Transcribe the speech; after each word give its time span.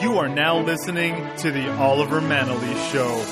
You 0.00 0.16
are 0.16 0.30
now 0.30 0.58
listening 0.58 1.14
to 1.36 1.50
the 1.50 1.70
Oliver 1.76 2.22
Manalese 2.22 2.90
Show. 2.90 3.22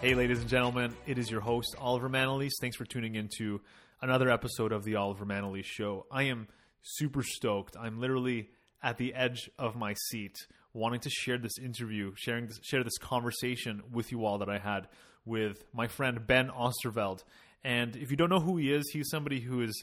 Hey, 0.00 0.16
ladies 0.16 0.40
and 0.40 0.48
gentlemen, 0.48 0.96
it 1.06 1.18
is 1.18 1.30
your 1.30 1.40
host, 1.40 1.76
Oliver 1.78 2.08
Manalese. 2.08 2.50
Thanks 2.60 2.76
for 2.76 2.84
tuning 2.84 3.14
in 3.14 3.28
to 3.38 3.60
another 4.02 4.28
episode 4.28 4.72
of 4.72 4.82
the 4.82 4.96
Oliver 4.96 5.24
Manalese 5.24 5.66
Show. 5.66 6.06
I 6.10 6.24
am 6.24 6.48
super 6.82 7.22
stoked. 7.22 7.76
I'm 7.76 8.00
literally 8.00 8.50
at 8.82 8.98
the 8.98 9.14
edge 9.14 9.48
of 9.56 9.76
my 9.76 9.94
seat 10.08 10.34
wanting 10.72 10.98
to 11.00 11.10
share 11.10 11.38
this 11.38 11.58
interview, 11.62 12.12
sharing 12.16 12.48
this, 12.48 12.58
share 12.60 12.82
this 12.82 12.98
conversation 12.98 13.84
with 13.92 14.10
you 14.10 14.24
all 14.24 14.38
that 14.38 14.48
I 14.48 14.58
had 14.58 14.88
with 15.24 15.64
my 15.72 15.86
friend 15.86 16.26
Ben 16.26 16.48
Oosterveld. 16.48 17.22
And 17.62 17.94
if 17.94 18.10
you 18.10 18.16
don't 18.16 18.30
know 18.30 18.40
who 18.40 18.56
he 18.56 18.72
is, 18.72 18.90
he's 18.92 19.08
somebody 19.10 19.38
who 19.38 19.60
has 19.60 19.80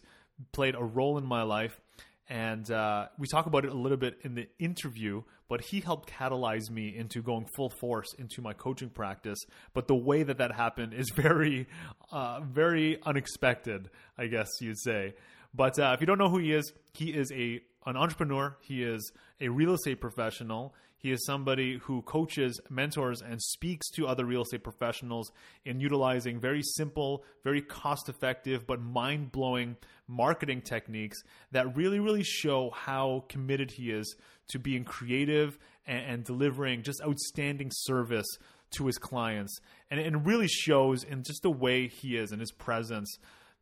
played 0.52 0.76
a 0.76 0.84
role 0.84 1.18
in 1.18 1.26
my 1.26 1.44
life 1.44 1.80
and 2.28 2.70
uh, 2.72 3.08
we 3.18 3.28
talk 3.28 3.46
about 3.46 3.66
it 3.66 3.72
a 3.72 3.78
little 3.78 3.98
bit 3.98 4.18
in 4.24 4.36
the 4.36 4.48
interview 4.60 5.22
but 5.48 5.62
he 5.62 5.80
helped 5.80 6.10
catalyze 6.10 6.72
me 6.72 6.96
into 6.96 7.22
going 7.22 7.46
full 7.56 7.70
force 7.70 8.14
into 8.18 8.42
my 8.42 8.52
coaching 8.52 8.90
practice. 8.90 9.38
But 9.76 9.88
the 9.88 9.96
way 9.96 10.24
that 10.24 10.40
that 10.40 10.52
happened 10.52 10.96
is 10.96 11.12
very 11.16 11.68
uh, 12.12 12.40
very 12.42 13.00
unexpected 13.04 13.90
i 14.18 14.28
guess 14.28 14.48
you'd 14.60 14.80
say. 14.80 15.14
But 15.54 15.80
uh, 15.80 15.92
if 15.94 16.02
you 16.02 16.08
don't 16.08 16.18
know 16.18 16.30
who 16.30 16.40
he 16.40 16.54
is 16.54 16.74
he 16.94 17.12
is 17.12 17.32
a 17.32 17.62
an 17.86 17.96
entrepreneur. 17.96 18.58
He 18.62 18.84
is 18.84 19.12
a 19.40 19.50
real 19.50 19.74
estate 19.74 20.02
professional 20.02 20.74
he 21.06 21.12
is 21.12 21.24
somebody 21.24 21.78
who 21.84 22.02
coaches, 22.02 22.60
mentors, 22.68 23.22
and 23.22 23.40
speaks 23.40 23.92
to 23.92 24.08
other 24.08 24.26
real 24.26 24.42
estate 24.42 24.64
professionals 24.64 25.32
in 25.64 25.80
utilizing 25.80 26.40
very 26.40 26.64
simple, 26.64 27.24
very 27.44 27.62
cost 27.62 28.10
effective, 28.10 28.66
but 28.66 28.82
mind 28.82 29.32
blowing 29.32 29.78
marketing 30.08 30.64
techniques 30.64 31.22
that 31.52 31.78
really, 31.78 32.00
really 32.00 32.24
show 32.24 32.72
how 32.74 33.24
committed 33.30 33.70
he 33.70 33.92
is 33.92 34.16
to 34.48 34.58
being 34.58 34.84
creative 34.84 35.60
and, 35.86 36.06
and 36.08 36.24
delivering 36.24 36.82
just 36.82 37.00
outstanding 37.06 37.70
service 37.72 38.26
to 38.72 38.88
his 38.88 38.98
clients. 38.98 39.60
And 39.92 40.00
it 40.00 40.12
really 40.24 40.48
shows 40.48 41.04
in 41.04 41.22
just 41.22 41.44
the 41.44 41.52
way 41.52 41.88
he 41.88 42.18
is 42.18 42.32
and 42.32 42.40
his 42.42 42.52
presence. 42.52 43.16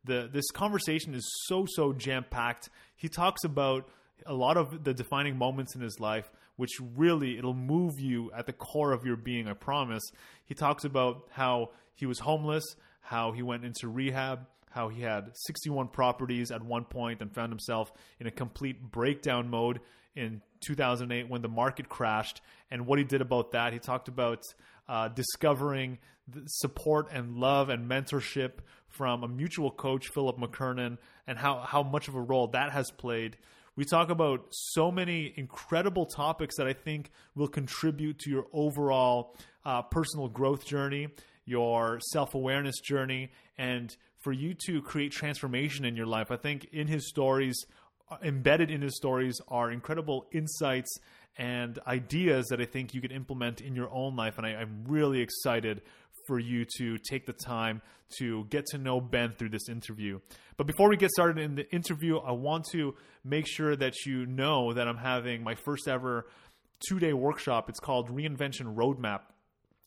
The, 0.04 0.30
this 0.32 0.50
conversation 0.50 1.12
is 1.12 1.30
so, 1.44 1.66
so 1.68 1.92
jam 1.92 2.24
packed. 2.30 2.70
He 2.96 3.10
talks 3.10 3.44
about 3.44 3.90
a 4.24 4.32
lot 4.32 4.56
of 4.56 4.82
the 4.82 4.94
defining 4.94 5.36
moments 5.36 5.74
in 5.74 5.82
his 5.82 6.00
life 6.00 6.30
which 6.56 6.72
really 6.96 7.38
it'll 7.38 7.54
move 7.54 7.98
you 7.98 8.30
at 8.32 8.46
the 8.46 8.52
core 8.52 8.92
of 8.92 9.04
your 9.04 9.16
being, 9.16 9.48
I 9.48 9.54
promise. 9.54 10.02
He 10.44 10.54
talks 10.54 10.84
about 10.84 11.28
how 11.30 11.70
he 11.94 12.06
was 12.06 12.18
homeless, 12.18 12.64
how 13.00 13.32
he 13.32 13.42
went 13.42 13.64
into 13.64 13.88
rehab, 13.88 14.46
how 14.70 14.88
he 14.88 15.02
had 15.02 15.30
61 15.46 15.88
properties 15.88 16.50
at 16.50 16.62
one 16.62 16.84
point 16.84 17.20
and 17.20 17.32
found 17.32 17.52
himself 17.52 17.92
in 18.18 18.26
a 18.26 18.30
complete 18.30 18.90
breakdown 18.90 19.48
mode 19.48 19.80
in 20.16 20.40
2008 20.66 21.28
when 21.28 21.42
the 21.42 21.48
market 21.48 21.88
crashed 21.88 22.40
and 22.70 22.86
what 22.86 22.98
he 22.98 23.04
did 23.04 23.20
about 23.20 23.52
that. 23.52 23.72
He 23.72 23.78
talked 23.78 24.08
about 24.08 24.42
uh, 24.88 25.08
discovering 25.08 25.98
support 26.46 27.08
and 27.12 27.36
love 27.36 27.68
and 27.68 27.88
mentorship 27.88 28.52
from 28.88 29.22
a 29.22 29.28
mutual 29.28 29.70
coach, 29.70 30.08
Philip 30.08 30.38
McKernan, 30.38 30.98
and 31.26 31.38
how, 31.38 31.58
how 31.58 31.82
much 31.82 32.08
of 32.08 32.14
a 32.14 32.20
role 32.20 32.48
that 32.48 32.72
has 32.72 32.90
played. 32.90 33.36
We 33.76 33.84
talk 33.84 34.08
about 34.08 34.46
so 34.50 34.92
many 34.92 35.32
incredible 35.36 36.06
topics 36.06 36.56
that 36.56 36.66
I 36.68 36.72
think 36.72 37.10
will 37.34 37.48
contribute 37.48 38.20
to 38.20 38.30
your 38.30 38.46
overall 38.52 39.36
uh, 39.64 39.82
personal 39.82 40.28
growth 40.28 40.64
journey, 40.64 41.08
your 41.44 41.98
self 42.12 42.34
awareness 42.34 42.78
journey, 42.80 43.32
and 43.58 43.94
for 44.18 44.32
you 44.32 44.54
to 44.66 44.80
create 44.80 45.10
transformation 45.10 45.84
in 45.84 45.96
your 45.96 46.06
life. 46.06 46.30
I 46.30 46.36
think 46.36 46.68
in 46.72 46.86
his 46.86 47.08
stories, 47.08 47.66
uh, 48.08 48.16
embedded 48.22 48.70
in 48.70 48.80
his 48.80 48.96
stories, 48.96 49.40
are 49.48 49.72
incredible 49.72 50.26
insights 50.32 50.96
and 51.36 51.78
ideas 51.86 52.46
that 52.50 52.60
I 52.60 52.64
think 52.66 52.94
you 52.94 53.00
can 53.00 53.10
implement 53.10 53.60
in 53.60 53.74
your 53.74 53.92
own 53.92 54.14
life. 54.14 54.38
And 54.38 54.46
I, 54.46 54.50
I'm 54.50 54.84
really 54.86 55.20
excited 55.20 55.82
for 56.26 56.38
you 56.38 56.64
to 56.78 56.98
take 56.98 57.26
the 57.26 57.32
time 57.32 57.82
to 58.18 58.44
get 58.44 58.66
to 58.66 58.78
know 58.78 59.00
Ben 59.00 59.32
through 59.32 59.50
this 59.50 59.68
interview. 59.68 60.20
But 60.56 60.66
before 60.66 60.88
we 60.88 60.96
get 60.96 61.10
started 61.10 61.38
in 61.38 61.54
the 61.54 61.70
interview, 61.72 62.18
I 62.18 62.32
want 62.32 62.66
to 62.72 62.94
make 63.24 63.46
sure 63.46 63.74
that 63.76 63.94
you 64.06 64.26
know 64.26 64.72
that 64.72 64.86
I'm 64.86 64.96
having 64.96 65.42
my 65.42 65.54
first 65.54 65.88
ever 65.88 66.26
two 66.88 66.98
day 66.98 67.12
workshop. 67.12 67.68
It's 67.68 67.80
called 67.80 68.10
Reinvention 68.10 68.74
Roadmap. 68.74 69.20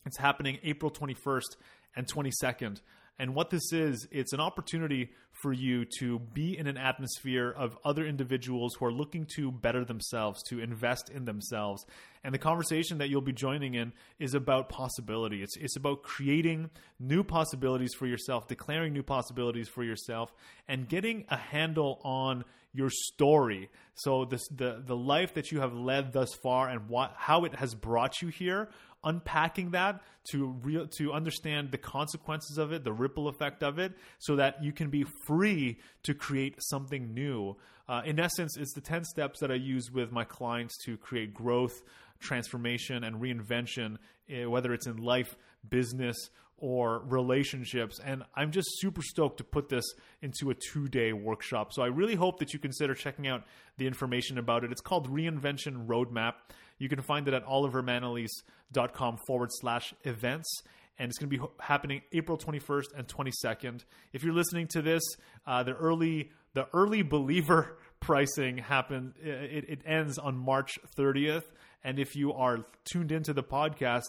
It's 0.06 0.18
happening 0.18 0.58
April 0.62 0.90
21st 0.90 1.56
and 1.96 2.06
22nd. 2.06 2.80
And 3.18 3.34
what 3.34 3.50
this 3.50 3.72
is, 3.72 4.06
it's 4.10 4.32
an 4.32 4.40
opportunity 4.40 5.10
for 5.40 5.52
you 5.52 5.84
to 5.98 6.18
be 6.18 6.58
in 6.58 6.66
an 6.66 6.76
atmosphere 6.76 7.54
of 7.56 7.78
other 7.84 8.04
individuals 8.04 8.74
who 8.74 8.86
are 8.86 8.92
looking 8.92 9.26
to 9.36 9.52
better 9.52 9.84
themselves, 9.84 10.42
to 10.48 10.58
invest 10.58 11.10
in 11.10 11.24
themselves. 11.24 11.84
And 12.24 12.34
the 12.34 12.38
conversation 12.38 12.98
that 12.98 13.08
you'll 13.08 13.20
be 13.20 13.32
joining 13.32 13.74
in 13.74 13.92
is 14.18 14.34
about 14.34 14.68
possibility. 14.68 15.42
It's, 15.42 15.56
it's 15.56 15.76
about 15.76 16.02
creating 16.02 16.70
new 16.98 17.22
possibilities 17.22 17.94
for 17.94 18.06
yourself, 18.06 18.48
declaring 18.48 18.92
new 18.92 19.04
possibilities 19.04 19.68
for 19.68 19.84
yourself, 19.84 20.32
and 20.66 20.88
getting 20.88 21.24
a 21.28 21.36
handle 21.36 22.00
on 22.02 22.44
your 22.74 22.90
story. 22.90 23.70
So 23.94 24.24
this, 24.24 24.46
the 24.48 24.82
the 24.84 24.96
life 24.96 25.34
that 25.34 25.50
you 25.50 25.60
have 25.60 25.72
led 25.72 26.12
thus 26.12 26.34
far 26.42 26.68
and 26.68 26.88
what 26.88 27.12
how 27.16 27.44
it 27.44 27.54
has 27.54 27.74
brought 27.74 28.20
you 28.20 28.28
here 28.28 28.68
unpacking 29.04 29.70
that 29.70 30.00
to 30.30 30.46
real 30.62 30.86
to 30.98 31.12
understand 31.12 31.70
the 31.70 31.78
consequences 31.78 32.58
of 32.58 32.72
it, 32.72 32.84
the 32.84 32.92
ripple 32.92 33.28
effect 33.28 33.62
of 33.62 33.78
it, 33.78 33.92
so 34.18 34.36
that 34.36 34.62
you 34.62 34.72
can 34.72 34.90
be 34.90 35.04
free 35.26 35.78
to 36.02 36.14
create 36.14 36.56
something 36.58 37.14
new. 37.14 37.56
Uh, 37.88 38.02
in 38.04 38.20
essence, 38.20 38.56
it's 38.56 38.74
the 38.74 38.80
ten 38.80 39.04
steps 39.04 39.40
that 39.40 39.50
I 39.50 39.54
use 39.54 39.90
with 39.90 40.12
my 40.12 40.24
clients 40.24 40.76
to 40.84 40.96
create 40.96 41.32
growth, 41.32 41.82
transformation, 42.20 43.04
and 43.04 43.16
reinvention, 43.16 43.96
uh, 44.30 44.50
whether 44.50 44.74
it's 44.74 44.86
in 44.86 44.96
life, 44.98 45.36
business, 45.68 46.16
or 46.58 47.00
relationships. 47.06 48.00
And 48.04 48.24
I'm 48.34 48.50
just 48.50 48.68
super 48.80 49.02
stoked 49.02 49.38
to 49.38 49.44
put 49.44 49.68
this 49.68 49.84
into 50.22 50.50
a 50.50 50.54
two 50.54 50.88
day 50.88 51.12
workshop. 51.12 51.72
So 51.72 51.82
I 51.82 51.86
really 51.86 52.16
hope 52.16 52.40
that 52.40 52.52
you 52.52 52.58
consider 52.58 52.94
checking 52.94 53.28
out 53.28 53.44
the 53.76 53.86
information 53.86 54.38
about 54.38 54.64
it. 54.64 54.72
It's 54.72 54.80
called 54.80 55.08
Reinvention 55.10 55.86
Roadmap. 55.86 56.34
You 56.78 56.88
can 56.88 57.02
find 57.02 57.26
it 57.28 57.34
at 57.34 57.44
olivermanalese.com 57.46 59.18
forward 59.26 59.50
slash 59.52 59.94
events. 60.04 60.62
And 60.98 61.08
it's 61.08 61.18
going 61.18 61.30
to 61.30 61.38
be 61.38 61.44
happening 61.60 62.02
April 62.12 62.36
21st 62.36 62.86
and 62.96 63.06
22nd. 63.06 63.84
If 64.12 64.24
you're 64.24 64.34
listening 64.34 64.66
to 64.68 64.82
this, 64.82 65.02
uh, 65.46 65.62
the 65.62 65.74
early 65.74 66.30
the 66.54 66.66
early 66.72 67.02
believer 67.02 67.78
pricing 68.00 68.58
happens. 68.58 69.14
It, 69.22 69.64
it 69.68 69.80
ends 69.86 70.18
on 70.18 70.36
March 70.36 70.78
30th. 70.96 71.44
And 71.84 71.98
if 71.98 72.16
you 72.16 72.32
are 72.32 72.66
tuned 72.84 73.12
into 73.12 73.32
the 73.32 73.44
podcast, 73.44 74.06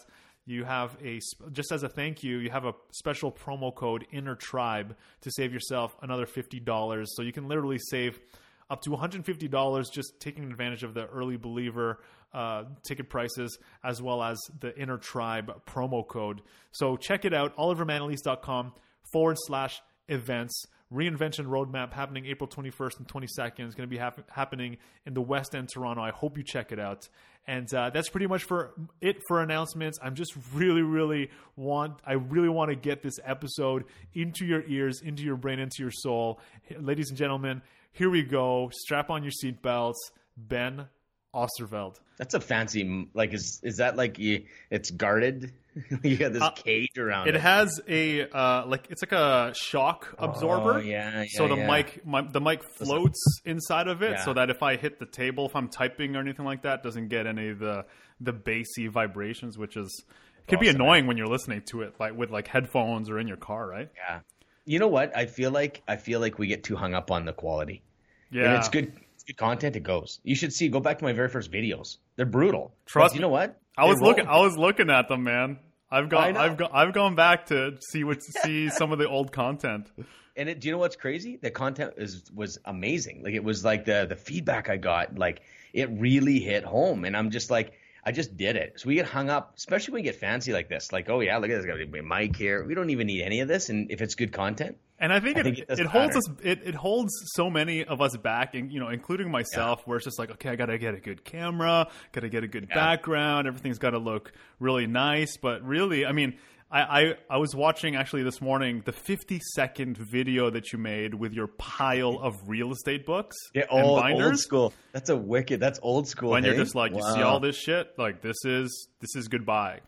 you 0.50 0.64
have 0.64 0.98
a 1.04 1.20
just 1.52 1.72
as 1.72 1.84
a 1.84 1.90
thank 1.90 2.24
you, 2.24 2.40
you 2.40 2.50
have 2.50 2.66
a 2.66 2.74
special 2.92 3.32
promo 3.32 3.74
code 3.74 4.08
Inner 4.12 4.36
Tribe 4.36 4.98
to 5.22 5.32
save 5.32 5.54
yourself 5.54 5.96
another 6.02 6.26
fifty 6.26 6.60
dollars. 6.60 7.16
So 7.16 7.22
you 7.22 7.32
can 7.32 7.48
literally 7.48 7.78
save 7.78 8.20
up 8.68 8.82
to 8.82 8.90
one 8.90 9.00
hundred 9.00 9.26
fifty 9.26 9.48
dollars 9.48 9.90
just 9.90 10.20
taking 10.20 10.46
advantage 10.46 10.82
of 10.82 10.96
the 10.96 11.06
early 11.06 11.38
believer 11.38 12.00
uh, 12.34 12.64
ticket 12.88 13.10
prices 13.10 13.58
as 13.84 14.02
well 14.02 14.22
as 14.24 14.38
the 14.60 14.78
Inner 14.78 14.98
Tribe 14.98 15.62
promo 15.66 16.08
code. 16.08 16.42
So 16.72 16.98
check 16.98 17.26
it 17.26 17.34
out, 17.34 17.56
olivermanalese.com 17.58 18.74
forward 19.12 19.38
slash 19.40 19.82
events. 20.08 20.66
Reinvention 20.92 21.46
Roadmap 21.46 21.94
happening 21.94 22.26
April 22.26 22.48
21st 22.48 23.00
and 23.00 23.08
22nd. 23.08 23.60
It's 23.60 23.76
going 23.76 23.88
to 23.88 23.88
be 23.88 23.98
hap- 23.98 24.28
happening 24.32 24.78
in 25.06 25.14
the 25.14 25.22
West 25.22 25.54
End, 25.54 25.70
Toronto. 25.72 26.02
I 26.02 26.10
hope 26.10 26.36
you 26.36 26.44
check 26.44 26.72
it 26.72 26.80
out. 26.80 27.08
And 27.46 27.72
uh, 27.74 27.92
that's 27.92 28.10
pretty 28.10 28.26
much 28.26 28.44
for 28.44 28.74
it 29.00 29.22
for 29.28 29.42
announcements. 29.42 30.00
I'm 30.02 30.16
just 30.16 30.34
really, 30.54 30.82
really 30.82 31.30
want 31.56 32.00
I 32.06 32.14
really 32.14 32.50
want 32.50 32.70
to 32.70 32.76
get 32.76 33.02
this 33.02 33.20
episode 33.24 33.86
into 34.14 34.46
your 34.46 34.64
ears, 34.68 35.02
into 35.02 35.24
your 35.24 35.36
brain, 35.36 35.60
into 35.60 35.78
your 35.80 35.92
soul, 35.92 36.40
ladies 36.80 37.10
and 37.10 37.18
gentlemen. 37.18 37.62
Here 37.92 38.10
we 38.10 38.24
go. 38.24 38.70
Strap 38.74 39.10
on 39.10 39.24
your 39.24 39.32
seatbelts. 39.32 39.96
Ben 40.38 40.88
Oosterveld. 41.34 42.00
That's 42.18 42.34
a 42.34 42.40
fancy 42.40 43.08
like 43.14 43.34
is 43.34 43.62
is 43.64 43.78
that 43.78 43.96
like 43.96 44.20
you, 44.20 44.46
it's 44.70 44.92
guarded? 44.92 45.54
you 46.04 46.18
got 46.18 46.34
this 46.34 46.42
uh, 46.42 46.52
cage 46.52 46.98
around 46.98 47.28
it. 47.28 47.36
It 47.36 47.42
has 47.42 47.80
a 47.88 48.28
uh, 48.28 48.66
like 48.66 48.88
it's 48.90 49.02
like 49.02 49.12
a 49.12 49.54
shock 49.56 50.16
absorber. 50.18 50.76
Oh, 50.76 50.78
yeah, 50.80 51.22
yeah, 51.22 51.26
So 51.30 51.48
the 51.48 51.56
yeah. 51.56 51.68
mic 51.68 52.06
my, 52.06 52.22
the 52.22 52.42
mic 52.42 52.64
floats 52.64 53.42
inside 53.46 53.88
of 53.88 54.02
it, 54.02 54.12
yeah. 54.12 54.26
so 54.26 54.34
that 54.34 54.50
if 54.50 54.64
I 54.64 54.76
hit 54.76 55.00
the 55.00 55.06
table, 55.06 55.46
if 55.46 55.56
I'm 55.56 55.70
typing 55.70 56.16
or 56.16 56.20
anything 56.20 56.46
like 56.46 56.64
that, 56.64 56.84
doesn't 56.84 57.10
get 57.10 57.28
any 57.28 57.50
of 57.50 57.60
the 57.60 57.86
the 58.20 58.34
bassy 58.34 58.88
vibrations, 58.88 59.58
which 59.58 59.78
is 59.78 60.04
could 60.48 60.58
awesome. 60.58 60.62
be 60.62 60.70
annoying 60.70 61.08
when 61.08 61.16
you're 61.16 61.28
listening 61.28 61.62
to 61.68 61.84
it 61.84 61.96
like 62.00 62.18
with 62.18 62.32
like 62.32 62.48
headphones 62.48 63.10
or 63.10 63.20
in 63.20 63.28
your 63.28 63.38
car, 63.38 63.68
right? 63.68 63.90
Yeah. 63.96 64.20
You 64.66 64.80
know 64.80 64.88
what? 64.88 65.16
I 65.16 65.28
feel 65.28 65.52
like 65.52 65.84
I 65.88 65.96
feel 65.98 66.20
like 66.20 66.40
we 66.40 66.48
get 66.48 66.64
too 66.64 66.76
hung 66.76 66.96
up 66.96 67.12
on 67.12 67.26
the 67.26 67.34
quality. 67.34 67.84
Yeah. 68.32 68.46
And 68.46 68.54
it's 68.58 68.70
good 68.70 68.94
good 69.30 69.38
content, 69.38 69.76
it 69.76 69.84
goes. 69.84 70.20
You 70.24 70.36
should 70.36 70.54
see. 70.54 70.70
Go 70.70 70.80
back 70.80 71.00
to 71.00 71.04
my 71.04 71.14
very 71.14 71.30
first 71.30 71.52
videos. 71.52 71.98
They're 72.16 72.26
brutal. 72.26 72.74
Trust 72.86 73.16
you 73.16 73.22
know 73.22 73.30
what? 73.30 73.60
I 73.78 73.86
was 73.86 74.02
looking. 74.02 74.28
I 74.28 74.40
was 74.40 74.58
looking 74.58 74.90
at 74.90 75.08
them, 75.08 75.24
man. 75.24 75.60
I've 75.92 76.10
gone. 76.10 76.36
I've 76.36 76.58
gone. 76.58 76.72
I've 76.74 76.94
gone 76.94 77.16
back 77.16 77.48
to 77.48 77.78
see 77.80 78.04
what 78.04 78.24
see 78.24 78.70
some 78.80 78.92
of 78.92 79.00
the 79.00 79.08
old 79.08 79.32
content. 79.32 79.92
And 80.36 80.50
it, 80.50 80.60
do 80.60 80.68
you 80.68 80.72
know 80.72 80.80
what's 80.80 80.96
crazy? 80.96 81.38
The 81.38 81.52
content 81.52 81.94
is 81.98 82.24
was 82.34 82.58
amazing. 82.66 83.24
Like 83.24 83.34
it 83.34 83.44
was 83.44 83.64
like 83.64 83.86
the 83.86 84.08
the 84.10 84.16
feedback 84.16 84.70
I 84.70 84.78
got, 84.78 85.18
like 85.18 85.42
it 85.74 85.90
really 85.92 86.40
hit 86.40 86.64
home. 86.64 87.06
And 87.06 87.16
I'm 87.16 87.30
just 87.30 87.52
like, 87.52 87.74
I 88.04 88.12
just 88.12 88.36
did 88.36 88.56
it. 88.56 88.80
So 88.80 88.88
we 88.88 88.96
get 88.96 89.06
hung 89.06 89.30
up, 89.30 89.54
especially 89.58 89.94
when 89.94 90.00
we 90.00 90.04
get 90.06 90.16
fancy 90.16 90.54
like 90.54 90.70
this. 90.70 90.92
Like, 90.92 91.10
oh 91.10 91.20
yeah, 91.20 91.38
look 91.38 91.52
at 91.52 91.58
this, 91.58 91.66
got 91.66 91.80
a 91.80 92.02
mic 92.02 92.36
here. 92.36 92.64
We 92.66 92.74
don't 92.74 92.90
even 92.90 93.06
need 93.08 93.22
any 93.22 93.42
of 93.42 93.48
this. 93.48 93.70
And 93.70 93.92
if 93.92 94.02
it's 94.02 94.16
good 94.16 94.32
content, 94.32 94.78
and 95.00 95.14
I 95.14 95.20
think 95.20 95.38
I 95.38 95.40
it, 95.40 95.44
think 95.44 95.60
it, 95.60 95.80
it 95.80 95.86
holds 95.86 96.16
us 96.16 96.24
it, 96.44 96.62
it 96.64 96.76
holds 96.76 97.14
so 97.34 97.50
many 97.50 97.84
of 97.86 98.02
us 98.02 98.16
back, 98.18 98.56
and 98.56 98.72
you 98.72 98.80
know, 98.80 98.90
including 98.90 99.32
myself, 99.32 99.80
yeah. 99.80 99.84
where 99.86 99.98
it's 99.98 100.06
just 100.06 100.20
like, 100.20 100.32
okay, 100.32 100.50
I 100.50 100.56
gotta 100.56 100.78
get 100.78 100.94
a 100.94 101.00
good 101.00 101.24
camera, 101.24 101.88
gotta 102.12 102.30
get 102.30 102.44
a 102.44 102.48
good 102.48 102.68
yeah. 102.70 102.76
background, 102.76 103.48
everything's 103.48 103.80
gotta 103.80 104.00
look 104.00 104.34
really 104.60 104.88
nice. 104.88 105.38
But 105.38 105.64
really, 105.64 106.06
I 106.06 106.12
mean, 106.12 106.38
I, 106.72 106.82
I, 106.82 107.14
I 107.32 107.38
was 107.38 107.56
watching 107.56 107.96
actually 107.96 108.24
this 108.24 108.42
morning 108.42 108.84
the 108.86 108.92
50 108.92 109.40
second 109.56 109.98
video 109.98 110.52
that 110.52 110.72
you 110.72 110.78
made 110.78 111.16
with 111.16 111.34
your 111.34 111.48
pile 111.48 112.20
of 112.22 112.36
real 112.48 112.72
estate 112.72 113.06
books. 113.06 113.36
Yeah, 113.56 113.64
old, 113.72 114.04
old 114.04 114.40
school. 114.40 114.74
That's 114.92 115.10
a 115.10 115.18
wicked. 115.18 115.60
That's 115.60 115.80
old 115.82 116.08
school. 116.08 116.32
When 116.32 116.44
hey? 116.44 116.50
you're 116.50 116.60
just 116.60 116.76
like, 116.76 116.94
you 116.94 117.02
see 117.02 117.22
all 117.22 117.40
this 117.40 117.58
shit, 117.58 117.98
like 117.98 118.22
this 118.22 118.38
is 118.46 118.88
this 119.00 119.16
is 119.16 119.28
goodbye. 119.28 119.80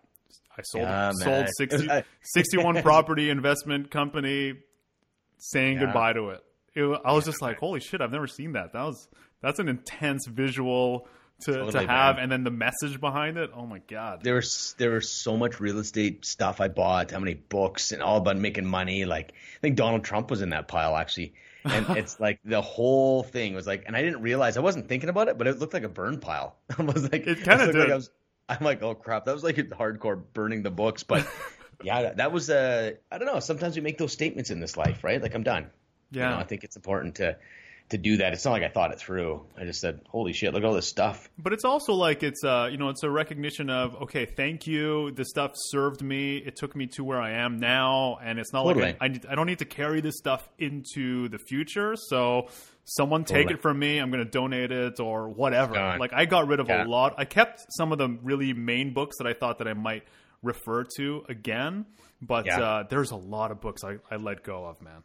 I 0.57 0.61
sold 0.63 0.83
yeah, 0.83 1.11
sold 1.11 1.47
60, 1.57 1.87
61 2.21 2.81
property 2.83 3.29
investment 3.29 3.91
company, 3.91 4.53
saying 5.41 5.75
yeah. 5.75 5.85
goodbye 5.85 6.13
to 6.13 6.29
it. 6.29 6.43
it 6.75 7.01
I 7.03 7.13
was 7.13 7.25
just 7.25 7.41
like, 7.41 7.57
holy 7.57 7.79
shit, 7.79 7.99
I've 7.99 8.11
never 8.11 8.27
seen 8.27 8.53
that. 8.53 8.73
That 8.73 8.83
was 8.83 9.09
that's 9.41 9.59
an 9.59 9.67
intense 9.67 10.27
visual 10.27 11.07
to, 11.41 11.53
totally, 11.53 11.71
to 11.71 11.91
have, 11.91 12.15
man. 12.17 12.23
and 12.23 12.31
then 12.31 12.43
the 12.43 12.51
message 12.51 12.99
behind 12.99 13.37
it. 13.37 13.49
Oh 13.55 13.65
my 13.65 13.79
god! 13.79 14.23
There 14.23 14.35
was 14.35 14.75
there 14.77 14.91
was 14.91 15.09
so 15.09 15.35
much 15.37 15.59
real 15.59 15.79
estate 15.79 16.23
stuff 16.23 16.61
I 16.61 16.67
bought, 16.67 17.11
how 17.11 17.19
many 17.19 17.33
books, 17.33 17.91
and 17.91 18.01
all 18.01 18.17
about 18.17 18.37
making 18.37 18.65
money. 18.65 19.05
Like 19.05 19.33
I 19.33 19.59
think 19.61 19.75
Donald 19.75 20.03
Trump 20.03 20.29
was 20.29 20.41
in 20.41 20.49
that 20.49 20.67
pile 20.67 20.95
actually, 20.95 21.33
and 21.65 21.89
it's 21.97 22.19
like 22.19 22.39
the 22.45 22.61
whole 22.61 23.23
thing 23.23 23.55
was 23.55 23.65
like, 23.65 23.85
and 23.87 23.95
I 23.95 24.01
didn't 24.03 24.21
realize 24.21 24.57
I 24.57 24.61
wasn't 24.61 24.87
thinking 24.87 25.09
about 25.09 25.27
it, 25.27 25.37
but 25.37 25.47
it 25.47 25.57
looked 25.57 25.73
like 25.73 25.83
a 25.83 25.89
burn 25.89 26.19
pile. 26.19 26.55
I 26.77 26.83
was 26.83 27.11
like, 27.11 27.25
it 27.25 27.43
kind 27.43 27.61
of 27.61 27.71
did. 27.71 27.79
Like 27.79 27.89
was, 27.89 28.11
I'm 28.47 28.63
like, 28.63 28.83
oh 28.83 28.93
crap, 28.93 29.25
that 29.25 29.33
was 29.33 29.43
like 29.43 29.55
hardcore 29.55 30.21
burning 30.33 30.61
the 30.61 30.71
books, 30.71 31.01
but 31.03 31.27
yeah, 31.83 32.13
that 32.13 32.31
was 32.31 32.49
uh, 32.49 32.91
I 33.11 33.17
don't 33.17 33.27
know. 33.27 33.39
Sometimes 33.39 33.75
we 33.75 33.81
make 33.81 33.97
those 33.97 34.13
statements 34.13 34.49
in 34.49 34.59
this 34.59 34.77
life, 34.77 35.03
right? 35.03 35.21
Like 35.21 35.35
I'm 35.35 35.43
done. 35.43 35.67
Yeah, 36.11 36.29
you 36.29 36.35
know, 36.35 36.41
I 36.41 36.43
think 36.43 36.63
it's 36.63 36.75
important 36.75 37.15
to 37.15 37.37
to 37.91 37.97
do 37.97 38.17
that. 38.17 38.33
It's 38.33 38.43
not 38.43 38.51
like 38.51 38.63
I 38.63 38.69
thought 38.69 38.91
it 38.91 38.99
through. 38.99 39.45
I 39.57 39.65
just 39.65 39.79
said, 39.79 40.01
"Holy 40.09 40.33
shit, 40.33 40.53
look 40.53 40.63
at 40.63 40.65
all 40.65 40.73
this 40.73 40.87
stuff." 40.87 41.29
But 41.37 41.53
it's 41.53 41.63
also 41.63 41.93
like 41.93 42.23
it's 42.23 42.43
uh, 42.43 42.69
you 42.71 42.77
know, 42.77 42.89
it's 42.89 43.03
a 43.03 43.09
recognition 43.09 43.69
of 43.69 43.95
okay, 44.03 44.25
thank 44.25 44.65
you. 44.65 45.11
This 45.11 45.29
stuff 45.29 45.51
served 45.55 46.01
me. 46.01 46.37
It 46.37 46.55
took 46.55 46.75
me 46.75 46.87
to 46.87 47.03
where 47.03 47.21
I 47.21 47.31
am 47.31 47.59
now, 47.59 48.17
and 48.23 48.39
it's 48.39 48.51
not 48.51 48.63
totally. 48.63 48.85
like 48.85 48.97
I, 48.99 49.05
I, 49.05 49.19
I, 49.31 49.35
don't 49.35 49.45
need 49.45 49.59
to 49.59 49.65
carry 49.65 50.01
this 50.01 50.17
stuff 50.17 50.47
into 50.57 51.29
the 51.29 51.37
future. 51.37 51.95
So 51.95 52.47
someone 52.85 53.23
take 53.23 53.43
totally. 53.43 53.53
it 53.55 53.61
from 53.61 53.77
me. 53.77 53.99
I'm 53.99 54.09
going 54.09 54.23
to 54.23 54.29
donate 54.29 54.71
it 54.71 54.99
or 54.99 55.29
whatever. 55.29 55.73
Like 55.99 56.13
I 56.13 56.25
got 56.25 56.47
rid 56.47 56.59
of 56.59 56.69
yeah. 56.69 56.85
a 56.85 56.87
lot. 56.87 57.15
I 57.17 57.25
kept 57.25 57.65
some 57.69 57.91
of 57.91 57.97
the 57.97 58.09
really 58.21 58.53
main 58.53 58.93
books 58.93 59.17
that 59.17 59.27
I 59.27 59.33
thought 59.33 59.59
that 59.59 59.67
I 59.67 59.73
might 59.73 60.03
refer 60.41 60.83
to 60.97 61.23
again, 61.29 61.85
but 62.21 62.45
yeah. 62.45 62.59
uh, 62.59 62.83
there's 62.89 63.11
a 63.11 63.15
lot 63.15 63.51
of 63.51 63.61
books 63.61 63.83
I, 63.83 63.97
I 64.09 64.17
let 64.17 64.43
go 64.43 64.65
of, 64.65 64.81
man. 64.81 65.03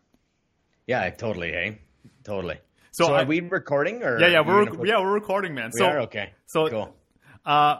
Yeah, 0.87 1.09
totally. 1.11 1.50
Hey, 1.50 1.79
totally. 2.25 2.59
So, 2.93 3.06
so 3.06 3.12
are 3.15 3.21
I, 3.21 3.25
we 3.25 3.41
recording 3.41 4.03
or 4.03 4.19
yeah, 4.19 4.29
yeah, 4.29 4.41
we're 4.41 4.67
put... 4.67 4.88
yeah 4.88 5.00
we're 5.00 5.12
recording, 5.12 5.55
man. 5.55 5.71
We 5.75 5.79
so 5.79 5.87
are? 5.87 6.00
okay, 6.03 6.33
so 6.47 6.69
cool. 6.69 6.97
Uh, 7.44 7.77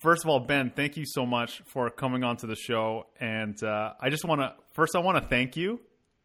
first 0.00 0.24
of 0.24 0.30
all, 0.30 0.40
Ben, 0.40 0.72
thank 0.74 0.96
you 0.96 1.04
so 1.06 1.24
much 1.24 1.62
for 1.66 1.88
coming 1.88 2.22
on 2.24 2.36
to 2.38 2.46
the 2.46 2.56
show, 2.56 3.06
and 3.18 3.60
uh, 3.62 3.94
I 4.00 4.10
just 4.10 4.24
want 4.24 4.40
to 4.40 4.54
first 4.72 4.94
I 4.94 4.98
want 4.98 5.22
to 5.22 5.28
thank 5.28 5.56
you 5.56 5.80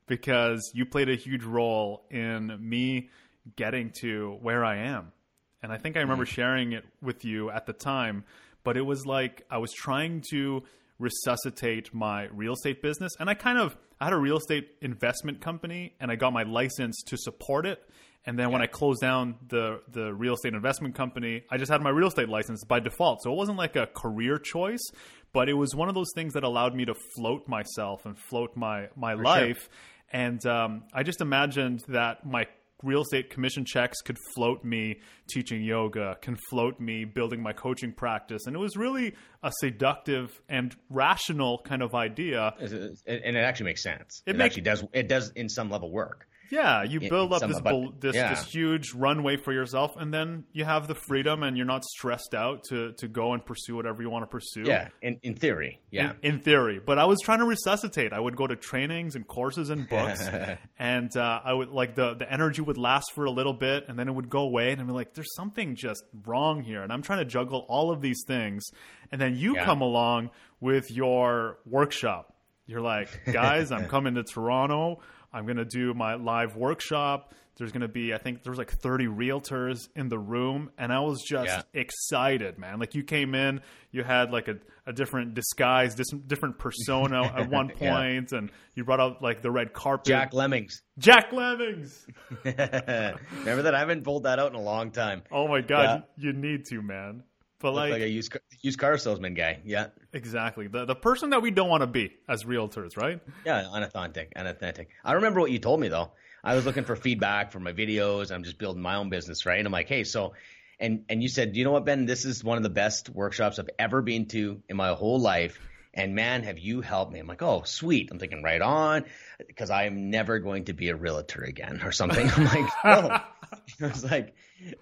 because 0.07 0.71
you 0.73 0.85
played 0.85 1.09
a 1.09 1.15
huge 1.15 1.43
role 1.43 2.05
in 2.09 2.57
me 2.59 3.09
getting 3.55 3.91
to 4.01 4.37
where 4.41 4.65
I 4.65 4.77
am, 4.87 5.13
and 5.61 5.71
I 5.71 5.77
think 5.77 5.95
I 5.95 6.01
remember 6.01 6.25
mm. 6.25 6.29
sharing 6.29 6.73
it 6.73 6.83
with 7.01 7.23
you 7.23 7.49
at 7.51 7.65
the 7.65 7.73
time, 7.73 8.25
but 8.67 8.75
it 8.75 8.85
was 8.85 9.05
like 9.05 9.43
I 9.49 9.59
was 9.59 9.71
trying 9.71 10.21
to 10.31 10.61
resuscitate 10.99 11.93
my 11.93 12.25
real 12.33 12.51
estate 12.51 12.81
business 12.81 13.13
and 13.17 13.29
I 13.29 13.33
kind 13.33 13.57
of 13.57 13.77
I 13.97 14.03
had 14.03 14.13
a 14.13 14.17
real 14.17 14.35
estate 14.35 14.67
investment 14.81 15.39
company 15.39 15.95
and 16.01 16.11
I 16.11 16.17
got 16.17 16.33
my 16.33 16.43
license 16.43 17.01
to 17.03 17.15
support 17.15 17.65
it 17.65 17.81
and 18.25 18.37
then 18.37 18.47
yeah. 18.49 18.53
when 18.53 18.61
I 18.61 18.67
closed 18.67 18.99
down 18.99 19.35
the 19.47 19.79
the 19.89 20.13
real 20.13 20.33
estate 20.33 20.53
investment 20.53 20.95
company, 20.95 21.43
I 21.49 21.55
just 21.55 21.71
had 21.71 21.81
my 21.81 21.91
real 21.91 22.09
estate 22.09 22.27
license 22.27 22.65
by 22.65 22.81
default. 22.81 23.23
So 23.23 23.31
it 23.31 23.35
wasn't 23.37 23.57
like 23.57 23.77
a 23.77 23.87
career 23.87 24.37
choice, 24.37 24.83
but 25.31 25.47
it 25.47 25.53
was 25.53 25.73
one 25.73 25.87
of 25.87 25.95
those 25.95 26.11
things 26.13 26.33
that 26.33 26.43
allowed 26.43 26.75
me 26.75 26.83
to 26.83 26.93
float 27.15 27.47
myself 27.47 28.05
and 28.05 28.19
float 28.19 28.57
my 28.57 28.89
my 28.97 29.15
For 29.15 29.23
life. 29.23 29.61
Sure. 29.61 29.69
And 30.11 30.45
um, 30.45 30.83
I 30.93 31.03
just 31.03 31.21
imagined 31.21 31.85
that 31.87 32.25
my 32.25 32.47
real 32.83 33.01
estate 33.01 33.29
commission 33.29 33.65
checks 33.65 34.01
could 34.01 34.17
float 34.35 34.63
me 34.63 34.99
teaching 35.29 35.63
yoga, 35.63 36.17
can 36.21 36.37
float 36.49 36.79
me 36.79 37.05
building 37.05 37.41
my 37.41 37.53
coaching 37.53 37.91
practice. 37.91 38.45
And 38.45 38.55
it 38.55 38.59
was 38.59 38.77
really 38.77 39.15
a 39.43 39.51
seductive 39.59 40.39
and 40.47 40.75
rational 40.89 41.61
kind 41.63 41.81
of 41.81 41.95
idea. 41.95 42.53
And 42.59 42.97
it 43.07 43.43
actually 43.43 43.65
makes 43.65 43.83
sense. 43.83 44.21
It, 44.25 44.31
it 44.31 44.37
makes, 44.37 44.45
actually 44.53 44.63
does. 44.63 44.83
It 44.93 45.07
does 45.07 45.31
in 45.35 45.49
some 45.49 45.69
level 45.69 45.91
work. 45.91 46.27
Yeah, 46.49 46.83
you 46.83 46.99
build 46.99 47.33
up 47.33 47.41
this, 47.41 47.59
this, 47.99 48.15
yeah. 48.15 48.29
this 48.33 48.45
huge 48.45 48.93
runway 48.93 49.37
for 49.37 49.51
yourself, 49.51 49.95
and 49.97 50.13
then 50.13 50.45
you 50.53 50.65
have 50.65 50.87
the 50.87 50.95
freedom, 50.95 51.43
and 51.43 51.57
you're 51.57 51.65
not 51.65 51.83
stressed 51.83 52.33
out 52.33 52.63
to 52.69 52.93
to 52.93 53.07
go 53.07 53.33
and 53.33 53.45
pursue 53.45 53.75
whatever 53.75 54.01
you 54.01 54.09
want 54.09 54.23
to 54.23 54.27
pursue. 54.27 54.63
Yeah, 54.63 54.89
in 55.01 55.19
in 55.23 55.35
theory, 55.35 55.81
yeah, 55.91 56.13
in, 56.21 56.35
in 56.35 56.39
theory. 56.39 56.79
But 56.83 56.99
I 56.99 57.05
was 57.05 57.19
trying 57.21 57.39
to 57.39 57.45
resuscitate. 57.45 58.13
I 58.13 58.19
would 58.19 58.35
go 58.35 58.47
to 58.47 58.55
trainings 58.55 59.15
and 59.15 59.27
courses 59.27 59.69
and 59.69 59.87
books, 59.89 60.27
and 60.79 61.15
uh, 61.15 61.41
I 61.43 61.53
would 61.53 61.69
like 61.69 61.95
the 61.95 62.15
the 62.15 62.31
energy 62.31 62.61
would 62.61 62.77
last 62.77 63.11
for 63.13 63.25
a 63.25 63.31
little 63.31 63.53
bit, 63.53 63.85
and 63.87 63.97
then 63.97 64.07
it 64.07 64.13
would 64.13 64.29
go 64.29 64.41
away, 64.41 64.71
and 64.71 64.81
I'd 64.81 64.87
be 64.87 64.93
like, 64.93 65.13
"There's 65.13 65.35
something 65.35 65.75
just 65.75 66.03
wrong 66.25 66.61
here," 66.61 66.81
and 66.81 66.93
I'm 66.93 67.01
trying 67.01 67.19
to 67.19 67.25
juggle 67.25 67.65
all 67.67 67.91
of 67.91 68.01
these 68.01 68.23
things, 68.25 68.63
and 69.11 69.19
then 69.19 69.35
you 69.35 69.55
yeah. 69.55 69.65
come 69.65 69.81
along 69.81 70.31
with 70.59 70.89
your 70.91 71.59
workshop. 71.65 72.33
You're 72.67 72.81
like, 72.81 73.07
guys, 73.31 73.71
I'm 73.71 73.87
coming 73.87 74.15
to 74.15 74.23
Toronto. 74.23 74.99
I'm 75.37 75.45
going 75.45 75.57
to 75.57 75.65
do 75.65 75.93
my 75.93 76.15
live 76.15 76.55
workshop. 76.55 77.35
There's 77.57 77.71
going 77.71 77.81
to 77.81 77.87
be, 77.87 78.11
I 78.11 78.17
think 78.17 78.41
there 78.41 78.51
was 78.51 78.57
like 78.57 78.71
30 78.71 79.05
realtors 79.05 79.87
in 79.95 80.09
the 80.09 80.17
room. 80.17 80.71
And 80.79 80.91
I 80.91 80.99
was 81.01 81.21
just 81.21 81.47
yeah. 81.47 81.61
excited, 81.75 82.57
man. 82.57 82.79
Like 82.79 82.95
you 82.95 83.03
came 83.03 83.35
in, 83.35 83.61
you 83.91 84.03
had 84.03 84.31
like 84.31 84.47
a, 84.47 84.55
a 84.87 84.93
different 84.93 85.35
disguise, 85.35 85.93
different 85.93 86.57
persona 86.57 87.23
at 87.23 87.49
one 87.51 87.69
point, 87.69 88.31
yeah. 88.31 88.37
and 88.39 88.51
you 88.73 88.83
brought 88.83 88.99
out 88.99 89.21
like 89.21 89.43
the 89.43 89.51
red 89.51 89.73
carpet. 89.73 90.07
Jack 90.07 90.33
Lemmings. 90.33 90.81
Jack 90.97 91.31
Lemmings. 91.31 92.07
Remember 92.43 93.61
that? 93.61 93.75
I 93.75 93.79
haven't 93.79 94.03
pulled 94.03 94.23
that 94.23 94.39
out 94.39 94.49
in 94.49 94.55
a 94.55 94.63
long 94.63 94.89
time. 94.89 95.21
Oh 95.31 95.47
my 95.47 95.61
God. 95.61 96.03
Yeah. 96.17 96.25
You 96.25 96.33
need 96.33 96.65
to, 96.69 96.81
man. 96.81 97.21
But 97.59 97.73
like, 97.73 97.91
like, 97.91 98.01
a 98.03 98.07
used 98.07 98.31
car, 98.31 98.41
used 98.61 98.77
car 98.77 98.97
salesman 98.97 99.33
guy, 99.33 99.59
yeah, 99.65 99.87
exactly. 100.13 100.67
The 100.67 100.85
the 100.85 100.95
person 100.95 101.31
that 101.31 101.41
we 101.41 101.49
don't 101.49 101.69
want 101.69 101.81
to 101.81 101.87
be 101.87 102.13
as 102.27 102.43
realtors, 102.43 102.95
right? 102.95 103.19
Yeah, 103.45 103.67
unauthentic, 103.71 104.33
unauthentic. 104.35 104.89
I 105.03 105.13
remember 105.13 105.39
what 105.39 105.49
you 105.49 105.57
told 105.57 105.79
me 105.79 105.87
though. 105.87 106.11
I 106.43 106.55
was 106.55 106.65
looking 106.65 106.83
for 106.83 106.95
feedback 106.95 107.51
for 107.51 107.59
my 107.59 107.73
videos. 107.73 108.31
I'm 108.31 108.43
just 108.43 108.59
building 108.59 108.81
my 108.81 108.95
own 108.95 109.09
business, 109.09 109.45
right? 109.45 109.57
And 109.57 109.65
I'm 109.65 109.71
like, 109.71 109.89
hey, 109.89 110.03
so, 110.03 110.33
and 110.79 111.05
and 111.09 111.23
you 111.23 111.29
said, 111.29 111.55
you 111.55 111.63
know 111.63 111.71
what, 111.71 111.83
Ben? 111.83 112.05
This 112.05 112.25
is 112.25 112.43
one 112.43 112.57
of 112.57 112.63
the 112.63 112.69
best 112.69 113.09
workshops 113.09 113.57
I've 113.57 113.69
ever 113.79 114.03
been 114.03 114.27
to 114.27 114.61
in 114.69 114.77
my 114.77 114.89
whole 114.93 115.19
life. 115.19 115.59
And 115.95 116.13
man, 116.13 116.43
have 116.43 116.59
you 116.59 116.81
helped 116.81 117.11
me? 117.11 117.17
I'm 117.19 117.25
like, 117.25 117.41
oh, 117.41 117.63
sweet. 117.65 118.09
I'm 118.11 118.19
thinking 118.19 118.43
right 118.43 118.61
on, 118.61 119.05
because 119.47 119.71
I 119.71 119.85
am 119.85 120.11
never 120.11 120.37
going 120.37 120.65
to 120.65 120.73
be 120.73 120.89
a 120.89 120.95
realtor 120.95 121.41
again 121.41 121.81
or 121.83 121.91
something. 121.91 122.29
I'm 122.35 122.45
like, 122.45 122.69
oh. 122.83 123.09
I 123.81 123.87
was 123.87 124.03
like, 124.03 124.35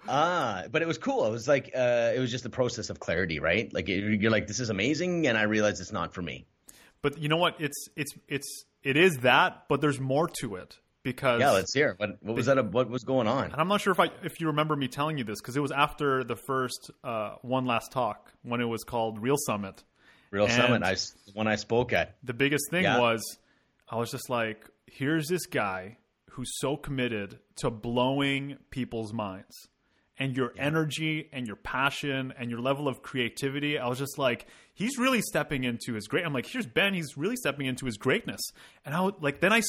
ah, 0.08 0.64
but 0.70 0.82
it 0.82 0.88
was 0.88 0.98
cool. 0.98 1.26
It 1.26 1.30
was 1.30 1.48
like 1.48 1.70
uh, 1.74 2.12
it 2.14 2.18
was 2.18 2.30
just 2.30 2.44
the 2.44 2.50
process 2.50 2.90
of 2.90 3.00
clarity, 3.00 3.38
right? 3.38 3.72
Like 3.72 3.88
it, 3.88 4.20
you're 4.20 4.30
like, 4.30 4.46
this 4.46 4.60
is 4.60 4.70
amazing, 4.70 5.26
and 5.26 5.36
I 5.36 5.42
realize 5.42 5.80
it's 5.80 5.92
not 5.92 6.14
for 6.14 6.22
me. 6.22 6.46
But 7.02 7.18
you 7.18 7.28
know 7.28 7.36
what? 7.36 7.56
It's 7.60 7.88
it's 7.96 8.12
it's 8.28 8.64
it 8.82 8.96
is 8.96 9.18
that, 9.18 9.64
but 9.68 9.80
there's 9.80 10.00
more 10.00 10.28
to 10.40 10.56
it 10.56 10.78
because 11.02 11.40
yeah, 11.40 11.52
let's 11.52 11.72
hear. 11.74 11.94
What 11.98 12.22
what 12.22 12.36
was 12.36 12.46
that? 12.46 12.58
A, 12.58 12.62
what 12.62 12.90
was 12.90 13.04
going 13.04 13.28
on? 13.28 13.44
And 13.52 13.60
I'm 13.60 13.68
not 13.68 13.80
sure 13.80 13.92
if 13.92 14.00
I 14.00 14.10
if 14.22 14.40
you 14.40 14.48
remember 14.48 14.74
me 14.76 14.88
telling 14.88 15.18
you 15.18 15.24
this 15.24 15.40
because 15.40 15.56
it 15.56 15.60
was 15.60 15.72
after 15.72 16.24
the 16.24 16.36
first 16.36 16.90
uh, 17.04 17.36
one 17.42 17.66
last 17.66 17.92
talk 17.92 18.32
when 18.42 18.60
it 18.60 18.64
was 18.64 18.82
called 18.84 19.20
Real 19.20 19.36
Summit. 19.38 19.84
Real 20.30 20.44
and 20.44 20.52
Summit. 20.52 20.82
I 20.82 20.96
when 21.34 21.46
I 21.46 21.56
spoke 21.56 21.92
at 21.92 22.16
the 22.22 22.34
biggest 22.34 22.70
thing 22.70 22.84
yeah. 22.84 22.98
was 22.98 23.38
I 23.88 23.96
was 23.96 24.10
just 24.10 24.28
like, 24.28 24.64
here's 24.86 25.28
this 25.28 25.46
guy 25.46 25.98
who's 26.36 26.52
so 26.58 26.76
committed 26.76 27.38
to 27.56 27.70
blowing 27.70 28.58
people's 28.70 29.10
minds 29.10 29.68
and 30.18 30.36
your 30.36 30.52
yeah. 30.54 30.64
energy 30.64 31.30
and 31.32 31.46
your 31.46 31.56
passion 31.56 32.32
and 32.38 32.50
your 32.50 32.60
level 32.60 32.88
of 32.88 33.02
creativity. 33.02 33.78
I 33.78 33.88
was 33.88 33.98
just 33.98 34.18
like, 34.18 34.46
he's 34.74 34.98
really 34.98 35.22
stepping 35.22 35.64
into 35.64 35.94
his 35.94 36.06
great. 36.06 36.26
I'm 36.26 36.34
like, 36.34 36.46
here's 36.46 36.66
Ben. 36.66 36.92
He's 36.92 37.16
really 37.16 37.36
stepping 37.36 37.64
into 37.64 37.86
his 37.86 37.96
greatness. 37.96 38.40
And 38.84 38.94
I 38.94 39.00
would, 39.00 39.22
like 39.22 39.40
then 39.40 39.52
I 39.52 39.62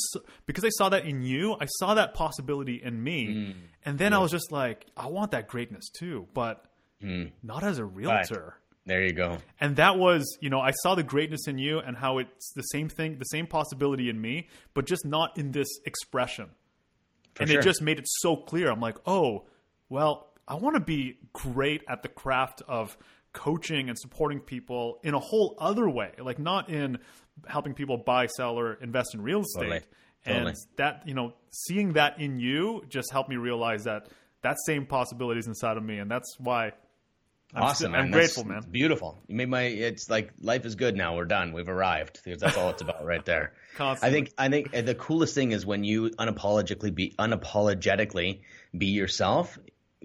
because 0.45 0.65
I 0.65 0.69
saw 0.69 0.89
that 0.89 1.05
in 1.05 1.21
you, 1.21 1.53
I 1.53 1.67
saw 1.79 1.93
that 1.93 2.13
possibility 2.13 2.81
in 2.83 3.01
me, 3.01 3.27
mm. 3.27 3.53
and 3.85 3.97
then 3.97 4.11
yeah. 4.11 4.19
I 4.19 4.21
was 4.21 4.31
just 4.31 4.51
like, 4.51 4.85
I 4.97 5.07
want 5.07 5.31
that 5.31 5.47
greatness 5.47 5.89
too, 5.89 6.27
but 6.33 6.65
mm. 7.01 7.31
not 7.41 7.63
as 7.63 7.77
a 7.79 7.85
realtor. 7.85 8.55
Right. 8.57 8.66
There 8.87 9.03
you 9.03 9.11
go. 9.11 9.39
And 9.59 9.75
that 9.75 9.97
was, 9.97 10.37
you 10.39 10.49
know, 10.49 10.61
I 10.61 10.71
saw 10.71 10.95
the 10.95 11.03
greatness 11.03 11.45
in 11.47 11.57
you 11.57 11.79
and 11.79 11.95
how 11.95 12.19
it's 12.19 12.53
the 12.53 12.61
same 12.61 12.87
thing, 12.87 13.17
the 13.19 13.25
same 13.25 13.45
possibility 13.45 14.09
in 14.09 14.19
me, 14.19 14.47
but 14.73 14.85
just 14.85 15.05
not 15.05 15.37
in 15.37 15.51
this 15.51 15.67
expression. 15.85 16.49
For 17.35 17.43
and 17.43 17.51
sure. 17.51 17.59
it 17.59 17.63
just 17.63 17.81
made 17.81 17.99
it 17.99 18.05
so 18.07 18.37
clear. 18.37 18.71
I'm 18.71 18.79
like, 18.79 18.97
oh, 19.05 19.45
well, 19.89 20.29
I 20.47 20.55
want 20.55 20.75
to 20.77 20.79
be 20.79 21.19
great 21.33 21.83
at 21.89 22.01
the 22.01 22.07
craft 22.07 22.61
of 22.65 22.97
coaching 23.33 23.89
and 23.89 23.99
supporting 23.99 24.39
people 24.39 24.99
in 25.03 25.13
a 25.13 25.19
whole 25.19 25.57
other 25.59 25.89
way, 25.89 26.11
like 26.17 26.39
not 26.39 26.69
in 26.69 26.97
helping 27.45 27.73
people 27.73 27.97
buy, 27.97 28.27
sell, 28.27 28.57
or 28.57 28.75
invest 28.75 29.13
in 29.13 29.21
real 29.21 29.41
estate. 29.41 29.59
Totally. 29.63 29.81
And 30.25 30.45
Totally. 30.45 30.53
that, 30.77 31.03
you 31.05 31.13
know, 31.13 31.33
seeing 31.51 31.93
that 31.93 32.21
in 32.21 32.39
you 32.39 32.83
just 32.87 33.11
helped 33.11 33.29
me 33.29 33.35
realize 33.35 33.83
that 33.83 34.07
that 34.43 34.55
same 34.65 34.85
possibility 34.85 35.39
is 35.39 35.47
inside 35.47 35.75
of 35.75 35.83
me. 35.83 35.99
And 35.99 36.09
that's 36.09 36.37
why 36.39 36.71
I'm, 37.53 37.63
awesome. 37.63 37.93
st- 37.93 37.95
I'm 37.95 38.11
grateful, 38.11 38.43
man. 38.43 38.57
it's 38.57 38.65
beautiful. 38.65 39.17
You 39.27 39.35
made 39.35 39.49
my. 39.49 39.63
It's 39.63 40.09
like 40.09 40.33
life 40.41 40.65
is 40.65 40.75
good 40.75 40.95
now. 40.95 41.15
We're 41.15 41.25
done. 41.25 41.53
We've 41.53 41.69
arrived. 41.69 42.19
Because 42.23 42.41
that's 42.41 42.57
all 42.57 42.69
it's 42.69 42.81
about, 42.81 43.05
right 43.05 43.23
there. 43.25 43.53
I 43.79 43.95
think. 43.95 44.33
I 44.37 44.49
think 44.49 44.75
uh, 44.75 44.81
the 44.81 44.95
coolest 44.95 45.33
thing 45.33 45.51
is 45.51 45.65
when 45.65 45.83
you 45.83 46.09
unapologetically 46.09 46.93
be 46.93 47.15
unapologetically 47.17 48.41
be 48.77 48.87
yourself. 48.87 49.57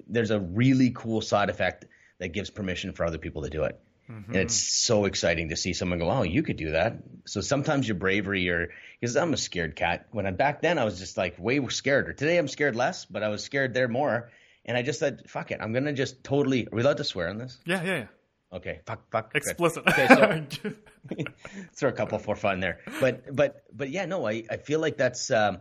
There's 0.06 0.30
a 0.30 0.40
really 0.40 0.90
cool 0.90 1.20
side 1.20 1.50
effect 1.50 1.86
that 2.18 2.28
gives 2.28 2.50
permission 2.50 2.92
for 2.92 3.04
other 3.04 3.18
people 3.18 3.42
to 3.42 3.50
do 3.50 3.64
it. 3.64 3.78
And 4.08 4.36
it's 4.36 4.56
mm-hmm. 4.56 4.92
so 4.94 5.04
exciting 5.06 5.48
to 5.50 5.56
see 5.56 5.72
someone 5.72 5.98
go, 5.98 6.10
"Oh, 6.10 6.22
you 6.22 6.42
could 6.42 6.56
do 6.56 6.72
that." 6.72 6.98
So 7.24 7.40
sometimes 7.40 7.88
your 7.88 7.94
bravery, 7.94 8.48
or 8.50 8.70
because 9.00 9.16
I'm 9.16 9.32
a 9.32 9.36
scared 9.36 9.74
cat. 9.74 10.06
When 10.10 10.26
I 10.26 10.32
back 10.32 10.60
then, 10.60 10.78
I 10.78 10.84
was 10.84 10.98
just 10.98 11.16
like 11.16 11.38
way 11.38 11.66
scared. 11.68 12.08
Or 12.08 12.12
today, 12.12 12.36
I'm 12.36 12.48
scared 12.48 12.76
less, 12.76 13.04
but 13.04 13.22
I 13.22 13.28
was 13.28 13.42
scared 13.42 13.74
there 13.74 13.88
more. 13.88 14.30
And 14.64 14.76
I 14.76 14.82
just 14.82 15.00
said, 15.00 15.22
"Fuck 15.28 15.50
it, 15.50 15.58
I'm 15.60 15.72
gonna 15.72 15.92
just 15.92 16.22
totally." 16.22 16.66
Are 16.66 16.70
we 16.72 16.82
allowed 16.82 16.98
to 16.98 17.04
swear 17.04 17.28
on 17.28 17.38
this? 17.38 17.58
Yeah, 17.66 17.82
yeah, 17.82 17.96
yeah. 17.96 18.06
Okay, 18.52 18.80
fuck, 18.86 19.10
fuck. 19.10 19.34
Explicit. 19.34 19.82
Okay, 19.88 20.06
so 20.08 20.72
throw 21.74 21.88
a 21.88 21.92
couple 21.92 22.18
for 22.18 22.36
fun 22.36 22.60
there. 22.60 22.80
But 23.00 23.34
but 23.34 23.64
but 23.72 23.90
yeah, 23.90 24.04
no, 24.04 24.26
I, 24.26 24.44
I 24.50 24.58
feel 24.58 24.78
like 24.78 24.96
that's 24.98 25.30
um, 25.30 25.58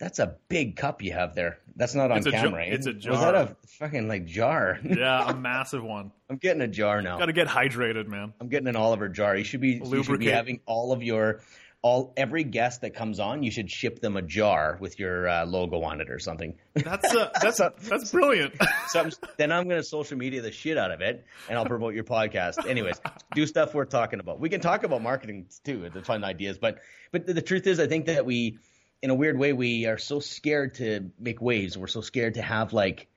that's 0.00 0.18
a 0.18 0.36
big 0.48 0.76
cup 0.76 1.02
you 1.02 1.12
have 1.12 1.34
there. 1.34 1.58
That's 1.76 1.94
not 1.94 2.10
on 2.10 2.18
It's 2.18 2.26
a 2.26 2.32
camera. 2.32 2.64
it's 2.66 2.86
a 2.86 2.92
jar. 2.92 3.12
Was 3.12 3.20
that 3.20 3.34
a 3.34 3.56
fucking 3.78 4.08
like 4.08 4.26
jar? 4.26 4.78
yeah, 4.84 5.30
a 5.30 5.34
massive 5.34 5.84
one. 5.84 6.10
I'm 6.28 6.38
getting 6.38 6.62
a 6.62 6.68
jar 6.68 7.02
now. 7.02 7.18
Got 7.18 7.26
to 7.26 7.32
get 7.32 7.48
hydrated, 7.48 8.08
man. 8.08 8.32
I'm 8.40 8.48
getting 8.48 8.66
an 8.66 8.76
Oliver 8.76 9.08
jar. 9.08 9.36
You 9.36 9.44
should 9.44 9.60
be 9.60 9.80
you 9.84 10.02
should 10.02 10.18
be 10.18 10.26
having 10.26 10.60
all 10.66 10.92
of 10.92 11.02
your 11.02 11.42
all 11.82 12.12
every 12.16 12.44
guest 12.44 12.82
that 12.82 12.94
comes 12.94 13.18
on. 13.18 13.42
You 13.42 13.50
should 13.50 13.70
ship 13.70 14.00
them 14.00 14.16
a 14.16 14.22
jar 14.22 14.78
with 14.80 15.00
your 15.00 15.28
uh, 15.28 15.44
logo 15.44 15.82
on 15.82 16.00
it 16.00 16.10
or 16.10 16.20
something. 16.20 16.54
That's 16.74 17.12
uh, 17.12 17.30
that's 17.42 17.58
that's 17.58 18.10
brilliant. 18.10 18.54
so 18.88 19.00
I'm, 19.00 19.10
then 19.36 19.50
I'm 19.50 19.68
going 19.68 19.80
to 19.80 19.86
social 19.86 20.16
media 20.16 20.42
the 20.42 20.52
shit 20.52 20.78
out 20.78 20.92
of 20.92 21.00
it, 21.00 21.26
and 21.48 21.58
I'll 21.58 21.66
promote 21.66 21.94
your 21.94 22.04
podcast. 22.04 22.66
Anyways, 22.66 23.00
do 23.34 23.46
stuff 23.46 23.74
worth 23.74 23.90
talking 23.90 24.20
about. 24.20 24.38
We 24.38 24.48
can 24.48 24.60
talk 24.60 24.84
about 24.84 25.02
marketing 25.02 25.46
too, 25.64 25.90
the 25.92 26.02
fun 26.02 26.22
ideas. 26.22 26.56
But 26.56 26.78
but 27.10 27.26
the, 27.26 27.34
the 27.34 27.42
truth 27.42 27.66
is, 27.66 27.80
I 27.80 27.88
think 27.88 28.06
that 28.06 28.24
we, 28.24 28.58
in 29.02 29.10
a 29.10 29.14
weird 29.14 29.36
way, 29.36 29.52
we 29.52 29.86
are 29.86 29.98
so 29.98 30.20
scared 30.20 30.76
to 30.76 31.10
make 31.18 31.42
waves. 31.42 31.76
We're 31.76 31.88
so 31.88 32.00
scared 32.00 32.34
to 32.34 32.42
have 32.42 32.72
like 32.72 33.08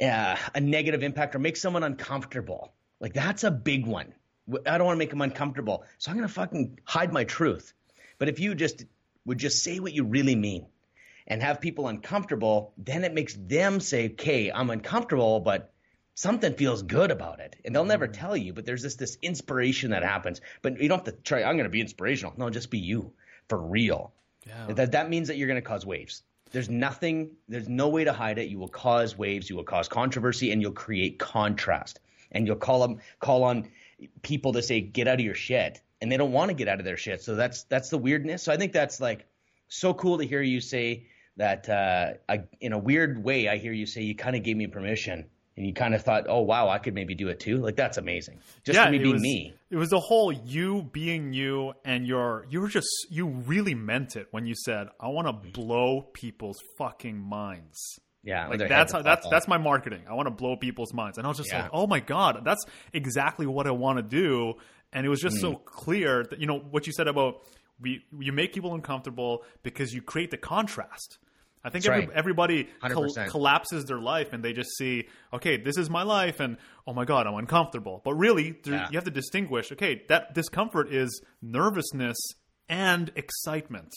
uh, 0.00 0.36
a 0.54 0.60
negative 0.60 1.02
impact 1.02 1.34
or 1.34 1.40
make 1.40 1.56
someone 1.56 1.82
uncomfortable. 1.82 2.72
Like 3.00 3.12
that's 3.12 3.42
a 3.42 3.50
big 3.50 3.86
one. 3.86 4.14
I 4.66 4.78
don't 4.78 4.86
want 4.86 4.96
to 4.96 4.98
make 4.98 5.10
them 5.10 5.22
uncomfortable, 5.22 5.84
so 5.98 6.10
I'm 6.10 6.16
going 6.16 6.28
to 6.28 6.34
fucking 6.34 6.80
hide 6.84 7.12
my 7.12 7.24
truth. 7.24 7.72
But 8.18 8.28
if 8.28 8.40
you 8.40 8.54
just 8.54 8.84
would 9.24 9.38
just 9.38 9.62
say 9.62 9.78
what 9.78 9.92
you 9.92 10.04
really 10.04 10.34
mean 10.34 10.66
and 11.26 11.42
have 11.42 11.60
people 11.60 11.88
uncomfortable, 11.88 12.72
then 12.76 13.04
it 13.04 13.14
makes 13.14 13.34
them 13.34 13.80
say, 13.80 14.06
"Okay, 14.10 14.50
I'm 14.50 14.70
uncomfortable, 14.70 15.40
but 15.40 15.72
something 16.14 16.54
feels 16.54 16.82
good 16.82 17.10
about 17.10 17.40
it." 17.40 17.56
And 17.64 17.74
they'll 17.74 17.84
never 17.84 18.08
mm. 18.08 18.12
tell 18.12 18.36
you, 18.36 18.52
but 18.52 18.66
there's 18.66 18.82
this 18.82 18.96
this 18.96 19.16
inspiration 19.22 19.90
that 19.90 20.02
happens. 20.02 20.40
But 20.60 20.80
you 20.80 20.88
don't 20.88 21.06
have 21.06 21.14
to 21.14 21.22
try. 21.22 21.44
I'm 21.44 21.56
going 21.56 21.64
to 21.64 21.70
be 21.70 21.80
inspirational. 21.80 22.34
No, 22.36 22.50
just 22.50 22.70
be 22.70 22.78
you 22.78 23.12
for 23.48 23.58
real. 23.58 24.12
Yeah. 24.46 24.74
That 24.74 24.92
that 24.92 25.10
means 25.10 25.28
that 25.28 25.36
you're 25.36 25.48
going 25.48 25.62
to 25.62 25.68
cause 25.68 25.86
waves. 25.86 26.22
There's 26.50 26.68
nothing. 26.68 27.30
There's 27.48 27.68
no 27.68 27.88
way 27.88 28.04
to 28.04 28.12
hide 28.12 28.38
it. 28.38 28.48
You 28.48 28.58
will 28.58 28.68
cause 28.68 29.16
waves. 29.16 29.48
You 29.48 29.56
will 29.56 29.64
cause 29.64 29.88
controversy, 29.88 30.52
and 30.52 30.60
you'll 30.60 30.72
create 30.72 31.18
contrast. 31.18 32.00
And 32.30 32.46
you'll 32.46 32.56
call 32.56 32.80
them 32.80 32.98
call 33.20 33.44
on 33.44 33.68
people 34.22 34.52
to 34.52 34.62
say, 34.62 34.80
"Get 34.80 35.08
out 35.08 35.14
of 35.14 35.24
your 35.24 35.34
shit," 35.34 35.80
and 36.00 36.10
they 36.10 36.16
don't 36.16 36.32
want 36.32 36.50
to 36.50 36.54
get 36.54 36.68
out 36.68 36.78
of 36.78 36.84
their 36.84 36.96
shit. 36.96 37.22
So 37.22 37.34
that's 37.34 37.64
that's 37.64 37.90
the 37.90 37.98
weirdness. 37.98 38.42
So 38.42 38.52
I 38.52 38.56
think 38.56 38.72
that's 38.72 39.00
like 39.00 39.26
so 39.68 39.94
cool 39.94 40.18
to 40.18 40.26
hear 40.26 40.42
you 40.42 40.60
say 40.60 41.06
that. 41.36 41.68
Uh, 41.68 42.14
I, 42.28 42.44
in 42.60 42.72
a 42.72 42.78
weird 42.78 43.22
way, 43.22 43.48
I 43.48 43.58
hear 43.58 43.72
you 43.72 43.86
say 43.86 44.02
you 44.02 44.14
kind 44.14 44.36
of 44.36 44.42
gave 44.42 44.56
me 44.56 44.66
permission, 44.66 45.26
and 45.56 45.66
you 45.66 45.72
kind 45.74 45.94
of 45.94 46.02
thought, 46.02 46.26
"Oh 46.28 46.42
wow, 46.42 46.68
I 46.68 46.78
could 46.78 46.94
maybe 46.94 47.14
do 47.14 47.28
it 47.28 47.40
too." 47.40 47.58
Like 47.58 47.76
that's 47.76 47.98
amazing. 47.98 48.38
Just 48.64 48.78
for 48.78 48.90
me 48.90 48.98
being 48.98 49.14
was, 49.14 49.22
me. 49.22 49.54
It 49.70 49.76
was 49.76 49.90
the 49.90 50.00
whole 50.00 50.32
you 50.32 50.82
being 50.92 51.32
you, 51.32 51.74
and 51.84 52.06
your 52.06 52.46
you 52.50 52.60
were 52.60 52.68
just 52.68 52.88
you 53.10 53.26
really 53.26 53.74
meant 53.74 54.16
it 54.16 54.28
when 54.30 54.46
you 54.46 54.54
said, 54.54 54.88
"I 55.00 55.08
want 55.08 55.26
to 55.26 55.50
blow 55.50 56.02
people's 56.12 56.58
fucking 56.78 57.18
minds." 57.18 57.98
Yeah, 58.24 58.46
Like 58.48 58.60
that's 58.68 58.92
how, 58.92 59.02
that's 59.02 59.28
that's 59.28 59.48
my 59.48 59.58
marketing. 59.58 60.02
I 60.08 60.14
want 60.14 60.26
to 60.26 60.30
blow 60.30 60.56
people's 60.56 60.94
minds, 60.94 61.18
and 61.18 61.26
I 61.26 61.28
was 61.28 61.38
just 61.38 61.50
Yeah. 61.50 61.62
like, 61.62 61.70
"Oh 61.72 61.86
my 61.88 61.98
god, 61.98 62.42
that's 62.44 62.64
exactly 62.92 63.46
what 63.46 63.66
I 63.66 63.72
want 63.72 63.96
to 63.98 64.02
do." 64.02 64.54
And 64.92 65.04
it 65.04 65.08
was 65.08 65.20
just 65.20 65.38
Mm. 65.38 65.40
so 65.40 65.54
clear 65.56 66.22
that 66.30 66.38
you 66.38 66.46
know 66.46 66.58
what 66.58 66.86
you 66.86 66.92
said 66.92 67.08
about 67.08 67.42
we 67.80 68.04
you 68.20 68.30
make 68.32 68.52
people 68.52 68.74
uncomfortable 68.74 69.42
because 69.64 69.92
you 69.92 70.02
create 70.02 70.30
the 70.30 70.36
contrast. 70.36 71.18
I 71.64 71.70
think 71.70 71.86
every, 71.86 72.06
right. 72.06 72.10
everybody 72.14 72.68
col- 72.80 73.12
collapses 73.28 73.84
their 73.84 74.00
life 74.00 74.32
and 74.32 74.44
they 74.44 74.52
just 74.52 74.70
see, 74.76 75.06
okay, 75.32 75.56
this 75.56 75.76
is 75.78 75.88
my 75.88 76.02
life, 76.02 76.40
and 76.40 76.56
oh 76.86 76.92
my 76.92 77.04
god, 77.04 77.26
I'm 77.28 77.34
uncomfortable. 77.34 78.02
But 78.04 78.14
really, 78.14 78.56
Yeah. 78.64 78.88
you 78.90 78.96
have 78.96 79.04
to 79.04 79.12
distinguish. 79.12 79.70
Okay, 79.72 80.02
that 80.08 80.34
discomfort 80.34 80.92
is 80.92 81.22
nervousness 81.40 82.16
and 82.68 83.10
excitement, 83.16 83.92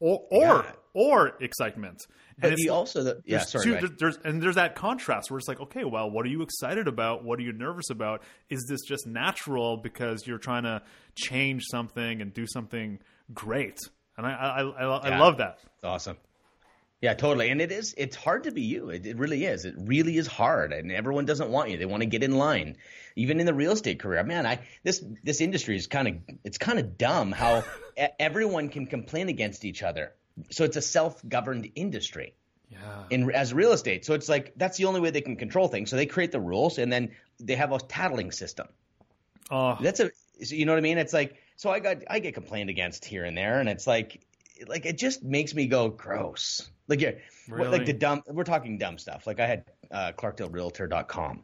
or 0.00 0.20
or 0.30 0.64
Yeah. 0.64 0.72
or 0.94 1.28
excitement. 1.40 1.98
And 2.40 2.52
But 2.52 2.58
you 2.60 2.72
also, 2.72 3.02
the, 3.02 3.22
yeah, 3.24 3.38
there's 3.38 3.50
sorry. 3.50 3.80
two- 3.80 3.88
there's 3.98 4.16
and 4.24 4.40
there's 4.42 4.54
that 4.54 4.76
contrast 4.76 5.30
where 5.30 5.38
it's 5.38 5.48
like, 5.48 5.60
okay, 5.60 5.84
well, 5.84 6.08
what 6.10 6.24
are 6.24 6.28
you 6.28 6.42
excited 6.42 6.86
about? 6.86 7.24
What 7.24 7.38
are 7.40 7.42
you 7.42 7.52
nervous 7.52 7.90
about? 7.90 8.22
Is 8.48 8.64
this 8.68 8.82
just 8.86 9.06
natural 9.06 9.76
because 9.76 10.26
you're 10.26 10.38
trying 10.38 10.62
to 10.62 10.82
change 11.16 11.64
something 11.70 12.20
and 12.22 12.32
do 12.32 12.46
something 12.46 13.00
great? 13.34 13.78
And 14.16 14.24
I 14.26 14.30
I, 14.30 14.62
I, 14.62 14.84
I 14.84 15.08
Yeah. 15.08 15.20
love 15.20 15.38
that. 15.38 15.58
Awesome. 15.82 16.16
Yeah, 17.00 17.14
totally. 17.14 17.48
And 17.50 17.60
it 17.60 17.70
is, 17.70 17.94
it's 17.96 18.16
hard 18.16 18.42
to 18.44 18.50
be 18.50 18.62
you. 18.62 18.90
It, 18.90 19.06
it 19.06 19.18
really 19.18 19.44
is. 19.44 19.64
It 19.64 19.74
really 19.78 20.16
is 20.18 20.26
hard. 20.26 20.72
And 20.72 20.90
everyone 20.90 21.26
doesn't 21.26 21.48
want 21.48 21.70
you. 21.70 21.76
They 21.76 21.86
want 21.86 22.02
to 22.02 22.08
get 22.08 22.24
in 22.24 22.36
line. 22.36 22.76
Even 23.14 23.38
in 23.38 23.46
the 23.46 23.54
real 23.54 23.70
estate 23.70 24.00
career. 24.00 24.24
Man, 24.24 24.46
I, 24.46 24.58
this, 24.82 25.04
this 25.22 25.40
industry 25.40 25.76
is 25.76 25.86
kind 25.86 26.08
of, 26.08 26.14
it's 26.42 26.58
kind 26.58 26.78
of 26.80 26.98
dumb 26.98 27.30
how 27.30 27.62
everyone 28.18 28.68
can 28.68 28.86
complain 28.86 29.28
against 29.28 29.64
each 29.64 29.84
other. 29.84 30.12
So 30.50 30.64
it's 30.64 30.76
a 30.76 30.82
self-governed 30.82 31.70
industry 31.74 32.34
Yeah. 32.70 32.78
in, 33.10 33.30
as 33.30 33.52
real 33.54 33.72
estate. 33.72 34.04
So 34.04 34.14
it's 34.14 34.28
like, 34.28 34.52
that's 34.56 34.76
the 34.76 34.84
only 34.86 35.00
way 35.00 35.10
they 35.10 35.20
can 35.20 35.36
control 35.36 35.68
things. 35.68 35.90
So 35.90 35.96
they 35.96 36.06
create 36.06 36.32
the 36.32 36.40
rules 36.40 36.78
and 36.78 36.92
then 36.92 37.10
they 37.40 37.54
have 37.56 37.72
a 37.72 37.78
tattling 37.78 38.30
system. 38.32 38.68
Oh, 39.50 39.76
That's 39.80 40.00
a, 40.00 40.10
you 40.38 40.66
know 40.66 40.72
what 40.72 40.78
I 40.78 40.82
mean? 40.82 40.98
It's 40.98 41.12
like, 41.12 41.36
so 41.56 41.70
I 41.70 41.80
got, 41.80 41.98
I 42.08 42.18
get 42.18 42.34
complained 42.34 42.70
against 42.70 43.04
here 43.04 43.24
and 43.24 43.36
there, 43.36 43.58
and 43.60 43.68
it's 43.68 43.86
like, 43.86 44.20
like 44.66 44.86
it 44.86 44.98
just 44.98 45.22
makes 45.24 45.54
me 45.54 45.66
go 45.66 45.88
gross. 45.88 46.68
Like, 46.86 47.00
yeah, 47.00 47.12
Really? 47.48 47.70
like 47.78 47.86
the 47.86 47.92
dumb. 47.92 48.22
We're 48.28 48.44
talking 48.44 48.78
dumb 48.78 48.98
stuff. 48.98 49.26
Like 49.26 49.40
I 49.40 49.46
had 49.46 49.64
uh, 49.90 50.12
ClarkdaleRealtor.com, 50.18 51.42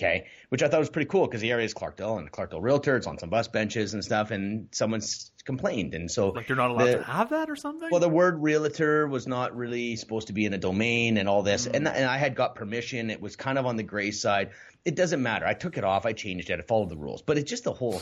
okay, 0.00 0.26
which 0.48 0.62
I 0.62 0.68
thought 0.68 0.80
was 0.80 0.90
pretty 0.90 1.08
cool 1.08 1.26
because 1.26 1.40
the 1.40 1.50
area 1.50 1.64
is 1.64 1.74
Clarkdale 1.74 2.18
and 2.18 2.30
Clarkdale 2.30 2.62
Realtor. 2.62 2.96
It's 2.96 3.06
on 3.06 3.18
some 3.18 3.28
bus 3.28 3.48
benches 3.48 3.94
and 3.94 4.02
stuff, 4.02 4.30
and 4.30 4.68
someone's 4.72 5.30
complained, 5.44 5.94
and 5.94 6.10
so 6.10 6.30
like 6.30 6.48
you're 6.48 6.56
not 6.56 6.70
allowed 6.70 6.86
the- 6.86 6.96
to 6.98 7.02
have 7.04 7.30
that 7.30 7.50
or 7.50 7.56
something. 7.56 7.88
well, 7.90 8.00
the 8.00 8.08
word 8.08 8.42
realtor 8.42 9.06
was 9.06 9.26
not 9.26 9.56
really 9.56 9.96
supposed 9.96 10.28
to 10.28 10.32
be 10.32 10.46
in 10.46 10.54
a 10.54 10.58
domain 10.58 11.18
and 11.18 11.28
all 11.28 11.42
this. 11.42 11.66
Mm. 11.66 11.76
And, 11.76 11.88
and 11.88 12.04
I 12.06 12.16
had 12.16 12.34
got 12.34 12.54
permission. 12.54 13.10
It 13.10 13.20
was 13.20 13.36
kind 13.36 13.58
of 13.58 13.66
on 13.66 13.76
the 13.76 13.82
gray 13.82 14.10
side. 14.10 14.50
It 14.84 14.94
doesn't 14.94 15.22
matter. 15.22 15.46
I 15.46 15.54
took 15.54 15.76
it 15.76 15.84
off. 15.84 16.06
I 16.06 16.12
changed 16.14 16.48
it. 16.50 16.58
I 16.58 16.62
followed 16.62 16.88
the 16.88 16.96
rules. 16.96 17.22
But 17.22 17.36
it's 17.36 17.50
just 17.50 17.64
the 17.64 17.72
whole, 17.72 18.00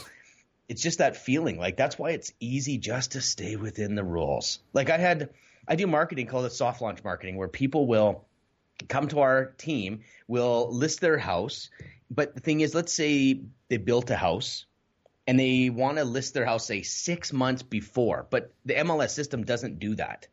it's 0.68 0.82
just 0.82 0.98
that 0.98 1.16
feeling. 1.16 1.58
Like 1.58 1.76
that's 1.76 1.98
why 1.98 2.10
it's 2.10 2.32
easy 2.38 2.78
just 2.78 3.12
to 3.12 3.20
stay 3.20 3.56
within 3.56 3.96
the 3.96 4.04
rules. 4.04 4.60
Like 4.72 4.88
I 4.90 4.98
had, 4.98 5.30
I 5.66 5.74
do 5.74 5.86
marketing 5.88 6.26
called 6.26 6.46
it 6.46 6.52
soft 6.52 6.80
launch 6.80 7.02
marketing 7.02 7.36
where 7.36 7.48
people 7.48 7.86
will 7.88 8.27
come 8.88 9.08
to 9.08 9.20
our 9.20 9.46
team, 9.58 10.00
we'll 10.26 10.72
list 10.72 11.00
their 11.00 11.18
house. 11.18 11.70
But 12.10 12.34
the 12.34 12.40
thing 12.40 12.60
is, 12.60 12.74
let's 12.74 12.92
say 12.92 13.40
they 13.68 13.76
built 13.76 14.10
a 14.10 14.16
house 14.16 14.66
and 15.26 15.38
they 15.38 15.68
want 15.68 15.98
to 15.98 16.04
list 16.04 16.34
their 16.34 16.46
house 16.46 16.66
say 16.66 16.82
six 16.82 17.32
months 17.32 17.62
before, 17.62 18.26
but 18.30 18.52
the 18.64 18.74
MLS 18.74 19.10
system 19.10 19.44
doesn't 19.44 19.78
do 19.78 19.94
that. 19.96 20.26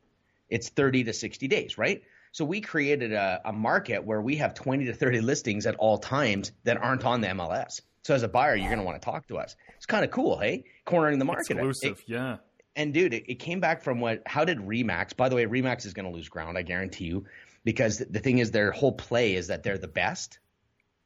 It's 0.49 0.69
30 0.69 1.05
to 1.05 1.13
60 1.13 1.47
days, 1.47 1.77
right? 1.77 2.03
So 2.31 2.45
we 2.45 2.61
created 2.61 3.13
a, 3.13 3.41
a 3.45 3.53
market 3.53 4.03
where 4.03 4.21
we 4.21 4.35
have 4.37 4.53
20 4.53 4.85
to 4.85 4.93
30 4.93 5.21
listings 5.21 5.65
at 5.65 5.75
all 5.75 5.97
times 5.97 6.51
that 6.65 6.77
aren't 6.77 7.05
on 7.05 7.21
the 7.21 7.27
MLS. 7.27 7.81
So 8.03 8.13
as 8.13 8.23
a 8.23 8.27
buyer, 8.27 8.55
you're 8.55 8.67
going 8.67 8.79
to 8.79 8.85
want 8.85 9.01
to 9.01 9.05
talk 9.05 9.27
to 9.29 9.37
us. 9.37 9.55
It's 9.77 9.85
kind 9.85 10.05
of 10.05 10.11
cool, 10.11 10.37
hey? 10.39 10.65
Cornering 10.85 11.17
the 11.17 11.25
market. 11.25 11.51
exclusive. 11.51 11.99
It- 11.99 12.11
yeah. 12.11 12.37
and 12.75 12.93
dude, 12.93 13.13
it, 13.13 13.23
it 13.27 13.35
came 13.35 13.59
back 13.59 13.81
from 13.81 13.99
what? 13.99 14.21
How 14.25 14.45
did 14.45 14.59
Remax? 14.59 15.15
By 15.15 15.27
the 15.29 15.35
way, 15.35 15.45
Remax 15.45 15.85
is 15.85 15.93
going 15.93 16.05
to 16.05 16.11
lose 16.11 16.29
ground, 16.29 16.57
I 16.57 16.61
guarantee 16.61 17.05
you, 17.05 17.25
because 17.65 17.97
the 17.97 18.19
thing 18.19 18.37
is, 18.37 18.51
their 18.51 18.71
whole 18.71 18.93
play 18.93 19.35
is 19.35 19.47
that 19.47 19.63
they're 19.63 19.77
the 19.77 19.89
best. 19.89 20.39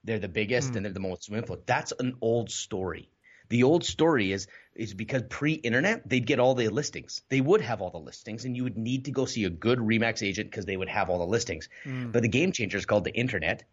they're 0.03 0.19
the 0.19 0.29
biggest 0.29 0.71
mm. 0.71 0.75
and 0.77 0.85
they're 0.85 0.93
the 0.93 0.99
most 0.99 1.27
influential. 1.27 1.63
That's 1.65 1.93
an 1.99 2.15
old 2.21 2.51
story. 2.51 3.09
The 3.49 3.63
old 3.63 3.83
story 3.83 4.31
is 4.31 4.47
is 4.75 4.93
because 4.93 5.23
pre-internet 5.23 6.07
they'd 6.07 6.25
get 6.25 6.39
all 6.39 6.53
the 6.53 6.69
listings. 6.69 7.21
They 7.29 7.41
would 7.41 7.61
have 7.61 7.81
all 7.81 7.89
the 7.89 7.97
listings, 7.97 8.45
and 8.45 8.55
you 8.55 8.63
would 8.63 8.77
need 8.77 9.05
to 9.05 9.11
go 9.11 9.25
see 9.25 9.45
a 9.45 9.49
good 9.49 9.79
Remax 9.79 10.21
agent 10.25 10.51
because 10.51 10.65
they 10.65 10.77
would 10.77 10.89
have 10.89 11.09
all 11.09 11.19
the 11.19 11.25
listings. 11.25 11.67
Mm. 11.83 12.11
But 12.11 12.21
the 12.21 12.29
game 12.29 12.51
changer 12.51 12.77
is 12.77 12.85
called 12.85 13.05
the 13.05 13.13
internet, 13.13 13.63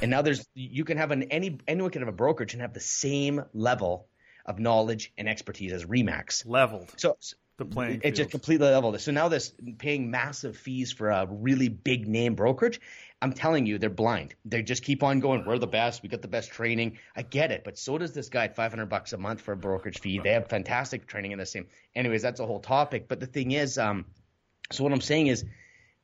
and 0.00 0.10
now 0.10 0.22
there's 0.22 0.46
you 0.54 0.84
can 0.84 0.98
have 0.98 1.10
an 1.10 1.24
any 1.24 1.58
anyone 1.66 1.90
can 1.90 2.02
have 2.02 2.08
a 2.08 2.12
brokerage 2.12 2.54
and 2.54 2.62
have 2.62 2.74
the 2.74 2.80
same 2.80 3.42
level 3.52 4.06
of 4.46 4.58
knowledge 4.60 5.12
and 5.18 5.28
expertise 5.28 5.72
as 5.72 5.84
Remax. 5.84 6.46
Leveled. 6.46 6.92
So 6.96 7.16
the 7.56 7.64
playing 7.64 8.00
it 8.02 8.12
just 8.12 8.30
completely 8.30 8.68
leveled. 8.68 9.00
So 9.00 9.12
now 9.12 9.28
this 9.28 9.52
paying 9.78 10.10
massive 10.10 10.56
fees 10.56 10.92
for 10.92 11.10
a 11.10 11.26
really 11.30 11.68
big 11.68 12.08
name 12.08 12.34
brokerage. 12.34 12.80
I'm 13.22 13.32
telling 13.32 13.64
you, 13.64 13.78
they're 13.78 13.88
blind. 13.88 14.34
They 14.44 14.62
just 14.62 14.82
keep 14.82 15.02
on 15.02 15.20
going. 15.20 15.44
We're 15.46 15.58
the 15.58 15.66
best. 15.66 16.02
We 16.02 16.08
got 16.08 16.20
the 16.20 16.28
best 16.28 16.50
training. 16.50 16.98
I 17.16 17.22
get 17.22 17.52
it, 17.52 17.64
but 17.64 17.78
so 17.78 17.96
does 17.96 18.12
this 18.12 18.28
guy 18.28 18.44
at 18.44 18.56
500 18.56 18.86
bucks 18.86 19.12
a 19.12 19.16
month 19.16 19.40
for 19.40 19.52
a 19.52 19.56
brokerage 19.56 20.00
fee. 20.00 20.18
They 20.18 20.32
have 20.32 20.48
fantastic 20.48 21.06
training 21.06 21.32
in 21.32 21.38
the 21.38 21.46
same. 21.46 21.66
Anyways, 21.94 22.22
that's 22.22 22.40
a 22.40 22.46
whole 22.46 22.60
topic. 22.60 23.08
But 23.08 23.20
the 23.20 23.26
thing 23.26 23.52
is, 23.52 23.78
um, 23.78 24.04
so 24.70 24.84
what 24.84 24.92
I'm 24.92 25.00
saying 25.00 25.28
is, 25.28 25.44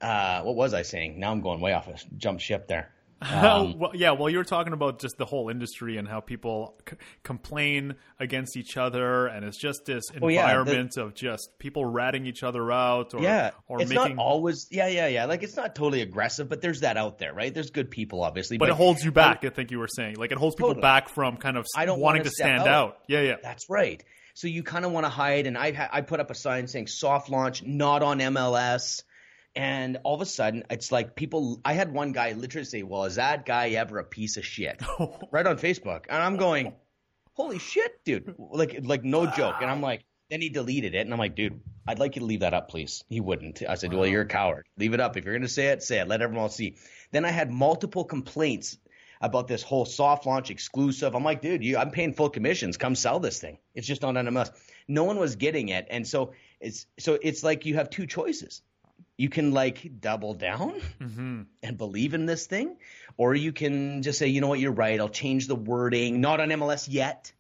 uh, 0.00 0.42
what 0.42 0.57
was 0.57 0.73
I 0.73 0.83
saying? 0.83 1.21
Now 1.21 1.30
I'm 1.30 1.40
going 1.40 1.61
way 1.61 1.75
off 1.75 1.88
a 1.88 1.97
jump 2.16 2.40
ship 2.40 2.69
there. 2.69 2.90
Um, 3.21 3.79
well, 3.79 3.93
yeah, 3.95 4.12
well, 4.12 4.31
you 4.31 4.39
were 4.39 4.45
talking 4.45 4.73
about 4.73 5.00
just 5.00 5.19
the 5.19 5.25
whole 5.25 5.49
industry 5.49 5.97
and 5.97 6.09
how 6.09 6.21
people 6.21 6.81
c- 6.89 6.97
complain 7.23 7.97
against 8.19 8.57
each 8.57 8.77
other, 8.77 9.27
and 9.27 9.45
it's 9.45 9.59
just 9.59 9.85
this 9.85 10.05
environment 10.11 10.93
yeah, 10.97 11.03
the, 11.03 11.09
of 11.09 11.15
just 11.15 11.50
people 11.59 11.85
ratting 11.85 12.27
each 12.27 12.43
other 12.43 12.71
out. 12.73 13.15
Or, 13.15 13.23
yeah, 13.23 13.50
or 13.69 13.81
it's 13.83 13.91
making, 13.91 14.17
not 14.17 14.23
always. 14.23 14.67
Yeah, 14.71 14.89
yeah, 14.89 15.07
yeah. 15.09 15.27
Like 15.27 15.43
it's 15.43 15.57
not 15.57 15.75
totally 15.75 16.03
aggressive, 16.03 16.49
but 16.49 16.61
there's 16.61 16.81
that 16.81 16.97
out 16.97 17.19
there, 17.19 17.35
right? 17.35 17.53
There's 17.53 17.71
good 17.71 17.91
people, 17.91 18.23
obviously, 18.23 18.59
but, 18.59 18.67
but 18.67 18.73
it 18.73 18.77
holds 18.77 19.05
you 19.05 19.12
back. 19.12 19.45
I, 19.45 19.49
I 19.49 19.50
think 19.50 19.71
you 19.71 19.79
were 19.79 19.89
saying, 19.89 20.17
like, 20.17 20.33
it 20.33 20.39
holds 20.39 20.57
people 20.57 20.71
totally. 20.71 20.83
back 20.83 21.09
from 21.09 21.37
kind 21.37 21.57
of 21.57 21.67
I 21.77 21.85
don't 21.85 22.00
wanting 22.00 22.25
to 22.25 22.31
stand 22.31 22.62
out. 22.62 22.69
out. 22.69 22.99
Yeah, 23.07 23.21
yeah, 23.21 23.37
that's 23.43 23.69
right. 23.69 24.03
So 24.35 24.49
you 24.49 24.62
kind 24.62 24.85
of 24.85 24.93
want 24.93 25.05
to 25.05 25.11
hide, 25.11 25.47
and 25.47 25.59
I 25.59 25.89
I 25.93 26.00
put 26.00 26.21
up 26.21 26.31
a 26.31 26.35
sign 26.35 26.67
saying 26.69 26.87
"soft 26.87 27.29
launch, 27.29 27.62
not 27.62 28.03
on 28.03 28.19
MLS." 28.21 29.03
And 29.57 29.99
all 30.04 30.14
of 30.14 30.21
a 30.21 30.26
sudden, 30.26 30.64
it's 30.71 30.92
like 30.92 31.16
people. 31.16 31.61
I 31.64 31.73
had 31.73 31.92
one 31.92 32.12
guy 32.12 32.33
literally 32.33 32.64
say, 32.64 32.83
"Well, 32.85 33.04
is 33.04 33.16
that 33.16 33.45
guy 33.45 33.71
ever 33.71 33.99
a 33.99 34.04
piece 34.04 34.37
of 34.37 34.47
shit?" 34.47 34.80
right 35.33 35.47
on 35.47 35.59
Facebook, 35.59 36.04
and 36.09 36.23
I'm 36.23 36.37
going, 36.37 36.75
"Holy 37.35 37.59
shit, 37.59 38.04
dude!" 38.04 38.35
Like, 38.38 38.78
like 38.83 39.02
no 39.02 39.26
joke. 39.26 39.57
And 39.61 39.71
I'm 39.71 39.80
like, 39.80 40.04
then 40.30 40.40
he 40.40 40.50
deleted 40.50 40.95
it, 40.95 41.00
and 41.00 41.12
I'm 41.12 41.19
like, 41.19 41.35
"Dude, 41.35 41.61
I'd 41.87 41.99
like 41.99 42.14
you 42.14 42.21
to 42.21 42.26
leave 42.26 42.40
that 42.40 42.54
up, 42.54 42.69
please." 42.69 43.02
He 43.09 43.21
wouldn't. 43.21 43.62
I 43.69 43.75
said, 43.75 43.92
"Well, 43.92 44.07
you're 44.07 44.23
a 44.23 44.26
coward. 44.26 44.66
Leave 44.78 44.95
it 44.95 45.00
up. 45.00 45.16
If 45.16 45.25
you're 45.25 45.35
going 45.35 45.42
to 45.42 45.49
say 45.49 45.69
it, 45.69 45.83
say 45.83 45.99
it. 45.99 46.07
Let 46.07 46.23
everyone 46.23 46.50
see." 46.50 46.76
Then 47.11 47.25
I 47.25 47.30
had 47.33 47.50
multiple 47.50 48.04
complaints 48.04 48.78
about 49.21 49.49
this 49.49 49.64
whole 49.64 49.85
soft 49.85 50.26
launch 50.26 50.50
exclusive. 50.50 51.14
I'm 51.14 51.25
like, 51.25 51.42
dude, 51.42 51.64
you, 51.64 51.76
I'm 51.76 51.90
paying 51.90 52.14
full 52.14 52.30
commissions. 52.30 52.76
Come 52.76 52.95
sell 52.95 53.19
this 53.19 53.38
thing. 53.40 53.59
It's 53.75 53.87
just 53.87 54.04
on 54.04 54.14
MLS. 54.14 54.50
No 54.88 55.04
one 55.04 55.19
was 55.19 55.37
getting 55.37 55.69
it, 55.71 55.88
and 55.90 56.07
so 56.07 56.33
it's 56.61 56.87
so 56.99 57.19
it's 57.21 57.42
like 57.42 57.66
you 57.66 57.75
have 57.75 57.90
two 57.90 58.07
choices 58.07 58.62
you 59.21 59.29
can 59.29 59.53
like 59.53 60.00
double 60.00 60.33
down 60.33 60.81
mm-hmm. 60.99 61.43
and 61.62 61.77
believe 61.77 62.15
in 62.15 62.25
this 62.25 62.47
thing, 62.47 62.79
or 63.19 63.35
you 63.35 63.53
can 63.53 64.00
just 64.00 64.19
say, 64.19 64.29
you 64.29 64.41
know 64.41 64.49
what, 64.49 64.61
you're 64.61 64.73
right. 64.73 64.99
I'll 64.99 65.11
change 65.11 65.47
the 65.47 65.55
wording. 65.55 66.23
Not 66.23 66.41
on 66.41 66.49
MLS 66.49 66.87
yet. 66.89 67.31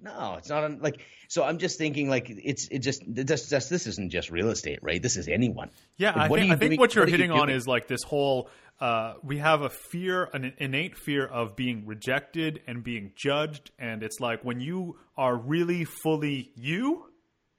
No, 0.00 0.36
it's 0.38 0.48
not 0.48 0.62
on 0.62 0.78
like. 0.80 1.04
So 1.26 1.42
I'm 1.42 1.58
just 1.58 1.78
thinking 1.78 2.08
like 2.08 2.30
it's 2.30 2.68
it 2.68 2.78
just 2.78 3.02
this 3.06 3.48
just 3.48 3.70
this 3.70 3.88
isn't 3.88 4.10
just 4.10 4.30
real 4.30 4.50
estate, 4.50 4.78
right? 4.82 5.02
This 5.02 5.16
is 5.16 5.26
anyone. 5.26 5.70
Yeah, 5.96 6.12
I 6.14 6.28
think, 6.28 6.52
I 6.52 6.56
think 6.56 6.78
what 6.78 6.94
you're 6.94 7.02
what 7.02 7.10
hitting 7.10 7.32
you 7.32 7.40
on 7.40 7.50
is 7.50 7.66
like 7.66 7.88
this 7.88 8.04
whole. 8.04 8.48
Uh, 8.78 9.14
we 9.22 9.38
have 9.38 9.62
a 9.62 9.68
fear, 9.68 10.30
an 10.32 10.54
innate 10.58 10.96
fear 10.96 11.26
of 11.26 11.54
being 11.54 11.86
rejected 11.86 12.62
and 12.66 12.84
being 12.84 13.12
judged, 13.16 13.72
and 13.78 14.02
it's 14.04 14.20
like 14.20 14.42
when 14.42 14.60
you 14.60 14.96
are 15.18 15.36
really 15.36 15.84
fully 15.84 16.52
you, 16.54 17.06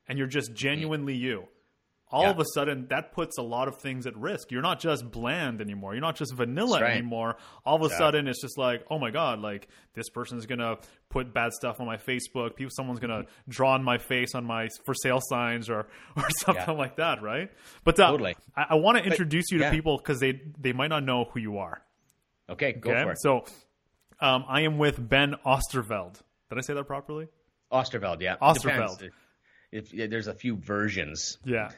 and 0.07 0.17
you're 0.17 0.27
just 0.27 0.53
genuinely 0.53 1.15
you 1.15 1.47
all 2.11 2.23
yeah. 2.23 2.31
of 2.31 2.39
a 2.39 2.45
sudden 2.53 2.87
that 2.89 3.13
puts 3.13 3.37
a 3.37 3.41
lot 3.41 3.67
of 3.67 3.77
things 3.77 4.05
at 4.05 4.15
risk. 4.17 4.51
You're 4.51 4.61
not 4.61 4.79
just 4.79 5.09
bland 5.09 5.61
anymore. 5.61 5.93
You're 5.93 6.01
not 6.01 6.15
just 6.15 6.33
vanilla 6.33 6.81
right. 6.81 6.97
anymore. 6.97 7.37
All 7.65 7.77
of 7.77 7.81
a 7.83 7.89
yeah. 7.89 7.97
sudden 7.97 8.27
it's 8.27 8.41
just 8.41 8.57
like, 8.57 8.85
oh 8.89 8.99
my 8.99 9.11
god, 9.11 9.39
like 9.39 9.67
this 9.93 10.09
person's 10.09 10.45
gonna 10.45 10.77
put 11.09 11.33
bad 11.33 11.53
stuff 11.53 11.79
on 11.79 11.85
my 11.85 11.97
Facebook. 11.97 12.55
People, 12.55 12.71
someone's 12.71 12.99
gonna 12.99 13.25
draw 13.47 13.73
on 13.73 13.83
my 13.83 13.97
face 13.97 14.35
on 14.35 14.45
my 14.45 14.67
for 14.85 14.93
sale 14.93 15.19
signs 15.21 15.69
or 15.69 15.87
or 16.17 16.29
something 16.39 16.63
yeah. 16.67 16.71
like 16.71 16.97
that, 16.97 17.21
right? 17.21 17.51
But 17.83 17.99
uh, 17.99 18.11
totally. 18.11 18.35
I, 18.55 18.67
I 18.71 18.75
want 18.75 18.97
to 18.97 19.03
introduce 19.03 19.45
you 19.51 19.59
to 19.59 19.71
people 19.71 19.97
because 19.97 20.19
they 20.19 20.41
they 20.59 20.73
might 20.73 20.89
not 20.89 21.03
know 21.03 21.25
who 21.31 21.39
you 21.39 21.57
are. 21.59 21.81
Okay, 22.49 22.73
go 22.73 22.91
okay? 22.91 23.03
for 23.03 23.11
it. 23.11 23.21
So, 23.21 23.45
um, 24.19 24.43
I 24.47 24.61
am 24.61 24.77
with 24.77 25.07
Ben 25.07 25.35
Oosterveld. 25.45 26.19
Did 26.49 26.57
I 26.57 26.61
say 26.61 26.73
that 26.73 26.83
properly? 26.83 27.27
Oosterveld, 27.71 28.19
yeah. 28.19 28.35
Oosterveld. 28.41 28.99
Depends 28.99 29.13
if 29.71 29.93
yeah, 29.93 30.07
there's 30.07 30.27
a 30.27 30.33
few 30.33 30.57
versions. 30.57 31.37
Yeah. 31.45 31.69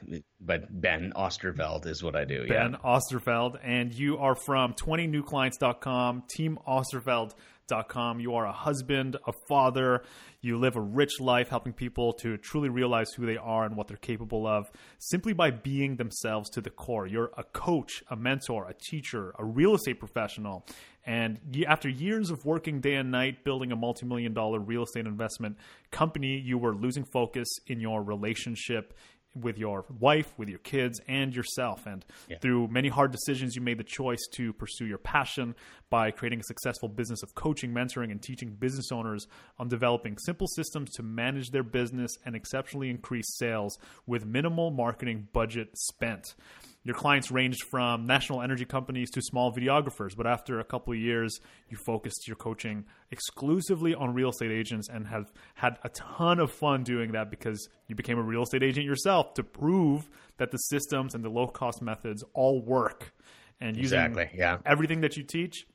But 0.42 0.82
Ben 0.82 1.14
Oosterveld 1.16 1.86
is 1.86 2.04
what 2.04 2.16
I 2.16 2.26
do. 2.26 2.48
Ben 2.48 2.72
yeah. 2.72 2.78
Oosterveld, 2.84 3.60
and 3.64 3.94
you 3.94 4.18
are 4.18 4.36
from 4.36 4.74
20newclients.com, 4.74 6.24
teamoosterveld.com. 6.38 8.20
You 8.20 8.36
are 8.36 8.46
a 8.46 8.52
husband, 8.52 9.18
a 9.28 9.34
father. 9.48 10.04
You 10.42 10.58
live 10.58 10.76
a 10.76 10.82
rich 10.82 11.22
life 11.22 11.48
helping 11.48 11.72
people 11.72 12.14
to 12.14 12.36
truly 12.38 12.68
realize 12.68 13.14
who 13.14 13.26
they 13.26 13.38
are 13.38 13.64
and 13.64 13.78
what 13.78 13.88
they're 13.88 13.96
capable 13.96 14.46
of 14.46 14.70
simply 14.98 15.32
by 15.32 15.52
being 15.52 15.96
themselves 15.96 16.50
to 16.52 16.62
the 16.62 16.70
core. 16.70 17.08
You're 17.08 17.32
a 17.38 17.44
coach, 17.44 18.04
a 18.10 18.18
mentor, 18.18 18.68
a 18.68 18.74
teacher, 18.74 19.34
a 19.40 19.46
real 19.46 19.76
estate 19.76 20.00
professional. 20.00 20.66
And 21.06 21.40
after 21.68 21.90
years 21.90 22.30
of 22.30 22.46
working 22.46 22.80
day 22.80 22.96
and 22.96 23.12
night 23.12 23.44
building 23.44 23.72
a 23.72 23.76
multi 23.76 24.06
million 24.06 24.34
dollar 24.34 24.60
real 24.60 24.84
estate 24.84 25.06
investment 25.06 25.58
company, 25.92 26.38
you 26.38 26.58
were 26.58 26.74
losing 26.74 27.04
focus 27.04 27.50
in 27.68 27.80
your 27.80 28.02
relationship 28.02 28.94
with 29.36 29.58
your 29.58 29.86
wife, 30.00 30.32
with 30.38 30.48
your 30.48 30.60
kids, 30.60 31.02
and 31.08 31.36
yourself. 31.36 31.86
And 31.86 32.06
yeah. 32.30 32.38
through 32.40 32.68
many 32.68 32.90
hard 32.90 33.12
decisions, 33.12 33.56
you 33.56 33.62
made 33.62 33.80
the 33.80 33.84
choice 33.84 34.22
to 34.34 34.54
pursue 34.54 34.86
your 34.86 34.98
passion 34.98 35.56
by 35.90 36.12
creating 36.12 36.40
a 36.40 36.44
successful 36.44 36.88
business 36.88 37.24
of 37.24 37.34
coaching, 37.36 37.74
mentoring, 37.74 38.12
and 38.12 38.22
teaching 38.22 38.52
business 38.52 38.92
owners 38.92 39.28
on 39.58 39.70
developing 39.70 40.18
simple 40.20 40.48
systems 40.48 40.92
to 40.92 41.04
manage 41.04 41.50
their 41.50 41.64
business 41.64 42.12
and 42.26 42.36
exceptionally 42.36 42.90
increase 42.90 43.38
sales 43.38 43.78
with 44.06 44.26
minimal 44.26 44.72
marketing 44.72 45.28
budget 45.34 45.70
spent. 45.74 46.36
Your 46.84 46.96
clients 46.96 47.32
ranged 47.32 47.64
from 47.64 48.06
national 48.06 48.42
energy 48.42 48.66
companies 48.66 49.10
to 49.12 49.22
small 49.22 49.54
videographers, 49.54 50.18
but 50.18 50.28
after 50.28 50.60
a 50.60 50.66
couple 50.66 50.92
of 50.92 51.00
years, 51.00 51.40
you 51.70 51.78
focused 51.86 52.28
your 52.28 52.36
coaching 52.36 52.86
exclusively 53.10 53.96
on 53.96 54.14
real 54.14 54.30
estate 54.30 54.52
agents 54.52 54.90
and 54.90 55.08
have 55.08 55.32
had 55.56 55.78
a 55.84 55.90
ton 55.90 56.40
of 56.40 56.52
fun 56.52 56.84
doing 56.84 57.14
that 57.14 57.30
because 57.30 57.70
you 57.88 57.96
became 57.96 58.18
a 58.18 58.22
real 58.22 58.44
estate 58.44 58.64
agent 58.64 58.86
yourself 58.86 59.34
to 59.36 59.44
prove 59.44 60.10
that 60.38 60.52
the 60.52 60.58
systems 60.58 61.16
and 61.16 61.24
the 61.24 61.30
low 61.30 61.48
cost 61.48 61.82
methods 61.82 62.24
all 62.34 62.62
work. 62.62 63.14
And 63.62 63.78
using 63.78 64.00
exactly, 64.00 64.30
yeah. 64.38 64.58
everything 64.66 65.02
that 65.02 65.16
you 65.16 65.24
teach, 65.24 65.66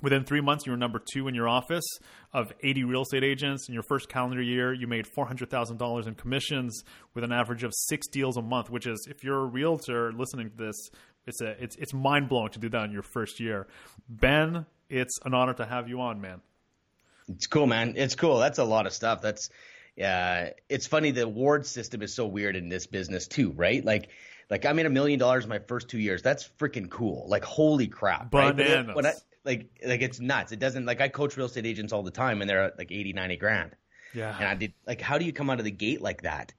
Within 0.00 0.24
three 0.24 0.40
months, 0.40 0.64
you 0.64 0.72
were 0.72 0.78
number 0.78 1.02
two 1.12 1.26
in 1.26 1.34
your 1.34 1.48
office 1.48 1.84
of 2.32 2.52
80 2.62 2.84
real 2.84 3.02
estate 3.02 3.24
agents. 3.24 3.68
In 3.68 3.74
your 3.74 3.82
first 3.82 4.08
calendar 4.08 4.40
year, 4.40 4.72
you 4.72 4.86
made 4.86 5.06
$400,000 5.06 6.06
in 6.06 6.14
commissions 6.14 6.84
with 7.14 7.24
an 7.24 7.32
average 7.32 7.64
of 7.64 7.72
six 7.74 8.06
deals 8.06 8.36
a 8.36 8.42
month, 8.42 8.70
which 8.70 8.86
is, 8.86 9.08
if 9.10 9.24
you're 9.24 9.40
a 9.40 9.46
realtor 9.46 10.12
listening 10.12 10.50
to 10.50 10.56
this, 10.56 10.76
it's, 11.26 11.40
a, 11.40 11.62
it's, 11.62 11.76
it's 11.76 11.92
mind 11.92 12.28
blowing 12.28 12.50
to 12.50 12.60
do 12.60 12.68
that 12.68 12.84
in 12.84 12.92
your 12.92 13.02
first 13.02 13.40
year. 13.40 13.66
Ben, 14.08 14.66
it's 14.88 15.18
an 15.24 15.34
honor 15.34 15.54
to 15.54 15.66
have 15.66 15.88
you 15.88 16.00
on, 16.00 16.20
man. 16.20 16.40
It's 17.28 17.46
cool, 17.46 17.66
man. 17.66 17.94
It's 17.96 18.14
cool. 18.14 18.38
That's 18.38 18.58
a 18.58 18.64
lot 18.64 18.86
of 18.86 18.92
stuff. 18.92 19.20
That's, 19.20 19.50
uh, 20.02 20.50
it's 20.68 20.86
funny. 20.86 21.10
The 21.10 21.24
award 21.24 21.66
system 21.66 22.02
is 22.02 22.14
so 22.14 22.26
weird 22.26 22.56
in 22.56 22.68
this 22.68 22.86
business 22.86 23.26
too, 23.26 23.50
right? 23.52 23.84
Like, 23.84 24.10
like 24.48 24.64
I 24.64 24.72
made 24.72 24.86
a 24.86 24.90
million 24.90 25.18
dollars 25.18 25.44
in 25.44 25.50
my 25.50 25.58
first 25.58 25.88
two 25.88 25.98
years. 25.98 26.22
That's 26.22 26.48
freaking 26.58 26.88
cool. 26.88 27.26
Like, 27.28 27.44
holy 27.44 27.88
crap. 27.88 28.30
Bananas. 28.30 28.86
Right? 28.86 28.96
When 28.96 29.06
I, 29.06 29.12
like 29.48 29.70
like 29.84 30.02
it's 30.02 30.20
nuts. 30.20 30.52
It 30.52 30.60
doesn't 30.60 30.84
like 30.84 31.00
I 31.00 31.08
coach 31.08 31.36
real 31.36 31.46
estate 31.46 31.66
agents 31.66 31.92
all 31.92 32.04
the 32.04 32.12
time 32.12 32.40
and 32.40 32.48
they're 32.48 32.64
at 32.64 32.78
like 32.78 32.92
80, 32.92 33.14
90 33.14 33.36
grand. 33.38 33.74
Yeah. 34.14 34.36
And 34.38 34.46
I 34.46 34.54
did 34.54 34.74
like 34.86 35.00
how 35.00 35.18
do 35.18 35.24
you 35.24 35.32
come 35.32 35.50
out 35.50 35.58
of 35.58 35.64
the 35.64 35.72
gate 35.72 36.02
like 36.02 36.22
that? 36.22 36.52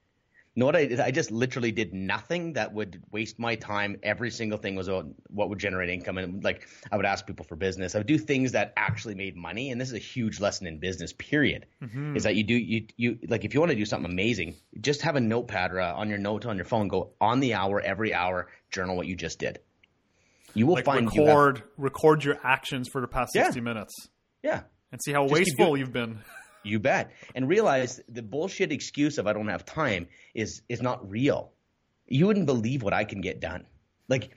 You 0.55 0.61
know 0.61 0.65
what 0.65 0.75
I 0.75 0.85
did? 0.87 0.99
I 0.99 1.11
just 1.11 1.29
literally 1.31 1.71
did 1.71 1.93
nothing 1.93 2.53
that 2.53 2.73
would 2.73 3.01
waste 3.11 3.37
my 3.37 3.55
time. 3.55 3.97
Every 4.01 4.31
single 4.31 4.57
thing 4.57 4.75
was 4.75 4.87
about 4.87 5.05
what 5.29 5.47
would 5.49 5.59
generate 5.59 5.89
income. 5.89 6.17
And 6.17 6.43
like 6.43 6.67
I 6.91 6.97
would 6.97 7.05
ask 7.05 7.25
people 7.25 7.45
for 7.45 7.55
business. 7.55 7.93
I 7.93 7.99
would 7.99 8.07
do 8.07 8.17
things 8.17 8.51
that 8.53 8.73
actually 8.75 9.13
made 9.13 9.37
money. 9.37 9.71
And 9.71 9.79
this 9.79 9.89
is 9.89 9.93
a 9.93 9.99
huge 9.99 10.39
lesson 10.39 10.65
in 10.65 10.79
business, 10.79 11.13
period. 11.13 11.67
Mm-hmm. 11.83 12.17
Is 12.17 12.23
that 12.23 12.35
you 12.35 12.43
do 12.43 12.55
you 12.55 12.87
you 12.97 13.19
like 13.27 13.45
if 13.45 13.53
you 13.53 13.59
want 13.59 13.71
to 13.71 13.77
do 13.77 13.85
something 13.85 14.11
amazing, 14.11 14.55
just 14.81 15.03
have 15.03 15.15
a 15.15 15.21
notepad 15.21 15.71
or 15.71 15.79
a, 15.79 15.93
on 15.93 16.09
your 16.09 16.17
note 16.17 16.47
on 16.47 16.57
your 16.57 16.65
phone, 16.65 16.87
go 16.87 17.11
on 17.21 17.39
the 17.39 17.53
hour, 17.53 17.79
every 17.79 18.13
hour, 18.13 18.49
journal 18.71 18.97
what 18.97 19.05
you 19.05 19.15
just 19.15 19.37
did. 19.37 19.59
You 20.53 20.67
will 20.67 20.75
like 20.75 20.85
find 20.85 21.05
record 21.07 21.57
you 21.57 21.61
have, 21.61 21.63
record 21.77 22.23
your 22.23 22.37
actions 22.43 22.87
for 22.89 23.01
the 23.01 23.07
past 23.07 23.33
sixty 23.33 23.59
yeah. 23.59 23.63
minutes. 23.63 23.93
Yeah, 24.43 24.61
and 24.91 25.01
see 25.03 25.11
how 25.11 25.23
Just 25.23 25.33
wasteful 25.33 25.77
you've 25.77 25.93
been. 25.93 26.19
You 26.63 26.79
bet, 26.79 27.11
and 27.35 27.47
realize 27.47 28.01
the 28.09 28.21
bullshit 28.21 28.71
excuse 28.71 29.17
of 29.17 29.27
I 29.27 29.33
don't 29.33 29.47
have 29.47 29.65
time 29.65 30.07
is 30.35 30.61
is 30.67 30.81
not 30.81 31.09
real. 31.09 31.53
You 32.07 32.27
wouldn't 32.27 32.47
believe 32.47 32.83
what 32.83 32.93
I 32.93 33.05
can 33.05 33.21
get 33.21 33.39
done. 33.39 33.65
Like 34.07 34.31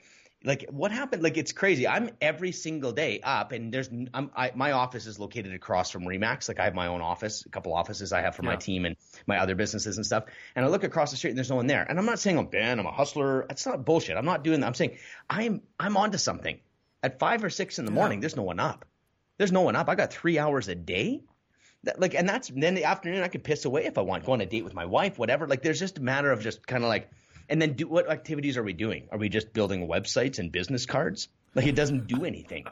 like 0.45 0.65
what 0.69 0.91
happened? 0.91 1.23
Like 1.23 1.37
it's 1.37 1.53
crazy. 1.53 1.87
I'm 1.87 2.09
every 2.19 2.51
single 2.51 2.91
day 2.91 3.21
up 3.23 3.51
and 3.53 3.73
there's 3.73 3.89
I'm, 4.13 4.29
I, 4.35 4.51
my 4.55 4.73
office 4.73 5.05
is 5.05 5.17
located 5.17 5.53
across 5.53 5.89
from 5.89 6.03
remax. 6.03 6.47
Like 6.49 6.59
i 6.59 6.65
have 6.65 6.75
my 6.75 6.87
own 6.87 7.01
office 7.01 7.45
a 7.45 7.49
couple 7.49 7.73
offices 7.73 8.11
i 8.11 8.21
have 8.21 8.35
for 8.35 8.43
Yeah. 8.43 8.49
my 8.49 8.55
team 8.57 8.85
and 8.85 8.97
my 9.25 9.37
other 9.39 9.55
businesses 9.55 9.97
and 9.97 10.05
stuff. 10.05 10.25
And 10.55 10.65
i 10.65 10.67
look 10.67 10.83
across 10.83 11.11
the 11.11 11.17
street 11.17 11.29
and 11.31 11.37
there's 11.37 11.49
no 11.49 11.55
one 11.55 11.67
there. 11.67 11.83
And 11.87 11.97
i'm 11.97 12.05
not 12.05 12.19
saying 12.19 12.37
i'm 12.37 12.47
ben 12.47 12.79
i'm 12.79 12.85
a 12.85 12.91
hustler. 12.91 13.45
It's 13.49 13.65
not 13.65 13.85
bullshit. 13.85 14.17
I'm 14.17 14.25
not 14.25 14.43
doing 14.43 14.59
that. 14.59 14.67
I'm 14.67 14.73
saying 14.73 14.97
i'm 15.29 15.61
i'm 15.79 15.95
onto 15.95 16.17
something. 16.17 16.59
At 17.01 17.19
five 17.19 17.43
or 17.43 17.49
six 17.49 17.79
in 17.79 17.85
the 17.85 17.91
Yeah. 17.91 17.95
morning 17.95 18.19
there's 18.19 18.35
no 18.35 18.43
one 18.43 18.59
up. 18.59 18.85
There's 19.37 19.51
no 19.51 19.61
one 19.61 19.75
up. 19.77 19.87
I 19.89 19.95
got 19.95 20.11
three 20.11 20.39
hours 20.39 20.67
a 20.67 20.75
day. 20.75 21.23
That, 21.85 21.99
like 21.99 22.15
and 22.15 22.27
that's 22.27 22.49
then 22.49 22.75
the 22.75 22.85
afternoon 22.85 23.23
i 23.23 23.27
could 23.27 23.43
piss 23.43 23.65
away 23.65 23.85
if 23.85 23.97
i 23.97 24.01
want 24.01 24.25
go 24.25 24.31
on 24.31 24.39
a 24.39 24.45
date 24.45 24.63
with 24.63 24.73
my 24.73 24.85
wife 24.85 25.17
whatever. 25.17 25.47
Like 25.47 25.61
there's 25.63 25.79
just 25.79 25.97
a 25.97 26.01
matter 26.01 26.31
of 26.31 26.41
just 26.41 26.65
kind 26.67 26.83
of 26.83 26.89
like 26.89 27.09
and 27.49 27.61
then 27.61 27.73
do 27.73 27.87
what 27.87 28.09
activities 28.09 28.57
are 28.57 28.63
we 28.63 28.73
doing 28.73 29.07
are 29.11 29.17
we 29.17 29.29
just 29.29 29.53
building 29.53 29.87
websites 29.87 30.39
and 30.39 30.51
business 30.51 30.85
cards 30.85 31.27
like 31.55 31.65
it 31.67 31.75
doesn't 31.75 32.07
do 32.07 32.25
anything 32.25 32.65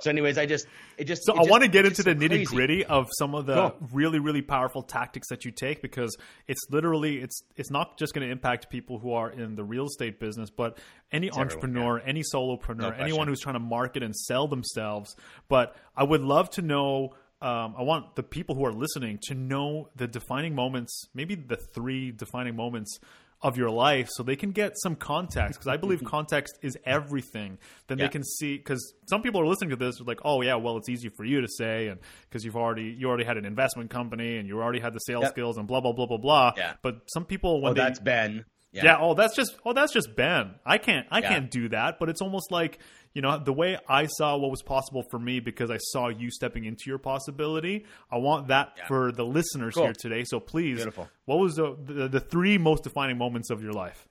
so 0.00 0.10
anyways 0.10 0.38
i 0.38 0.46
just 0.46 0.66
it 0.98 1.04
just 1.04 1.24
So 1.24 1.32
it 1.32 1.36
I 1.36 1.40
just- 1.40 1.50
want 1.50 1.62
to 1.64 1.68
get 1.68 1.84
into 1.86 2.02
the 2.02 2.14
nitty 2.14 2.44
gritty 2.46 2.84
of 2.84 3.08
some 3.18 3.34
of 3.34 3.46
the 3.46 3.54
Go. 3.54 3.74
really 3.92 4.18
really 4.18 4.42
powerful 4.42 4.82
tactics 4.82 5.28
that 5.28 5.44
you 5.44 5.50
take 5.50 5.82
because 5.82 6.16
it's 6.46 6.60
literally 6.70 7.18
it's 7.18 7.42
it's 7.56 7.70
not 7.70 7.98
just 7.98 8.14
going 8.14 8.26
to 8.26 8.30
impact 8.32 8.70
people 8.70 8.98
who 8.98 9.12
are 9.12 9.30
in 9.30 9.56
the 9.56 9.64
real 9.64 9.86
estate 9.86 10.20
business, 10.20 10.50
but 10.50 10.78
any 11.12 11.28
everyone, 11.28 11.42
entrepreneur, 11.46 11.98
any 12.06 12.22
solopreneur, 12.22 12.76
No 12.78 13.04
anyone 13.04 13.26
who's 13.28 13.40
trying 13.40 13.54
to 13.54 13.60
market 13.60 14.02
and 14.02 14.14
sell 14.14 14.46
themselves. 14.48 15.16
But 15.48 15.74
I 15.96 16.04
would 16.04 16.22
love 16.22 16.50
to 16.50 16.62
know. 16.62 17.14
Um, 17.42 17.74
I 17.78 17.82
want 17.82 18.16
the 18.16 18.22
people 18.22 18.54
who 18.54 18.66
are 18.66 18.72
listening 18.72 19.18
to 19.28 19.34
know 19.34 19.88
the 19.96 20.06
defining 20.06 20.54
moments, 20.54 21.06
maybe 21.14 21.34
the 21.36 21.56
three 21.56 22.10
defining 22.12 22.54
moments 22.54 23.00
of 23.42 23.56
your 23.56 23.70
life 23.70 24.08
so 24.10 24.22
they 24.22 24.36
can 24.36 24.50
get 24.50 24.72
some 24.82 24.94
context 24.94 25.58
because 25.58 25.66
I 25.66 25.76
believe 25.78 26.04
context 26.04 26.58
is 26.62 26.76
everything. 26.84 27.58
Then 27.86 27.98
they 27.98 28.08
can 28.08 28.22
see 28.22 28.56
because 28.58 28.92
some 29.08 29.22
people 29.22 29.40
are 29.40 29.46
listening 29.46 29.70
to 29.70 29.76
this 29.76 29.98
like, 30.00 30.20
oh 30.24 30.42
yeah, 30.42 30.56
well 30.56 30.76
it's 30.76 30.88
easy 30.88 31.08
for 31.16 31.24
you 31.24 31.40
to 31.40 31.48
say 31.48 31.88
and 31.88 32.00
because 32.28 32.44
you've 32.44 32.56
already 32.56 32.94
you 32.98 33.08
already 33.08 33.24
had 33.24 33.36
an 33.38 33.44
investment 33.46 33.88
company 33.90 34.36
and 34.36 34.46
you 34.46 34.60
already 34.60 34.80
had 34.80 34.92
the 34.92 34.98
sales 35.00 35.22
Yep. 35.22 35.32
skills 35.32 35.56
and 35.58 35.66
blah 35.66 35.80
blah 35.80 35.92
blah 35.92 36.06
blah 36.06 36.18
blah. 36.18 36.52
Yeah. 36.56 36.74
But 36.82 37.02
some 37.06 37.24
people 37.24 37.62
when 37.62 37.70
oh 37.70 37.74
they 37.74 37.80
that's 37.80 37.98
ben 38.00 38.44
yeah. 38.72 38.98
oh 39.00 39.14
that's 39.14 39.34
just 39.34 39.56
oh 39.64 39.72
that's 39.72 39.92
just 39.92 40.14
Ben. 40.14 40.54
I 40.64 40.78
can't 40.78 41.06
I 41.10 41.20
Yeah. 41.20 41.28
can't 41.28 41.50
do 41.50 41.70
that. 41.70 41.98
But 41.98 42.08
it's 42.08 42.20
almost 42.20 42.52
like 42.52 42.78
you 43.14 43.22
know 43.22 43.38
the 43.38 43.52
way 43.52 43.76
I 43.88 44.06
saw 44.06 44.36
what 44.36 44.50
was 44.50 44.62
possible 44.62 45.02
for 45.10 45.18
me 45.18 45.40
because 45.40 45.70
I 45.70 45.78
saw 45.78 46.08
you 46.08 46.30
stepping 46.30 46.64
into 46.64 46.84
your 46.86 46.98
possibility. 46.98 47.84
I 48.10 48.18
want 48.18 48.48
that 48.48 48.74
Yeah. 48.76 48.86
for 48.86 49.12
the 49.12 49.24
listeners 49.24 49.74
Cool. 49.74 49.84
here 49.84 49.92
today. 49.92 50.24
So 50.24 50.38
please, 50.40 50.76
Beautiful. 50.76 51.08
what 51.24 51.38
was 51.38 51.56
the, 51.56 51.76
the 51.84 52.08
the 52.08 52.20
three 52.20 52.56
most 52.58 52.84
defining 52.84 53.18
moments 53.18 53.50
of 53.50 53.62
your 53.62 53.72
life? 53.72 54.06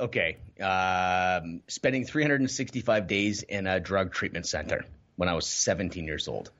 okay 0.00 0.36
um, 0.62 1.60
spending 1.66 2.04
365 2.04 3.08
days 3.08 3.42
in 3.42 3.66
a 3.66 3.80
drug 3.80 4.12
treatment 4.12 4.46
center 4.46 4.84
when 5.16 5.28
i 5.28 5.34
was 5.34 5.44
17 5.44 6.04
years 6.04 6.28
old 6.28 6.52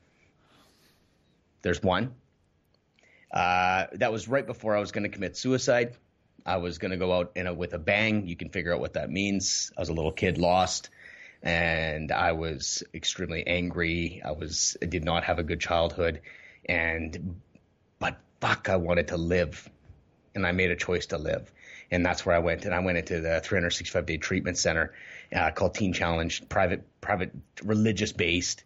there's 1.63 1.81
one 1.81 2.13
uh, 3.33 3.87
that 3.93 4.11
was 4.11 4.27
right 4.27 4.45
before 4.45 4.77
i 4.77 4.81
was 4.81 4.91
going 4.91 5.05
to 5.05 5.09
commit 5.09 5.37
suicide 5.37 5.95
i 6.45 6.57
was 6.57 6.79
going 6.79 6.91
to 6.91 6.97
go 6.97 7.13
out 7.13 7.31
in 7.37 7.47
a, 7.47 7.55
with 7.55 7.75
a 7.75 7.79
bang 7.79 8.27
you 8.27 8.35
can 8.35 8.49
figure 8.49 8.75
out 8.75 8.81
what 8.81 8.95
that 8.95 9.09
means 9.09 9.73
i 9.77 9.81
was 9.81 9.89
a 9.89 9.93
little 9.95 10.11
kid 10.11 10.37
lost 10.39 10.91
and 11.43 12.11
i 12.13 12.33
was 12.33 12.83
extremely 12.95 13.47
angry 13.47 14.21
i 14.25 14.31
was 14.33 14.77
I 14.83 14.87
did 14.87 15.05
not 15.05 15.25
have 15.25 15.39
a 15.39 15.43
good 15.45 15.61
childhood 15.61 16.21
and 16.69 17.41
but 17.99 18.19
fuck 18.41 18.69
i 18.69 18.77
wanted 18.77 19.09
to 19.09 19.17
live 19.17 19.69
and 20.35 20.47
I 20.47 20.53
made 20.53 20.71
a 20.71 20.77
choice 20.77 21.07
to 21.07 21.19
live. 21.19 21.51
And 21.91 22.07
that's 22.07 22.25
where 22.25 22.37
I 22.37 22.39
went. 22.39 22.65
And 22.65 22.73
I 22.73 22.79
went 22.79 22.97
into 22.99 23.21
the 23.21 23.41
365 23.41 24.07
day 24.07 24.19
treatment 24.19 24.57
center 24.57 24.93
uh, 25.35 25.51
called 25.51 25.75
Teen 25.75 25.93
Challenge, 25.93 26.49
private, 26.49 26.83
private, 27.01 27.33
religious 27.65 28.13
based. 28.13 28.63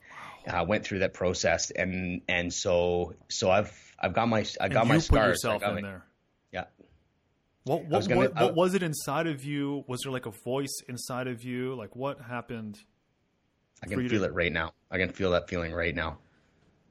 Uh, 0.47 0.67
went 0.69 0.85
through 0.85 0.99
that 0.99 1.15
process, 1.15 1.71
and 1.71 2.21
and 2.29 2.53
so 2.53 3.15
so 3.31 3.51
I've 3.51 3.95
I've 3.99 4.13
got 4.13 4.29
my 4.29 4.45
I 4.61 4.69
got 4.69 4.81
and 4.81 4.89
my 4.89 4.95
you 4.97 5.01
scars. 5.01 5.41
put 5.41 5.49
I 5.49 5.53
yourself 5.55 5.63
in 5.63 5.75
my- 5.77 5.81
there. 5.89 6.05
Yeah. 6.53 6.65
What 7.65 7.85
was 7.87 8.09
what, 8.09 8.15
gonna- 8.15 8.21
what, 8.31 8.37
I- 8.37 8.45
what 8.45 8.55
was 8.55 8.75
it 8.75 8.83
inside 8.83 9.27
of 9.27 9.45
you? 9.45 9.85
Was 9.87 10.01
there 10.03 10.13
like 10.13 10.27
a 10.27 10.31
voice 10.31 10.83
inside 10.89 11.29
of 11.29 11.43
you? 11.45 11.75
Like 11.75 11.95
what 11.95 12.21
happened? 12.21 12.79
I 13.83 13.87
can 13.87 14.09
feel 14.09 14.21
to- 14.21 14.27
it 14.27 14.33
right 14.33 14.53
now. 14.53 14.73
I 14.91 14.99
can 14.99 15.11
feel 15.11 15.33
that 15.33 15.49
feeling 15.49 15.73
right 15.73 15.95
now. 15.95 16.19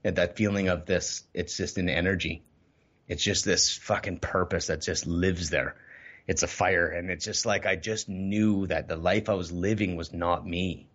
And 0.04 0.16
that 0.16 0.36
feeling 0.38 0.68
of 0.68 0.86
this, 0.86 1.24
it's 1.34 1.56
just 1.58 1.78
an 1.78 1.88
energy. 1.90 2.44
It's 3.08 3.24
just 3.24 3.46
this 3.46 3.76
fucking 3.78 4.20
purpose 4.20 4.68
that 4.68 4.82
just 4.82 5.06
lives 5.06 5.50
there. 5.50 5.76
It's 6.28 6.44
a 6.44 6.48
fire. 6.48 6.88
And 6.88 7.10
it's 7.12 7.26
just 7.26 7.46
like, 7.46 7.66
I 7.66 7.76
just 7.76 8.10
knew 8.10 8.68
that 8.68 8.88
the 8.88 8.96
life 8.96 9.30
I 9.30 9.34
was 9.34 9.52
living 9.52 9.96
was 9.96 10.14
not 10.14 10.46
me. 10.48 10.88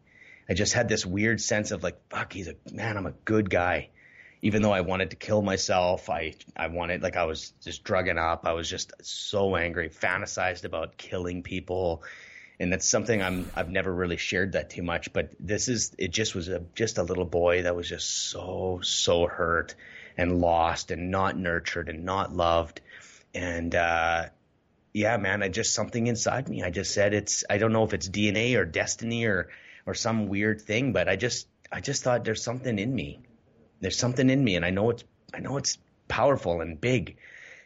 I 0.49 0.55
just 0.55 0.73
had 0.73 0.89
this 0.89 1.05
weird 1.05 1.41
sense 1.41 1.71
of 1.71 1.83
like, 1.83 1.99
fuck, 2.11 2.33
he's 2.33 2.49
a 2.49 2.55
man, 2.73 2.97
I'm 2.97 3.07
a 3.07 3.13
good 3.13 3.51
guy. 3.51 3.91
Even 4.47 4.63
though 4.63 4.73
I 4.73 4.83
wanted 4.83 5.11
to 5.11 5.17
kill 5.17 5.43
myself, 5.43 6.09
I, 6.09 6.35
I 6.57 6.69
wanted, 6.69 7.03
like, 7.03 7.17
I 7.17 7.25
was 7.25 7.53
just 7.63 7.85
drugging 7.85 8.19
up. 8.19 8.47
I 8.47 8.53
was 8.53 8.71
just 8.71 8.93
so 9.03 9.57
angry, 9.57 9.89
fantasized 9.89 10.65
about 10.65 10.97
killing 10.97 11.43
people 11.43 12.03
and 12.59 12.73
that's 12.73 12.89
something 12.89 13.23
I'm 13.23 13.51
I've 13.55 13.69
never 13.69 13.93
really 13.93 14.17
shared 14.17 14.53
that 14.53 14.71
too 14.71 14.83
much. 14.83 15.13
But 15.13 15.33
this 15.39 15.69
is 15.69 15.95
it 15.99 16.11
just 16.11 16.35
was 16.35 16.49
a 16.49 16.63
just 16.75 16.99
a 16.99 17.03
little 17.03 17.25
boy 17.25 17.63
that 17.63 17.77
was 17.77 17.89
just 17.89 18.31
so 18.31 18.81
so 18.83 19.27
hurt 19.27 19.75
and 20.17 20.41
lost 20.41 20.91
and 20.91 21.11
not 21.11 21.37
nurtured 21.37 21.89
and 21.89 22.05
not 22.05 22.35
loved, 22.35 22.81
and 23.35 23.75
uh, 23.75 24.27
yeah, 24.95 25.17
man, 25.19 25.43
I 25.43 25.49
just 25.49 25.75
something 25.75 26.07
inside 26.07 26.49
me. 26.49 26.63
I 26.63 26.71
just 26.71 26.95
said 26.95 27.13
it's 27.13 27.45
I 27.49 27.59
don't 27.59 27.73
know 27.73 27.85
if 27.85 27.93
it's 27.93 28.09
DNA 28.09 28.57
or 28.57 28.65
destiny 28.65 29.27
or 29.27 29.51
or 29.85 29.95
some 29.95 30.29
weird 30.29 30.63
thing, 30.63 30.93
but 30.93 31.09
I 31.09 31.17
just 31.17 31.47
I 31.71 31.81
just 31.81 32.03
thought 32.03 32.25
there's 32.25 32.43
something 32.43 32.79
in 32.79 32.95
me. 32.95 33.21
There's 33.81 33.99
something 33.99 34.31
in 34.31 34.43
me, 34.43 34.57
and 34.57 34.65
I 34.65 34.71
know 34.71 34.91
it's 34.91 35.05
I 35.35 35.41
know 35.41 35.57
it's 35.57 35.79
powerful 36.09 36.61
and 36.61 36.81
big. 36.81 37.17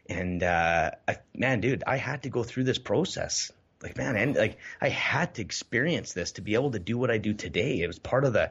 And 0.09 0.43
uh, 0.43 0.91
I, 1.07 1.19
man, 1.35 1.61
dude, 1.61 1.85
I 1.87 1.97
had 1.97 2.25
to 2.25 2.31
go 2.31 2.43
through 2.43 2.65
this 2.65 2.79
process. 2.79 3.53
Like 3.83 3.97
man 3.97 4.15
and 4.15 4.37
like 4.37 4.59
i 4.83 4.91
had 4.91 5.37
to 5.37 5.43
experience 5.43 6.13
this 6.13 6.33
to 6.33 6.43
be 6.43 6.53
able 6.53 6.73
to 6.73 6.79
do 6.79 6.99
what 6.99 7.11
i 7.11 7.17
do 7.17 7.33
today. 7.33 7.81
It 7.81 7.87
was 7.87 7.99
part 7.99 8.27
of 8.27 8.35
the 8.35 8.51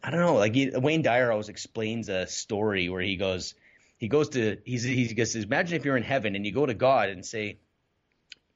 i 0.00 0.10
don't 0.10 0.20
know 0.20 0.34
like 0.34 0.54
he, 0.54 0.70
wayne 0.72 1.02
dyer 1.02 1.32
always 1.32 1.48
explains 1.48 2.08
a 2.08 2.24
story 2.28 2.88
where 2.88 3.02
he 3.02 3.16
goes 3.16 3.54
he 3.96 4.06
goes 4.06 4.28
to 4.30 4.58
he's 4.64 4.84
he 4.84 5.12
goes 5.12 5.34
imagine 5.34 5.76
if 5.76 5.84
you're 5.84 5.96
in 5.96 6.04
heaven 6.04 6.36
and 6.36 6.46
you 6.46 6.52
go 6.52 6.64
to 6.64 6.74
god 6.74 7.08
and 7.08 7.26
say 7.26 7.58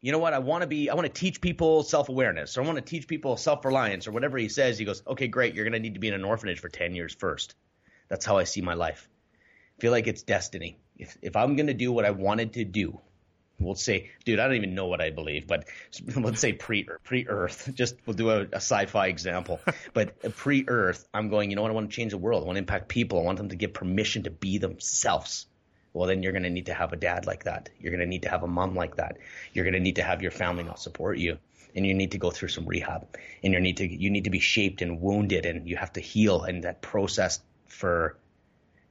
you 0.05 0.11
know 0.11 0.19
what? 0.19 0.35
I 0.35 0.41
want 0.41 0.63
to 0.63 0.67
be 0.69 0.89
i 0.89 0.95
want 0.95 1.07
to 1.07 1.13
teach 1.13 1.41
people 1.41 1.83
self-awareness. 1.83 2.57
Or 2.57 2.63
i 2.63 2.67
want 2.67 2.77
to 2.77 2.83
teach 2.83 3.09
people 3.09 3.37
self-reliance 3.37 4.07
or 4.07 4.13
whatever 4.13 4.39
he 4.39 4.49
says. 4.49 4.79
He 4.79 4.85
goes 4.85 5.03
okay 5.07 5.27
great. 5.27 5.55
You're 5.55 5.65
going 5.65 5.75
to 5.75 5.81
need 5.81 5.95
to 5.95 6.01
be 6.01 6.09
in 6.09 6.15
an 6.15 6.25
orphanage 6.25 6.61
for 6.61 6.69
10 6.69 6.95
years 6.95 7.15
first 7.15 7.57
that's 8.13 8.27
how 8.27 8.37
i 8.37 8.45
see 8.45 8.61
my 8.61 8.75
life 8.75 9.09
I 9.79 9.81
feel 9.81 9.93
like 9.93 10.07
it's 10.07 10.23
destiny 10.23 10.79
if 10.99 11.17
if 11.23 11.35
i'm 11.35 11.57
going 11.57 11.69
to 11.69 11.75
do 11.75 11.91
what 11.91 12.05
i 12.05 12.11
wanted 12.11 12.53
to 12.55 12.65
do 12.65 13.01
we'll 13.63 13.75
say, 13.75 14.11
dude, 14.25 14.39
I 14.39 14.47
don't 14.47 14.57
even 14.57 14.75
know 14.75 14.87
what 14.87 15.01
I 15.01 15.11
believe, 15.11 15.47
but 15.47 15.67
let's 16.17 16.41
say 16.41 16.53
pre 16.53 16.87
pre 17.05 17.27
Earth. 17.27 17.71
Just 17.75 17.97
we'll 18.07 18.17
do 18.17 18.31
a, 18.31 18.43
a 18.43 18.57
sci-fi 18.57 19.07
example, 19.07 19.61
but 19.95 20.37
pre 20.37 20.65
Earth, 20.67 21.07
I'm 21.15 21.29
going. 21.29 21.51
You 21.51 21.57
know 21.57 21.63
what? 21.63 21.71
I 21.71 21.75
want 21.75 21.91
to 21.91 21.97
change 21.97 22.13
the 22.13 22.19
world. 22.19 22.43
I 22.43 22.47
want 22.47 22.57
to 22.57 22.61
impact 22.61 22.89
people. 22.89 23.21
I 23.21 23.23
want 23.23 23.39
them 23.39 23.49
to 23.51 23.57
give 23.57 23.73
permission 23.73 24.25
to 24.25 24.31
be 24.31 24.59
themselves. 24.59 25.47
Well, 25.93 26.09
then 26.09 26.23
you're 26.23 26.33
going 26.33 26.45
to 26.45 26.51
need 26.51 26.67
to 26.67 26.75
have 26.75 26.95
a 26.95 26.97
dad 26.97 27.27
like 27.27 27.45
that. 27.45 27.69
You're 27.79 27.91
going 27.91 28.01
to 28.01 28.07
need 28.07 28.23
to 28.23 28.31
have 28.31 28.43
a 28.43 28.47
mom 28.47 28.75
like 28.75 28.97
that. 28.97 29.19
You're 29.53 29.65
going 29.65 29.75
to 29.75 29.81
need 29.81 29.97
to 29.97 30.03
have 30.03 30.23
your 30.23 30.31
family 30.31 30.65
not 30.65 30.81
support 30.81 31.19
you, 31.19 31.37
and 31.75 31.87
you 31.87 31.93
need 31.93 32.13
to 32.13 32.19
go 32.19 32.31
through 32.31 32.49
some 32.49 32.65
rehab. 32.67 33.07
And 33.43 33.53
you 33.53 33.61
need 33.61 33.77
to 33.79 33.87
you 33.87 34.11
need 34.11 34.25
to 34.25 34.31
be 34.31 34.41
shaped 34.41 34.83
and 34.83 35.01
wounded, 35.01 35.47
and 35.47 35.69
you 35.69 35.77
have 35.77 35.93
to 35.95 36.01
heal. 36.01 36.43
And 36.45 36.65
that 36.65 36.81
process 36.81 37.41
for 37.73 38.19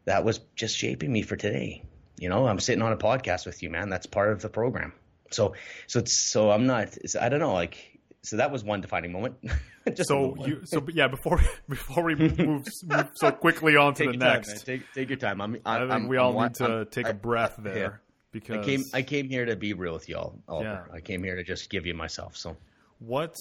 that 0.05 0.23
was 0.25 0.39
just 0.55 0.75
shaping 0.77 1.11
me 1.11 1.21
for 1.21 1.35
today. 1.35 1.83
You 2.19 2.29
know 2.29 2.45
i'm 2.47 2.59
sitting 2.59 2.81
on 2.81 2.91
a 2.91 2.97
podcast 2.97 3.45
with 3.45 3.63
you 3.63 3.69
man. 3.69 3.89
That's 3.89 4.05
part 4.05 4.31
of 4.31 4.41
the 4.41 4.49
program. 4.49 4.93
So 5.31 5.53
so 5.87 5.99
it's 5.99 6.17
so 6.31 6.51
i'm 6.51 6.67
not 6.67 6.97
it's, 6.97 7.15
i 7.15 7.29
don't 7.29 7.39
know 7.39 7.53
like 7.53 7.99
so 8.23 8.37
that 8.37 8.51
was 8.51 8.63
one 8.63 8.81
defining 8.81 9.11
moment. 9.11 9.35
Just 9.95 10.09
So 10.09 10.35
you 10.45 10.61
so 10.65 10.85
yeah 10.93 11.07
before 11.07 11.39
before 11.69 12.03
we 12.03 12.13
move, 12.13 12.37
move 12.37 13.09
so 13.15 13.31
quickly 13.31 13.75
on 13.75 13.95
to 13.95 14.03
take 14.03 14.11
the 14.11 14.17
next, 14.17 14.49
time, 14.49 14.59
take 14.65 14.93
take 14.93 15.09
your 15.09 15.17
time. 15.17 15.41
I'm, 15.41 15.57
I 15.65 15.77
I'm 15.77 15.81
think 15.81 15.91
I'm- 15.91 16.07
we 16.07 16.17
all 16.17 16.37
I'm 16.37 16.47
need 16.49 16.55
to 16.55 16.65
I'm- 16.65 16.85
take 16.91 17.05
a 17.07 17.09
I- 17.09 17.13
breath 17.13 17.55
there 17.57 17.75
yeah. 17.77 17.89
because 18.31 18.57
I 18.57 18.63
came 18.63 18.83
I 18.93 19.01
came 19.01 19.27
here 19.27 19.45
to 19.45 19.55
be 19.55 19.73
real 19.73 19.93
with 19.93 20.07
y'all 20.07 20.37
Oliver. 20.47 20.85
Yeah. 20.87 20.95
I 20.95 21.01
came 21.01 21.23
here 21.23 21.35
to 21.35 21.43
just 21.43 21.69
give 21.71 21.87
you 21.87 21.95
myself 21.95 22.37
so. 22.37 22.55
What 22.99 23.33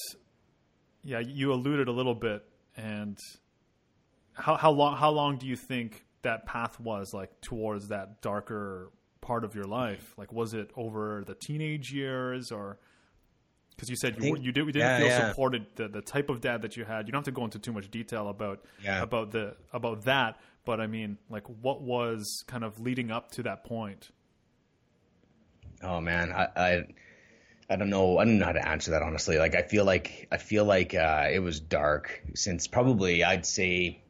yeah 1.04 1.18
you 1.18 1.52
alluded 1.52 1.88
a 1.88 1.92
little 1.92 2.14
bit 2.14 2.42
and 2.76 3.18
how 4.40 4.56
how 4.56 4.70
long 4.70 4.96
how 4.96 5.10
long 5.10 5.36
do 5.36 5.46
you 5.46 5.56
think 5.56 6.04
that 6.22 6.46
path 6.46 6.78
was 6.80 7.14
like 7.14 7.40
towards 7.40 7.88
that 7.88 8.20
darker 8.22 8.90
part 9.20 9.44
of 9.44 9.54
your 9.54 9.64
life 9.64 10.14
like 10.16 10.32
was 10.32 10.54
it 10.54 10.70
over 10.76 11.22
the 11.26 11.34
teenage 11.34 11.92
years 11.92 12.50
or 12.50 12.78
because 13.76 13.88
you 13.88 13.96
said 13.96 14.14
you, 14.16 14.20
think- 14.22 14.38
you, 14.44 14.52
did, 14.52 14.66
you 14.66 14.72
didn't 14.72 14.88
yeah, 14.88 14.98
feel 14.98 15.06
yeah. 15.06 15.28
supported 15.30 15.66
the, 15.76 15.88
the 15.88 16.02
type 16.02 16.28
of 16.30 16.40
dad 16.40 16.62
that 16.62 16.76
you 16.76 16.84
had 16.84 17.06
you 17.06 17.12
don't 17.12 17.20
have 17.20 17.24
to 17.34 17.38
go 17.38 17.44
into 17.44 17.58
too 17.58 17.72
much 17.72 17.90
detail 17.90 18.28
about 18.28 18.64
Yeah. 18.82 19.02
about 19.02 19.30
the 19.30 19.56
about 19.72 20.02
that 20.04 20.38
but 20.64 20.80
i 20.80 20.86
mean 20.86 21.18
like 21.30 21.46
what 21.62 21.80
was 21.82 22.44
kind 22.46 22.64
of 22.64 22.80
leading 22.80 23.10
up 23.10 23.30
to 23.32 23.42
that 23.44 23.64
point 23.64 24.10
Oh 25.82 25.98
man, 26.00 26.30
I, 26.32 26.48
I 26.56 26.84
I 27.70 27.76
don't 27.76 27.88
know. 27.88 28.18
I 28.18 28.24
don't 28.26 28.38
know 28.38 28.44
how 28.44 28.52
to 28.52 28.68
answer 28.68 28.90
that 28.90 29.02
honestly. 29.02 29.38
Like 29.38 29.54
I 29.54 29.62
feel 29.62 29.84
like 29.86 30.28
I 30.30 30.36
feel 30.36 30.64
like 30.66 30.94
uh, 30.94 31.28
it 31.32 31.38
was 31.38 31.58
dark 31.60 32.22
since 32.34 32.66
probably 32.66 33.24
I'd 33.24 33.46
say 33.46 34.02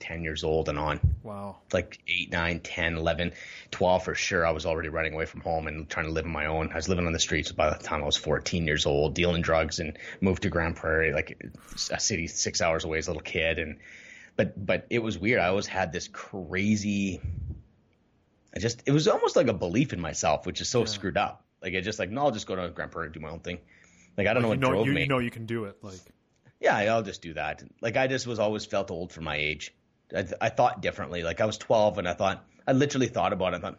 10 0.00 0.22
years 0.22 0.44
old 0.44 0.68
and 0.68 0.78
on. 0.78 1.00
Wow. 1.22 1.58
Like 1.72 2.00
8, 2.08 2.32
9, 2.32 2.60
10, 2.60 2.96
11, 2.96 3.32
12 3.70 4.04
for 4.04 4.14
sure. 4.14 4.46
I 4.46 4.50
was 4.50 4.66
already 4.66 4.88
running 4.88 5.14
away 5.14 5.26
from 5.26 5.40
home 5.40 5.66
and 5.66 5.88
trying 5.88 6.06
to 6.06 6.12
live 6.12 6.24
on 6.24 6.32
my 6.32 6.46
own. 6.46 6.70
I 6.72 6.76
was 6.76 6.88
living 6.88 7.06
on 7.06 7.12
the 7.12 7.20
streets 7.20 7.52
by 7.52 7.70
the 7.70 7.82
time 7.82 8.02
I 8.02 8.06
was 8.06 8.16
14 8.16 8.66
years 8.66 8.86
old, 8.86 9.14
dealing 9.14 9.42
drugs 9.42 9.78
and 9.78 9.98
moved 10.20 10.42
to 10.42 10.50
Grande 10.50 10.76
Prairie, 10.76 11.12
like 11.12 11.42
a 11.90 12.00
city 12.00 12.26
six 12.26 12.60
hours 12.60 12.84
away 12.84 12.98
as 12.98 13.06
a 13.06 13.10
little 13.10 13.22
kid. 13.22 13.58
And, 13.58 13.78
but, 14.36 14.64
but 14.64 14.86
it 14.90 15.00
was 15.00 15.18
weird. 15.18 15.40
I 15.40 15.48
always 15.48 15.66
had 15.66 15.92
this 15.92 16.08
crazy, 16.08 17.20
I 18.54 18.58
just, 18.58 18.82
it 18.86 18.92
was 18.92 19.08
almost 19.08 19.36
like 19.36 19.48
a 19.48 19.54
belief 19.54 19.92
in 19.92 20.00
myself, 20.00 20.46
which 20.46 20.60
is 20.60 20.68
so 20.68 20.80
yeah. 20.80 20.86
screwed 20.86 21.16
up. 21.16 21.44
Like 21.62 21.74
I 21.74 21.80
just 21.80 21.98
like, 21.98 22.10
no, 22.10 22.24
I'll 22.24 22.30
just 22.30 22.46
go 22.46 22.56
to 22.56 22.68
Grande 22.68 22.92
Prairie 22.92 23.06
and 23.06 23.14
do 23.14 23.20
my 23.20 23.30
own 23.30 23.40
thing. 23.40 23.58
Like 24.16 24.26
I 24.26 24.34
don't 24.34 24.42
like 24.42 24.44
know 24.44 24.48
what 24.48 24.60
know, 24.60 24.70
drove 24.70 24.86
you, 24.86 24.92
me. 24.92 25.02
You 25.02 25.08
know 25.08 25.18
you 25.18 25.30
can 25.30 25.46
do 25.46 25.64
it. 25.64 25.78
Like 25.82 26.00
yeah, 26.64 26.94
I'll 26.94 27.02
just 27.02 27.20
do 27.20 27.34
that. 27.34 27.62
Like 27.82 27.96
I 27.96 28.06
just 28.06 28.26
was 28.26 28.38
always 28.38 28.64
felt 28.64 28.90
old 28.90 29.12
for 29.12 29.20
my 29.20 29.36
age. 29.36 29.74
I, 30.14 30.26
I 30.40 30.48
thought 30.48 30.80
differently. 30.80 31.22
Like 31.22 31.40
I 31.40 31.44
was 31.44 31.58
12 31.58 31.98
and 31.98 32.08
I 32.08 32.14
thought 32.14 32.44
I 32.66 32.72
literally 32.72 33.08
thought 33.08 33.32
about 33.32 33.52
it. 33.52 33.58
I 33.58 33.60
thought 33.60 33.78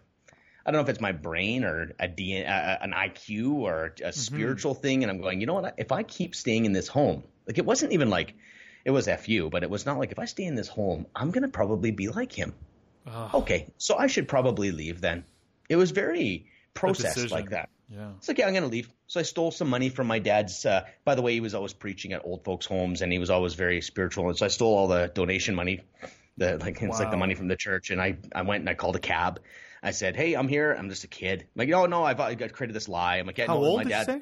I 0.66 0.72
don't 0.72 0.80
know 0.80 0.84
if 0.84 0.90
it's 0.90 1.02
my 1.02 1.12
brain 1.12 1.64
or 1.64 1.94
a 2.00 2.08
DNA, 2.08 2.46
an 2.82 2.92
IQ 2.92 3.54
or 3.54 3.86
a 3.86 3.90
mm-hmm. 3.90 4.12
spiritual 4.12 4.76
thing. 4.76 5.04
And 5.04 5.12
I'm 5.12 5.20
going, 5.20 5.42
you 5.42 5.48
know 5.48 5.56
what? 5.56 5.76
If 5.78 5.92
I 5.92 6.04
keep 6.04 6.36
staying 6.36 6.66
in 6.66 6.74
this 6.74 6.88
home, 6.88 7.24
like 7.48 7.58
it 7.58 7.66
wasn't 7.66 7.94
even 7.94 8.10
like 8.10 8.36
it 8.86 8.92
was 8.92 9.08
fu, 9.08 9.50
but 9.50 9.64
it 9.64 9.70
was 9.70 9.86
not 9.86 9.98
like 9.98 10.12
if 10.12 10.20
I 10.20 10.26
stay 10.26 10.44
in 10.44 10.56
this 10.56 10.68
home, 10.68 11.08
I'm 11.16 11.32
gonna 11.32 11.50
probably 11.50 11.92
be 11.92 12.08
like 12.10 12.32
him. 12.32 12.54
Okay, 13.34 13.68
so 13.78 13.98
I 13.98 14.08
should 14.08 14.28
probably 14.28 14.72
leave 14.72 15.02
then. 15.02 15.26
It 15.70 15.76
was 15.76 15.92
very 15.92 16.48
processed 16.74 17.32
like 17.32 17.52
that. 17.52 17.70
Yeah. 17.90 18.12
It's 18.18 18.28
like, 18.28 18.38
yeah, 18.38 18.48
I'm 18.48 18.54
going 18.54 18.64
to 18.64 18.70
leave. 18.70 18.90
So 19.08 19.20
I 19.20 19.24
stole 19.24 19.52
some 19.52 19.70
money 19.70 19.90
from 19.90 20.08
my 20.08 20.20
dad's. 20.20 20.66
Uh, 20.66 20.86
by 21.04 21.16
the 21.16 21.22
way, 21.22 21.34
he 21.34 21.42
was 21.42 21.54
always 21.54 21.74
preaching 21.74 22.14
at 22.14 22.26
old 22.26 22.44
folks' 22.44 22.66
homes, 22.66 23.02
and 23.02 23.12
he 23.12 23.20
was 23.20 23.30
always 23.30 23.54
very 23.54 23.82
spiritual. 23.82 24.28
And 24.30 24.38
so 24.38 24.46
I 24.46 24.50
stole 24.50 24.76
all 24.76 24.88
the 24.88 25.12
donation 25.14 25.56
money, 25.56 25.82
the 26.38 26.58
like 26.58 26.82
it's 26.82 26.98
wow. 26.98 27.00
like 27.00 27.12
the 27.12 27.18
money 27.18 27.36
from 27.36 27.48
the 27.48 27.56
church. 27.56 27.92
And 27.92 28.02
I 28.02 28.18
I 28.34 28.42
went 28.42 28.62
and 28.62 28.70
I 28.70 28.74
called 28.74 28.96
a 28.96 29.00
cab. 29.00 29.42
I 29.84 29.92
said, 29.92 30.16
hey, 30.16 30.34
I'm 30.34 30.48
here. 30.48 30.74
I'm 30.74 30.90
just 30.90 31.04
a 31.04 31.08
kid. 31.08 31.42
I'm 31.42 31.48
like, 31.56 31.72
oh 31.72 31.86
no, 31.86 32.04
I've 32.04 32.20
I 32.20 32.36
created 32.36 32.76
this 32.76 32.90
lie. 32.90 33.18
I'm 33.18 33.28
like, 33.28 33.38
yeah, 33.38 33.48
how 33.48 33.60
no, 33.60 33.66
old 33.66 33.78
my 33.78 33.84
did 33.84 33.90
dad, 33.90 34.08
you 34.08 34.14
say? 34.14 34.22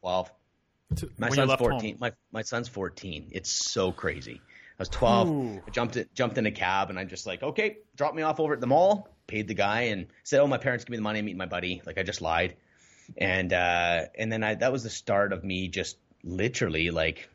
Twelve. 0.00 0.32
To, 0.96 1.10
my 1.18 1.30
son's 1.30 1.54
fourteen. 1.54 1.96
My 2.00 2.12
my 2.32 2.42
son's 2.42 2.68
fourteen. 2.68 3.28
It's 3.30 3.50
so 3.50 3.92
crazy. 3.92 4.40
I 4.78 4.82
was 4.82 4.90
12. 4.90 5.28
Ooh. 5.30 5.62
I 5.66 5.70
jumped 5.70 5.96
it, 5.96 6.14
jumped 6.14 6.36
in 6.36 6.44
a 6.44 6.50
cab, 6.50 6.90
and 6.90 6.98
I'm 6.98 7.08
just 7.08 7.26
like, 7.26 7.42
okay, 7.42 7.78
drop 7.96 8.14
me 8.14 8.20
off 8.20 8.40
over 8.40 8.52
at 8.52 8.60
the 8.60 8.66
mall. 8.66 9.08
Paid 9.26 9.48
the 9.48 9.54
guy 9.54 9.82
and 9.84 10.06
said, 10.22 10.40
oh, 10.40 10.46
my 10.46 10.58
parents 10.58 10.84
give 10.84 10.90
me 10.90 10.98
the 10.98 11.02
money. 11.02 11.20
I'm 11.20 11.24
meeting 11.24 11.38
my 11.38 11.46
buddy. 11.46 11.80
Like 11.86 11.96
I 11.96 12.02
just 12.02 12.20
lied 12.20 12.56
and 13.16 13.52
uh, 13.52 14.06
and 14.16 14.32
then 14.32 14.42
I 14.42 14.54
that 14.56 14.72
was 14.72 14.82
the 14.82 14.90
start 14.90 15.32
of 15.32 15.44
me 15.44 15.68
just 15.68 15.96
literally 16.22 16.90
like 16.90 17.28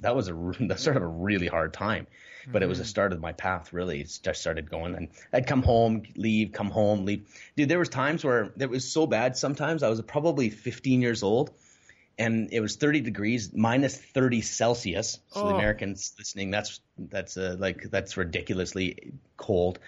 that 0.00 0.14
was 0.14 0.28
a 0.28 0.34
that 0.60 0.80
started 0.80 1.02
a 1.02 1.06
really 1.06 1.46
hard 1.46 1.72
time, 1.72 2.06
but 2.46 2.54
mm-hmm. 2.54 2.62
it 2.64 2.66
was 2.68 2.78
the 2.78 2.84
mm-hmm. 2.84 2.88
start 2.88 3.12
of 3.12 3.20
my 3.20 3.32
path. 3.32 3.72
Really, 3.72 4.00
it 4.00 4.18
just 4.22 4.40
started 4.40 4.70
going, 4.70 4.94
and 4.94 5.08
I'd 5.32 5.46
come 5.46 5.62
home, 5.62 6.02
leave, 6.16 6.52
come 6.52 6.70
home, 6.70 7.04
leave. 7.04 7.26
Dude, 7.56 7.68
there 7.68 7.78
was 7.78 7.88
times 7.88 8.24
where 8.24 8.52
it 8.58 8.70
was 8.70 8.90
so 8.90 9.06
bad. 9.06 9.36
Sometimes 9.36 9.82
I 9.82 9.88
was 9.88 10.00
probably 10.02 10.50
15 10.50 11.00
years 11.02 11.22
old, 11.22 11.50
and 12.18 12.48
it 12.52 12.60
was 12.60 12.76
30 12.76 13.00
degrees, 13.00 13.52
minus 13.52 13.96
30 13.96 14.40
Celsius. 14.42 15.18
So 15.32 15.42
oh. 15.42 15.48
the 15.48 15.54
Americans 15.54 16.14
listening, 16.18 16.50
that's 16.50 16.80
that's 16.98 17.36
uh, 17.36 17.56
like 17.58 17.90
that's 17.90 18.16
ridiculously 18.16 19.14
cold. 19.36 19.78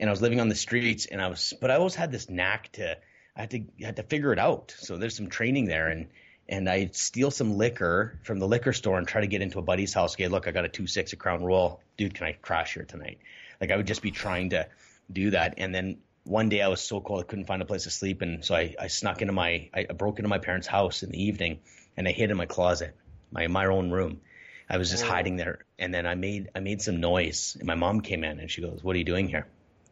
And 0.00 0.08
I 0.08 0.12
was 0.12 0.22
living 0.22 0.40
on 0.40 0.48
the 0.48 0.56
streets, 0.56 1.06
and 1.06 1.22
I 1.22 1.28
was, 1.28 1.54
but 1.60 1.70
I 1.70 1.76
always 1.76 1.94
had 1.94 2.10
this 2.10 2.28
knack 2.28 2.72
to 2.72 2.96
I 3.36 3.40
had 3.40 3.50
to 3.50 3.58
I 3.82 3.86
had 3.86 3.96
to 3.96 4.02
figure 4.02 4.32
it 4.32 4.38
out. 4.38 4.74
So 4.78 4.96
there's 4.96 5.16
some 5.16 5.28
training 5.28 5.66
there, 5.66 5.88
and 5.88 6.08
and 6.48 6.68
I 6.68 6.90
steal 6.92 7.30
some 7.30 7.56
liquor 7.56 8.18
from 8.24 8.38
the 8.38 8.46
liquor 8.46 8.72
store 8.72 8.98
and 8.98 9.08
try 9.08 9.20
to 9.22 9.26
get 9.26 9.40
into 9.40 9.58
a 9.58 9.62
buddy's 9.62 9.94
house. 9.94 10.14
Okay, 10.14 10.28
look, 10.28 10.46
I 10.46 10.50
got 10.50 10.64
a 10.64 10.68
two 10.68 10.86
six 10.86 11.12
a 11.12 11.16
Crown 11.16 11.42
Royal, 11.42 11.80
dude. 11.96 12.14
Can 12.14 12.26
I 12.26 12.32
crash 12.32 12.74
here 12.74 12.84
tonight? 12.84 13.18
Like 13.60 13.70
I 13.70 13.76
would 13.76 13.86
just 13.86 14.02
be 14.02 14.10
trying 14.10 14.50
to 14.50 14.68
do 15.10 15.30
that, 15.30 15.54
and 15.56 15.74
then 15.74 15.98
one 16.24 16.48
day 16.48 16.60
I 16.60 16.68
was 16.68 16.80
so 16.80 17.00
cold 17.00 17.20
I 17.20 17.24
couldn't 17.24 17.46
find 17.46 17.62
a 17.62 17.64
place 17.64 17.84
to 17.84 17.90
sleep, 17.90 18.22
and 18.22 18.44
so 18.44 18.54
I, 18.54 18.74
I 18.78 18.88
snuck 18.88 19.22
into 19.22 19.32
my 19.32 19.70
I 19.72 19.84
broke 19.84 20.18
into 20.18 20.28
my 20.28 20.38
parents' 20.38 20.66
house 20.66 21.02
in 21.02 21.10
the 21.10 21.22
evening, 21.22 21.60
and 21.96 22.06
I 22.06 22.12
hid 22.12 22.30
in 22.30 22.36
my 22.36 22.46
closet, 22.46 22.94
my 23.30 23.46
my 23.46 23.66
own 23.66 23.90
room. 23.90 24.20
I 24.68 24.78
was 24.78 24.90
just 24.90 25.04
oh. 25.04 25.08
hiding 25.08 25.36
there, 25.36 25.64
and 25.78 25.92
then 25.92 26.06
I 26.06 26.16
made 26.16 26.50
I 26.54 26.60
made 26.60 26.82
some 26.82 27.00
noise, 27.00 27.56
and 27.58 27.66
my 27.66 27.76
mom 27.76 28.02
came 28.02 28.24
in 28.24 28.40
and 28.40 28.50
she 28.50 28.60
goes, 28.60 28.84
"What 28.84 28.94
are 28.94 28.98
you 28.98 29.04
doing 29.04 29.28
here?" 29.28 29.46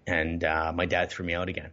And 0.07 0.45
uh, 0.45 0.73
my 0.75 0.87
dad 0.87 1.11
threw 1.11 1.25
me 1.25 1.35
out 1.35 1.49
again 1.49 1.71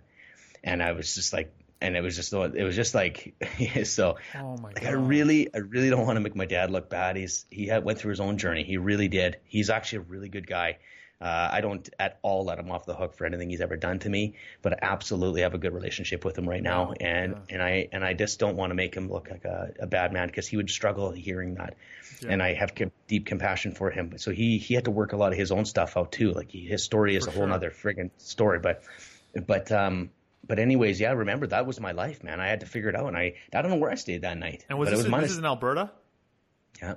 and 0.64 0.82
I 0.82 0.92
was 0.94 1.16
just 1.16 1.34
like, 1.34 1.54
and 1.80 1.96
it 1.96 2.02
was 2.02 2.16
just 2.16 2.34
it 2.34 2.64
was 2.64 2.76
just 2.76 2.96
like 2.96 3.36
so. 3.84 4.18
Oh 4.36 4.58
my 4.58 4.70
like 4.70 4.82
God. 4.82 4.90
I 4.90 4.92
really 4.94 5.54
I 5.54 5.60
really 5.60 5.90
don't 5.90 6.06
want 6.06 6.18
to 6.18 6.22
make 6.22 6.36
my 6.36 6.46
dad 6.46 6.72
look 6.72 6.90
bad. 6.90 7.16
He's 7.16 7.46
he 7.50 7.68
had, 7.68 7.84
went 7.84 8.00
through 8.00 8.12
his 8.12 8.20
own 8.20 8.38
journey. 8.38 8.64
He 8.64 8.78
really 8.78 9.08
did. 9.08 9.38
He's 9.46 9.70
actually 9.70 10.00
a 10.00 10.02
really 10.02 10.30
good 10.30 10.48
guy. 10.48 10.78
Uh, 11.20 11.50
I 11.52 11.62
don't 11.62 11.90
at 12.00 12.20
all 12.22 12.46
let 12.46 12.60
him 12.60 12.70
off 12.70 12.86
the 12.86 12.94
hook 12.94 13.16
for 13.16 13.26
anything 13.26 13.50
he's 13.50 13.62
ever 13.62 13.76
done 13.76 13.98
to 14.00 14.10
me, 14.10 14.36
but 14.62 14.74
I 14.74 14.78
absolutely 14.84 15.42
have 15.42 15.56
a 15.56 15.58
good 15.58 15.74
relationship 15.74 16.24
with 16.24 16.38
him 16.38 16.48
right 16.48 16.62
now, 16.62 16.94
and 17.00 17.32
yeah. 17.32 17.56
and 17.56 17.64
I 17.64 17.90
and 17.92 18.06
I 18.06 18.14
just 18.14 18.38
don't 18.38 18.56
want 18.56 18.70
to 18.70 18.76
make 18.76 18.94
him 18.94 19.10
look 19.10 19.32
like 19.32 19.44
a, 19.44 19.74
a 19.80 19.88
bad 19.88 20.14
man 20.14 20.28
because 20.28 20.48
he 20.48 20.58
would 20.58 20.70
struggle 20.70 21.12
hearing 21.12 21.56
that, 21.56 21.76
yeah. 22.22 22.30
and 22.30 22.44
I 22.44 22.54
have 22.54 22.76
com- 22.76 22.92
deep 23.08 23.26
compassion 23.26 23.72
for 23.72 23.90
him. 23.90 24.20
So 24.20 24.30
he 24.30 24.60
he 24.60 24.76
had 24.76 24.86
to 24.86 24.92
work 24.92 25.14
a 25.14 25.18
lot 25.18 25.32
of 25.32 25.40
his 25.40 25.52
own 25.52 25.66
stuff 25.66 25.98
out 25.98 26.12
too. 26.12 26.34
Like 26.34 26.52
he, 26.52 26.68
his 26.68 26.84
story 26.84 27.16
is 27.16 27.24
for 27.24 27.32
a 27.32 27.34
whole 27.34 27.48
sure. 27.48 27.54
other 27.54 27.72
friggin' 27.72 28.12
story, 28.20 28.60
but 28.60 28.84
but 29.48 29.72
um 29.72 30.12
but 30.48 30.60
anyways, 30.60 31.00
yeah, 31.00 31.12
remember 31.12 31.48
that 31.48 31.66
was 31.66 31.80
my 31.80 31.92
life, 31.92 32.24
man. 32.24 32.40
I 32.40 32.48
had 32.48 32.62
to 32.62 32.66
figure 32.66 32.90
it 32.90 32.96
out, 32.96 33.08
and 33.08 33.18
I 33.18 33.34
I 33.54 33.62
don't 33.62 33.72
know 33.72 33.78
where 33.78 33.92
I 33.92 33.96
stayed 33.96 34.22
that 34.22 34.38
night. 34.38 34.66
And 34.70 34.80
was 34.80 34.88
but 34.90 34.98
this, 34.98 35.06
it 35.06 35.12
was 35.12 35.22
this 35.22 35.32
is 35.32 35.38
in 35.38 35.46
Alberta? 35.46 35.92
Yeah, 36.82 36.96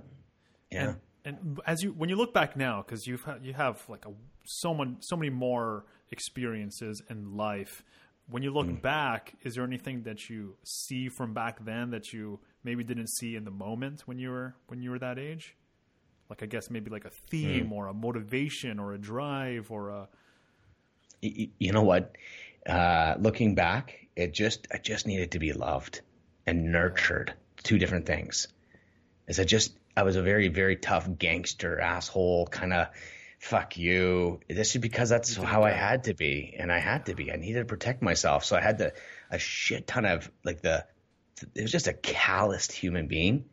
yeah. 0.71 0.95
And, 1.25 1.37
and 1.43 1.61
as 1.67 1.83
you 1.83 1.91
when 1.93 2.09
you 2.09 2.17
look 2.17 2.33
back 2.33 2.57
now, 2.57 2.83
because 2.83 3.07
you've 3.07 3.27
you 3.43 3.53
have 3.55 3.83
like 3.89 4.07
a 4.07 4.13
so 4.45 4.73
many 4.73 4.97
so 5.01 5.17
many 5.17 5.31
more 5.31 5.85
experiences 6.11 7.03
in 7.09 7.37
life. 7.37 7.85
When 8.29 8.45
you 8.45 8.53
look 8.53 8.69
mm. 8.69 8.81
back, 8.81 9.35
is 9.43 9.57
there 9.57 9.65
anything 9.65 10.05
that 10.05 10.31
you 10.31 10.55
see 10.63 11.09
from 11.09 11.35
back 11.35 11.65
then 11.65 11.91
that 11.91 12.13
you 12.13 12.39
maybe 12.63 12.85
didn't 12.85 13.09
see 13.09 13.35
in 13.35 13.45
the 13.45 13.51
moment 13.51 14.03
when 14.07 14.21
you 14.21 14.31
were 14.31 14.55
when 14.69 14.83
you 14.83 14.91
were 14.91 15.01
that 15.01 15.19
age? 15.19 15.57
Like 16.29 16.45
I 16.45 16.47
guess 16.47 16.71
maybe 16.71 16.91
like 16.91 17.05
a 17.05 17.11
theme 17.11 17.71
mm. 17.71 17.73
or 17.73 17.89
a 17.89 17.95
motivation 17.95 18.79
or 18.79 18.93
a 18.93 18.99
drive 18.99 19.73
or 19.73 19.89
a. 19.89 20.09
You 21.23 21.73
know 21.73 21.83
what? 21.83 22.17
Uh, 22.67 23.15
looking 23.19 23.55
back, 23.55 24.07
it 24.17 24.33
just 24.33 24.69
I 24.73 24.79
just 24.79 25.07
needed 25.07 25.33
to 25.33 25.39
be 25.39 25.53
loved 25.53 26.01
and 26.47 26.73
nurtured. 26.73 27.35
Two 27.63 27.79
different 27.79 28.07
things. 28.07 28.49
Is 29.29 29.39
I 29.39 29.45
just 29.45 29.77
I 29.97 30.03
was 30.03 30.17
a 30.17 30.23
very 30.23 30.49
very 30.49 30.77
tough 30.77 31.09
gangster 31.19 31.81
asshole 31.81 32.47
kind 32.47 32.73
of 32.73 32.89
fuck 33.39 33.77
you. 33.77 34.41
This 34.49 34.75
is 34.75 34.81
because 34.81 35.09
that's 35.09 35.37
how 35.37 35.63
I 35.65 35.71
had 35.71 36.05
to 36.05 36.15
be, 36.15 36.55
and 36.59 36.73
I 36.73 36.79
had 36.79 37.07
to 37.07 37.15
be. 37.15 37.33
I 37.33 37.37
needed 37.37 37.61
to 37.61 37.65
protect 37.65 38.03
myself, 38.03 38.45
so 38.45 38.57
I 38.57 38.61
had 38.61 38.79
the 38.79 38.93
a 39.31 39.39
shit 39.39 39.87
ton 39.87 40.05
of 40.05 40.31
like 40.45 40.61
the. 40.63 40.87
It 41.55 41.63
was 41.63 41.73
just 41.73 41.89
a 41.89 41.95
calloused 41.95 42.73
human 42.73 43.07
being. 43.07 43.47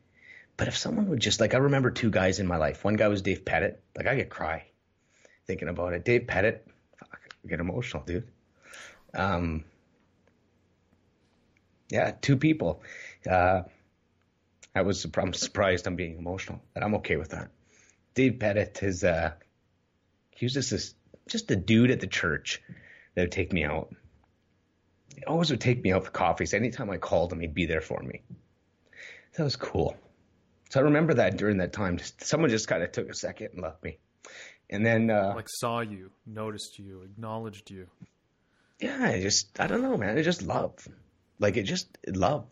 But 0.58 0.68
if 0.68 0.76
someone 0.76 1.10
would 1.10 1.20
just 1.20 1.40
like, 1.40 1.54
I 1.54 1.60
remember 1.60 1.92
two 1.92 2.10
guys 2.10 2.40
in 2.40 2.48
my 2.48 2.58
life. 2.58 2.84
One 2.84 2.96
guy 2.96 3.08
was 3.08 3.22
Dave 3.22 3.46
Pettit. 3.46 3.82
Like 3.96 4.08
I 4.08 4.16
get 4.16 4.30
cry 4.30 4.66
thinking 5.48 5.70
about 5.70 5.94
it. 5.94 6.04
Dave 6.04 6.28
Pettit, 6.28 6.68
fuck, 7.00 7.20
I 7.44 7.48
get 7.48 7.60
emotional, 7.60 8.04
dude. 8.04 8.28
Um, 9.18 9.66
yeah, 11.90 12.12
two 12.22 12.38
people. 12.38 12.84
Uh, 13.30 13.64
I 14.76 14.82
was 14.84 15.06
I'm 15.18 15.34
surprised 15.34 15.88
I'm 15.88 15.96
being 15.96 16.18
emotional, 16.18 16.62
but 16.74 16.84
I'm 16.84 16.96
okay 16.96 17.16
with 17.16 17.30
that. 17.30 17.50
Dave 18.14 18.40
Pettit 18.40 18.82
is 18.84 19.04
uh, 19.04 19.32
he 20.32 20.46
was 20.46 20.54
just 20.54 20.72
this 20.72 20.94
just 21.28 21.52
a 21.52 21.56
dude 21.56 21.92
at 21.92 22.00
the 22.00 22.08
church 22.08 22.62
that 23.16 23.24
would 23.24 23.32
take 23.32 23.52
me 23.52 23.64
out. 23.64 23.94
He 25.16 25.24
always 25.24 25.50
would 25.50 25.62
take 25.62 25.84
me 25.84 25.92
out 25.92 26.06
for 26.06 26.12
coffees. 26.12 26.54
Anytime 26.54 26.90
I 26.92 26.98
called 26.98 27.34
him, 27.34 27.40
he'd 27.40 27.56
be 27.56 27.66
there 27.66 27.82
for 27.82 28.02
me. 28.02 28.22
That 29.36 29.44
was 29.44 29.56
cool. 29.56 29.98
So 30.70 30.80
I 30.80 30.84
remember 30.84 31.16
that 31.16 31.38
during 31.38 31.58
that 31.58 31.74
time, 31.74 31.98
just, 31.98 32.24
someone 32.24 32.50
just 32.50 32.68
kind 32.68 32.84
of 32.84 32.92
took 32.92 33.10
a 33.10 33.14
second 33.16 33.50
and 33.54 33.62
loved 33.62 33.84
me, 33.84 33.98
and 34.70 34.86
then 34.86 35.10
uh, 35.10 35.34
like 35.36 35.50
saw 35.50 35.80
you, 35.80 36.12
noticed 36.26 36.78
you, 36.78 37.02
acknowledged 37.02 37.72
you 37.72 37.88
yeah, 38.80 38.98
I 39.02 39.22
just 39.22 39.60
I 39.60 39.68
don't 39.68 39.82
know, 39.82 39.98
man. 39.98 40.18
I 40.18 40.22
just 40.22 40.42
love, 40.42 40.88
like 41.40 41.58
it 41.58 41.64
just 41.64 41.88
love. 42.08 42.46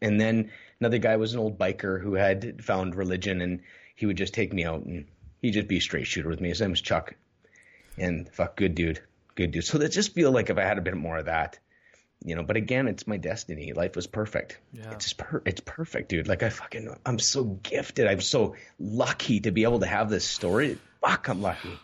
And 0.00 0.20
then 0.20 0.50
another 0.80 0.98
guy 0.98 1.16
was 1.16 1.34
an 1.34 1.40
old 1.40 1.58
biker 1.58 2.00
who 2.00 2.14
had 2.14 2.64
found 2.64 2.94
religion, 2.94 3.40
and 3.40 3.60
he 3.94 4.06
would 4.06 4.16
just 4.16 4.34
take 4.34 4.52
me 4.52 4.64
out, 4.64 4.82
and 4.82 5.06
he'd 5.42 5.52
just 5.52 5.68
be 5.68 5.78
a 5.78 5.80
straight 5.80 6.06
shooter 6.06 6.28
with 6.28 6.40
me. 6.40 6.48
His 6.48 6.60
name 6.60 6.70
was 6.70 6.80
Chuck, 6.80 7.14
and 7.96 8.28
fuck, 8.30 8.56
good 8.56 8.74
dude, 8.74 9.00
good 9.34 9.50
dude. 9.50 9.64
So 9.64 9.78
that 9.78 9.92
just 9.92 10.14
feel 10.14 10.30
like 10.30 10.50
if 10.50 10.58
I 10.58 10.62
had 10.62 10.78
a 10.78 10.82
bit 10.82 10.96
more 10.96 11.18
of 11.18 11.26
that, 11.26 11.58
you 12.24 12.34
know. 12.34 12.42
But 12.42 12.56
again, 12.56 12.88
it's 12.88 13.06
my 13.06 13.16
destiny. 13.16 13.72
Life 13.72 13.96
was 13.96 14.06
perfect. 14.06 14.58
Yeah. 14.72 14.92
It's 14.92 15.12
per- 15.12 15.42
it's 15.44 15.60
perfect, 15.60 16.08
dude. 16.08 16.28
Like 16.28 16.42
I 16.42 16.48
fucking 16.48 16.96
I'm 17.04 17.18
so 17.18 17.44
gifted. 17.44 18.06
I'm 18.06 18.20
so 18.20 18.54
lucky 18.78 19.40
to 19.40 19.50
be 19.50 19.64
able 19.64 19.80
to 19.80 19.86
have 19.86 20.08
this 20.08 20.24
story. 20.24 20.78
Fuck, 21.00 21.28
I'm 21.28 21.42
lucky. 21.42 21.78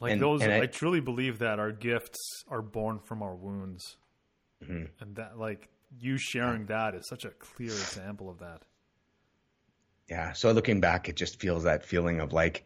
Like 0.00 0.12
and, 0.12 0.22
those, 0.22 0.42
and 0.42 0.52
I, 0.52 0.62
I, 0.62 0.66
truly 0.66 1.00
believe 1.00 1.40
that 1.40 1.58
our 1.58 1.72
gifts 1.72 2.44
are 2.48 2.62
born 2.62 3.00
from 3.00 3.22
our 3.22 3.34
wounds, 3.34 3.96
mm-hmm. 4.62 4.84
and 5.00 5.16
that 5.16 5.38
like 5.38 5.68
you 5.98 6.18
sharing 6.18 6.66
that 6.66 6.94
is 6.94 7.08
such 7.08 7.24
a 7.24 7.30
clear 7.30 7.70
example 7.70 8.30
of 8.30 8.38
that. 8.38 8.62
Yeah. 10.08 10.32
So 10.32 10.52
looking 10.52 10.80
back, 10.80 11.08
it 11.08 11.16
just 11.16 11.40
feels 11.40 11.64
that 11.64 11.84
feeling 11.84 12.20
of 12.20 12.32
like, 12.32 12.64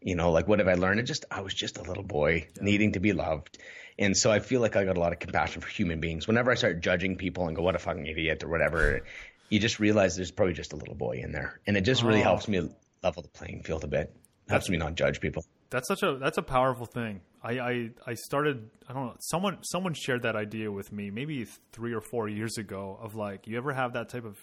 you 0.00 0.14
know, 0.14 0.32
like 0.32 0.48
what 0.48 0.58
have 0.58 0.68
I 0.68 0.74
learned? 0.74 1.00
It 1.00 1.04
just 1.04 1.24
I 1.30 1.42
was 1.42 1.54
just 1.54 1.78
a 1.78 1.82
little 1.82 2.02
boy 2.02 2.46
yeah. 2.56 2.62
needing 2.62 2.92
to 2.92 3.00
be 3.00 3.12
loved. 3.12 3.58
And 3.98 4.16
so 4.16 4.30
I 4.30 4.38
feel 4.38 4.60
like 4.60 4.76
I 4.76 4.84
got 4.84 4.96
a 4.96 5.00
lot 5.00 5.12
of 5.12 5.18
compassion 5.18 5.60
for 5.60 5.68
human 5.68 6.00
beings. 6.00 6.26
Whenever 6.26 6.50
I 6.50 6.54
start 6.54 6.80
judging 6.80 7.16
people 7.16 7.48
and 7.48 7.56
go, 7.56 7.62
what 7.62 7.74
a 7.74 7.80
fucking 7.80 8.06
idiot 8.06 8.44
or 8.44 8.48
whatever, 8.48 9.02
you 9.48 9.58
just 9.58 9.80
realize 9.80 10.14
there's 10.14 10.30
probably 10.30 10.54
just 10.54 10.72
a 10.72 10.76
little 10.76 10.94
boy 10.94 11.20
in 11.22 11.32
there. 11.32 11.60
And 11.66 11.76
it 11.76 11.80
just 11.82 12.02
really 12.02 12.20
oh. 12.20 12.24
helps 12.24 12.46
me 12.48 12.68
level 13.02 13.22
the 13.22 13.28
playing 13.28 13.64
field 13.64 13.84
a 13.84 13.88
bit. 13.88 14.14
Helps 14.48 14.66
that's, 14.66 14.70
me 14.70 14.76
not 14.78 14.94
judge 14.94 15.20
people. 15.20 15.44
That's 15.70 15.88
such 15.88 16.02
a 16.02 16.16
that's 16.16 16.38
a 16.38 16.42
powerful 16.42 16.86
thing. 16.86 17.20
I, 17.42 17.58
I 17.58 17.90
I 18.06 18.14
started 18.14 18.70
I 18.88 18.92
don't 18.92 19.06
know 19.06 19.16
someone 19.20 19.58
someone 19.62 19.94
shared 19.94 20.22
that 20.22 20.34
idea 20.34 20.72
with 20.72 20.92
me 20.92 21.10
maybe 21.10 21.46
three 21.72 21.92
or 21.92 22.00
four 22.00 22.28
years 22.28 22.58
ago 22.58 22.98
of 23.00 23.14
like 23.14 23.46
you 23.46 23.56
ever 23.58 23.72
have 23.72 23.92
that 23.92 24.08
type 24.08 24.24
of 24.24 24.38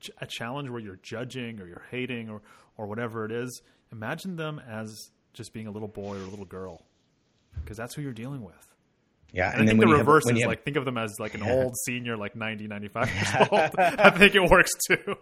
ch- 0.00 0.10
a 0.20 0.26
challenge 0.26 0.68
where 0.68 0.80
you're 0.80 0.98
judging 1.02 1.60
or 1.60 1.68
you're 1.68 1.84
hating 1.90 2.28
or 2.28 2.42
or 2.76 2.86
whatever 2.86 3.24
it 3.24 3.32
is. 3.32 3.62
Imagine 3.92 4.36
them 4.36 4.60
as 4.68 5.10
just 5.32 5.52
being 5.52 5.66
a 5.66 5.70
little 5.70 5.88
boy 5.88 6.16
or 6.16 6.22
a 6.22 6.28
little 6.28 6.44
girl 6.44 6.86
because 7.62 7.76
that's 7.76 7.94
who 7.94 8.02
you're 8.02 8.12
dealing 8.12 8.42
with. 8.42 8.70
Yeah, 9.32 9.50
and, 9.50 9.60
and 9.60 9.68
I 9.68 9.72
think 9.72 9.80
the 9.80 9.86
reverse 9.86 10.26
have, 10.26 10.36
is 10.36 10.42
have, 10.42 10.48
like 10.48 10.64
think 10.64 10.76
of 10.76 10.84
them 10.84 10.98
as 10.98 11.14
like 11.20 11.34
an 11.34 11.44
yeah. 11.44 11.52
old 11.52 11.76
senior, 11.84 12.16
like 12.16 12.34
90, 12.34 12.66
95 12.66 13.14
years 13.14 13.48
old. 13.50 13.70
I 13.78 14.10
think 14.10 14.34
it 14.34 14.50
works 14.50 14.72
too. 14.88 15.14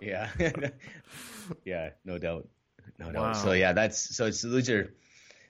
yeah, 0.00 0.30
yeah, 1.64 1.90
no 2.04 2.18
doubt, 2.18 2.46
no 2.98 3.06
wow. 3.06 3.12
doubt. 3.12 3.36
So 3.36 3.52
yeah, 3.52 3.72
that's 3.72 4.14
so 4.16 4.26
it's 4.26 4.42
those 4.42 4.68
are 4.70 4.92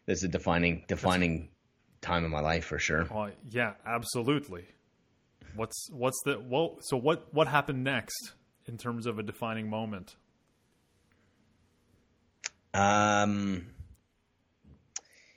that's 0.06 0.22
a 0.22 0.28
defining 0.28 0.84
defining 0.88 1.38
that's, 1.38 1.48
time 2.02 2.24
in 2.24 2.30
my 2.30 2.40
life 2.40 2.64
for 2.64 2.78
sure. 2.78 3.06
Uh, 3.12 3.30
yeah, 3.50 3.74
absolutely. 3.86 4.66
What's 5.54 5.90
what's 5.90 6.20
the 6.24 6.40
well? 6.40 6.78
So 6.82 6.96
what 6.96 7.32
what 7.32 7.48
happened 7.48 7.84
next 7.84 8.32
in 8.66 8.78
terms 8.78 9.06
of 9.06 9.18
a 9.18 9.22
defining 9.22 9.68
moment? 9.68 10.16
Um. 12.74 13.66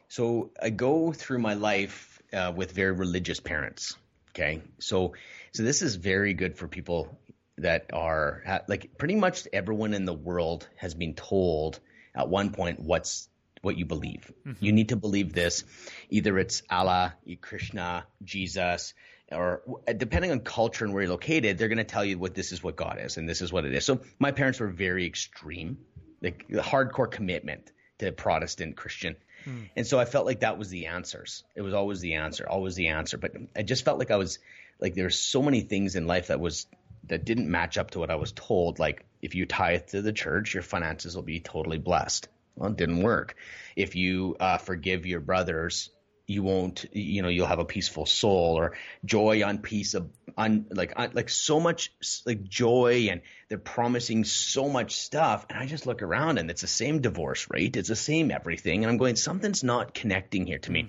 So 0.08 0.52
I 0.62 0.70
go 0.70 1.12
through 1.12 1.40
my 1.40 1.56
life 1.56 2.22
uh, 2.32 2.54
with 2.56 2.72
very 2.72 2.94
religious 2.94 3.42
parents. 3.42 3.98
Okay, 4.30 4.62
so 4.80 5.14
so 5.52 5.64
this 5.64 5.82
is 5.82 5.96
very 5.96 6.34
good 6.34 6.58
for 6.58 6.68
people 6.68 7.18
that 7.58 7.90
are 7.94 8.44
like 8.68 8.98
pretty 8.98 9.16
much 9.16 9.48
everyone 9.54 9.94
in 9.94 10.06
the 10.06 10.14
world 10.14 10.68
has 10.76 10.94
been 10.94 11.14
told 11.14 11.80
at 12.15 12.30
one 12.30 12.51
point 12.51 12.80
what's 12.80 13.30
what 13.62 13.78
you 13.78 13.86
believe. 13.86 14.32
Mm-hmm. 14.45 14.63
You 14.63 14.71
need 14.71 14.89
to 14.89 14.95
believe 14.95 15.34
this. 15.34 15.63
Either 16.10 16.38
it's 16.38 16.62
Allah, 16.69 17.15
Krishna, 17.41 18.06
Jesus, 18.23 18.93
or 19.32 19.63
depending 19.97 20.32
on 20.32 20.41
culture 20.41 20.86
and 20.86 20.93
where 20.93 21.04
you're 21.04 21.12
located, 21.12 21.58
they're 21.58 21.67
going 21.67 21.80
to 21.80 21.84
tell 21.84 22.06
you 22.06 22.19
what 22.19 22.36
this 22.36 22.51
is 22.51 22.63
what 22.63 22.75
God 22.75 22.99
is 23.01 23.17
and 23.17 23.28
this 23.28 23.41
is 23.41 23.51
what 23.51 23.65
it 23.65 23.73
is. 23.73 23.84
So 23.84 24.01
my 24.19 24.32
parents 24.32 24.60
were 24.60 24.67
very 24.67 25.06
extreme, 25.06 25.80
like 26.21 26.45
the 26.47 26.62
hardcore 26.62 27.10
commitment 27.10 27.71
to 27.99 28.12
Protestant 28.12 28.78
Christian. 28.78 29.15
Hmm. 29.43 29.63
And 29.75 29.88
so 29.88 29.99
I 29.99 30.06
felt 30.06 30.28
like 30.28 30.41
that 30.41 30.60
was 30.60 30.69
the 30.69 30.88
answers. 30.88 31.43
It 31.56 31.62
was 31.62 31.73
always 31.73 32.01
the 32.01 32.15
answer, 32.15 32.47
always 32.47 32.75
the 32.75 32.89
answer. 32.89 33.17
But 33.17 33.32
I 33.56 33.63
just 33.63 33.84
felt 33.84 33.97
like 33.97 34.12
I 34.12 34.17
was 34.17 34.39
like 34.80 34.93
there 34.93 35.06
there's 35.06 35.19
so 35.19 35.41
many 35.41 35.62
things 35.62 35.95
in 35.95 36.06
life 36.06 36.28
that 36.28 36.39
was 36.39 36.67
that 37.08 37.26
didn't 37.26 37.50
match 37.50 37.78
up 37.78 37.91
to 37.91 38.00
what 38.00 38.12
I 38.12 38.15
was 38.15 38.32
told. 38.32 38.80
Like 38.80 39.06
if 39.22 39.36
you 39.36 39.46
tithe 39.46 39.88
to 39.88 40.02
the 40.02 40.13
church, 40.13 40.54
your 40.54 40.63
finances 40.63 41.15
will 41.15 41.24
be 41.24 41.39
totally 41.39 41.78
blessed. 41.78 42.28
Well, 42.56 42.72
it 42.72 42.78
didn't 42.78 43.04
work. 43.04 43.36
If 43.76 43.96
you 43.96 44.38
uh, 44.39 44.58
forgive 44.58 45.06
your 45.06 45.20
brothers, 45.20 45.89
you 46.28 46.41
won't 46.41 46.86
you 46.91 47.22
know 47.22 47.28
you'll 47.28 47.46
have 47.46 47.60
a 47.60 47.65
peaceful 47.65 48.06
soul 48.06 48.56
or 48.58 48.74
joy 49.04 49.44
on 49.44 49.60
peace 49.60 49.94
of 49.94 50.10
on 50.38 50.65
like 50.72 50.94
on, 50.96 51.12
like 51.13 51.30
so 51.30 51.60
much 51.60 51.91
like 52.26 52.44
joy 52.44 53.08
and 53.12 53.22
they're 53.48 53.58
promising 53.58 54.24
so 54.24 54.68
much 54.68 54.96
stuff 54.96 55.46
and 55.50 55.60
i 55.60 55.65
just 55.65 55.86
look 55.86 56.02
around 56.02 56.38
and 56.38 56.50
it's 56.50 56.62
the 56.62 56.68
same 56.68 57.02
divorce 57.02 57.48
rate 57.52 57.78
it's 57.78 57.89
the 57.89 57.96
same 57.96 58.32
everything 58.32 58.84
and 58.84 58.91
i'm 58.91 58.98
going 58.98 59.15
something's 59.15 59.63
not 59.63 59.94
connecting 59.94 60.48
here 60.48 60.58
to 60.58 60.72
me 60.72 60.88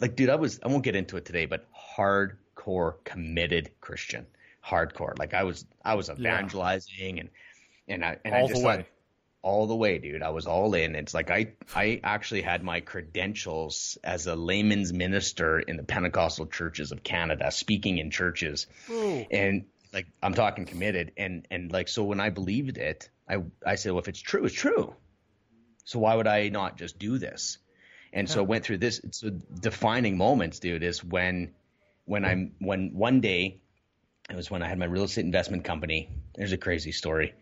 like 0.00 0.14
dude 0.16 0.28
i 0.28 0.36
was 0.36 0.60
i 0.62 0.68
won't 0.68 0.84
get 0.84 0.96
into 0.96 1.16
it 1.16 1.24
today 1.24 1.46
but 1.46 1.66
hardcore 1.96 2.94
committed 3.04 3.70
christian 3.80 4.26
hardcore 4.68 5.18
like 5.18 5.34
i 5.34 5.44
was 5.44 5.64
i 5.84 5.94
was 5.94 6.10
evangelizing 6.10 7.16
yeah. 7.16 7.20
and 7.20 7.30
and 7.88 8.04
i 8.04 8.16
and 8.24 8.34
all 8.34 8.44
i 8.44 8.48
just 8.48 8.60
the 8.60 8.66
way 8.66 8.86
all 9.42 9.66
the 9.66 9.76
way, 9.76 9.98
dude. 9.98 10.22
I 10.22 10.30
was 10.30 10.46
all 10.46 10.74
in. 10.74 10.94
It's 10.94 11.14
like 11.14 11.30
I 11.30 11.52
I 11.74 12.00
actually 12.02 12.42
had 12.42 12.62
my 12.62 12.80
credentials 12.80 13.96
as 14.02 14.26
a 14.26 14.34
layman's 14.34 14.92
minister 14.92 15.60
in 15.60 15.76
the 15.76 15.84
Pentecostal 15.84 16.46
churches 16.46 16.92
of 16.92 17.02
Canada, 17.02 17.50
speaking 17.50 17.98
in 17.98 18.10
churches, 18.10 18.66
Ooh. 18.90 19.26
and 19.30 19.64
like 19.92 20.06
I'm 20.22 20.34
talking 20.34 20.66
committed, 20.66 21.12
and 21.16 21.46
and 21.50 21.72
like 21.72 21.88
so 21.88 22.04
when 22.04 22.20
I 22.20 22.30
believed 22.30 22.78
it, 22.78 23.08
I 23.28 23.42
I 23.64 23.76
said, 23.76 23.92
well, 23.92 24.00
if 24.00 24.08
it's 24.08 24.20
true, 24.20 24.44
it's 24.44 24.54
true. 24.54 24.94
So 25.84 25.98
why 26.00 26.14
would 26.14 26.26
I 26.26 26.48
not 26.48 26.76
just 26.76 26.98
do 26.98 27.18
this? 27.18 27.58
And 28.12 28.28
so 28.28 28.40
I 28.40 28.42
went 28.42 28.64
through 28.64 28.78
this. 28.78 29.00
So 29.12 29.30
defining 29.30 30.16
moments, 30.16 30.58
dude, 30.58 30.82
is 30.82 31.04
when 31.04 31.54
when 32.06 32.24
I'm 32.24 32.52
when 32.58 32.94
one 32.94 33.20
day 33.20 33.60
it 34.28 34.36
was 34.36 34.50
when 34.50 34.62
I 34.62 34.68
had 34.68 34.78
my 34.78 34.86
real 34.86 35.04
estate 35.04 35.24
investment 35.24 35.64
company. 35.64 36.10
There's 36.34 36.52
a 36.52 36.58
crazy 36.58 36.92
story. 36.92 37.34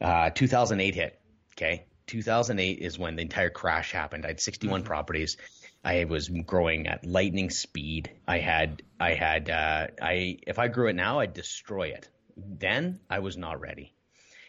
Uh, 0.00 0.30
2008 0.30 0.94
hit. 0.94 1.20
Okay. 1.52 1.84
2008 2.06 2.78
is 2.78 2.98
when 2.98 3.16
the 3.16 3.22
entire 3.22 3.50
crash 3.50 3.92
happened. 3.92 4.24
I 4.24 4.28
had 4.28 4.40
61 4.40 4.80
mm-hmm. 4.80 4.86
properties. 4.86 5.36
I 5.84 6.04
was 6.04 6.28
growing 6.28 6.86
at 6.88 7.06
lightning 7.06 7.50
speed. 7.50 8.10
I 8.26 8.38
had, 8.38 8.82
I 8.98 9.14
had, 9.14 9.48
uh, 9.48 9.88
I, 10.02 10.38
if 10.46 10.58
I 10.58 10.68
grew 10.68 10.88
it 10.88 10.96
now, 10.96 11.20
I'd 11.20 11.34
destroy 11.34 11.88
it. 11.88 12.08
Then 12.36 13.00
I 13.08 13.20
was 13.20 13.36
not 13.36 13.60
ready. 13.60 13.92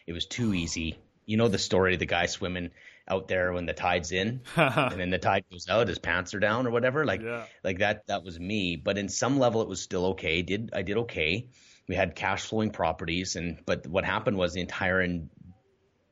It 0.06 0.12
was 0.12 0.26
too 0.26 0.54
easy. 0.54 0.98
You 1.26 1.36
know 1.36 1.48
the 1.48 1.58
story 1.58 1.94
of 1.94 2.00
the 2.00 2.06
guy 2.06 2.26
swimming 2.26 2.70
out 3.10 3.28
there 3.28 3.52
when 3.52 3.66
the 3.66 3.72
tide's 3.72 4.12
in 4.12 4.40
and 4.56 5.00
then 5.00 5.10
the 5.10 5.18
tide 5.18 5.44
goes 5.50 5.68
out, 5.68 5.88
his 5.88 5.98
pants 5.98 6.32
are 6.34 6.40
down 6.40 6.66
or 6.66 6.70
whatever. 6.70 7.04
Like, 7.04 7.22
yeah. 7.22 7.44
like 7.64 7.78
that, 7.78 8.06
that 8.06 8.24
was 8.24 8.38
me. 8.38 8.76
But 8.76 8.96
in 8.98 9.08
some 9.08 9.38
level, 9.38 9.62
it 9.62 9.68
was 9.68 9.82
still 9.82 10.06
okay. 10.06 10.42
Did 10.42 10.70
I 10.72 10.82
did 10.82 10.96
okay. 10.98 11.48
We 11.88 11.96
had 11.96 12.14
cash 12.14 12.44
flowing 12.44 12.70
properties, 12.70 13.34
and 13.34 13.58
but 13.66 13.86
what 13.86 14.04
happened 14.04 14.36
was 14.36 14.52
the 14.54 14.60
entire 14.60 15.00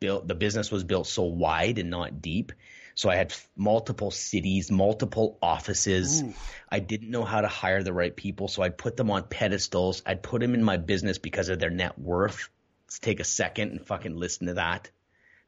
built 0.01 0.27
the 0.27 0.35
business 0.35 0.71
was 0.71 0.85
built 0.85 1.07
so 1.07 1.23
wide 1.23 1.79
and 1.79 1.91
not 1.91 2.21
deep. 2.21 2.53
So 2.95 3.09
I 3.09 3.15
had 3.15 3.33
multiple 3.57 4.11
cities, 4.11 4.73
multiple 4.73 5.39
offices. 5.41 6.23
Ooh. 6.23 6.35
I 6.69 6.81
didn't 6.81 7.11
know 7.11 7.25
how 7.25 7.41
to 7.41 7.47
hire 7.47 7.85
the 7.85 7.93
right 7.93 8.15
people, 8.15 8.49
so 8.49 8.63
I'd 8.63 8.77
put 8.77 8.97
them 8.97 9.09
on 9.13 9.23
pedestals. 9.23 10.03
I'd 10.05 10.21
put 10.21 10.41
them 10.41 10.55
in 10.55 10.65
my 10.65 10.79
business 10.79 11.19
because 11.19 11.49
of 11.49 11.61
their 11.61 11.71
net 11.71 11.97
worth. 11.97 12.49
Let's 12.87 12.99
take 12.99 13.21
a 13.21 13.25
second 13.25 13.71
and 13.71 13.87
fucking 13.87 14.17
listen 14.17 14.49
to 14.49 14.55
that. 14.55 14.91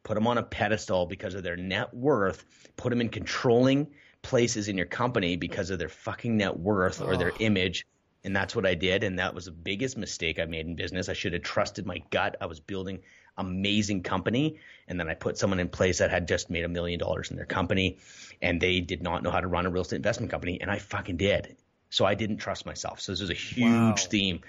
Put 0.03 0.15
them 0.15 0.27
on 0.27 0.39
a 0.39 0.43
pedestal 0.43 1.07
because 1.07 1.35
of 1.35 1.43
their 1.43 1.57
net 1.57 1.93
worth. 1.95 2.45
Put 2.77 2.91
them 2.91 3.01
in 3.01 3.09
controlling 3.09 3.89
places 4.23 4.69
in 4.69 4.77
your 4.77 4.87
company 4.87 5.37
because 5.37 5.71
of 5.71 5.79
their 5.79 5.89
fucking 5.89 6.37
net 6.37 6.59
worth 6.59 7.01
or 7.01 7.17
their 7.17 7.33
image. 7.39 7.87
And 8.25 8.37
that's 8.37 8.55
what 8.55 8.67
I 8.67 8.75
did. 8.75 9.03
And 9.03 9.19
that 9.19 9.35
was 9.35 9.47
the 9.47 9.51
biggest 9.51 9.97
mistake 9.97 10.39
I 10.39 10.45
made 10.45 10.67
in 10.67 10.75
business. 10.77 11.09
I 11.09 11.15
should 11.15 11.33
have 11.33 11.43
trusted 11.43 11.87
my 11.87 12.03
gut. 12.11 12.37
I 12.41 12.47
was 12.47 12.61
building 12.61 13.01
amazing 13.39 14.03
company. 14.03 14.59
And 14.89 15.01
then 15.01 15.09
I 15.09 15.15
put 15.15 15.39
someone 15.39 15.59
in 15.59 15.69
place 15.69 15.99
that 15.99 16.11
had 16.11 16.29
just 16.29 16.51
made 16.51 16.65
a 16.65 16.69
million 16.69 16.99
dollars 16.99 17.31
in 17.31 17.37
their 17.37 17.47
company 17.47 17.99
and 18.43 18.61
they 18.61 18.81
did 18.81 19.03
not 19.03 19.23
know 19.23 19.31
how 19.31 19.41
to 19.41 19.47
run 19.47 19.67
a 19.67 19.71
real 19.71 19.83
estate 19.83 19.97
investment 19.97 20.31
company. 20.31 20.61
And 20.61 20.71
I 20.71 20.79
fucking 20.79 21.17
did. 21.17 21.57
So 21.91 22.05
I 22.05 22.15
didn't 22.15 22.39
trust 22.39 22.67
myself. 22.67 23.01
So 23.01 23.13
this 23.13 23.21
was 23.21 23.31
a 23.31 23.35
huge 23.35 23.67
wow. 23.67 23.95
theme. 23.97 24.41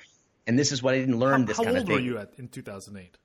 And 0.47 0.57
this 0.57 0.71
is 0.71 0.83
what 0.83 0.93
I 0.93 0.99
didn't 0.99 1.19
learn. 1.19 1.41
How, 1.41 1.45
this 1.47 1.57
how 1.57 1.63
kind 1.63 1.77
old 1.77 1.83
of 1.83 1.87
thing. 1.87 1.95
were 1.95 2.01
you 2.01 2.17
at 2.17 2.33
in 2.37 2.47
2008? 2.47 3.17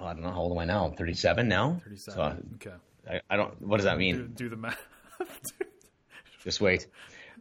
Oh, 0.00 0.06
I 0.06 0.12
don't 0.12 0.22
know. 0.22 0.30
How 0.30 0.40
old 0.40 0.52
am 0.52 0.58
I 0.58 0.64
now? 0.64 0.86
I'm 0.86 0.94
37 0.94 1.48
now. 1.48 1.80
37. 1.84 2.14
So 2.14 2.36
okay. 2.56 2.76
I, 3.08 3.20
I, 3.30 3.36
don't, 3.36 3.60
what 3.62 3.78
does 3.78 3.84
that 3.84 3.98
mean? 3.98 4.16
Do, 4.16 4.26
do 4.26 4.48
the 4.50 4.56
math. 4.56 4.78
Just 6.44 6.60
wait. 6.60 6.86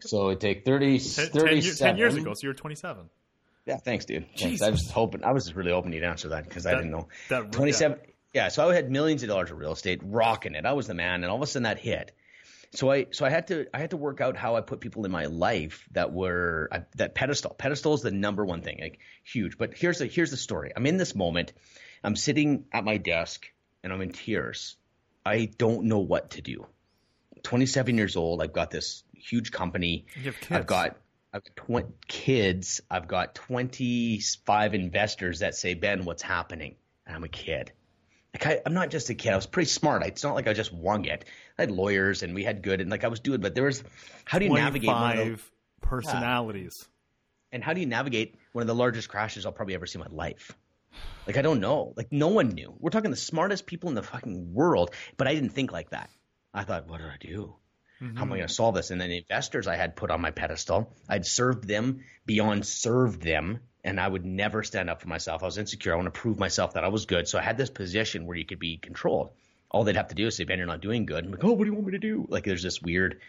So 0.01 0.29
it 0.29 0.39
take 0.39 0.65
30, 0.65 0.99
10, 0.99 1.29
37. 1.29 1.77
10 1.77 1.97
years 1.97 2.15
ago, 2.15 2.33
so 2.33 2.39
you're 2.43 2.53
27. 2.53 3.09
Yeah, 3.65 3.77
thanks, 3.77 4.05
dude. 4.05 4.25
Thanks. 4.37 4.61
I 4.61 4.69
was 4.69 4.81
just 4.81 4.91
hoping. 4.91 5.23
I 5.23 5.31
was 5.31 5.45
just 5.45 5.55
really 5.55 5.71
hoping 5.71 5.91
you'd 5.91 6.03
answer 6.03 6.29
that 6.29 6.43
because 6.43 6.67
I 6.67 6.75
didn't 6.75 6.91
know. 6.91 7.07
That, 7.29 7.51
Twenty-seven. 7.51 7.97
Yeah. 8.33 8.43
yeah, 8.43 8.47
so 8.49 8.69
I 8.69 8.75
had 8.75 8.91
millions 8.91 9.23
of 9.23 9.29
dollars 9.29 9.49
of 9.49 9.57
real 9.57 9.71
estate, 9.71 10.01
rocking 10.03 10.53
it. 10.53 10.67
I 10.67 10.73
was 10.73 10.85
the 10.85 10.93
man, 10.93 11.23
and 11.23 11.31
all 11.31 11.37
of 11.37 11.41
a 11.41 11.47
sudden 11.47 11.63
that 11.63 11.79
hit. 11.79 12.11
So 12.75 12.91
I 12.91 13.07
so 13.11 13.25
I 13.25 13.29
had 13.29 13.47
to 13.47 13.65
I 13.73 13.79
had 13.79 13.91
to 13.91 13.97
work 13.97 14.21
out 14.21 14.37
how 14.37 14.55
I 14.55 14.61
put 14.61 14.81
people 14.81 15.06
in 15.06 15.12
my 15.12 15.25
life 15.25 15.87
that 15.91 16.13
were 16.13 16.69
uh, 16.71 16.79
that 16.97 17.15
pedestal. 17.15 17.56
Pedestal 17.58 17.95
is 17.95 18.01
the 18.01 18.12
number 18.12 18.45
one 18.45 18.62
thing, 18.62 18.77
like 18.79 18.99
huge. 19.23 19.58
But 19.58 19.73
here's 19.75 19.97
the 19.97 20.06
here's 20.06 20.29
the 20.29 20.37
story. 20.37 20.71
I'm 20.75 20.85
in 20.85 20.97
this 20.97 21.15
moment. 21.15 21.53
I'm 22.06 22.15
sitting 22.15 22.65
at 22.71 22.83
my 22.83 22.97
desk 22.97 23.47
and 23.83 23.91
I'm 23.91 24.01
in 24.01 24.12
tears. 24.12 24.77
I 25.25 25.49
don't 25.58 25.85
know 25.85 25.99
what 25.99 26.31
to 26.31 26.41
do. 26.41 26.67
27 27.43 27.97
years 27.97 28.15
old. 28.15 28.41
I've 28.41 28.53
got 28.53 28.71
this 28.71 29.03
huge 29.13 29.51
company. 29.51 30.06
I've 30.51 30.67
got 30.67 30.97
I've 31.33 31.43
got 31.43 31.56
20 31.56 31.87
kids. 32.08 32.81
I've 32.89 33.08
got 33.08 33.35
25 33.35 34.73
investors 34.73 35.39
that 35.39 35.56
say, 35.56 35.73
Ben, 35.73 36.06
what's 36.06 36.21
happening? 36.21 36.75
And 37.06 37.15
I'm 37.15 37.23
a 37.23 37.29
kid. 37.29 37.71
Like 38.33 38.47
I, 38.47 38.62
am 38.65 38.73
not 38.73 38.89
just 38.89 39.10
a 39.10 39.15
kid. 39.15 39.33
I 39.33 39.35
was 39.35 39.45
pretty 39.45 39.69
smart. 39.69 40.03
It's 40.06 40.23
not 40.23 40.35
like 40.35 40.47
I 40.47 40.53
just 40.53 40.73
wung 40.73 41.06
it. 41.06 41.25
I 41.58 41.63
had 41.63 41.71
lawyers 41.71 42.23
and 42.23 42.35
we 42.35 42.43
had 42.43 42.62
good 42.62 42.81
and 42.81 42.89
like 42.89 43.03
I 43.03 43.08
was 43.08 43.19
doing, 43.19 43.41
but 43.41 43.56
there 43.56 43.65
was, 43.65 43.83
how 44.25 44.39
do 44.39 44.45
you 44.45 44.53
navigate 44.53 44.89
five 44.89 45.51
personalities? 45.81 46.87
And 47.51 47.63
how 47.63 47.73
do 47.73 47.79
you 47.79 47.85
navigate 47.85 48.35
one 48.51 48.62
of 48.62 48.67
the 48.67 48.75
largest 48.75 49.10
crashes 49.10 49.45
I'll 49.45 49.51
probably 49.51 49.75
ever 49.75 49.85
see 49.85 49.99
in 49.99 50.06
my 50.10 50.15
life? 50.15 50.56
Like 51.27 51.37
I 51.37 51.41
don't 51.41 51.60
know. 51.60 51.93
Like 51.96 52.12
no 52.12 52.27
one 52.29 52.50
knew. 52.50 52.73
We're 52.79 52.91
talking 52.91 53.12
the 53.12 53.17
smartest 53.17 53.65
people 53.65 53.89
in 53.89 53.96
the 53.96 54.04
fucking 54.04 54.54
world, 54.54 54.91
but 55.17 55.27
I 55.27 55.33
didn't 55.33 55.50
think 55.50 55.71
like 55.71 55.89
that. 55.91 56.10
I 56.54 56.63
thought, 56.63 56.87
what 56.87 57.00
do 57.00 57.06
I 57.06 57.17
do? 57.19 57.56
Mm-hmm. 58.02 58.17
How 58.17 58.23
am 58.23 58.33
I 58.33 58.37
going 58.37 58.48
to 58.48 58.54
solve 58.54 58.75
this? 58.75 58.91
And 58.91 59.00
then 59.00 59.10
the 59.10 59.17
investors 59.17 59.67
I 59.67 59.75
had 59.75 59.96
put 59.96 60.12
on 60.12 60.21
my 60.21 60.31
pedestal, 60.31 60.93
I'd 61.08 61.25
served 61.25 61.67
them 61.67 62.02
beyond 62.25 62.65
served 62.65 63.21
them, 63.21 63.60
and 63.83 64.00
I 64.00 64.08
would 64.08 64.25
never 64.25 64.63
stand 64.63 64.89
up 64.89 65.02
for 65.02 65.08
myself. 65.08 65.43
I 65.43 65.46
was 65.46 65.58
insecure. 65.58 65.93
I 65.93 65.96
want 65.96 66.13
to 66.13 66.19
prove 66.19 66.39
myself 66.39 66.73
that 66.73 66.83
I 66.83 66.89
was 66.89 67.06
good. 67.06 67.27
So 67.27 67.39
I 67.39 67.41
had 67.41 67.58
this 67.58 67.69
position 67.69 68.25
where 68.25 68.37
you 68.37 68.46
could 68.46 68.60
be 68.60 68.77
controlled. 68.77 69.29
All 69.71 69.83
they'd 69.83 69.96
have 69.96 70.10
to 70.10 70.15
do 70.15 70.27
is 70.27 70.35
say, 70.35 70.43
Ben, 70.43 70.58
you're 70.58 70.67
not 70.67 70.81
doing 70.81 71.06
good. 71.06 71.25
I'm 71.25 71.31
like, 71.31 71.43
oh, 71.43 71.52
what 71.52 71.63
do 71.63 71.65
you 71.65 71.73
want 71.73 71.87
me 71.87 71.91
to 71.93 72.00
do? 72.00 72.25
Like 72.29 72.43
there's 72.43 72.63
this 72.63 72.81
weird 72.81 73.19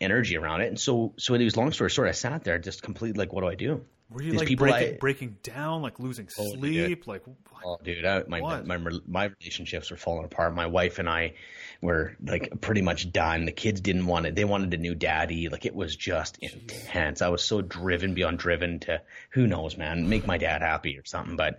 energy 0.00 0.36
around 0.36 0.62
it. 0.62 0.68
And 0.68 0.80
so, 0.80 1.14
so 1.16 1.34
it 1.34 1.44
was 1.44 1.56
long 1.56 1.72
story 1.72 1.90
short, 1.90 2.08
I 2.08 2.12
sat 2.12 2.44
there 2.44 2.58
just 2.58 2.82
completely 2.82 3.18
like, 3.18 3.32
what 3.32 3.42
do 3.42 3.48
I 3.48 3.54
do? 3.54 3.84
Were 4.12 4.22
you 4.22 4.32
These 4.32 4.40
like 4.40 4.58
breaking, 4.58 4.94
I, 4.94 4.98
breaking 4.98 5.36
down, 5.42 5.80
like 5.80 5.98
losing 5.98 6.28
oh, 6.38 6.52
sleep? 6.52 6.88
Dude. 6.88 7.06
Like, 7.06 7.22
oh, 7.64 7.78
dude, 7.82 8.04
I, 8.04 8.24
my, 8.28 8.40
my, 8.40 8.76
my 8.76 8.90
my 9.06 9.24
relationships 9.40 9.90
were 9.90 9.96
falling 9.96 10.26
apart. 10.26 10.54
My 10.54 10.66
wife 10.66 10.98
and 10.98 11.08
I 11.08 11.34
were 11.80 12.16
like 12.22 12.60
pretty 12.60 12.82
much 12.82 13.10
done. 13.10 13.46
The 13.46 13.52
kids 13.52 13.80
didn't 13.80 14.06
want 14.06 14.26
it; 14.26 14.34
they 14.34 14.44
wanted 14.44 14.74
a 14.74 14.76
new 14.76 14.94
daddy. 14.94 15.48
Like 15.48 15.64
it 15.64 15.74
was 15.74 15.96
just 15.96 16.38
intense. 16.38 17.22
I 17.22 17.28
was 17.28 17.42
so 17.42 17.62
driven 17.62 18.12
beyond 18.12 18.38
driven 18.38 18.80
to 18.80 19.00
who 19.30 19.46
knows, 19.46 19.78
man, 19.78 20.08
make 20.08 20.26
my 20.26 20.36
dad 20.36 20.60
happy 20.60 20.98
or 20.98 21.04
something. 21.06 21.36
But 21.36 21.58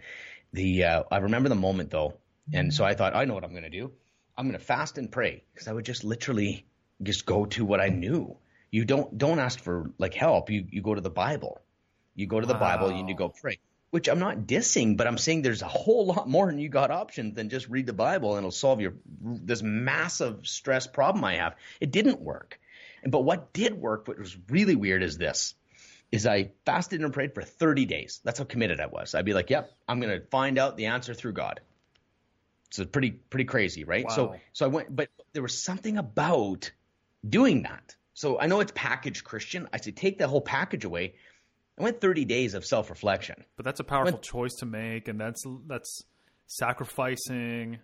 the 0.51 0.83
uh, 0.83 1.03
I 1.11 1.17
remember 1.17 1.49
the 1.49 1.55
moment 1.55 1.89
though, 1.89 2.19
and 2.53 2.71
so 2.71 2.85
I 2.85 2.93
thought, 2.93 3.15
I 3.15 3.25
know 3.25 3.33
what 3.33 3.43
I'm 3.43 3.53
gonna 3.53 3.69
do. 3.69 3.91
I'm 4.37 4.45
gonna 4.45 4.59
fast 4.59 4.99
and 4.99 5.11
pray 5.11 5.43
because 5.53 5.67
I 5.67 5.73
would 5.73 5.85
just 5.85 6.03
literally 6.03 6.65
just 7.01 7.25
go 7.25 7.45
to 7.45 7.65
what 7.65 7.81
I 7.81 7.89
knew. 7.89 8.37
You 8.69 8.85
don't 8.85 9.17
don't 9.17 9.39
ask 9.39 9.59
for 9.59 9.89
like 9.97 10.13
help. 10.13 10.51
You 10.51 10.65
you 10.69 10.81
go 10.83 10.93
to 10.93 11.01
the 11.01 11.09
Bible 11.09 11.62
you 12.15 12.27
go 12.27 12.39
to 12.39 12.45
the 12.45 12.53
wow. 12.53 12.59
Bible 12.59 12.87
and 12.89 13.09
you 13.09 13.15
go 13.15 13.29
pray. 13.29 13.59
Which 13.91 14.07
I'm 14.07 14.19
not 14.19 14.39
dissing, 14.47 14.97
but 14.97 15.05
I'm 15.05 15.19
saying 15.19 15.43
there's 15.43 15.61
a 15.61 15.67
whole 15.67 16.07
lot 16.07 16.27
more 16.27 16.49
and 16.49 16.59
you 16.59 16.67
got 16.67 16.89
options 16.89 17.35
than 17.35 17.49
just 17.49 17.69
read 17.69 17.85
the 17.85 17.93
Bible 17.93 18.31
and 18.31 18.39
it'll 18.39 18.51
solve 18.51 18.81
your 18.81 18.95
this 19.21 19.61
massive 19.61 20.47
stress 20.47 20.87
problem 20.87 21.23
I 21.23 21.35
have. 21.35 21.55
It 21.79 21.91
didn't 21.91 22.19
work. 22.19 22.59
But 23.05 23.23
what 23.23 23.53
did 23.53 23.73
work, 23.73 24.07
what 24.07 24.17
was 24.17 24.35
really 24.49 24.75
weird 24.75 25.03
is 25.03 25.17
this 25.17 25.53
is 26.11 26.27
I 26.27 26.51
fasted 26.63 27.01
and 27.01 27.11
prayed 27.11 27.33
for 27.33 27.41
30 27.41 27.85
days. 27.85 28.21
That's 28.23 28.37
how 28.37 28.45
committed 28.45 28.79
I 28.79 28.85
was. 28.85 29.15
I'd 29.15 29.25
be 29.25 29.33
like, 29.33 29.49
"Yep, 29.49 29.71
I'm 29.87 29.99
going 29.99 30.19
to 30.19 30.25
find 30.27 30.59
out 30.59 30.77
the 30.77 30.85
answer 30.85 31.15
through 31.15 31.33
God." 31.33 31.59
So 32.69 32.85
pretty 32.85 33.11
pretty 33.11 33.45
crazy, 33.45 33.83
right? 33.83 34.05
Wow. 34.05 34.15
So 34.15 34.35
so 34.53 34.65
I 34.65 34.69
went, 34.69 34.95
but 34.95 35.09
there 35.33 35.41
was 35.41 35.59
something 35.59 35.97
about 35.97 36.71
doing 37.27 37.63
that. 37.63 37.95
So 38.13 38.39
I 38.39 38.45
know 38.45 38.59
it's 38.59 38.71
packaged 38.75 39.23
Christian. 39.23 39.67
I 39.73 39.77
said 39.77 39.95
take 39.97 40.19
the 40.19 40.27
whole 40.27 40.41
package 40.41 40.85
away. 40.85 41.15
I 41.79 41.83
went 41.83 42.01
30 42.01 42.25
days 42.25 42.53
of 42.53 42.65
self 42.65 42.89
reflection. 42.89 43.43
But 43.55 43.65
that's 43.65 43.79
a 43.79 43.83
powerful 43.83 44.13
went, 44.13 44.23
choice 44.23 44.53
to 44.59 44.65
make, 44.65 45.07
and 45.07 45.19
that's 45.19 45.43
that's 45.67 46.03
sacrificing 46.45 47.79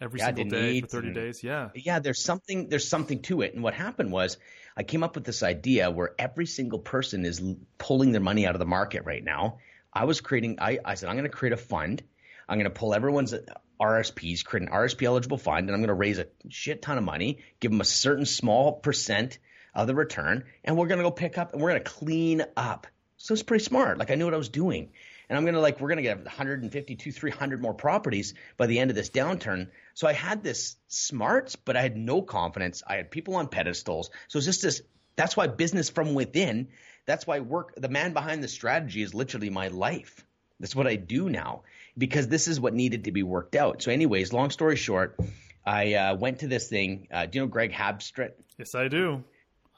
every 0.00 0.20
yeah, 0.20 0.26
single 0.26 0.44
day 0.44 0.80
for 0.80 0.86
30 0.86 1.06
and, 1.06 1.14
days. 1.14 1.42
Yeah. 1.42 1.70
Yeah, 1.74 1.98
there's 1.98 2.22
something 2.22 2.68
there's 2.68 2.88
something 2.88 3.22
to 3.22 3.42
it. 3.42 3.54
And 3.54 3.62
what 3.62 3.74
happened 3.74 4.12
was 4.12 4.36
I 4.76 4.82
came 4.82 5.02
up 5.02 5.14
with 5.14 5.24
this 5.24 5.42
idea 5.42 5.90
where 5.90 6.14
every 6.18 6.46
single 6.46 6.78
person 6.78 7.24
is 7.24 7.42
pulling 7.78 8.12
their 8.12 8.20
money 8.20 8.46
out 8.46 8.54
of 8.54 8.58
the 8.58 8.66
market 8.66 9.04
right 9.04 9.22
now. 9.22 9.58
I 9.92 10.04
was 10.04 10.20
creating 10.20 10.58
I, 10.60 10.78
I 10.84 10.94
said 10.94 11.08
I'm 11.08 11.16
going 11.16 11.30
to 11.30 11.36
create 11.36 11.52
a 11.52 11.58
fund. 11.58 12.02
I'm 12.48 12.58
going 12.58 12.70
to 12.70 12.78
pull 12.78 12.94
everyone's 12.94 13.34
uh, 13.34 13.40
RSPs, 13.80 14.44
create 14.44 14.66
an 14.66 14.74
RSP 14.74 15.02
eligible 15.04 15.38
fund, 15.38 15.68
and 15.68 15.70
I'm 15.70 15.80
going 15.80 15.88
to 15.88 15.94
raise 15.94 16.18
a 16.18 16.26
shit 16.48 16.82
ton 16.82 16.98
of 16.98 17.04
money, 17.04 17.38
give 17.60 17.70
them 17.70 17.80
a 17.80 17.84
certain 17.84 18.26
small 18.26 18.72
percent 18.72 19.38
of 19.74 19.86
the 19.86 19.94
return, 19.94 20.44
and 20.64 20.76
we're 20.76 20.86
gonna 20.86 21.02
go 21.02 21.10
pick 21.10 21.38
up 21.38 21.52
and 21.52 21.62
we're 21.62 21.70
gonna 21.70 21.80
clean 21.80 22.44
up. 22.56 22.86
So 23.16 23.34
it's 23.34 23.42
pretty 23.42 23.64
smart. 23.64 23.98
Like 23.98 24.10
I 24.10 24.14
knew 24.14 24.24
what 24.24 24.34
I 24.34 24.38
was 24.38 24.48
doing, 24.48 24.90
and 25.28 25.36
I'm 25.36 25.44
gonna 25.44 25.60
like 25.60 25.80
we're 25.80 25.88
gonna 25.88 26.02
get 26.02 26.18
150 26.24 26.96
to 26.96 27.12
300 27.12 27.60
more 27.60 27.74
properties 27.74 28.34
by 28.56 28.66
the 28.66 28.78
end 28.78 28.90
of 28.90 28.96
this 28.96 29.10
downturn. 29.10 29.68
So 29.94 30.06
I 30.06 30.12
had 30.12 30.42
this 30.42 30.76
smarts, 30.88 31.56
but 31.56 31.76
I 31.76 31.82
had 31.82 31.96
no 31.96 32.22
confidence. 32.22 32.82
I 32.86 32.96
had 32.96 33.10
people 33.10 33.36
on 33.36 33.48
pedestals. 33.48 34.10
So 34.28 34.38
it's 34.38 34.46
just 34.46 34.62
this. 34.62 34.82
That's 35.16 35.36
why 35.36 35.48
business 35.48 35.90
from 35.90 36.14
within. 36.14 36.68
That's 37.06 37.26
why 37.26 37.40
work. 37.40 37.74
The 37.76 37.88
man 37.88 38.12
behind 38.12 38.42
the 38.42 38.48
strategy 38.48 39.02
is 39.02 39.14
literally 39.14 39.50
my 39.50 39.68
life. 39.68 40.24
That's 40.60 40.74
what 40.74 40.86
I 40.86 40.96
do 40.96 41.28
now 41.28 41.62
because 41.96 42.28
this 42.28 42.48
is 42.48 42.60
what 42.60 42.74
needed 42.74 43.04
to 43.04 43.12
be 43.12 43.22
worked 43.22 43.56
out. 43.56 43.82
So, 43.82 43.90
anyways, 43.90 44.32
long 44.32 44.50
story 44.50 44.76
short, 44.76 45.18
I 45.64 45.94
uh, 45.94 46.14
went 46.16 46.40
to 46.40 46.48
this 46.48 46.68
thing. 46.68 47.08
Uh, 47.12 47.26
do 47.26 47.38
you 47.38 47.44
know 47.44 47.48
Greg 47.48 47.72
Habstritt? 47.72 48.32
Yes, 48.58 48.74
I 48.74 48.88
do. 48.88 49.24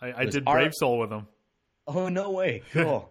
I, 0.01 0.13
I 0.23 0.25
did 0.27 0.45
Brave 0.45 0.75
Soul 0.75 0.99
with 0.99 1.11
him. 1.11 1.27
Oh 1.87 2.09
no 2.09 2.31
way! 2.31 2.63
Cool. 2.73 3.11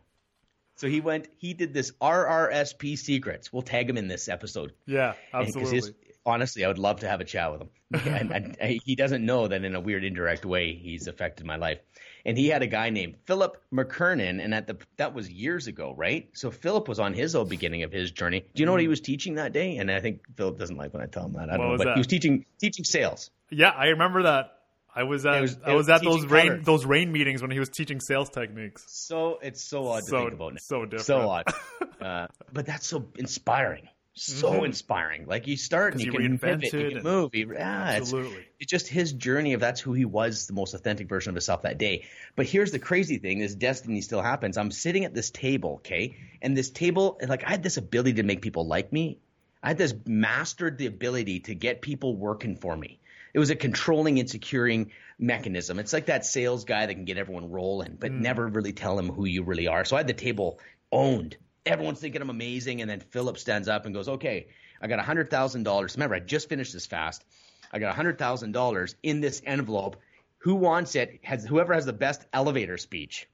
so 0.75 0.87
he 0.87 1.01
went. 1.01 1.27
He 1.37 1.53
did 1.53 1.73
this 1.73 1.91
RRSP 2.01 2.97
secrets. 2.97 3.51
We'll 3.51 3.61
tag 3.61 3.89
him 3.89 3.97
in 3.97 4.07
this 4.07 4.29
episode. 4.29 4.73
Yeah, 4.85 5.13
absolutely. 5.33 5.75
His, 5.75 5.91
honestly, 6.25 6.63
I 6.65 6.67
would 6.67 6.79
love 6.79 7.01
to 7.01 7.07
have 7.07 7.21
a 7.21 7.25
chat 7.25 7.51
with 7.51 7.61
him. 7.61 7.69
and, 8.05 8.31
and, 8.31 8.57
and, 8.59 8.79
he 8.85 8.95
doesn't 8.95 9.25
know 9.25 9.47
that 9.47 9.63
in 9.63 9.75
a 9.75 9.79
weird, 9.79 10.03
indirect 10.03 10.45
way, 10.45 10.75
he's 10.75 11.07
affected 11.07 11.45
my 11.45 11.55
life. 11.55 11.79
And 12.25 12.37
he 12.37 12.47
had 12.47 12.61
a 12.61 12.67
guy 12.67 12.89
named 12.91 13.15
Philip 13.25 13.57
McKernan, 13.73 14.43
and 14.43 14.53
at 14.53 14.67
the 14.67 14.77
that 14.97 15.15
was 15.15 15.29
years 15.29 15.67
ago, 15.67 15.93
right? 15.97 16.29
So 16.33 16.51
Philip 16.51 16.87
was 16.87 16.99
on 16.99 17.13
his 17.13 17.33
old 17.33 17.49
beginning 17.49 17.83
of 17.83 17.91
his 17.91 18.11
journey. 18.11 18.41
Do 18.41 18.61
you 18.61 18.65
know 18.65 18.73
what 18.73 18.81
he 18.81 18.87
mm. 18.87 18.91
was 18.91 19.01
teaching 19.01 19.35
that 19.35 19.53
day? 19.53 19.77
And 19.77 19.89
I 19.89 20.01
think 20.01 20.21
Philip 20.35 20.59
doesn't 20.59 20.75
like 20.75 20.93
when 20.93 21.01
I 21.01 21.05
tell 21.07 21.25
him 21.25 21.33
that. 21.33 21.49
I 21.49 21.57
don't 21.57 21.59
what 21.59 21.71
know, 21.71 21.77
but 21.77 21.85
that? 21.85 21.93
he 21.95 21.99
was 21.99 22.07
teaching 22.07 22.45
teaching 22.59 22.85
sales. 22.85 23.31
Yeah, 23.49 23.69
I 23.69 23.87
remember 23.87 24.23
that. 24.23 24.58
I 24.99 25.03
was 25.03 25.25
at 25.25 25.39
was, 25.39 25.57
I 25.63 25.73
was, 25.73 25.87
was 25.87 25.89
at 25.89 26.03
those 26.03 26.25
REIN 26.25 26.63
those 26.63 26.85
REIN 26.85 27.09
meetings 27.09 27.41
when 27.41 27.51
he 27.51 27.59
was 27.59 27.69
teaching 27.69 28.01
sales 28.01 28.29
techniques. 28.29 28.83
So 28.87 29.39
it's 29.41 29.63
so 29.63 29.87
odd 29.87 30.03
to 30.03 30.11
think 30.11 30.33
about. 30.33 30.53
Now. 30.55 30.59
So 30.61 30.83
different. 30.83 31.05
So 31.05 31.29
odd. 31.29 31.45
uh, 32.01 32.27
but 32.51 32.65
that's 32.65 32.85
so 32.85 33.07
inspiring. 33.15 33.87
So 34.15 34.51
mm-hmm. 34.51 34.65
inspiring. 34.65 35.25
Like 35.25 35.47
you 35.47 35.55
start 35.55 35.93
and 35.93 36.03
you 36.03 36.11
can 36.11 36.37
pivot, 36.37 36.73
you 36.73 36.89
can 36.89 37.03
move. 37.03 37.31
yeah, 37.33 37.93
absolutely. 37.95 38.39
It's, 38.39 38.47
it's, 38.59 38.69
just 38.69 38.87
his 38.89 39.13
journey 39.13 39.53
of 39.53 39.61
that's 39.61 39.79
who 39.79 39.93
he 39.93 40.03
was, 40.03 40.47
the 40.47 40.53
most 40.53 40.73
authentic 40.73 41.07
version 41.07 41.29
of 41.29 41.35
himself 41.35 41.61
that 41.61 41.77
day. 41.77 42.05
But 42.35 42.45
here's 42.45 42.71
the 42.71 42.79
crazy 42.79 43.19
thing: 43.19 43.39
this 43.39 43.55
destiny 43.55 44.01
still 44.01 44.21
happens. 44.21 44.57
I'm 44.57 44.71
sitting 44.71 45.05
at 45.05 45.13
this 45.13 45.31
table, 45.31 45.75
okay, 45.75 46.17
and 46.41 46.57
this 46.57 46.71
table, 46.71 47.17
like 47.25 47.45
I 47.45 47.51
had 47.51 47.63
this 47.63 47.77
ability 47.77 48.15
to 48.15 48.23
make 48.23 48.41
people 48.41 48.67
like 48.67 48.91
me. 48.91 49.19
I 49.63 49.69
had 49.69 49.77
this 49.77 49.93
mastered 50.05 50.77
the 50.77 50.87
ability 50.87 51.39
to 51.41 51.55
get 51.55 51.81
people 51.81 52.17
working 52.17 52.57
for 52.57 52.75
me. 52.75 52.98
It 53.33 53.39
was 53.39 53.49
a 53.49 53.55
controlling 53.55 54.19
and 54.19 54.29
securing 54.29 54.91
mechanism. 55.17 55.79
It's 55.79 55.93
like 55.93 56.07
that 56.07 56.25
sales 56.25 56.65
guy 56.65 56.85
that 56.85 56.93
can 56.93 57.05
get 57.05 57.17
everyone 57.17 57.51
rolling, 57.51 57.97
but 57.99 58.11
mm. 58.11 58.19
never 58.21 58.47
really 58.47 58.73
tell 58.73 58.95
them 58.95 59.09
who 59.09 59.25
you 59.25 59.43
really 59.43 59.67
are. 59.67 59.85
So 59.85 59.95
I 59.95 59.99
had 59.99 60.07
the 60.07 60.13
table 60.13 60.59
owned. 60.91 61.37
Everyone's 61.65 61.99
thinking 61.99 62.21
I'm 62.21 62.29
amazing, 62.29 62.81
and 62.81 62.89
then 62.89 62.99
Philip 62.99 63.37
stands 63.37 63.67
up 63.67 63.85
and 63.85 63.93
goes, 63.93 64.07
"Okay, 64.07 64.47
I 64.81 64.87
got 64.87 64.99
a 64.99 65.03
hundred 65.03 65.29
thousand 65.29 65.63
dollars. 65.63 65.95
Remember, 65.95 66.15
I 66.15 66.19
just 66.19 66.49
finished 66.49 66.73
this 66.73 66.85
fast. 66.85 67.23
I 67.71 67.79
got 67.79 67.91
a 67.91 67.95
hundred 67.95 68.17
thousand 68.17 68.53
dollars 68.53 68.95
in 69.03 69.19
this 69.19 69.41
envelope. 69.45 69.97
Who 70.39 70.55
wants 70.55 70.95
it? 70.95 71.19
Has 71.23 71.45
whoever 71.45 71.73
has 71.73 71.85
the 71.85 71.93
best 71.93 72.25
elevator 72.33 72.77
speech?" 72.77 73.27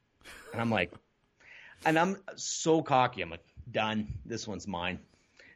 And 0.52 0.62
I'm 0.62 0.72
like, 0.72 0.92
and 1.86 2.00
I'm 2.00 2.18
so 2.36 2.82
cocky. 2.82 3.22
I'm 3.22 3.30
like, 3.30 3.46
done. 3.70 4.08
This 4.26 4.48
one's 4.48 4.68
mine. 4.68 5.00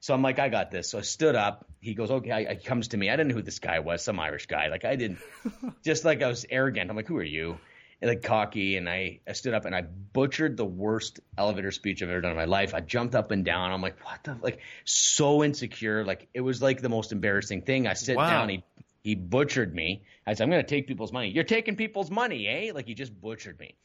So 0.01 0.13
I'm 0.13 0.21
like, 0.21 0.39
I 0.39 0.49
got 0.49 0.71
this. 0.71 0.89
So 0.89 0.99
I 0.99 1.01
stood 1.01 1.35
up. 1.35 1.68
He 1.79 1.93
goes, 1.93 2.11
okay. 2.11 2.45
He 2.49 2.65
comes 2.65 2.89
to 2.89 2.97
me. 2.97 3.09
I 3.09 3.13
didn't 3.13 3.29
know 3.29 3.35
who 3.35 3.41
this 3.41 3.59
guy 3.59 3.79
was, 3.79 4.03
some 4.03 4.19
Irish 4.19 4.47
guy. 4.47 4.67
Like 4.67 4.85
I 4.85 4.95
didn't, 4.95 5.19
just 5.83 6.05
like 6.05 6.21
I 6.21 6.27
was 6.27 6.45
arrogant. 6.49 6.89
I'm 6.89 6.95
like, 6.95 7.07
who 7.07 7.17
are 7.17 7.23
you? 7.23 7.57
And 8.01 8.09
like 8.09 8.23
cocky. 8.23 8.75
And 8.75 8.89
I, 8.89 9.19
I 9.27 9.33
stood 9.33 9.53
up 9.53 9.65
and 9.65 9.75
I 9.75 9.81
butchered 9.81 10.57
the 10.57 10.65
worst 10.65 11.19
elevator 11.37 11.71
speech 11.71 12.03
I've 12.03 12.09
ever 12.09 12.21
done 12.21 12.31
in 12.31 12.37
my 12.37 12.45
life. 12.45 12.73
I 12.73 12.81
jumped 12.81 13.15
up 13.15 13.31
and 13.31 13.45
down. 13.45 13.71
I'm 13.71 13.81
like, 13.81 14.03
what 14.05 14.23
the, 14.23 14.37
like 14.41 14.59
so 14.85 15.43
insecure. 15.43 16.03
Like 16.03 16.27
it 16.33 16.41
was 16.41 16.61
like 16.61 16.81
the 16.81 16.89
most 16.89 17.11
embarrassing 17.11 17.61
thing. 17.61 17.87
I 17.87 17.93
sit 17.93 18.17
wow. 18.17 18.29
down. 18.29 18.49
He, 18.49 18.63
he 19.03 19.15
butchered 19.15 19.73
me. 19.73 20.03
I 20.27 20.33
said, 20.33 20.43
I'm 20.43 20.49
going 20.49 20.63
to 20.63 20.67
take 20.67 20.87
people's 20.87 21.13
money. 21.13 21.29
You're 21.29 21.43
taking 21.43 21.75
people's 21.75 22.11
money, 22.11 22.47
eh? 22.47 22.71
Like 22.73 22.87
he 22.87 22.93
just 22.93 23.19
butchered 23.19 23.59
me. 23.59 23.75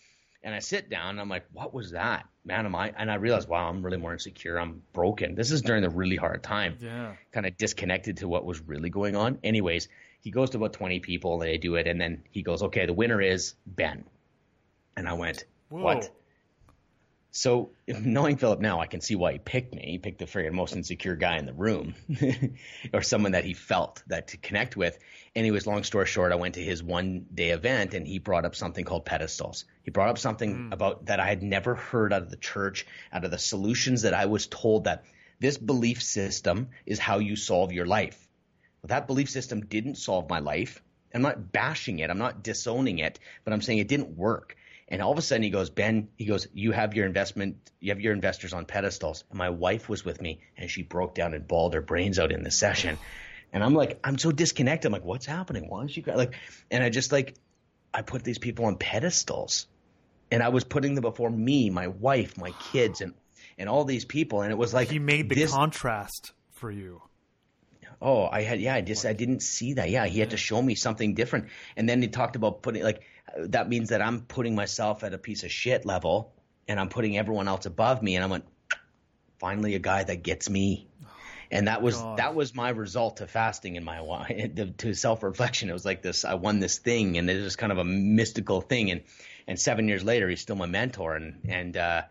And 0.44 0.54
I 0.54 0.58
sit 0.58 0.90
down 0.90 1.10
and 1.10 1.20
I'm 1.20 1.28
like, 1.30 1.46
what 1.52 1.72
was 1.72 1.92
that? 1.92 2.28
Man, 2.44 2.66
am 2.66 2.76
I? 2.76 2.92
And 2.96 3.10
I 3.10 3.14
realized, 3.14 3.48
wow, 3.48 3.66
I'm 3.66 3.82
really 3.82 3.96
more 3.96 4.12
insecure. 4.12 4.60
I'm 4.60 4.82
broken. 4.92 5.34
This 5.34 5.50
is 5.50 5.62
during 5.62 5.82
the 5.82 5.88
really 5.88 6.16
hard 6.16 6.42
time. 6.42 6.76
Yeah. 6.80 7.14
Kind 7.32 7.46
of 7.46 7.56
disconnected 7.56 8.18
to 8.18 8.28
what 8.28 8.44
was 8.44 8.60
really 8.60 8.90
going 8.90 9.16
on. 9.16 9.38
Anyways, 9.42 9.88
he 10.20 10.30
goes 10.30 10.50
to 10.50 10.58
about 10.58 10.74
20 10.74 11.00
people 11.00 11.40
and 11.40 11.50
they 11.50 11.56
do 11.56 11.76
it. 11.76 11.86
And 11.86 11.98
then 11.98 12.24
he 12.30 12.42
goes, 12.42 12.62
okay, 12.62 12.84
the 12.84 12.92
winner 12.92 13.22
is 13.22 13.54
Ben. 13.66 14.04
And 14.98 15.08
I 15.08 15.14
went, 15.14 15.46
Whoa. 15.70 15.82
what? 15.82 16.10
So 17.36 17.70
knowing 17.88 18.36
Philip 18.36 18.60
now, 18.60 18.80
I 18.80 18.86
can 18.86 19.00
see 19.00 19.16
why 19.16 19.32
he 19.32 19.38
picked 19.40 19.74
me. 19.74 19.82
He 19.84 19.98
picked 19.98 20.20
the 20.20 20.24
friggin' 20.24 20.52
most 20.52 20.76
insecure 20.76 21.16
guy 21.16 21.36
in 21.36 21.46
the 21.46 21.52
room, 21.52 21.94
or 22.94 23.02
someone 23.02 23.32
that 23.32 23.44
he 23.44 23.54
felt 23.54 24.04
that 24.06 24.28
to 24.28 24.36
connect 24.36 24.76
with. 24.76 24.96
Anyways, 25.34 25.66
long 25.66 25.82
story 25.82 26.06
short, 26.06 26.30
I 26.30 26.36
went 26.36 26.54
to 26.54 26.62
his 26.62 26.80
one 26.80 27.26
day 27.34 27.50
event 27.50 27.92
and 27.92 28.06
he 28.06 28.20
brought 28.20 28.44
up 28.44 28.54
something 28.54 28.84
called 28.84 29.04
pedestals. 29.04 29.64
He 29.82 29.90
brought 29.90 30.10
up 30.10 30.18
something 30.18 30.70
mm. 30.70 30.72
about 30.72 31.06
that 31.06 31.18
I 31.18 31.26
had 31.26 31.42
never 31.42 31.74
heard 31.74 32.12
out 32.12 32.22
of 32.22 32.30
the 32.30 32.36
church, 32.36 32.86
out 33.12 33.24
of 33.24 33.32
the 33.32 33.38
solutions 33.38 34.02
that 34.02 34.14
I 34.14 34.26
was 34.26 34.46
told 34.46 34.84
that 34.84 35.04
this 35.40 35.58
belief 35.58 36.04
system 36.04 36.68
is 36.86 37.00
how 37.00 37.18
you 37.18 37.34
solve 37.34 37.72
your 37.72 37.86
life. 37.86 38.28
Well, 38.80 38.88
that 38.88 39.08
belief 39.08 39.28
system 39.28 39.66
didn't 39.66 39.96
solve 39.96 40.30
my 40.30 40.38
life. 40.38 40.80
I'm 41.12 41.22
not 41.22 41.50
bashing 41.50 41.98
it. 41.98 42.10
I'm 42.10 42.18
not 42.18 42.44
disowning 42.44 43.00
it, 43.00 43.18
but 43.42 43.52
I'm 43.52 43.60
saying 43.60 43.78
it 43.78 43.88
didn't 43.88 44.16
work. 44.16 44.56
And 44.88 45.00
all 45.00 45.12
of 45.12 45.18
a 45.18 45.22
sudden 45.22 45.42
he 45.42 45.50
goes, 45.50 45.70
Ben, 45.70 46.08
he 46.16 46.26
goes, 46.26 46.46
you 46.52 46.72
have 46.72 46.94
your 46.94 47.06
investment, 47.06 47.56
you 47.80 47.90
have 47.90 48.00
your 48.00 48.12
investors 48.12 48.52
on 48.52 48.66
pedestals. 48.66 49.24
And 49.30 49.38
my 49.38 49.50
wife 49.50 49.88
was 49.88 50.04
with 50.04 50.20
me 50.20 50.40
and 50.56 50.70
she 50.70 50.82
broke 50.82 51.14
down 51.14 51.34
and 51.34 51.46
bawled 51.46 51.74
her 51.74 51.80
brains 51.80 52.18
out 52.18 52.32
in 52.32 52.42
the 52.42 52.50
session. 52.50 52.98
And 53.52 53.64
I'm 53.64 53.74
like, 53.74 53.98
I'm 54.04 54.18
so 54.18 54.30
disconnected. 54.30 54.86
I'm 54.86 54.92
like, 54.92 55.04
what's 55.04 55.26
happening? 55.26 55.68
Why 55.68 55.84
is 55.84 55.92
she 55.92 56.02
like, 56.02 56.34
and 56.70 56.82
I 56.82 56.90
just 56.90 57.12
like, 57.12 57.34
I 57.94 58.02
put 58.02 58.24
these 58.24 58.38
people 58.38 58.66
on 58.66 58.76
pedestals 58.76 59.68
and 60.30 60.42
I 60.42 60.48
was 60.48 60.64
putting 60.64 60.94
them 60.94 61.02
before 61.02 61.30
me, 61.30 61.70
my 61.70 61.86
wife, 61.86 62.36
my 62.36 62.50
kids, 62.72 63.00
and, 63.00 63.14
and 63.56 63.68
all 63.68 63.84
these 63.84 64.04
people. 64.04 64.42
And 64.42 64.50
it 64.50 64.58
was 64.58 64.74
like, 64.74 64.90
he 64.90 64.98
made 64.98 65.28
the 65.28 65.36
this, 65.36 65.52
contrast 65.52 66.32
for 66.52 66.70
you. 66.70 67.00
Oh, 68.00 68.26
I 68.26 68.42
had, 68.42 68.60
yeah, 68.60 68.74
I 68.74 68.80
just, 68.80 69.06
I 69.06 69.12
didn't 69.12 69.40
see 69.40 69.74
that. 69.74 69.90
Yeah. 69.90 70.06
He 70.06 70.20
had 70.20 70.30
to 70.30 70.36
show 70.36 70.60
me 70.60 70.74
something 70.74 71.14
different. 71.14 71.48
And 71.76 71.88
then 71.88 72.02
he 72.02 72.08
talked 72.08 72.36
about 72.36 72.62
putting 72.62 72.82
like, 72.82 73.02
that 73.36 73.68
means 73.68 73.88
that 73.88 74.02
I'm 74.02 74.20
putting 74.20 74.54
myself 74.54 75.04
at 75.04 75.14
a 75.14 75.18
piece 75.18 75.44
of 75.44 75.50
shit 75.50 75.84
level 75.84 76.32
and 76.68 76.78
I'm 76.78 76.88
putting 76.88 77.18
everyone 77.18 77.48
else 77.48 77.66
above 77.66 78.02
me. 78.02 78.16
And 78.16 78.24
I 78.24 78.28
went, 78.28 78.44
finally 79.44 79.74
a 79.74 79.78
guy 79.78 80.02
that 80.02 80.22
gets 80.22 80.48
me. 80.48 80.88
And 81.50 81.68
that 81.68 81.82
was 81.82 81.96
God. 81.96 82.18
that 82.18 82.34
was 82.34 82.52
my 82.54 82.70
result 82.70 83.18
to 83.18 83.28
fasting 83.28 83.76
in 83.76 83.84
my 83.84 83.98
to 84.78 84.94
self 84.94 85.22
reflection. 85.22 85.68
It 85.68 85.72
was 85.74 85.84
like 85.84 86.02
this: 86.02 86.24
I 86.24 86.34
won 86.34 86.58
this 86.58 86.78
thing, 86.78 87.16
and 87.16 87.30
it 87.30 87.40
was 87.40 87.54
kind 87.54 87.70
of 87.70 87.78
a 87.78 87.84
mystical 87.84 88.60
thing. 88.60 88.90
And 88.90 89.02
and 89.46 89.60
seven 89.60 89.86
years 89.86 90.02
later, 90.02 90.28
he's 90.28 90.40
still 90.40 90.56
my 90.56 90.66
mentor. 90.66 91.14
And 91.14 91.42
and 91.46 91.76
uh, 91.76 92.02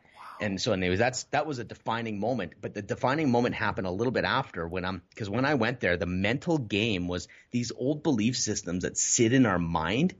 and 0.43 0.61
so 0.61 0.73
anyways, 0.73 0.99
that's 0.99 1.23
that 1.25 1.45
was 1.45 1.59
a 1.59 1.63
defining 1.63 2.19
moment. 2.19 2.53
But 2.61 2.73
the 2.73 2.81
defining 2.81 3.31
moment 3.31 3.55
happened 3.55 3.87
a 3.87 3.91
little 3.91 4.11
bit 4.11 4.25
after 4.25 4.67
when 4.67 4.85
I'm 4.85 5.01
because 5.09 5.29
when 5.29 5.45
I 5.45 5.55
went 5.55 5.79
there, 5.79 5.97
the 5.97 6.05
mental 6.05 6.57
game 6.57 7.07
was 7.07 7.27
these 7.51 7.71
old 7.75 8.03
belief 8.03 8.37
systems 8.37 8.83
that 8.83 8.97
sit 8.97 9.33
in 9.33 9.45
our 9.45 9.59
mind 9.59 10.13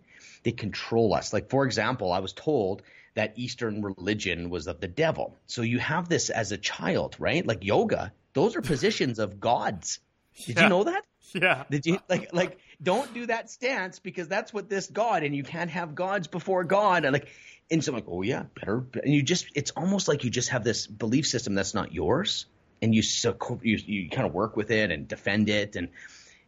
they 0.43 0.51
control 0.51 1.13
us. 1.13 1.31
Like, 1.33 1.49
for 1.49 1.65
example, 1.65 2.11
I 2.11 2.19
was 2.19 2.33
told 2.33 2.83
that 3.15 3.33
Eastern 3.37 3.81
religion 3.81 4.49
was 4.49 4.67
of 4.67 4.79
the 4.81 4.87
devil. 4.87 5.37
So 5.47 5.61
you 5.61 5.79
have 5.79 6.09
this 6.09 6.29
as 6.29 6.51
a 6.51 6.57
child, 6.57 7.15
right? 7.19 7.45
Like 7.45 7.63
yoga, 7.63 8.11
those 8.33 8.55
are 8.55 8.61
positions 8.73 9.19
of 9.19 9.39
gods. 9.39 9.99
Did 10.45 10.57
Yeah. 10.57 10.63
you 10.63 10.69
know 10.69 10.83
that? 10.83 11.03
Yeah. 11.33 11.63
Did 11.69 11.85
you 11.85 11.99
like 12.09 12.33
like 12.33 12.59
don't 12.81 13.11
do 13.13 13.25
that 13.27 13.49
stance 13.49 13.99
because 13.99 14.27
that's 14.27 14.53
what 14.53 14.69
this 14.69 14.87
God 14.87 15.23
and 15.23 15.35
you 15.35 15.43
can't 15.43 15.69
have 15.71 15.95
gods 15.95 16.27
before 16.27 16.63
God 16.63 17.05
and 17.05 17.13
like 17.13 17.27
and 17.71 17.83
so 17.83 17.91
I'm 17.91 17.95
like, 17.95 18.05
oh 18.07 18.21
yeah, 18.21 18.43
better 18.55 18.85
and 19.03 19.13
you 19.13 19.23
just 19.23 19.47
it's 19.55 19.71
almost 19.71 20.07
like 20.07 20.23
you 20.23 20.29
just 20.29 20.49
have 20.49 20.63
this 20.63 20.87
belief 20.87 21.25
system 21.27 21.55
that's 21.55 21.73
not 21.73 21.93
yours 21.93 22.45
and 22.81 22.93
you 22.93 23.01
so 23.01 23.35
you 23.63 23.77
you 23.85 24.09
kind 24.09 24.27
of 24.27 24.33
work 24.33 24.55
with 24.57 24.71
it 24.71 24.91
and 24.91 25.07
defend 25.07 25.49
it 25.49 25.75
and 25.75 25.89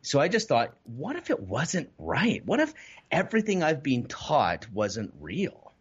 so 0.02 0.20
I 0.20 0.28
just 0.28 0.48
thought, 0.48 0.76
what 0.84 1.16
if 1.16 1.32
it 1.32 1.40
wasn't 1.40 1.90
right? 1.98 2.46
What 2.46 2.60
if 2.60 2.76
everything 3.10 3.64
I've 3.64 3.82
been 3.82 4.06
taught 4.06 4.68
wasn't 4.72 5.12
real? 5.20 5.74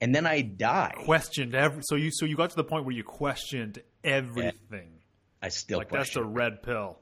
And 0.00 0.14
then 0.14 0.24
I 0.24 0.42
die. 0.42 0.94
Questioned 1.04 1.54
every. 1.56 1.82
So 1.82 1.96
you 1.96 2.12
so 2.12 2.26
you 2.26 2.36
got 2.36 2.50
to 2.50 2.56
the 2.56 2.62
point 2.64 2.84
where 2.84 2.94
you 2.94 3.02
questioned 3.02 3.82
everything. 4.04 4.90
I 5.42 5.48
still 5.48 5.78
Like 5.78 5.90
that's 5.90 6.14
the 6.14 6.24
red 6.24 6.62
pill. 6.62 6.98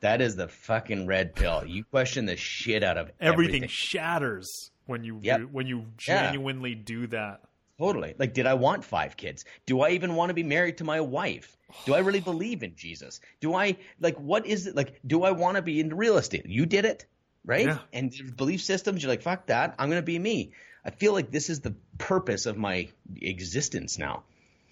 that 0.00 0.20
is 0.20 0.36
the 0.36 0.48
fucking 0.48 1.06
red 1.06 1.34
pill. 1.34 1.64
You 1.66 1.84
question 1.84 2.26
the 2.26 2.36
shit 2.36 2.82
out 2.84 2.98
of 2.98 3.10
Everything, 3.18 3.62
everything. 3.62 3.68
shatters 3.68 4.70
when 4.88 5.04
you 5.04 5.20
Yep. 5.22 5.50
when 5.52 5.66
you 5.66 5.78
Yeah. 6.06 6.24
genuinely 6.32 6.74
do 6.74 7.06
that. 7.08 7.42
Totally. 7.78 8.14
Like, 8.18 8.34
did 8.34 8.46
I 8.46 8.54
want 8.54 8.84
five 8.84 9.16
kids? 9.16 9.44
Do 9.64 9.82
I 9.82 9.90
even 9.90 10.16
want 10.16 10.30
to 10.30 10.34
be 10.34 10.42
married 10.42 10.78
to 10.78 10.84
my 10.84 11.00
wife? 11.00 11.56
Do 11.86 11.94
I 11.94 11.98
really 12.00 12.18
believe 12.20 12.64
in 12.64 12.74
Jesus? 12.74 13.20
Do 13.40 13.54
I 13.54 13.76
like 14.00 14.16
what 14.18 14.46
is 14.46 14.66
it 14.66 14.74
like? 14.74 14.98
Do 15.06 15.22
I 15.22 15.30
want 15.30 15.56
to 15.56 15.62
be 15.62 15.78
in 15.78 15.94
real 15.94 16.16
estate? 16.16 16.46
You 16.46 16.66
did 16.66 16.84
it, 16.84 17.06
right? 17.44 17.66
Yeah. 17.66 17.78
And 17.92 18.12
belief 18.36 18.62
systems, 18.62 19.02
you're 19.02 19.10
like, 19.10 19.22
fuck 19.22 19.46
that. 19.46 19.76
I'm 19.78 19.88
gonna 19.88 20.02
be 20.02 20.18
me. 20.18 20.52
I 20.84 20.90
feel 20.90 21.12
like 21.12 21.30
this 21.30 21.50
is 21.50 21.60
the 21.60 21.74
purpose 21.98 22.46
of 22.46 22.56
my 22.56 22.88
existence 23.20 23.98
now. 23.98 24.24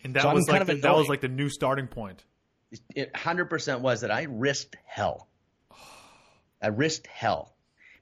And 0.03 0.15
that 0.15 0.23
So 0.23 0.33
was 0.33 0.47
kind 0.47 0.61
like 0.61 0.61
of 0.63 0.67
the, 0.69 0.83
that 0.83 0.97
was 0.97 1.09
like 1.09 1.21
the 1.21 1.29
new 1.29 1.49
starting 1.51 1.87
point. 1.89 2.25
It 2.95 3.13
100% 3.13 3.81
was 3.81 4.01
that 4.01 4.11
I 4.11 4.23
risked 4.23 4.77
hell. 4.85 5.29
I 6.63 6.69
risked 6.69 7.07
hell. 7.07 7.55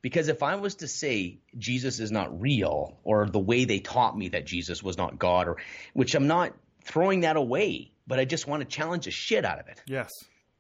Because 0.04 0.28
if 0.28 0.42
I 0.42 0.56
was 0.56 0.74
to 0.76 0.86
say 0.86 1.38
Jesus 1.56 1.98
is 1.98 2.12
not 2.12 2.38
real, 2.38 2.98
or 3.04 3.26
the 3.26 3.38
way 3.38 3.64
they 3.64 3.78
taught 3.78 4.18
me 4.18 4.28
that 4.28 4.44
Jesus 4.44 4.82
was 4.82 4.98
not 4.98 5.18
God, 5.18 5.48
or 5.48 5.56
which 5.94 6.14
I'm 6.14 6.26
not 6.26 6.52
throwing 6.82 7.20
that 7.20 7.36
away, 7.36 7.90
but 8.06 8.20
I 8.20 8.26
just 8.26 8.46
want 8.46 8.60
to 8.60 8.66
challenge 8.66 9.06
the 9.06 9.10
shit 9.10 9.46
out 9.46 9.60
of 9.60 9.68
it. 9.68 9.82
Yes. 9.86 10.10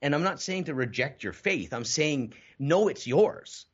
And 0.00 0.14
I'm 0.14 0.22
not 0.22 0.40
saying 0.40 0.64
to 0.64 0.74
reject 0.74 1.22
your 1.22 1.34
faith. 1.34 1.74
I'm 1.74 1.84
saying 1.84 2.32
no, 2.58 2.88
it's 2.88 3.06
yours. 3.06 3.66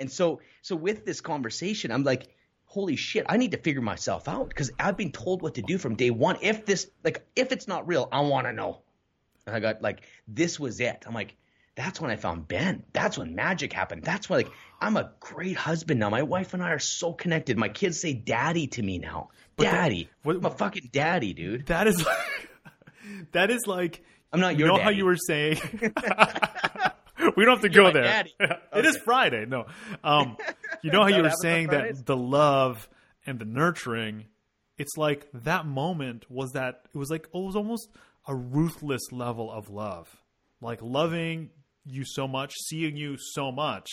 And 0.00 0.10
so, 0.10 0.40
so 0.62 0.74
with 0.74 1.04
this 1.04 1.20
conversation, 1.20 1.92
I'm 1.92 2.02
like, 2.02 2.34
holy 2.64 2.96
shit, 2.96 3.26
I 3.28 3.36
need 3.36 3.50
to 3.50 3.58
figure 3.58 3.82
myself 3.82 4.26
out 4.26 4.48
because 4.48 4.70
I've 4.80 4.96
been 4.96 5.12
told 5.12 5.42
what 5.42 5.56
to 5.56 5.62
do 5.62 5.76
from 5.76 5.96
day 5.96 6.08
one. 6.08 6.38
If 6.40 6.64
this, 6.64 6.90
like, 7.04 7.26
if 7.36 7.52
it's 7.52 7.68
not 7.68 7.86
real, 7.86 8.08
I 8.10 8.22
want 8.22 8.46
to 8.46 8.54
know. 8.54 8.80
And 9.46 9.54
I 9.54 9.60
got 9.60 9.82
like, 9.82 10.00
this 10.26 10.58
was 10.58 10.80
it. 10.80 11.04
I'm 11.06 11.12
like, 11.12 11.36
that's 11.76 12.00
when 12.00 12.10
I 12.10 12.16
found 12.16 12.48
Ben. 12.48 12.82
That's 12.92 13.16
when 13.18 13.34
magic 13.34 13.72
happened. 13.72 14.02
That's 14.02 14.28
when 14.28 14.44
like 14.44 14.52
I'm 14.80 14.96
a 14.96 15.12
great 15.20 15.56
husband 15.56 16.00
now. 16.00 16.10
My 16.10 16.22
wife 16.22 16.54
and 16.54 16.62
I 16.62 16.70
are 16.70 16.78
so 16.78 17.12
connected. 17.12 17.56
My 17.58 17.68
kids 17.68 18.00
say 18.00 18.14
daddy 18.14 18.66
to 18.68 18.82
me 18.82 18.98
now. 18.98 19.28
But 19.56 19.64
that- 19.64 19.72
daddy. 19.72 20.08
what- 20.22 20.36
I'm 20.36 20.44
a 20.44 20.50
fucking 20.50 20.88
daddy, 20.92 21.32
dude. 21.34 21.66
That 21.66 21.86
is 21.86 22.04
like, 22.04 22.48
that 23.32 23.50
is 23.50 23.66
like 23.66 24.02
I'm 24.32 24.40
not 24.40 24.58
your 24.58 24.68
you 24.68 24.74
know 24.74 24.82
how 24.82 24.90
you 24.90 25.04
were 25.04 25.16
saying 25.16 25.58
we 27.36 27.44
don't 27.44 27.54
have 27.54 27.60
to 27.62 27.68
go 27.68 27.92
there 27.92 28.02
daddy. 28.02 28.34
it 28.40 28.84
is 28.84 28.96
friday 28.98 29.46
no 29.46 29.66
um 30.04 30.36
you 30.82 30.90
know 30.90 31.02
how 31.02 31.08
you 31.08 31.22
were 31.22 31.30
saying 31.30 31.68
that 31.68 32.04
the 32.04 32.16
love 32.16 32.88
and 33.24 33.38
the 33.38 33.44
nurturing 33.44 34.26
it's 34.76 34.96
like 34.96 35.26
that 35.32 35.66
moment 35.66 36.30
was 36.30 36.52
that 36.52 36.82
it 36.92 36.98
was 36.98 37.10
like 37.10 37.24
it 37.32 37.38
was 37.38 37.56
almost 37.56 37.88
a 38.26 38.34
ruthless 38.34 39.12
level 39.12 39.50
of 39.50 39.70
love 39.70 40.22
like 40.60 40.80
loving 40.82 41.50
you 41.86 42.04
so 42.04 42.26
much 42.28 42.52
seeing 42.66 42.96
you 42.96 43.16
so 43.18 43.50
much 43.52 43.88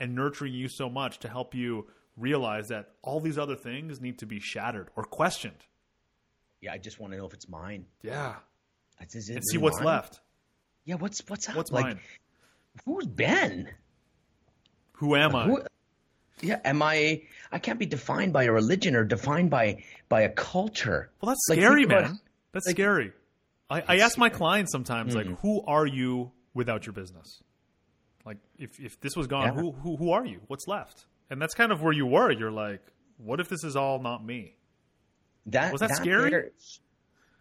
and 0.00 0.14
nurturing 0.14 0.52
you 0.54 0.68
so 0.68 0.88
much 0.88 1.18
to 1.20 1.28
help 1.28 1.54
you 1.54 1.86
realize 2.16 2.68
that 2.68 2.90
all 3.02 3.20
these 3.20 3.38
other 3.38 3.54
things 3.56 4.00
need 4.00 4.18
to 4.18 4.26
be 4.26 4.40
shattered 4.40 4.88
or 4.96 5.04
questioned 5.04 5.66
Yeah, 6.60 6.72
I 6.72 6.78
just 6.78 6.98
want 6.98 7.12
to 7.12 7.18
know 7.18 7.26
if 7.26 7.34
it's 7.34 7.48
mine. 7.48 7.86
yeah 8.02 8.36
It's, 9.00 9.14
is 9.14 9.28
it 9.28 9.36
and 9.36 9.44
see 9.46 9.58
what's 9.58 9.76
mine? 9.78 9.86
left 9.86 10.20
Yeah, 10.84 10.94
what's 10.96 11.20
what's 11.28 11.48
up? 11.48 11.56
what's 11.56 11.70
like, 11.70 11.84
mine 11.84 12.00
Who's 12.84 13.06
Ben? 13.06 13.68
who 14.92 15.14
am 15.16 15.36
i 15.36 15.44
Who, 15.46 15.62
yeah, 16.42 16.60
am 16.66 16.82
I? 16.82 17.22
I 17.50 17.58
can't 17.58 17.78
be 17.78 17.86
defined 17.86 18.34
by 18.34 18.44
a 18.44 18.52
religion 18.52 18.94
or 18.94 19.04
defined 19.04 19.48
by 19.48 19.82
by 20.10 20.20
a 20.22 20.28
culture. 20.28 21.10
Well, 21.22 21.30
that's 21.30 21.46
Like, 21.48 21.58
scary, 21.58 21.82
think 21.82 21.92
about- 21.92 22.02
man. 22.10 22.20
That's 22.52 22.66
like- 22.66 22.76
scary. 22.76 23.12
I, 23.70 23.82
I 23.88 23.96
ask 24.00 24.16
my 24.18 24.28
clients 24.28 24.70
sometimes, 24.70 25.14
Mm-hmm. 25.16 25.30
like, 25.30 25.40
who 25.40 25.62
are 25.66 25.86
you 25.86 26.30
without 26.56 26.86
your 26.86 26.92
business? 26.94 27.42
Like, 28.24 28.38
if, 28.58 28.80
if 28.80 28.98
this 29.00 29.14
was 29.14 29.28
gone, 29.28 29.44
Yeah. 29.46 29.52
who, 29.60 29.70
who 29.72 29.96
who 29.96 30.10
are 30.10 30.24
you? 30.24 30.40
What's 30.48 30.66
left? 30.66 31.06
And 31.30 31.40
that's 31.40 31.54
kind 31.54 31.70
of 31.70 31.80
where 31.82 31.92
you 31.92 32.06
were. 32.06 32.30
You're 32.32 32.50
like, 32.50 32.80
what 33.18 33.38
if 33.40 33.48
this 33.48 33.62
is 33.62 33.76
all 33.76 34.00
not 34.00 34.24
me? 34.24 34.54
That 35.46 35.70
Was 35.72 35.80
that 35.80 35.94
scary? 35.94 36.30
there- 36.30 36.50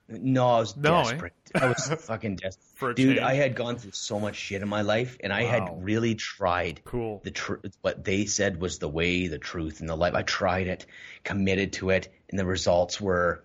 no, 0.08 0.48
I 0.48 0.60
was 0.60 0.78
No, 0.78 1.00
eh? 1.00 1.04
desperate. 1.04 1.34
I 1.56 1.66
was 1.68 1.88
fucking 2.06 2.36
desperate. 2.36 2.96
Dude, 2.96 3.16
change? 3.18 3.20
I 3.28 3.34
had 3.34 3.56
gone 3.56 3.78
through 3.78 3.94
so 3.94 4.20
much 4.20 4.36
shit 4.36 4.62
in 4.62 4.68
my 4.70 4.82
life, 4.84 5.18
and 5.24 5.34
I 5.34 5.42
had 5.46 5.84
really 5.84 6.14
tried 6.14 6.82
Cool. 6.86 7.22
the 7.24 7.32
truth. 7.32 7.76
What 7.82 8.04
they 8.04 8.26
said 8.28 8.62
was 8.62 8.78
the 8.78 8.88
way, 8.88 9.26
the 9.26 9.40
truth, 9.40 9.80
and 9.80 9.90
the 9.90 9.96
life. 9.96 10.14
I 10.14 10.22
tried 10.22 10.68
it, 10.68 10.86
committed 11.24 11.74
to 11.74 11.90
it, 11.90 12.14
and 12.30 12.38
the 12.38 12.46
results 12.46 13.02
were 13.02 13.44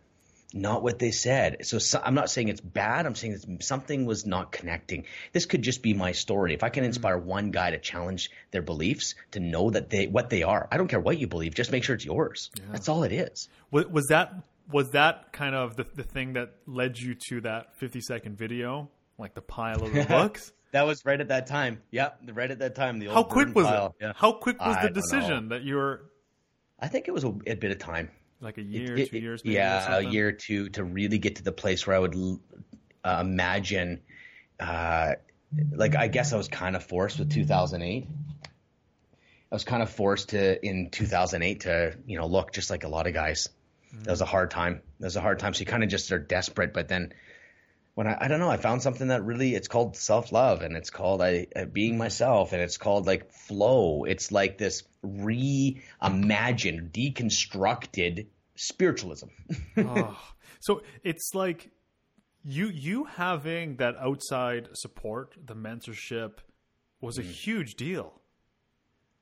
not 0.54 0.82
what 0.82 0.98
they 0.98 1.10
said. 1.10 1.64
So, 1.66 1.78
so 1.78 2.00
I'm 2.02 2.14
not 2.14 2.30
saying 2.30 2.48
it's 2.48 2.60
bad. 2.60 3.06
I'm 3.06 3.14
saying 3.14 3.34
it's, 3.34 3.66
something 3.66 4.04
was 4.04 4.26
not 4.26 4.52
connecting. 4.52 5.04
This 5.32 5.46
could 5.46 5.62
just 5.62 5.82
be 5.82 5.94
my 5.94 6.12
story. 6.12 6.54
If 6.54 6.62
I 6.62 6.68
can 6.68 6.82
mm-hmm. 6.82 6.88
inspire 6.88 7.18
one 7.18 7.50
guy 7.50 7.70
to 7.70 7.78
challenge 7.78 8.30
their 8.50 8.62
beliefs, 8.62 9.14
to 9.32 9.40
know 9.40 9.70
that 9.70 9.90
they 9.90 10.06
what 10.06 10.30
they 10.30 10.42
are. 10.42 10.68
I 10.70 10.76
don't 10.76 10.88
care 10.88 11.00
what 11.00 11.18
you 11.18 11.26
believe. 11.26 11.54
Just 11.54 11.72
make 11.72 11.84
sure 11.84 11.94
it's 11.94 12.04
yours. 12.04 12.50
That's 12.70 12.88
all 12.88 13.04
it 13.04 13.12
is. 13.12 13.48
Was, 13.70 13.86
was 13.86 14.06
that 14.08 14.34
was 14.70 14.90
that 14.90 15.32
kind 15.32 15.54
of 15.54 15.76
the, 15.76 15.86
the 15.94 16.04
thing 16.04 16.34
that 16.34 16.54
led 16.66 16.98
you 16.98 17.14
to 17.28 17.40
that 17.42 17.76
50 17.76 18.00
second 18.00 18.38
video, 18.38 18.88
like 19.18 19.34
the 19.34 19.42
pile 19.42 19.82
of 19.82 19.92
the 19.92 20.04
books? 20.08 20.52
That 20.72 20.86
was 20.86 21.04
right 21.04 21.20
at 21.20 21.28
that 21.28 21.48
time. 21.48 21.82
Yep, 21.90 22.20
right 22.32 22.50
at 22.50 22.60
that 22.60 22.76
time. 22.76 23.00
The 23.00 23.08
old 23.08 23.16
How 23.16 23.22
quick 23.24 23.54
was 23.54 23.66
pile. 23.66 23.96
it? 23.98 24.04
Yeah. 24.04 24.12
How 24.14 24.32
quick 24.32 24.60
was 24.60 24.76
I 24.76 24.86
the 24.86 24.90
decision 24.90 25.48
that 25.48 25.62
you 25.62 25.74
were 25.74 26.10
I 26.80 26.88
think 26.88 27.08
it 27.08 27.10
was 27.12 27.24
a, 27.24 27.34
a 27.46 27.54
bit 27.54 27.70
of 27.70 27.78
time. 27.78 28.10
Like 28.40 28.58
a 28.58 28.62
year, 28.62 28.96
It- 28.96 29.10
two 29.10 29.16
it- 29.16 29.22
years, 29.22 29.44
maybe, 29.44 29.56
or 29.56 29.60
yeah, 29.60 29.96
a 29.96 30.00
year 30.02 30.28
or 30.28 30.32
two 30.32 30.68
to 30.70 30.84
really 30.84 31.18
get 31.18 31.36
to 31.36 31.42
the 31.42 31.52
place 31.52 31.86
where 31.86 31.96
I 31.96 31.98
would 31.98 32.14
uh, 33.04 33.18
imagine. 33.20 34.00
Uh, 34.58 35.14
like 35.72 35.96
I 35.96 36.08
guess 36.08 36.32
I 36.32 36.36
was 36.36 36.48
kind 36.48 36.76
of 36.76 36.84
forced 36.84 37.18
with 37.18 37.32
2008. 37.32 38.06
I 39.52 39.54
was 39.54 39.64
kind 39.64 39.82
of 39.82 39.90
forced 39.90 40.28
to 40.30 40.64
in 40.64 40.90
2008 40.90 41.60
to 41.60 41.96
you 42.06 42.18
know 42.18 42.26
look 42.26 42.52
just 42.52 42.70
like 42.70 42.84
a 42.84 42.88
lot 42.88 43.06
of 43.06 43.14
guys. 43.14 43.48
That 43.92 44.10
was 44.10 44.20
a 44.20 44.26
hard 44.26 44.50
time. 44.52 44.82
That 45.00 45.06
was 45.06 45.16
a 45.16 45.20
hard 45.20 45.40
time. 45.40 45.52
So 45.54 45.60
you 45.60 45.66
kind 45.66 45.82
of 45.82 45.88
just 45.88 46.12
are 46.12 46.18
desperate, 46.20 46.72
but 46.72 46.86
then 46.86 47.12
when 47.94 48.06
I, 48.06 48.16
I 48.20 48.28
don't 48.28 48.40
know, 48.40 48.50
I 48.50 48.56
found 48.56 48.82
something 48.82 49.08
that 49.08 49.24
really 49.24 49.54
it's 49.54 49.68
called 49.68 49.96
self 49.96 50.32
love 50.32 50.62
and 50.62 50.76
it's 50.76 50.90
called 50.90 51.22
I 51.22 51.46
uh, 51.54 51.64
being 51.66 51.98
myself 51.98 52.52
and 52.52 52.62
it's 52.62 52.78
called 52.78 53.06
like 53.06 53.32
flow. 53.32 54.04
It's 54.04 54.32
like 54.32 54.58
this 54.58 54.84
reimagined, 55.04 56.90
deconstructed 56.92 58.26
spiritualism. 58.56 59.28
oh. 59.78 60.18
So 60.62 60.82
it's 61.02 61.30
like 61.34 61.70
you 62.44 62.68
you 62.68 63.04
having 63.04 63.76
that 63.76 63.96
outside 63.96 64.68
support, 64.74 65.34
the 65.42 65.54
mentorship, 65.54 66.32
was 67.00 67.16
a 67.16 67.22
mm. 67.22 67.30
huge 67.30 67.76
deal. 67.76 68.19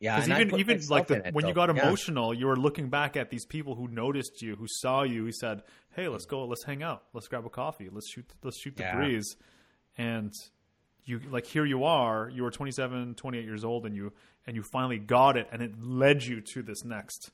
Yeah, 0.00 0.20
because 0.20 0.40
even 0.40 0.60
even 0.60 0.80
like 0.88 1.08
the, 1.08 1.30
when 1.32 1.48
you 1.48 1.54
got 1.54 1.70
emotional, 1.70 2.32
yeah. 2.32 2.40
you 2.40 2.46
were 2.46 2.56
looking 2.56 2.88
back 2.88 3.16
at 3.16 3.30
these 3.30 3.44
people 3.44 3.74
who 3.74 3.88
noticed 3.88 4.40
you, 4.42 4.54
who 4.54 4.66
saw 4.68 5.02
you, 5.02 5.24
who 5.24 5.32
said, 5.32 5.62
"Hey, 5.90 6.06
let's 6.06 6.24
go, 6.24 6.44
let's 6.44 6.62
hang 6.62 6.84
out, 6.84 7.02
let's 7.12 7.26
grab 7.26 7.44
a 7.44 7.50
coffee, 7.50 7.88
let's 7.90 8.08
shoot, 8.08 8.24
let's 8.44 8.58
shoot 8.58 8.76
the 8.76 8.84
yeah. 8.84 8.94
breeze," 8.94 9.36
and 9.96 10.32
you 11.04 11.20
like 11.30 11.46
here 11.46 11.64
you 11.64 11.84
are, 11.84 12.30
you 12.32 12.44
were 12.44 12.50
27, 12.50 13.14
28 13.16 13.44
years 13.44 13.64
old, 13.64 13.86
and 13.86 13.96
you 13.96 14.12
and 14.46 14.54
you 14.54 14.62
finally 14.62 14.98
got 14.98 15.36
it, 15.36 15.48
and 15.50 15.62
it 15.62 15.72
led 15.82 16.22
you 16.22 16.42
to 16.42 16.62
this 16.62 16.84
next 16.84 17.32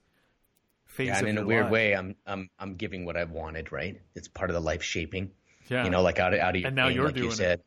phase. 0.86 1.08
Yeah, 1.08 1.18
and 1.18 1.28
in 1.28 1.38
a 1.38 1.44
weird 1.44 1.64
life. 1.64 1.72
way, 1.72 1.92
I'm 1.92 2.16
I'm 2.26 2.48
I'm 2.58 2.76
giving 2.76 3.04
what 3.04 3.16
I've 3.16 3.30
wanted, 3.30 3.72
right? 3.72 4.00
It's 4.14 4.28
part 4.28 4.48
of 4.48 4.54
the 4.54 4.60
life 4.60 4.82
shaping. 4.82 5.32
Yeah, 5.68 5.84
you 5.84 5.90
know, 5.90 6.02
like 6.02 6.18
out 6.18 6.32
of 6.32 6.40
out 6.40 6.54
of 6.54 6.60
your 6.60 6.68
and 6.68 6.76
now 6.76 6.86
pain, 6.86 6.96
you're 6.96 7.06
like 7.06 7.14
doing 7.14 7.30
you 7.30 7.36
said. 7.36 7.58
it. 7.60 7.66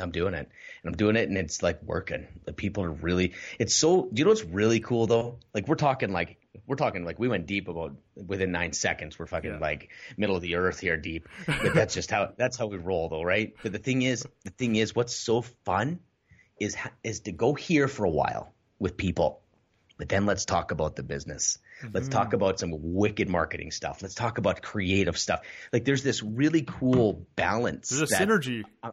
I'm 0.00 0.10
doing 0.10 0.34
it, 0.34 0.48
and 0.82 0.92
I'm 0.92 0.96
doing 0.96 1.16
it, 1.16 1.28
and 1.28 1.36
it's 1.36 1.62
like 1.62 1.82
working. 1.82 2.26
The 2.44 2.52
people 2.52 2.84
are 2.84 2.90
really. 2.90 3.34
It's 3.58 3.74
so. 3.74 4.08
Do 4.12 4.20
you 4.20 4.24
know 4.24 4.30
what's 4.30 4.44
really 4.44 4.80
cool 4.80 5.06
though? 5.06 5.38
Like 5.54 5.68
we're 5.68 5.76
talking 5.76 6.12
like 6.12 6.38
we're 6.66 6.76
talking 6.76 7.04
like 7.04 7.18
we 7.18 7.28
went 7.28 7.46
deep 7.46 7.68
about 7.68 7.96
within 8.14 8.52
nine 8.52 8.72
seconds. 8.72 9.18
We're 9.18 9.26
fucking 9.26 9.52
yeah. 9.52 9.58
like 9.58 9.90
middle 10.16 10.36
of 10.36 10.42
the 10.42 10.56
earth 10.56 10.80
here, 10.80 10.96
deep. 10.96 11.28
But 11.46 11.74
that's 11.74 11.94
just 11.94 12.10
how 12.10 12.32
that's 12.36 12.56
how 12.56 12.66
we 12.66 12.76
roll 12.76 13.08
though, 13.08 13.22
right? 13.22 13.54
But 13.62 13.72
the 13.72 13.78
thing 13.78 14.02
is, 14.02 14.26
the 14.44 14.50
thing 14.50 14.76
is, 14.76 14.94
what's 14.94 15.14
so 15.14 15.42
fun 15.42 16.00
is 16.58 16.76
is 17.02 17.20
to 17.20 17.32
go 17.32 17.54
here 17.54 17.88
for 17.88 18.04
a 18.04 18.10
while 18.10 18.52
with 18.78 18.96
people, 18.96 19.42
but 19.98 20.08
then 20.08 20.26
let's 20.26 20.44
talk 20.44 20.70
about 20.70 20.96
the 20.96 21.02
business. 21.02 21.58
Let's 21.92 22.08
talk 22.08 22.34
about 22.34 22.58
some 22.58 22.74
wicked 22.74 23.28
marketing 23.28 23.70
stuff. 23.70 24.02
Let's 24.02 24.14
talk 24.14 24.38
about 24.38 24.60
creative 24.60 25.18
stuff. 25.18 25.40
Like 25.72 25.84
there's 25.84 26.02
this 26.02 26.22
really 26.22 26.62
cool 26.62 27.26
balance. 27.36 27.88
There's 27.88 28.02
a 28.02 28.06
that, 28.06 28.28
synergy. 28.28 28.64
Uh, 28.82 28.90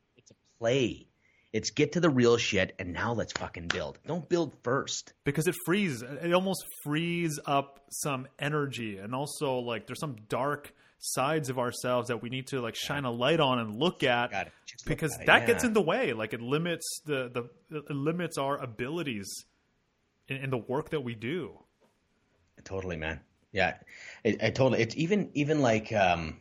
play. 0.59 1.07
It's 1.53 1.71
get 1.71 1.93
to 1.93 1.99
the 1.99 2.09
real 2.09 2.37
shit 2.37 2.75
and 2.77 2.93
now 2.93 3.13
let's 3.13 3.33
fucking 3.33 3.67
build. 3.67 3.99
Don't 4.05 4.27
build 4.27 4.53
first. 4.63 5.13
Because 5.23 5.47
it 5.47 5.55
frees 5.65 6.01
it 6.01 6.33
almost 6.33 6.65
frees 6.83 7.39
up 7.45 7.85
some 7.89 8.27
energy 8.37 8.97
and 8.97 9.15
also 9.15 9.59
like 9.59 9.87
there's 9.87 9.99
some 9.99 10.17
dark 10.29 10.73
sides 10.99 11.49
of 11.49 11.59
ourselves 11.59 12.07
that 12.07 12.21
we 12.21 12.29
need 12.29 12.47
to 12.47 12.59
like 12.59 12.75
shine 12.75 13.05
a 13.05 13.11
light 13.11 13.39
on 13.39 13.59
and 13.59 13.75
look 13.75 14.03
at 14.03 14.51
because 14.85 15.11
look 15.11 15.21
at 15.21 15.25
that 15.27 15.41
yeah. 15.41 15.47
gets 15.47 15.63
in 15.63 15.73
the 15.73 15.81
way 15.81 16.13
like 16.13 16.33
it 16.33 16.41
limits 16.41 17.01
the 17.05 17.29
the 17.29 17.77
it 17.77 17.91
limits 17.91 18.37
our 18.37 18.57
abilities 18.57 19.45
in, 20.27 20.37
in 20.37 20.49
the 20.49 20.57
work 20.57 20.89
that 20.89 21.01
we 21.01 21.13
do 21.13 21.51
totally 22.63 22.97
man 22.97 23.19
yeah 23.51 23.75
I, 24.25 24.37
I 24.41 24.49
totally 24.49 24.81
it's 24.81 24.97
even 24.97 25.29
even 25.35 25.61
like 25.61 25.93
um 25.93 26.37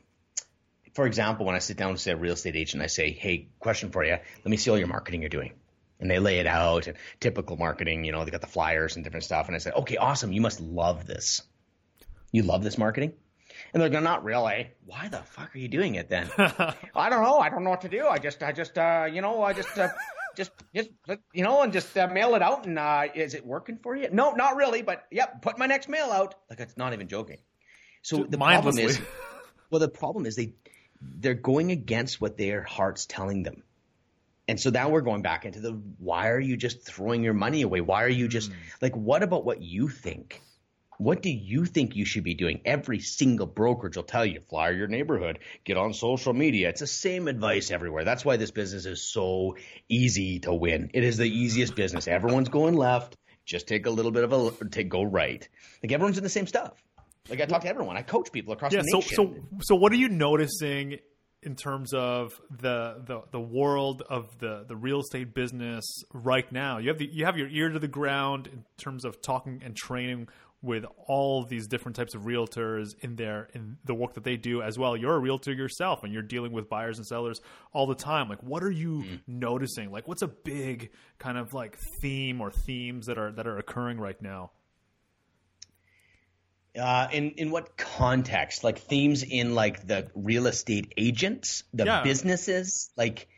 for 0.96 1.06
example, 1.06 1.44
when 1.44 1.54
I 1.54 1.58
sit 1.58 1.76
down 1.76 1.92
with 1.92 2.00
say 2.00 2.12
a 2.12 2.16
real 2.16 2.32
estate 2.32 2.56
agent, 2.56 2.82
I 2.82 2.86
say, 2.86 3.12
"Hey, 3.12 3.48
question 3.60 3.90
for 3.90 4.02
you. 4.02 4.12
Let 4.12 4.46
me 4.46 4.56
see 4.56 4.70
all 4.70 4.78
your 4.78 4.88
marketing 4.88 5.20
you're 5.20 5.28
doing." 5.28 5.52
And 6.00 6.10
they 6.10 6.18
lay 6.18 6.38
it 6.38 6.46
out 6.46 6.86
and 6.86 6.96
typical 7.20 7.56
marketing, 7.56 8.04
you 8.04 8.12
know, 8.12 8.24
they 8.24 8.30
got 8.30 8.40
the 8.40 8.46
flyers 8.46 8.96
and 8.96 9.04
different 9.04 9.24
stuff. 9.24 9.46
And 9.46 9.54
I 9.54 9.58
said, 9.58 9.74
"Okay, 9.74 9.98
awesome. 9.98 10.32
You 10.32 10.40
must 10.40 10.58
love 10.58 11.06
this. 11.06 11.42
You 12.32 12.42
love 12.44 12.64
this 12.64 12.78
marketing." 12.78 13.12
And 13.72 13.82
they're 13.82 13.90
going, 13.90 14.04
"Not 14.04 14.24
really. 14.24 14.70
Why 14.86 15.08
the 15.08 15.18
fuck 15.18 15.54
are 15.54 15.58
you 15.58 15.68
doing 15.68 15.96
it 15.96 16.08
then?" 16.08 16.30
I 16.38 17.10
don't 17.10 17.22
know. 17.22 17.38
I 17.40 17.50
don't 17.50 17.62
know 17.62 17.70
what 17.70 17.82
to 17.82 17.90
do. 17.90 18.06
I 18.06 18.16
just, 18.16 18.42
I 18.42 18.52
just, 18.52 18.78
uh, 18.78 19.06
you 19.12 19.20
know, 19.20 19.42
I 19.42 19.52
just. 19.52 19.78
Uh, 19.78 19.88
just 20.34 20.52
just 20.74 20.90
you 21.32 21.42
know 21.42 21.62
and 21.62 21.72
just 21.72 21.96
uh, 21.96 22.06
mail 22.08 22.34
it 22.34 22.42
out 22.42 22.66
and 22.66 22.78
uh, 22.78 23.04
is 23.14 23.32
it 23.32 23.44
working 23.46 23.78
for 23.82 23.96
you 23.96 24.06
no 24.12 24.32
not 24.32 24.54
really 24.54 24.82
but 24.82 25.06
yep 25.10 25.40
put 25.40 25.56
my 25.56 25.64
next 25.64 25.88
mail 25.88 26.12
out 26.12 26.34
like 26.50 26.60
it's 26.60 26.76
not 26.76 26.92
even 26.92 27.08
joking 27.08 27.38
so 28.02 28.22
the 28.28 28.36
problem 28.36 28.76
is 28.76 29.00
well 29.70 29.80
the 29.80 29.88
problem 29.88 30.26
is 30.26 30.36
they 30.36 30.52
they're 31.00 31.34
going 31.34 31.70
against 31.70 32.20
what 32.20 32.36
their 32.36 32.62
heart's 32.62 33.06
telling 33.06 33.42
them. 33.42 33.62
And 34.48 34.60
so 34.60 34.70
now 34.70 34.90
we're 34.90 35.00
going 35.00 35.22
back 35.22 35.44
into 35.44 35.60
the 35.60 35.72
why 35.98 36.28
are 36.30 36.40
you 36.40 36.56
just 36.56 36.82
throwing 36.82 37.24
your 37.24 37.34
money 37.34 37.62
away? 37.62 37.80
Why 37.80 38.04
are 38.04 38.08
you 38.08 38.28
just 38.28 38.50
mm. 38.50 38.54
like 38.80 38.94
what 38.96 39.22
about 39.22 39.44
what 39.44 39.60
you 39.60 39.88
think? 39.88 40.40
What 40.98 41.20
do 41.20 41.30
you 41.30 41.66
think 41.66 41.94
you 41.94 42.06
should 42.06 42.24
be 42.24 42.34
doing? 42.34 42.60
Every 42.64 43.00
single 43.00 43.46
brokerage 43.46 43.96
will 43.96 44.04
tell 44.04 44.24
you 44.24 44.40
flyer 44.40 44.72
your 44.72 44.88
neighborhood, 44.88 45.40
get 45.64 45.76
on 45.76 45.92
social 45.92 46.32
media. 46.32 46.70
It's 46.70 46.80
the 46.80 46.86
same 46.86 47.28
advice 47.28 47.70
everywhere. 47.70 48.04
That's 48.04 48.24
why 48.24 48.38
this 48.38 48.50
business 48.50 48.86
is 48.86 49.02
so 49.02 49.56
easy 49.88 50.38
to 50.40 50.54
win. 50.54 50.90
It 50.94 51.04
is 51.04 51.18
the 51.18 51.28
easiest 51.28 51.74
business. 51.74 52.08
Everyone's 52.08 52.48
going 52.48 52.74
left. 52.74 53.16
Just 53.44 53.68
take 53.68 53.86
a 53.86 53.90
little 53.90 54.10
bit 54.10 54.24
of 54.24 54.32
a 54.32 54.64
take 54.70 54.88
go 54.88 55.02
right. 55.02 55.46
Like 55.82 55.92
everyone's 55.92 56.18
in 56.18 56.24
the 56.24 56.30
same 56.30 56.46
stuff. 56.46 56.82
Like 57.28 57.40
I 57.40 57.46
talk 57.46 57.62
to 57.62 57.68
everyone. 57.68 57.96
I 57.96 58.02
coach 58.02 58.32
people 58.32 58.52
across 58.52 58.72
yeah, 58.72 58.80
the 58.80 58.90
nation. 58.92 59.16
So, 59.16 59.34
so, 59.34 59.44
so 59.62 59.74
what 59.74 59.92
are 59.92 59.96
you 59.96 60.08
noticing 60.08 60.98
in 61.42 61.54
terms 61.54 61.92
of 61.94 62.40
the, 62.50 63.02
the 63.06 63.22
the 63.30 63.40
world 63.40 64.02
of 64.08 64.38
the 64.38 64.64
the 64.66 64.76
real 64.76 65.00
estate 65.00 65.34
business 65.34 65.84
right 66.12 66.50
now? 66.50 66.78
You 66.78 66.88
have 66.88 66.98
the 66.98 67.08
you 67.10 67.24
have 67.24 67.36
your 67.36 67.48
ear 67.48 67.68
to 67.68 67.78
the 67.78 67.88
ground 67.88 68.46
in 68.46 68.64
terms 68.78 69.04
of 69.04 69.20
talking 69.22 69.62
and 69.64 69.76
training 69.76 70.28
with 70.62 70.84
all 71.06 71.44
these 71.44 71.66
different 71.68 71.96
types 71.96 72.14
of 72.14 72.22
realtors 72.22 72.94
in 73.00 73.14
their 73.16 73.48
in 73.54 73.76
the 73.84 73.94
work 73.94 74.14
that 74.14 74.24
they 74.24 74.36
do 74.36 74.62
as 74.62 74.78
well. 74.78 74.96
You're 74.96 75.14
a 75.14 75.18
realtor 75.18 75.52
yourself 75.52 76.02
and 76.02 76.12
you're 76.12 76.22
dealing 76.22 76.52
with 76.52 76.68
buyers 76.68 76.98
and 76.98 77.06
sellers 77.06 77.40
all 77.72 77.86
the 77.86 77.94
time. 77.94 78.28
Like 78.28 78.42
what 78.42 78.62
are 78.64 78.70
you 78.70 79.04
mm. 79.06 79.20
noticing? 79.26 79.90
Like 79.90 80.08
what's 80.08 80.22
a 80.22 80.28
big 80.28 80.90
kind 81.18 81.38
of 81.38 81.54
like 81.54 81.78
theme 82.00 82.40
or 82.40 82.50
themes 82.50 83.06
that 83.06 83.18
are 83.18 83.32
that 83.32 83.46
are 83.46 83.58
occurring 83.58 83.98
right 83.98 84.20
now? 84.20 84.50
Uh, 86.78 87.08
in 87.12 87.30
in 87.32 87.50
what 87.50 87.76
context? 87.76 88.64
Like 88.64 88.78
themes 88.78 89.22
in 89.22 89.54
like 89.54 89.86
the 89.86 90.10
real 90.14 90.46
estate 90.46 90.92
agents, 90.96 91.64
the 91.72 91.84
yeah. 91.84 92.02
businesses, 92.02 92.90
like. 92.96 93.28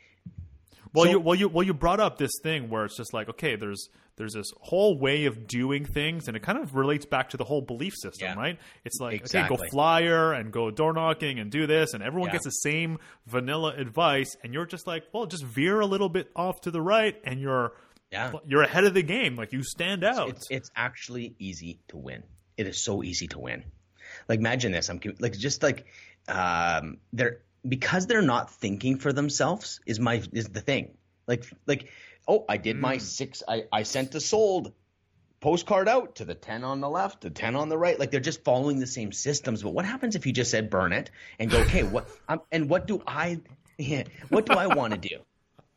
Well, 0.91 1.05
so, 1.05 1.11
you 1.11 1.19
well 1.19 1.35
you 1.35 1.49
well 1.49 1.63
you 1.63 1.73
brought 1.73 1.99
up 1.99 2.17
this 2.17 2.31
thing 2.41 2.69
where 2.69 2.85
it's 2.85 2.97
just 2.97 3.13
like 3.13 3.29
okay, 3.29 3.55
there's 3.55 3.89
there's 4.19 4.33
this 4.33 4.51
whole 4.59 4.97
way 4.97 5.25
of 5.25 5.47
doing 5.47 5.85
things, 5.85 6.27
and 6.27 6.35
it 6.35 6.41
kind 6.41 6.57
of 6.57 6.75
relates 6.75 7.05
back 7.05 7.29
to 7.29 7.37
the 7.37 7.45
whole 7.45 7.61
belief 7.61 7.93
system, 7.95 8.27
yeah. 8.27 8.35
right? 8.35 8.59
It's 8.83 8.99
like 8.99 9.21
exactly. 9.21 9.55
okay, 9.55 9.63
go 9.63 9.69
flyer 9.69 10.33
and 10.33 10.51
go 10.51 10.69
door 10.71 10.91
knocking 10.91 11.39
and 11.39 11.49
do 11.49 11.65
this, 11.65 11.93
and 11.93 12.03
everyone 12.03 12.27
yeah. 12.27 12.33
gets 12.33 12.45
the 12.45 12.51
same 12.51 12.99
vanilla 13.27 13.73
advice, 13.77 14.35
and 14.43 14.53
you're 14.53 14.65
just 14.65 14.87
like, 14.87 15.05
well, 15.13 15.25
just 15.25 15.45
veer 15.45 15.79
a 15.79 15.85
little 15.85 16.09
bit 16.09 16.29
off 16.35 16.59
to 16.61 16.71
the 16.71 16.81
right, 16.81 17.15
and 17.23 17.39
you're 17.39 17.71
yeah. 18.11 18.33
you're 18.45 18.63
ahead 18.63 18.83
of 18.83 18.93
the 18.93 19.03
game, 19.03 19.35
like 19.35 19.53
you 19.53 19.63
stand 19.63 20.03
out. 20.03 20.29
It's, 20.29 20.47
it's 20.51 20.71
actually 20.75 21.35
easy 21.39 21.79
to 21.87 21.97
win 21.97 22.23
it 22.59 22.67
is 22.67 22.77
so 22.77 23.03
easy 23.03 23.27
to 23.29 23.39
win. 23.39 23.63
Like 24.27 24.39
imagine 24.39 24.71
this. 24.71 24.89
I'm 24.89 24.99
like 25.19 25.37
just 25.37 25.63
like 25.63 25.85
um, 26.27 26.97
they're 27.13 27.39
because 27.67 28.05
they're 28.05 28.21
not 28.21 28.51
thinking 28.51 28.97
for 28.97 29.13
themselves 29.13 29.79
is 29.85 29.99
my 29.99 30.21
is 30.33 30.49
the 30.49 30.61
thing. 30.61 30.97
Like 31.25 31.45
like 31.65 31.89
oh 32.27 32.45
I 32.49 32.57
did 32.57 32.75
mm. 32.75 32.81
my 32.81 32.97
six 32.97 33.43
I 33.47 33.63
I 33.71 33.83
sent 33.83 34.11
the 34.11 34.19
sold 34.19 34.73
postcard 35.39 35.87
out 35.87 36.15
to 36.15 36.25
the 36.25 36.35
10 36.35 36.65
on 36.65 36.81
the 36.81 36.89
left, 36.89 37.21
the 37.21 37.29
10 37.29 37.55
on 37.55 37.69
the 37.69 37.77
right. 37.77 37.97
Like 37.97 38.11
they're 38.11 38.19
just 38.19 38.43
following 38.43 38.79
the 38.79 38.87
same 38.87 39.13
systems. 39.13 39.63
But 39.63 39.69
what 39.69 39.85
happens 39.85 40.17
if 40.17 40.25
you 40.25 40.33
just 40.33 40.51
said 40.51 40.69
burn 40.69 40.91
it 40.91 41.11
and 41.39 41.49
go, 41.49 41.59
okay, 41.61 41.83
what, 41.83 42.09
um, 42.27 42.41
and 42.51 42.69
what 42.69 42.87
do 42.87 43.01
I, 43.07 43.39
yeah, 43.77 44.03
what 44.27 44.45
do 44.45 44.53
I 44.53 44.67
want 44.67 44.93
to 44.93 44.99
do? 44.99 45.19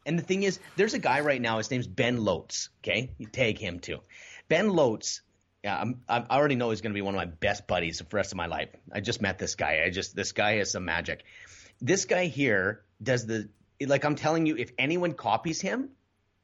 And 0.05 0.18
the 0.18 0.22
thing 0.24 0.43
is, 0.43 0.59
there's 0.74 0.95
a 0.95 0.99
guy 0.99 1.20
right 1.20 1.41
now, 1.41 1.59
his 1.59 1.70
name's 1.70 1.87
Ben 1.87 2.24
Lotes. 2.24 2.70
Okay. 2.80 3.12
You 3.18 3.26
tag 3.28 3.59
him 3.59 3.78
too. 3.78 4.01
Ben 4.49 4.68
Lotes 4.68 5.22
yeah, 5.62 5.80
I'm, 5.80 6.02
i 6.08 6.20
already 6.30 6.56
know 6.56 6.70
he's 6.70 6.80
going 6.80 6.92
to 6.92 6.94
be 6.94 7.02
one 7.02 7.14
of 7.14 7.18
my 7.18 7.26
best 7.26 7.66
buddies 7.66 7.98
for 7.98 8.04
the 8.04 8.16
rest 8.16 8.32
of 8.32 8.36
my 8.36 8.46
life. 8.46 8.70
I 8.92 9.00
just 9.00 9.22
met 9.22 9.38
this 9.38 9.54
guy. 9.54 9.82
I 9.84 9.90
just 9.90 10.16
this 10.16 10.32
guy 10.32 10.56
has 10.56 10.72
some 10.72 10.84
magic. 10.84 11.24
This 11.80 12.04
guy 12.04 12.26
here 12.26 12.82
does 13.02 13.26
the 13.26 13.48
like 13.80 14.04
I'm 14.04 14.16
telling 14.16 14.46
you, 14.46 14.56
if 14.56 14.72
anyone 14.76 15.12
copies 15.12 15.60
him, 15.60 15.90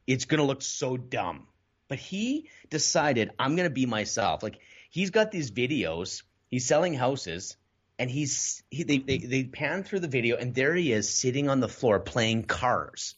it's 0.06 0.24
going 0.24 0.38
to 0.38 0.44
look 0.44 0.62
so 0.62 0.96
dumb. 0.96 1.46
But 1.88 1.98
he 1.98 2.48
decided 2.70 3.30
I'm 3.38 3.56
going 3.56 3.68
to 3.68 3.74
be 3.74 3.86
myself. 3.86 4.42
Like 4.42 4.60
he's 4.90 5.10
got 5.10 5.32
these 5.32 5.50
videos. 5.50 6.22
He's 6.50 6.66
selling 6.66 6.94
houses, 6.94 7.56
and 7.98 8.10
he's 8.10 8.62
he, 8.70 8.84
they, 8.84 8.98
they 8.98 9.18
they 9.18 9.44
pan 9.44 9.82
through 9.82 10.00
the 10.00 10.08
video, 10.08 10.36
and 10.36 10.54
there 10.54 10.74
he 10.74 10.92
is 10.92 11.12
sitting 11.12 11.48
on 11.48 11.60
the 11.60 11.68
floor 11.68 11.98
playing 11.98 12.44
cars. 12.44 13.16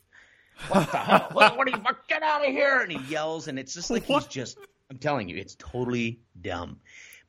What 0.69 0.91
the 0.91 0.99
hell? 0.99 1.29
What, 1.33 1.57
what 1.57 1.69
are 1.69 1.71
you? 1.71 1.85
Get 2.09 2.23
out 2.23 2.47
of 2.47 2.53
here! 2.53 2.81
And 2.81 2.91
he 2.91 2.99
yells, 3.13 3.49
and 3.49 3.59
it's 3.59 3.75
just 3.75 3.91
like 3.91 4.05
what? 4.09 4.25
he's 4.25 4.33
just 4.33 4.59
I'm 4.91 4.99
telling 4.99 5.29
you, 5.29 5.37
it's 5.37 5.55
totally 5.55 6.21
dumb. 6.41 6.81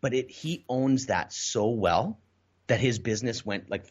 But 0.01 0.14
it 0.16 0.32
he 0.32 0.66
owns 0.68 1.05
that 1.05 1.32
so 1.32 1.70
well 1.70 2.20
that 2.68 2.80
his 2.80 2.97
business 2.97 3.45
went 3.45 3.70
like 3.70 3.86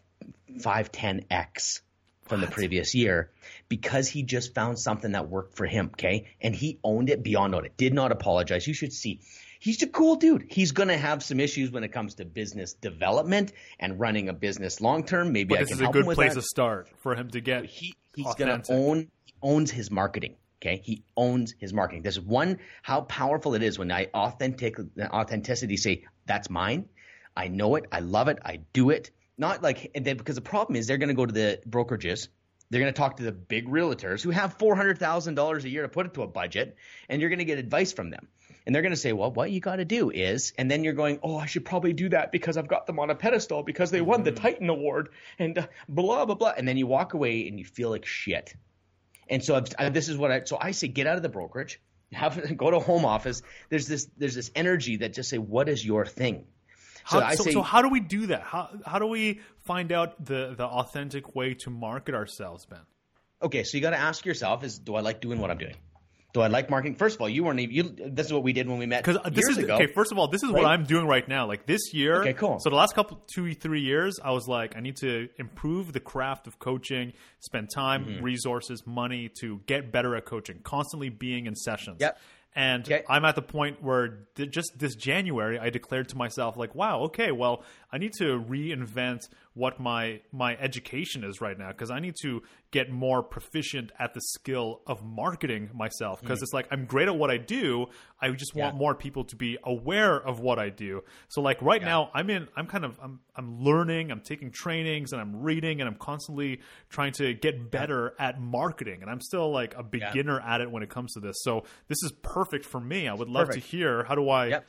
five, 0.60 0.90
ten 0.90 1.24
x 1.30 1.82
from 2.26 2.40
what? 2.40 2.50
the 2.50 2.54
previous 2.54 2.94
year 2.94 3.30
because 3.68 4.08
he 4.08 4.22
just 4.24 4.54
found 4.54 4.78
something 4.78 5.12
that 5.12 5.28
worked 5.28 5.56
for 5.56 5.66
him. 5.66 5.90
Okay, 5.94 6.26
and 6.40 6.54
he 6.54 6.80
owned 6.82 7.10
it 7.10 7.22
beyond 7.22 7.54
own 7.54 7.64
it. 7.64 7.76
Did 7.76 7.94
not 7.94 8.10
apologize. 8.10 8.66
You 8.66 8.74
should 8.74 8.92
see. 8.92 9.20
he's 9.60 9.82
a 9.82 9.86
cool 9.86 10.16
dude. 10.16 10.46
He's 10.48 10.72
going 10.72 10.88
to 10.88 10.96
have 10.96 11.22
some 11.22 11.38
issues 11.38 11.70
when 11.70 11.84
it 11.84 11.92
comes 11.92 12.14
to 12.16 12.24
business 12.24 12.72
development 12.72 13.52
and 13.78 14.00
running 14.00 14.28
a 14.28 14.32
business 14.32 14.80
long 14.80 15.04
term. 15.04 15.32
Maybe 15.32 15.50
but 15.50 15.58
I 15.58 15.60
this 15.62 15.68
can 15.68 15.76
is 15.76 15.80
a 15.80 15.84
help 15.84 15.92
good 15.92 16.00
him 16.00 16.06
with 16.06 16.16
place 16.16 16.34
that. 16.34 16.40
to 16.40 16.46
start 16.46 16.88
for 17.02 17.14
him 17.14 17.30
to 17.30 17.40
get. 17.40 17.66
He 17.66 17.94
he's 18.16 18.34
going 18.34 18.62
to 18.62 18.72
own 18.72 19.08
he 19.24 19.34
owns 19.42 19.70
his 19.70 19.92
marketing. 19.92 20.34
Okay, 20.62 20.82
he 20.84 21.04
owns 21.16 21.54
his 21.58 21.72
marketing. 21.72 22.02
There's 22.02 22.20
one 22.20 22.58
how 22.82 23.00
powerful 23.02 23.54
it 23.54 23.62
is 23.62 23.78
when 23.78 23.90
I 23.90 24.08
authentic 24.12 24.76
authenticity 25.00 25.78
say 25.78 26.04
that's 26.26 26.50
mine. 26.50 26.86
I 27.34 27.48
know 27.48 27.76
it. 27.76 27.86
I 27.90 28.00
love 28.00 28.28
it. 28.28 28.38
I 28.44 28.60
do 28.74 28.90
it. 28.90 29.10
Not 29.38 29.62
like 29.62 29.90
and 29.94 30.04
then 30.04 30.18
because 30.18 30.34
the 30.34 30.42
problem 30.42 30.76
is 30.76 30.86
they're 30.86 30.98
going 30.98 31.08
to 31.08 31.14
go 31.14 31.24
to 31.24 31.32
the 31.32 31.60
brokerages. 31.66 32.28
They're 32.68 32.80
going 32.80 32.92
to 32.92 32.96
talk 32.96 33.16
to 33.16 33.22
the 33.22 33.32
big 33.32 33.68
realtors 33.68 34.22
who 34.22 34.30
have 34.30 34.58
four 34.58 34.76
hundred 34.76 34.98
thousand 34.98 35.34
dollars 35.34 35.64
a 35.64 35.70
year 35.70 35.82
to 35.82 35.88
put 35.88 36.06
into 36.06 36.22
a 36.22 36.28
budget, 36.28 36.76
and 37.08 37.20
you're 37.20 37.30
going 37.30 37.38
to 37.38 37.46
get 37.46 37.58
advice 37.58 37.92
from 37.92 38.10
them. 38.10 38.28
And 38.66 38.74
they're 38.74 38.82
going 38.82 38.92
to 38.92 39.00
say, 39.00 39.14
well, 39.14 39.32
what 39.32 39.50
you 39.50 39.60
got 39.60 39.76
to 39.76 39.86
do 39.86 40.10
is, 40.10 40.52
and 40.58 40.70
then 40.70 40.84
you're 40.84 40.92
going, 40.92 41.20
oh, 41.22 41.38
I 41.38 41.46
should 41.46 41.64
probably 41.64 41.94
do 41.94 42.10
that 42.10 42.30
because 42.30 42.58
I've 42.58 42.68
got 42.68 42.86
them 42.86 42.98
on 42.98 43.08
a 43.08 43.14
pedestal 43.14 43.62
because 43.62 43.90
they 43.90 44.02
won 44.02 44.22
the 44.22 44.32
Titan 44.32 44.68
Award 44.68 45.08
and 45.38 45.56
uh, 45.56 45.66
blah 45.88 46.26
blah 46.26 46.34
blah. 46.34 46.52
And 46.54 46.68
then 46.68 46.76
you 46.76 46.86
walk 46.86 47.14
away 47.14 47.48
and 47.48 47.58
you 47.58 47.64
feel 47.64 47.88
like 47.88 48.04
shit. 48.04 48.54
And 49.30 49.42
so 49.42 49.54
I've, 49.54 49.68
I, 49.78 49.88
this 49.88 50.08
is 50.08 50.16
what 50.16 50.30
I 50.30 50.44
so 50.44 50.58
I 50.60 50.72
say 50.72 50.88
get 50.88 51.06
out 51.06 51.16
of 51.16 51.22
the 51.22 51.28
brokerage, 51.28 51.80
have 52.12 52.56
go 52.56 52.70
to 52.70 52.80
home 52.80 53.04
office. 53.04 53.42
There's 53.70 53.86
this 53.86 54.08
there's 54.18 54.34
this 54.34 54.50
energy 54.54 54.96
that 54.96 55.14
just 55.14 55.30
say 55.30 55.38
what 55.38 55.68
is 55.68 55.84
your 55.84 56.04
thing. 56.04 56.44
So 57.08 57.20
How, 57.20 57.26
I 57.26 57.34
so, 57.34 57.44
say 57.44 57.52
so 57.52 57.62
how 57.62 57.80
do 57.80 57.88
we 57.88 58.00
do 58.00 58.26
that? 58.26 58.42
How 58.42 58.68
how 58.84 58.98
do 58.98 59.06
we 59.06 59.40
find 59.64 59.92
out 59.92 60.22
the 60.22 60.54
the 60.56 60.66
authentic 60.66 61.34
way 61.34 61.54
to 61.54 61.70
market 61.70 62.14
ourselves, 62.14 62.66
Ben? 62.66 62.80
okay, 63.42 63.64
so 63.64 63.76
you 63.76 63.82
got 63.82 63.90
to 63.90 63.98
ask 63.98 64.24
yourself 64.24 64.64
is 64.64 64.78
do 64.78 64.94
I 64.94 65.00
like 65.00 65.20
doing 65.20 65.38
what 65.40 65.50
I'm 65.50 65.58
doing? 65.58 65.76
Do 66.32 66.40
I 66.42 66.46
like 66.46 66.70
marketing? 66.70 66.94
First 66.94 67.16
of 67.16 67.20
all, 67.22 67.28
you 67.28 67.42
weren't 67.44 67.58
even. 67.60 67.74
You, 67.74 68.10
this 68.12 68.26
is 68.26 68.32
what 68.32 68.42
we 68.44 68.52
did 68.52 68.68
when 68.68 68.78
we 68.78 68.86
met 68.86 69.04
Because 69.04 69.20
this 69.32 69.46
years 69.48 69.58
is 69.58 69.64
ago. 69.64 69.74
okay. 69.74 69.86
First 69.92 70.12
of 70.12 70.18
all, 70.18 70.28
this 70.28 70.42
is 70.42 70.50
what? 70.50 70.64
I'm 70.64 70.84
doing 70.84 71.06
right 71.06 71.26
now. 71.26 71.46
Like 71.46 71.66
this 71.66 71.92
year. 71.92 72.20
Okay, 72.20 72.32
cool. 72.34 72.58
So 72.60 72.70
the 72.70 72.76
last 72.76 72.94
couple 72.94 73.20
two 73.34 73.52
three 73.54 73.80
years, 73.80 74.20
I 74.22 74.30
was 74.30 74.46
like, 74.46 74.76
I 74.76 74.80
need 74.80 74.96
to 74.98 75.28
improve 75.38 75.92
the 75.92 76.00
craft 76.00 76.46
of 76.46 76.58
coaching, 76.58 77.12
spend 77.40 77.68
time, 77.74 78.04
Mm-hmm. 78.04 78.24
resources, 78.24 78.84
money 78.86 79.30
to 79.40 79.60
get 79.66 79.90
better 79.92 80.14
at 80.16 80.24
coaching. 80.24 80.60
Constantly 80.62 81.08
being 81.08 81.46
in 81.46 81.54
sessions. 81.56 81.98
Yep. 82.00 82.18
And 82.54 82.82
Okay. 82.84 83.04
I'm 83.08 83.24
at 83.24 83.36
the 83.36 83.42
point 83.42 83.80
where 83.80 84.26
th- 84.34 84.50
just 84.50 84.72
this 84.76 84.96
January, 84.96 85.56
I 85.58 85.70
declared 85.70 86.08
to 86.08 86.16
myself, 86.16 86.56
like, 86.56 86.74
wow, 86.74 87.02
okay, 87.02 87.30
well, 87.30 87.62
I 87.92 87.98
need 87.98 88.12
to 88.18 88.40
reinvent 88.40 89.28
what 89.60 89.78
my 89.78 90.20
my 90.32 90.56
education 90.56 91.22
is 91.24 91.40
right 91.40 91.58
now 91.58 91.68
because 91.68 91.90
I 91.90 91.98
need 92.00 92.14
to 92.22 92.42
get 92.70 92.90
more 92.90 93.22
proficient 93.22 93.92
at 93.98 94.14
the 94.14 94.20
skill 94.20 94.80
of 94.86 95.04
marketing 95.04 95.70
myself 95.74 96.20
because 96.22 96.40
it's 96.42 96.52
like 96.52 96.66
I'm 96.70 96.84
great 96.86 97.08
at 97.08 97.16
what 97.16 97.30
I 97.30 97.36
do. 97.36 97.86
I 98.20 98.30
just 98.30 98.54
want 98.54 98.74
Mm. 98.74 98.78
Yeah. 98.78 98.78
more 98.86 98.94
people 98.94 99.24
to 99.24 99.36
be 99.36 99.58
aware 99.64 100.16
of 100.16 100.40
what 100.40 100.58
I 100.58 100.68
do. 100.70 101.02
So 101.28 101.40
like 101.42 101.60
right 101.62 101.82
now, 101.82 102.10
I'm 102.14 102.30
in. 102.30 102.48
I'm 102.56 102.66
kind 102.66 102.84
of. 102.84 102.98
I'm. 103.02 103.20
I'm 103.36 103.60
learning. 103.60 104.10
I'm 104.10 104.20
taking 104.20 104.50
trainings 104.50 105.12
and 105.12 105.20
I'm 105.20 105.42
reading 105.42 105.80
and 105.80 105.88
I'm 105.88 105.96
constantly 105.96 106.60
trying 106.90 107.12
to 107.14 107.32
get 107.34 107.70
better 107.70 108.14
at 108.18 108.40
marketing. 108.40 108.98
And 109.02 109.10
I'm 109.10 109.20
still 109.20 109.50
like 109.50 109.74
a 109.76 109.82
beginner 109.82 110.40
at 110.40 110.60
it 110.60 110.70
when 110.70 110.82
it 110.82 110.90
comes 110.90 111.14
to 111.14 111.20
this. 111.20 111.36
So 111.42 111.64
this 111.88 112.02
is 112.02 112.12
perfect 112.22 112.64
for 112.66 112.80
me. 112.80 113.08
I 113.08 113.14
would 113.14 113.28
love 113.28 113.46
Perfect. 113.48 113.64
to 113.66 113.70
hear 113.76 114.04
how 114.04 114.14
do 114.14 114.28
I. 114.28 114.46
Yep. 114.48 114.66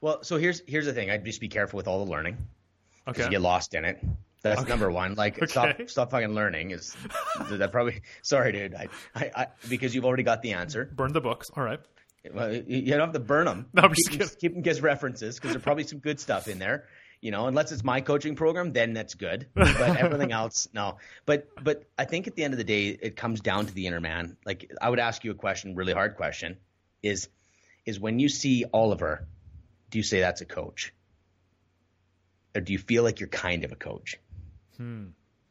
Well, 0.00 0.22
so 0.22 0.38
here's 0.38 0.62
here's 0.66 0.86
the 0.86 0.94
thing. 0.94 1.10
I'd 1.10 1.24
just 1.24 1.40
be 1.40 1.48
careful 1.48 1.76
with 1.76 1.86
all 1.88 2.04
the 2.04 2.10
learning. 2.10 2.38
Because 3.06 3.20
Okay. 3.20 3.24
you 3.26 3.30
get 3.30 3.40
lost 3.42 3.74
in 3.74 3.84
it. 3.84 3.98
That's 4.42 4.66
number 4.66 4.90
one. 4.90 5.14
Like 5.16 5.46
stop 5.48 5.68
Okay. 5.70 5.86
stop 5.86 6.10
fucking 6.12 6.34
learning 6.34 6.70
is 6.70 6.96
that 7.50 7.72
probably 7.72 8.00
sorry 8.22 8.52
dude. 8.52 8.74
I, 8.74 8.88
I, 9.14 9.30
I 9.36 9.46
because 9.68 9.94
you've 9.94 10.06
already 10.06 10.22
got 10.22 10.40
the 10.42 10.52
answer. 10.54 10.86
Burn 10.86 11.12
the 11.12 11.20
books. 11.20 11.50
All 11.56 11.62
right. 11.62 11.80
Well, 12.34 12.52
you 12.54 12.82
don't 12.90 13.00
have 13.00 13.12
to 13.12 13.20
burn 13.20 13.46
them. 13.46 13.66
No, 13.74 13.82
I'm 13.82 13.94
just 13.94 14.10
keep, 14.10 14.38
keep 14.38 14.54
them 14.54 14.62
as 14.70 14.80
references 14.82 15.36
because 15.36 15.50
there's 15.52 15.62
probably 15.62 15.84
some 15.84 15.98
good 15.98 16.20
stuff 16.20 16.48
in 16.48 16.58
there. 16.58 16.84
You 17.22 17.30
know, 17.30 17.46
unless 17.48 17.70
it's 17.70 17.84
my 17.84 18.00
coaching 18.00 18.34
program, 18.34 18.72
then 18.72 18.94
that's 18.94 19.12
good. 19.14 19.46
But 19.54 19.78
everything 19.98 20.32
else, 20.32 20.68
no. 20.72 20.96
But 21.26 21.48
but 21.62 21.84
I 21.98 22.06
think 22.06 22.26
at 22.26 22.34
the 22.34 22.44
end 22.44 22.54
of 22.54 22.58
the 22.58 22.64
day, 22.64 22.88
it 22.88 23.16
comes 23.16 23.40
down 23.40 23.66
to 23.66 23.74
the 23.74 23.86
inner 23.86 24.00
man. 24.00 24.38
Like 24.46 24.70
I 24.80 24.88
would 24.88 24.98
ask 25.00 25.22
you 25.24 25.30
a 25.32 25.34
question, 25.34 25.74
really 25.74 25.92
hard 25.92 26.16
question, 26.16 26.56
is 27.02 27.28
is 27.84 28.00
when 28.00 28.18
you 28.18 28.30
see 28.30 28.64
Oliver, 28.72 29.26
do 29.90 29.98
you 29.98 30.02
say 30.02 30.20
that's 30.20 30.40
a 30.40 30.46
coach, 30.46 30.94
or 32.54 32.60
do 32.60 32.72
you 32.72 32.78
feel 32.78 33.02
like 33.02 33.20
you're 33.20 33.28
kind 33.28 33.64
of 33.64 33.72
a 33.72 33.76
coach? 33.76 34.18
Hmm. 34.76 35.06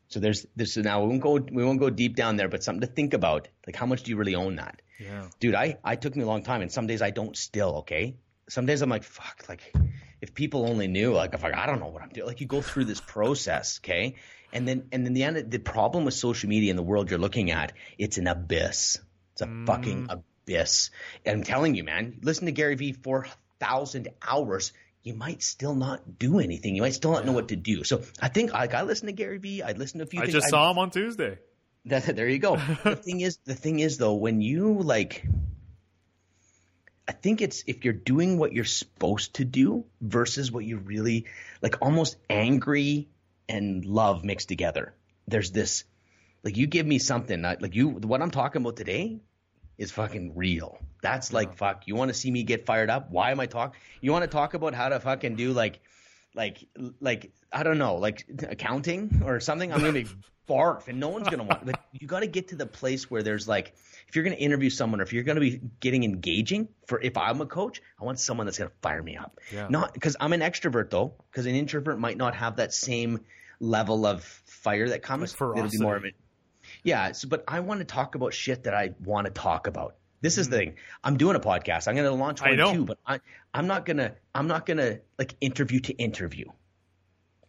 So 0.07 0.19
there's 0.19 0.45
this. 0.55 0.73
So 0.73 0.81
now 0.81 1.01
we 1.03 1.09
won't 1.09 1.21
go 1.21 1.33
we 1.33 1.63
won't 1.63 1.79
go 1.79 1.89
deep 1.89 2.15
down 2.15 2.35
there, 2.35 2.49
but 2.49 2.63
something 2.63 2.81
to 2.81 2.87
think 2.87 3.13
about. 3.13 3.47
Like 3.67 3.75
how 3.75 3.85
much 3.85 4.03
do 4.03 4.11
you 4.11 4.17
really 4.17 4.35
own 4.35 4.55
that? 4.55 4.81
Yeah. 4.99 5.27
dude, 5.39 5.55
I, 5.55 5.77
I 5.83 5.95
took 5.95 6.15
me 6.15 6.23
a 6.23 6.27
long 6.27 6.43
time 6.43 6.61
and 6.61 6.71
some 6.71 6.85
days 6.85 7.01
I 7.01 7.11
don't 7.11 7.35
still, 7.37 7.77
okay? 7.77 8.17
Some 8.49 8.65
days 8.65 8.81
I'm 8.81 8.89
like, 8.89 9.03
fuck, 9.03 9.45
like 9.47 9.73
if 10.21 10.33
people 10.33 10.67
only 10.67 10.87
knew, 10.87 11.13
like 11.13 11.33
if 11.33 11.45
I, 11.45 11.51
I 11.53 11.65
don't 11.67 11.79
know 11.79 11.87
what 11.87 12.01
I'm 12.01 12.09
doing. 12.09 12.27
Like 12.27 12.41
you 12.41 12.47
go 12.47 12.61
through 12.61 12.85
this 12.85 12.99
process, 12.99 13.79
okay? 13.81 14.15
And 14.51 14.67
then 14.67 14.87
and 14.91 15.05
then 15.05 15.13
the 15.13 15.23
end 15.23 15.51
the 15.51 15.59
problem 15.59 16.05
with 16.05 16.15
social 16.15 16.49
media 16.49 16.71
in 16.71 16.75
the 16.75 16.83
world 16.83 17.09
you're 17.09 17.19
looking 17.19 17.51
at, 17.51 17.73
it's 17.97 18.17
an 18.17 18.27
abyss. 18.27 18.97
It's 19.33 19.41
a 19.41 19.45
hmm. 19.45 19.65
fucking 19.65 20.07
abyss. 20.09 20.89
And 21.25 21.37
I'm 21.37 21.43
telling 21.43 21.75
you, 21.75 21.83
man, 21.83 22.19
listen 22.23 22.47
to 22.47 22.51
Gary 22.51 22.75
Vee 22.75 22.93
four 22.93 23.27
thousand 23.59 24.09
hours. 24.27 24.73
You 25.09 25.15
might 25.15 25.41
still 25.41 25.73
not 25.73 26.19
do 26.19 26.39
anything. 26.39 26.75
You 26.75 26.83
might 26.83 26.93
still 26.93 27.13
not 27.13 27.25
know 27.25 27.31
what 27.31 27.47
to 27.47 27.55
do. 27.55 27.83
So 27.83 28.03
I 28.21 28.27
think 28.27 28.53
like 28.53 28.75
I 28.75 28.83
listen 28.83 29.07
to 29.07 29.11
Gary 29.11 29.39
Vee. 29.39 29.63
I 29.63 29.71
listen 29.71 29.97
to 29.97 30.03
a 30.03 30.07
few 30.07 30.19
I 30.19 30.25
things. 30.25 30.33
just 30.33 30.45
I- 30.45 30.49
saw 30.51 30.69
him 30.69 30.77
on 30.77 30.91
Tuesday. 30.91 31.39
that, 31.85 32.15
there 32.15 32.29
you 32.29 32.37
go. 32.37 32.57
the 32.83 32.95
thing 33.03 33.21
is, 33.21 33.37
the 33.43 33.55
thing 33.55 33.79
is 33.79 33.97
though, 33.97 34.13
when 34.13 34.39
you 34.39 34.77
like, 34.83 35.25
I 37.07 37.11
think 37.13 37.41
it's 37.41 37.63
if 37.65 37.85
you're 37.85 37.93
doing 37.93 38.37
what 38.37 38.53
you're 38.53 38.65
supposed 38.65 39.33
to 39.37 39.45
do 39.45 39.85
versus 39.99 40.51
what 40.51 40.63
you 40.63 40.77
really 40.77 41.25
like, 41.63 41.77
almost 41.81 42.15
angry 42.29 43.09
and 43.47 43.83
love 43.83 44.23
mixed 44.23 44.47
together. 44.47 44.93
There's 45.27 45.49
this, 45.49 45.85
like, 46.43 46.55
you 46.55 46.67
give 46.67 46.85
me 46.85 46.99
something 46.99 47.41
like 47.41 47.73
you. 47.73 47.89
What 47.89 48.21
I'm 48.21 48.29
talking 48.29 48.61
about 48.61 48.75
today 48.75 49.21
is 49.79 49.91
fucking 49.91 50.33
real. 50.35 50.77
That's 51.01 51.33
like 51.33 51.55
fuck. 51.55 51.87
You 51.87 51.95
want 51.95 52.09
to 52.09 52.13
see 52.13 52.29
me 52.29 52.43
get 52.43 52.65
fired 52.65 52.89
up? 52.89 53.09
Why 53.09 53.31
am 53.31 53.39
I 53.39 53.45
talking? 53.47 53.79
You 54.01 54.11
want 54.11 54.23
to 54.23 54.27
talk 54.27 54.53
about 54.53 54.73
how 54.75 54.89
to 54.89 54.99
fucking 54.99 55.35
do 55.35 55.53
like, 55.53 55.79
like, 56.35 56.67
like 56.99 57.31
I 57.51 57.63
don't 57.63 57.77
know, 57.77 57.95
like 57.95 58.25
accounting 58.47 59.23
or 59.25 59.39
something? 59.39 59.71
I'm 59.71 59.79
gonna 59.79 59.93
be 59.93 60.07
barf, 60.49 60.89
and 60.89 60.99
no 60.99 61.07
one's 61.09 61.29
gonna 61.29 61.43
want. 61.43 61.65
But 61.65 61.79
you 61.93 62.07
got 62.07 62.19
to 62.19 62.27
get 62.27 62.49
to 62.49 62.55
the 62.55 62.65
place 62.65 63.09
where 63.09 63.23
there's 63.23 63.47
like, 63.47 63.73
if 64.09 64.15
you're 64.15 64.23
gonna 64.25 64.35
interview 64.35 64.69
someone, 64.69 64.99
or 64.99 65.03
if 65.03 65.13
you're 65.13 65.23
gonna 65.23 65.39
be 65.39 65.61
getting 65.79 66.03
engaging, 66.03 66.67
for 66.85 66.99
if 67.01 67.15
I'm 67.15 67.39
a 67.39 67.45
coach, 67.45 67.81
I 68.01 68.03
want 68.03 68.19
someone 68.19 68.47
that's 68.47 68.57
gonna 68.57 68.71
fire 68.81 69.01
me 69.01 69.15
up. 69.15 69.39
Yeah. 69.53 69.67
Not 69.69 69.93
because 69.93 70.17
I'm 70.19 70.33
an 70.33 70.41
extrovert 70.41 70.89
though, 70.89 71.13
because 71.31 71.45
an 71.45 71.55
introvert 71.55 71.97
might 71.97 72.17
not 72.17 72.35
have 72.35 72.57
that 72.57 72.73
same 72.73 73.21
level 73.61 74.05
of 74.05 74.23
fire 74.45 74.89
that 74.89 75.03
comes. 75.03 75.39
Like 75.39 75.57
It'll 75.57 75.69
be 75.69 75.77
more 75.77 75.95
of 75.95 76.01
ferocity. 76.01 76.09
it. 76.09 76.15
Yeah, 76.83 77.11
so, 77.11 77.27
but 77.27 77.43
I 77.47 77.59
want 77.59 77.79
to 77.79 77.85
talk 77.85 78.15
about 78.15 78.33
shit 78.33 78.63
that 78.63 78.73
I 78.73 78.91
want 79.03 79.25
to 79.25 79.31
talk 79.31 79.67
about. 79.67 79.95
This 80.21 80.37
is 80.37 80.49
the 80.49 80.57
mm-hmm. 80.57 80.65
thing. 80.65 80.75
I'm 81.03 81.17
doing 81.17 81.35
a 81.35 81.39
podcast. 81.39 81.87
I'm 81.87 81.95
going 81.95 82.05
to 82.05 82.13
launch 82.13 82.41
one 82.41 82.57
too, 82.57 82.85
but 82.85 82.99
I, 83.05 83.19
I'm 83.53 83.67
not 83.67 83.85
gonna. 83.85 84.15
I'm 84.35 84.47
not 84.47 84.65
gonna 84.65 84.99
like 85.17 85.35
interview 85.41 85.79
to 85.81 85.93
interview. 85.93 86.45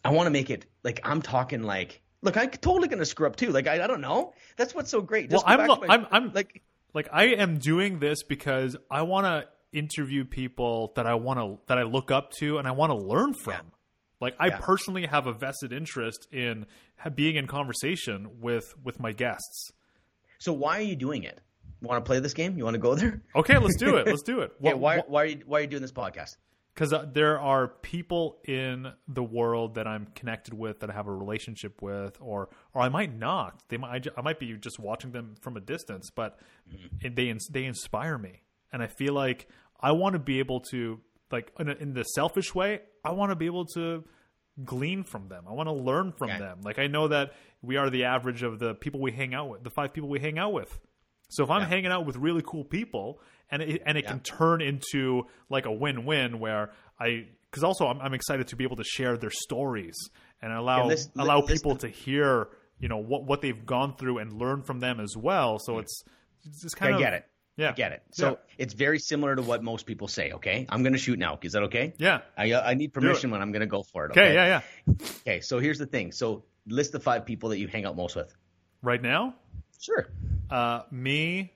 I 0.05 0.11
want 0.11 0.26
to 0.26 0.31
make 0.31 0.51
it 0.51 0.66
like 0.83 1.01
I'm 1.05 1.22
talking 1.22 1.62
like. 1.62 2.01
Look, 2.22 2.37
I'm 2.37 2.51
totally 2.51 2.89
gonna 2.89 3.07
screw 3.07 3.26
up 3.26 3.37
too. 3.37 3.51
Like 3.51 3.66
I, 3.66 3.83
I 3.83 3.87
don't 3.87 4.03
know. 4.03 4.35
That's 4.57 4.74
what's 4.74 4.91
so 4.91 5.01
great. 5.01 5.31
Just 5.31 5.45
Well, 5.45 5.59
I'm 5.59 5.68
to 5.68 5.87
my- 5.87 5.95
I'm 5.95 6.07
I'm 6.11 6.33
like 6.33 6.62
like 6.95 7.09
I 7.12 7.28
am 7.28 7.59
doing 7.59 7.99
this 7.99 8.22
because 8.22 8.76
I 8.91 9.03
want 9.03 9.26
to 9.26 9.49
interview 9.76 10.24
people 10.24 10.93
that 10.97 11.07
I 11.07 11.14
want 11.14 11.39
to 11.39 11.59
that 11.66 11.78
I 11.78 11.85
look 11.85 12.11
up 12.11 12.33
to 12.41 12.59
and 12.59 12.68
I 12.68 12.72
want 12.72 12.91
to 12.91 12.97
learn 12.97 13.35
from. 13.35 13.72
Like 14.20 14.37
I 14.39 14.49
Yeah. 14.49 14.59
personally 14.61 15.07
have 15.07 15.26
a 15.26 15.33
vested 15.33 15.72
interest 15.72 16.28
in 16.31 16.66
being 17.14 17.36
in 17.36 17.46
conversation 17.46 18.40
with 18.40 18.74
with 18.84 19.01
my 19.01 19.12
guests. 19.12 19.70
so. 20.38 20.53
Why 20.53 20.78
are 20.78 20.82
you 20.82 20.96
doing 20.96 21.22
it? 21.24 21.40
You 21.80 21.88
want 21.88 22.05
to 22.05 22.07
play 22.07 22.20
this 22.20 22.34
game? 22.34 22.59
You 22.59 22.64
want 22.64 22.74
to 22.74 22.78
go 22.80 22.94
there? 22.94 23.22
Okay, 23.34 23.57
let's 23.59 23.76
do 23.76 23.96
it. 23.96 24.07
Let's 24.07 24.22
do 24.22 24.40
it. 24.40 24.53
What- 24.61 24.78
why? 24.78 24.96
what- 24.98 25.11
Why 25.11 25.22
are 25.22 25.26
you? 25.26 25.40
Why 25.46 25.59
are 25.59 25.61
you 25.62 25.66
doing 25.68 25.82
this 25.82 25.92
podcast? 25.92 26.36
because 26.74 26.92
uh, 26.92 27.05
there 27.12 27.38
are 27.40 27.66
people 27.68 28.38
in 28.44 28.86
the 29.09 29.22
world 29.24 29.74
that 29.74 29.86
I'm 29.88 30.07
connected 30.14 30.55
with 30.55 30.80
that 30.80 30.88
I 30.88 30.92
have 30.94 31.09
a 31.09 31.12
relationship 31.12 31.82
with, 31.82 32.16
or 32.20 32.48
or 32.74 32.82
I 32.82 32.88
might 32.88 33.14
not. 33.16 33.62
They 33.68 33.76
might 33.76 34.07
I, 34.16 34.20
might 34.22 34.38
be 34.38 34.53
just 34.55 34.78
watching 34.78 35.11
them 35.12 35.34
from 35.40 35.57
a 35.57 35.61
distance, 35.61 36.11
but 36.14 36.38
it- 37.01 37.16
they 37.16 37.34
they 37.51 37.64
inspire 37.64 38.18
me, 38.18 38.42
and 38.72 38.82
I 38.82 38.86
feel 38.86 39.14
like 39.14 39.48
I 39.80 39.92
want 39.92 40.12
to 40.14 40.18
be 40.18 40.38
able 40.38 40.61
to 40.70 41.01
like 41.32 41.51
in, 41.59 41.68
a, 41.68 41.72
in 41.74 41.92
the 41.94 42.05
selfish 42.05 42.55
way. 42.55 42.80
I 43.05 43.12
want 43.12 43.30
to 43.30 43.36
be 43.36 43.46
able 43.46 43.64
to 43.74 44.05
glean 44.65 45.05
from 45.05 45.29
them. 45.29 45.45
I 45.49 45.53
want 45.53 45.69
to 45.69 45.73
learn 45.75 46.13
from 46.13 46.31
Okay. 46.31 46.39
them. 46.39 46.61
Like 46.63 46.79
I 46.79 46.87
know 46.87 47.09
that 47.09 47.33
we 47.63 47.77
are 47.77 47.91
the 47.91 48.05
average 48.05 48.43
of 48.43 48.59
the 48.59 48.75
people 48.75 49.01
we 49.01 49.13
hang 49.13 49.35
out 49.35 49.49
with, 49.49 49.63
the 49.65 49.71
five 49.71 49.93
people 49.93 50.09
we 50.09 50.21
hang 50.21 50.39
out 50.39 50.53
with. 50.53 50.79
So 51.29 51.45
if 51.45 51.51
I'm 51.51 51.63
Yeah. 51.63 51.69
hanging 51.69 51.93
out 51.93 52.07
with 52.07 52.17
really 52.17 52.43
cool 52.45 52.65
people, 52.65 53.21
and 53.51 53.63
it, 53.63 53.83
and 53.87 53.97
it 53.99 54.07
can 54.07 54.21
turn 54.21 54.61
into 54.63 55.25
like 55.49 55.67
a 55.67 55.73
win-win 55.73 56.39
where 56.41 56.71
I 56.99 57.27
because 57.51 57.65
also 57.65 57.87
I'm, 57.87 58.01
I'm 58.01 58.15
excited 58.15 58.49
to 58.49 58.57
be 58.57 58.65
able 58.65 58.77
to 58.77 58.85
share 58.85 59.17
their 59.17 59.31
stories 59.31 59.97
and 60.41 60.53
allow 60.53 60.89
Yeah, 60.89 60.97
allow 61.19 61.41
people 61.43 61.77
to 61.77 61.89
hear 61.89 62.49
you 62.79 62.89
know 62.89 62.99
what 62.99 63.25
what 63.25 63.41
they've 63.43 63.67
gone 63.67 63.97
through 63.97 64.19
and 64.19 64.33
learn 64.33 64.63
from 64.63 64.81
them 64.81 65.01
as 65.01 65.17
well. 65.17 65.59
So 65.59 65.79
it's 65.79 66.05
it's 66.47 66.63
just 66.63 66.77
kind 66.77 66.95
I 66.95 66.97
of 66.97 67.01
get 67.03 67.13
it. 67.15 67.27
Yeah. 67.61 67.71
I 67.71 67.73
get 67.73 67.93
it. 67.93 68.03
So 68.13 68.29
Yeah. 68.31 68.37
it's 68.59 68.75
very 68.75 68.99
similar 68.99 69.37
to 69.37 69.43
what 69.43 69.63
most 69.63 69.87
people 69.87 70.09
say. 70.09 70.33
Okay, 70.33 70.67
I'm 70.69 70.83
going 70.83 70.93
to 70.95 70.99
shoot 70.99 71.19
now. 71.19 71.39
Is 71.43 71.53
that 71.53 71.65
okay? 71.65 71.93
Yeah. 71.99 72.21
I 72.37 72.53
uh, 72.53 72.63
I 72.67 72.75
need 72.75 72.93
permission 72.93 73.31
when 73.31 73.41
I'm 73.43 73.53
going 73.53 73.61
to 73.61 73.67
go 73.67 73.83
for 73.83 74.07
it. 74.07 74.13
Okay. 74.13 74.35
Yeah. 74.35 74.63
Yeah. 74.89 74.95
Okay. 75.27 75.41
So 75.41 75.59
here's 75.59 75.79
the 75.79 75.87
thing. 75.87 76.13
So 76.13 76.45
list 76.67 76.93
the 76.93 77.01
five 77.01 77.27
people 77.27 77.51
that 77.51 77.59
you 77.59 77.69
hang 77.69 77.85
out 77.85 77.97
most 77.97 78.17
with. 78.17 78.35
Right 78.83 79.03
now, 79.03 79.35
Sure. 79.81 80.09
uh, 80.51 80.83
me, 80.91 81.53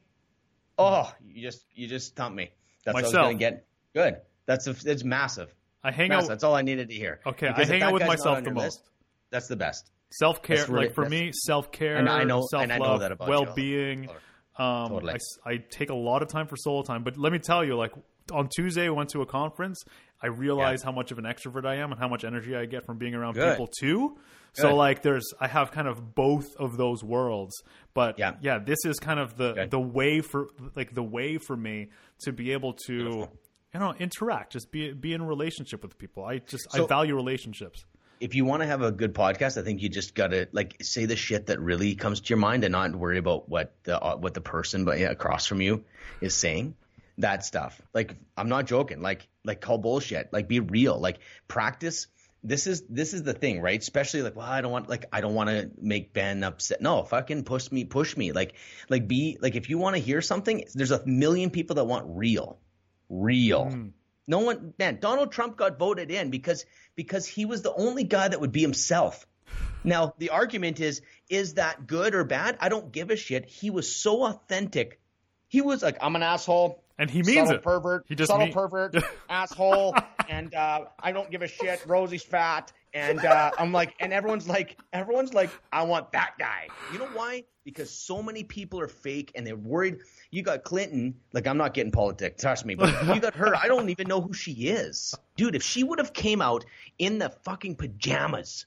Oh, 0.78 1.12
you 1.26 1.42
just 1.42 1.64
you 1.74 1.86
just 1.88 2.08
stumped 2.08 2.36
me. 2.36 2.50
That's 2.84 2.94
what 2.94 3.04
I 3.04 3.06
was 3.06 3.12
going 3.14 3.38
to 3.38 3.40
get. 3.40 3.66
Good. 3.94 4.16
That's 4.46 4.66
a, 4.66 4.74
it's 4.84 5.04
massive. 5.04 5.54
I 5.82 5.90
hang 5.92 6.08
Massive. 6.08 6.24
out. 6.24 6.28
That's 6.28 6.44
all 6.44 6.54
I 6.54 6.62
needed 6.62 6.88
to 6.88 6.94
hear. 6.94 7.20
Okay, 7.26 7.46
I 7.48 7.52
Because 7.52 7.68
if 7.68 7.72
hang 7.74 7.82
out 7.82 7.92
with 7.92 8.06
myself 8.06 8.42
the 8.42 8.50
most. 8.50 8.64
list, 8.64 8.90
That's 9.30 9.46
the 9.48 9.56
best. 9.56 9.90
Self 10.10 10.42
care, 10.42 10.66
like 10.66 10.94
for 10.94 11.08
me, 11.08 11.30
self 11.32 11.70
care, 11.72 11.96
And 11.96 12.08
I 12.08 12.24
know- 12.24 12.46
self 12.50 12.68
I 12.70 12.76
love, 12.78 13.00
that 13.00 13.12
about 13.12 13.26
you. 13.26 13.30
well 13.30 13.54
being. 13.54 14.08
Um, 14.56 14.88
Totally. 14.88 15.14
I, 15.44 15.50
I 15.50 15.56
take 15.70 15.90
a 15.90 15.94
lot 15.94 16.22
of 16.22 16.28
time 16.28 16.46
for 16.46 16.56
solo 16.56 16.82
time, 16.82 17.02
but 17.02 17.16
let 17.16 17.32
me 17.32 17.38
tell 17.38 17.64
you, 17.64 17.76
like 17.76 17.92
on 18.32 18.48
Tuesday, 18.54 18.86
I 18.86 18.90
went 18.90 19.10
to 19.10 19.22
a 19.22 19.26
conference. 19.26 19.82
I 20.22 20.28
realized 20.28 20.84
how 20.84 20.92
much 20.92 21.10
of 21.10 21.18
an 21.18 21.24
extrovert 21.24 21.66
I 21.66 21.76
am 21.76 21.90
and 21.90 22.00
how 22.00 22.08
much 22.08 22.24
energy 22.24 22.56
I 22.56 22.64
get 22.64 22.86
from 22.86 22.96
being 22.98 23.14
around 23.14 23.34
Good. 23.34 23.50
people 23.52 23.68
too. 23.80 24.16
So 24.54 24.68
Good. 24.70 24.74
like, 24.76 25.02
there's 25.02 25.26
I 25.40 25.48
have 25.48 25.72
kind 25.72 25.88
of 25.88 26.14
both 26.14 26.46
of 26.58 26.76
those 26.76 27.02
worlds, 27.02 27.60
but 27.92 28.18
Yeah. 28.18 28.34
yeah, 28.40 28.58
this 28.58 28.78
is 28.84 28.98
kind 29.00 29.18
of 29.20 29.36
the 29.36 29.52
Good. 29.52 29.70
the 29.70 29.80
way 29.80 30.20
for 30.20 30.48
like 30.76 30.94
the 30.94 31.02
way 31.02 31.38
for 31.38 31.56
me 31.56 31.90
to 32.20 32.32
be 32.32 32.52
able 32.52 32.74
to 32.86 32.94
you 33.74 33.80
know 33.80 33.92
interact, 33.98 34.52
just 34.52 34.70
be 34.70 34.92
be 34.92 35.12
in 35.12 35.22
relationship 35.26 35.82
with 35.82 35.98
people. 35.98 36.24
I 36.24 36.38
just 36.38 36.68
I 36.72 36.86
value 36.86 37.16
relationships. 37.16 37.84
If 38.24 38.34
you 38.34 38.46
want 38.46 38.62
to 38.62 38.66
have 38.66 38.80
a 38.80 38.90
good 38.90 39.12
podcast, 39.12 39.60
I 39.60 39.64
think 39.64 39.82
you 39.82 39.90
just 39.90 40.14
got 40.14 40.28
to 40.28 40.48
like 40.50 40.78
say 40.80 41.04
the 41.04 41.14
shit 41.14 41.48
that 41.48 41.60
really 41.60 41.94
comes 41.94 42.20
to 42.20 42.28
your 42.30 42.38
mind 42.38 42.64
and 42.64 42.72
not 42.72 42.96
worry 42.96 43.18
about 43.18 43.50
what 43.50 43.74
the 43.82 44.00
uh, 44.02 44.16
what 44.16 44.32
the 44.32 44.40
person 44.40 44.86
but 44.86 44.98
yeah, 44.98 45.10
across 45.10 45.44
from 45.44 45.60
you 45.60 45.84
is 46.22 46.32
saying. 46.32 46.74
That 47.18 47.44
stuff. 47.44 47.82
Like 47.92 48.16
I'm 48.34 48.48
not 48.48 48.64
joking. 48.64 49.02
Like 49.02 49.28
like 49.44 49.60
call 49.60 49.76
bullshit. 49.76 50.32
Like 50.32 50.48
be 50.48 50.60
real. 50.60 50.98
Like 50.98 51.18
practice. 51.48 52.06
This 52.42 52.66
is 52.66 52.84
this 52.88 53.12
is 53.12 53.24
the 53.24 53.34
thing, 53.34 53.60
right? 53.60 53.78
Especially 53.78 54.22
like, 54.22 54.36
well, 54.36 54.46
I 54.46 54.62
don't 54.62 54.72
want 54.72 54.88
like 54.88 55.04
I 55.12 55.20
don't 55.20 55.34
want 55.34 55.50
to 55.50 55.70
make 55.78 56.14
Ben 56.14 56.42
upset. 56.44 56.80
No, 56.80 57.02
fucking 57.02 57.44
push 57.44 57.70
me, 57.70 57.84
push 57.84 58.16
me. 58.16 58.32
Like 58.32 58.54
like 58.88 59.06
be 59.06 59.36
like 59.38 59.54
if 59.54 59.68
you 59.68 59.76
want 59.76 59.96
to 59.96 60.02
hear 60.02 60.22
something, 60.22 60.64
there's 60.72 60.92
a 60.92 61.04
million 61.04 61.50
people 61.50 61.76
that 61.76 61.84
want 61.84 62.06
real, 62.08 62.58
real. 63.10 63.92
No 64.26 64.38
one, 64.40 64.74
man. 64.78 64.98
Donald 65.00 65.32
Trump 65.32 65.56
got 65.56 65.78
voted 65.78 66.10
in 66.10 66.30
because 66.30 66.64
because 66.94 67.26
he 67.26 67.44
was 67.44 67.62
the 67.62 67.74
only 67.74 68.04
guy 68.04 68.28
that 68.28 68.40
would 68.40 68.52
be 68.52 68.62
himself. 68.62 69.26
Now 69.82 70.14
the 70.18 70.30
argument 70.30 70.80
is, 70.80 71.02
is 71.28 71.54
that 71.54 71.86
good 71.86 72.14
or 72.14 72.24
bad? 72.24 72.56
I 72.60 72.68
don't 72.68 72.90
give 72.90 73.10
a 73.10 73.16
shit. 73.16 73.44
He 73.46 73.70
was 73.70 73.94
so 73.94 74.24
authentic. 74.24 75.00
He 75.48 75.60
was 75.60 75.82
like, 75.82 75.98
I'm 76.00 76.16
an 76.16 76.22
asshole. 76.22 76.82
And 76.98 77.10
he 77.10 77.22
means 77.22 77.48
subtle 77.48 77.54
it. 77.56 77.62
pervert. 77.62 78.04
He 78.08 78.14
just 78.14 78.30
subtle 78.30 78.46
mean- 78.46 78.54
pervert, 78.54 78.94
asshole, 79.28 79.96
and 80.28 80.54
uh, 80.54 80.84
I 80.98 81.10
don't 81.12 81.28
give 81.30 81.42
a 81.42 81.48
shit. 81.48 81.82
Rosie's 81.86 82.22
fat, 82.22 82.72
and 82.94 83.24
uh, 83.24 83.50
I'm 83.58 83.72
like, 83.72 83.94
and 84.00 84.12
everyone's 84.12 84.48
like, 84.48 84.78
everyone's 84.92 85.34
like, 85.34 85.50
I 85.72 85.82
want 85.82 86.12
that 86.12 86.34
guy. 86.38 86.68
You 86.92 87.00
know 87.00 87.08
why? 87.12 87.44
Because 87.64 87.90
so 87.90 88.22
many 88.22 88.44
people 88.44 88.80
are 88.80 88.88
fake, 88.88 89.32
and 89.34 89.46
they're 89.46 89.56
worried. 89.56 89.98
You 90.30 90.42
got 90.42 90.64
Clinton. 90.64 91.16
Like, 91.32 91.46
I'm 91.46 91.56
not 91.56 91.74
getting 91.74 91.92
politics, 91.92 92.40
trust 92.40 92.64
me, 92.64 92.74
but 92.74 93.14
you 93.14 93.20
got 93.20 93.34
her. 93.34 93.56
I 93.56 93.66
don't 93.66 93.90
even 93.90 94.06
know 94.06 94.20
who 94.20 94.32
she 94.32 94.52
is, 94.68 95.14
dude. 95.36 95.56
If 95.56 95.62
she 95.62 95.82
would 95.82 95.98
have 95.98 96.12
came 96.12 96.40
out 96.40 96.64
in 96.98 97.18
the 97.18 97.30
fucking 97.44 97.76
pajamas, 97.76 98.66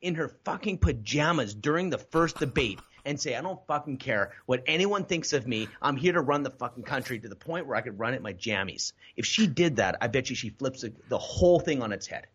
in 0.00 0.14
her 0.14 0.28
fucking 0.44 0.78
pajamas 0.78 1.54
during 1.54 1.90
the 1.90 1.98
first 1.98 2.38
debate 2.38 2.78
and 3.04 3.20
say, 3.20 3.36
I 3.36 3.40
don't 3.40 3.58
fucking 3.66 3.98
care 3.98 4.32
what 4.46 4.62
anyone 4.66 5.04
thinks 5.04 5.32
of 5.32 5.46
me. 5.46 5.68
I'm 5.80 5.96
here 5.96 6.12
to 6.12 6.20
run 6.20 6.42
the 6.42 6.50
fucking 6.50 6.82
country 6.82 7.18
to 7.18 7.28
the 7.28 7.36
point 7.36 7.66
where 7.66 7.76
I 7.76 7.80
could 7.80 7.98
run 7.98 8.14
it 8.14 8.18
in 8.18 8.22
my 8.22 8.32
jammies. 8.32 8.92
If 9.16 9.26
she 9.26 9.46
did 9.46 9.76
that, 9.76 9.96
I 10.00 10.08
bet 10.08 10.30
you 10.30 10.36
she 10.36 10.50
flips 10.50 10.82
the, 10.82 10.92
the 11.08 11.18
whole 11.18 11.60
thing 11.60 11.82
on 11.82 11.92
its 11.92 12.06
head. 12.06 12.26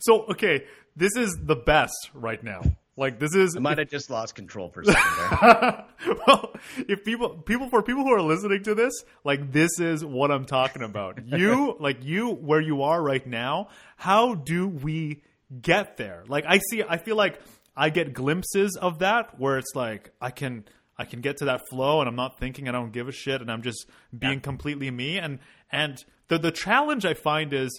So 0.00 0.24
okay, 0.26 0.64
this 0.94 1.16
is 1.16 1.36
the 1.42 1.56
best 1.56 2.10
right 2.14 2.42
now. 2.42 2.62
Like 2.96 3.18
this 3.18 3.34
is 3.34 3.56
I 3.56 3.60
might 3.60 3.78
have 3.78 3.90
just 3.90 4.08
lost 4.08 4.34
control 4.34 4.70
for 4.70 4.80
a 4.80 4.86
second 4.86 5.04
there. 5.30 5.84
well, 6.26 6.54
if 6.88 7.04
people 7.04 7.28
people 7.28 7.68
for 7.68 7.82
people 7.82 8.04
who 8.04 8.12
are 8.12 8.22
listening 8.22 8.62
to 8.64 8.74
this, 8.74 8.92
like 9.22 9.52
this 9.52 9.78
is 9.78 10.02
what 10.02 10.30
I'm 10.30 10.46
talking 10.46 10.82
about. 10.82 11.26
You 11.26 11.76
like 11.80 12.02
you 12.02 12.30
where 12.30 12.60
you 12.60 12.82
are 12.82 13.02
right 13.02 13.26
now, 13.26 13.68
how 13.96 14.34
do 14.34 14.66
we 14.66 15.22
get 15.60 15.98
there? 15.98 16.24
Like 16.26 16.46
I 16.48 16.58
see 16.70 16.82
I 16.88 16.96
feel 16.96 17.16
like 17.16 17.38
I 17.76 17.90
get 17.90 18.14
glimpses 18.14 18.78
of 18.80 19.00
that 19.00 19.38
where 19.38 19.58
it's 19.58 19.74
like 19.74 20.12
I 20.18 20.30
can 20.30 20.64
I 20.96 21.04
can 21.04 21.20
get 21.20 21.36
to 21.38 21.44
that 21.46 21.68
flow 21.68 22.00
and 22.00 22.08
I'm 22.08 22.16
not 22.16 22.38
thinking 22.38 22.66
I 22.66 22.72
don't 22.72 22.92
give 22.92 23.08
a 23.08 23.12
shit 23.12 23.42
and 23.42 23.52
I'm 23.52 23.60
just 23.60 23.86
being 24.18 24.40
completely 24.40 24.90
me 24.90 25.18
and 25.18 25.40
and 25.70 26.02
the 26.28 26.38
the 26.38 26.50
challenge 26.50 27.04
I 27.04 27.12
find 27.12 27.52
is 27.52 27.78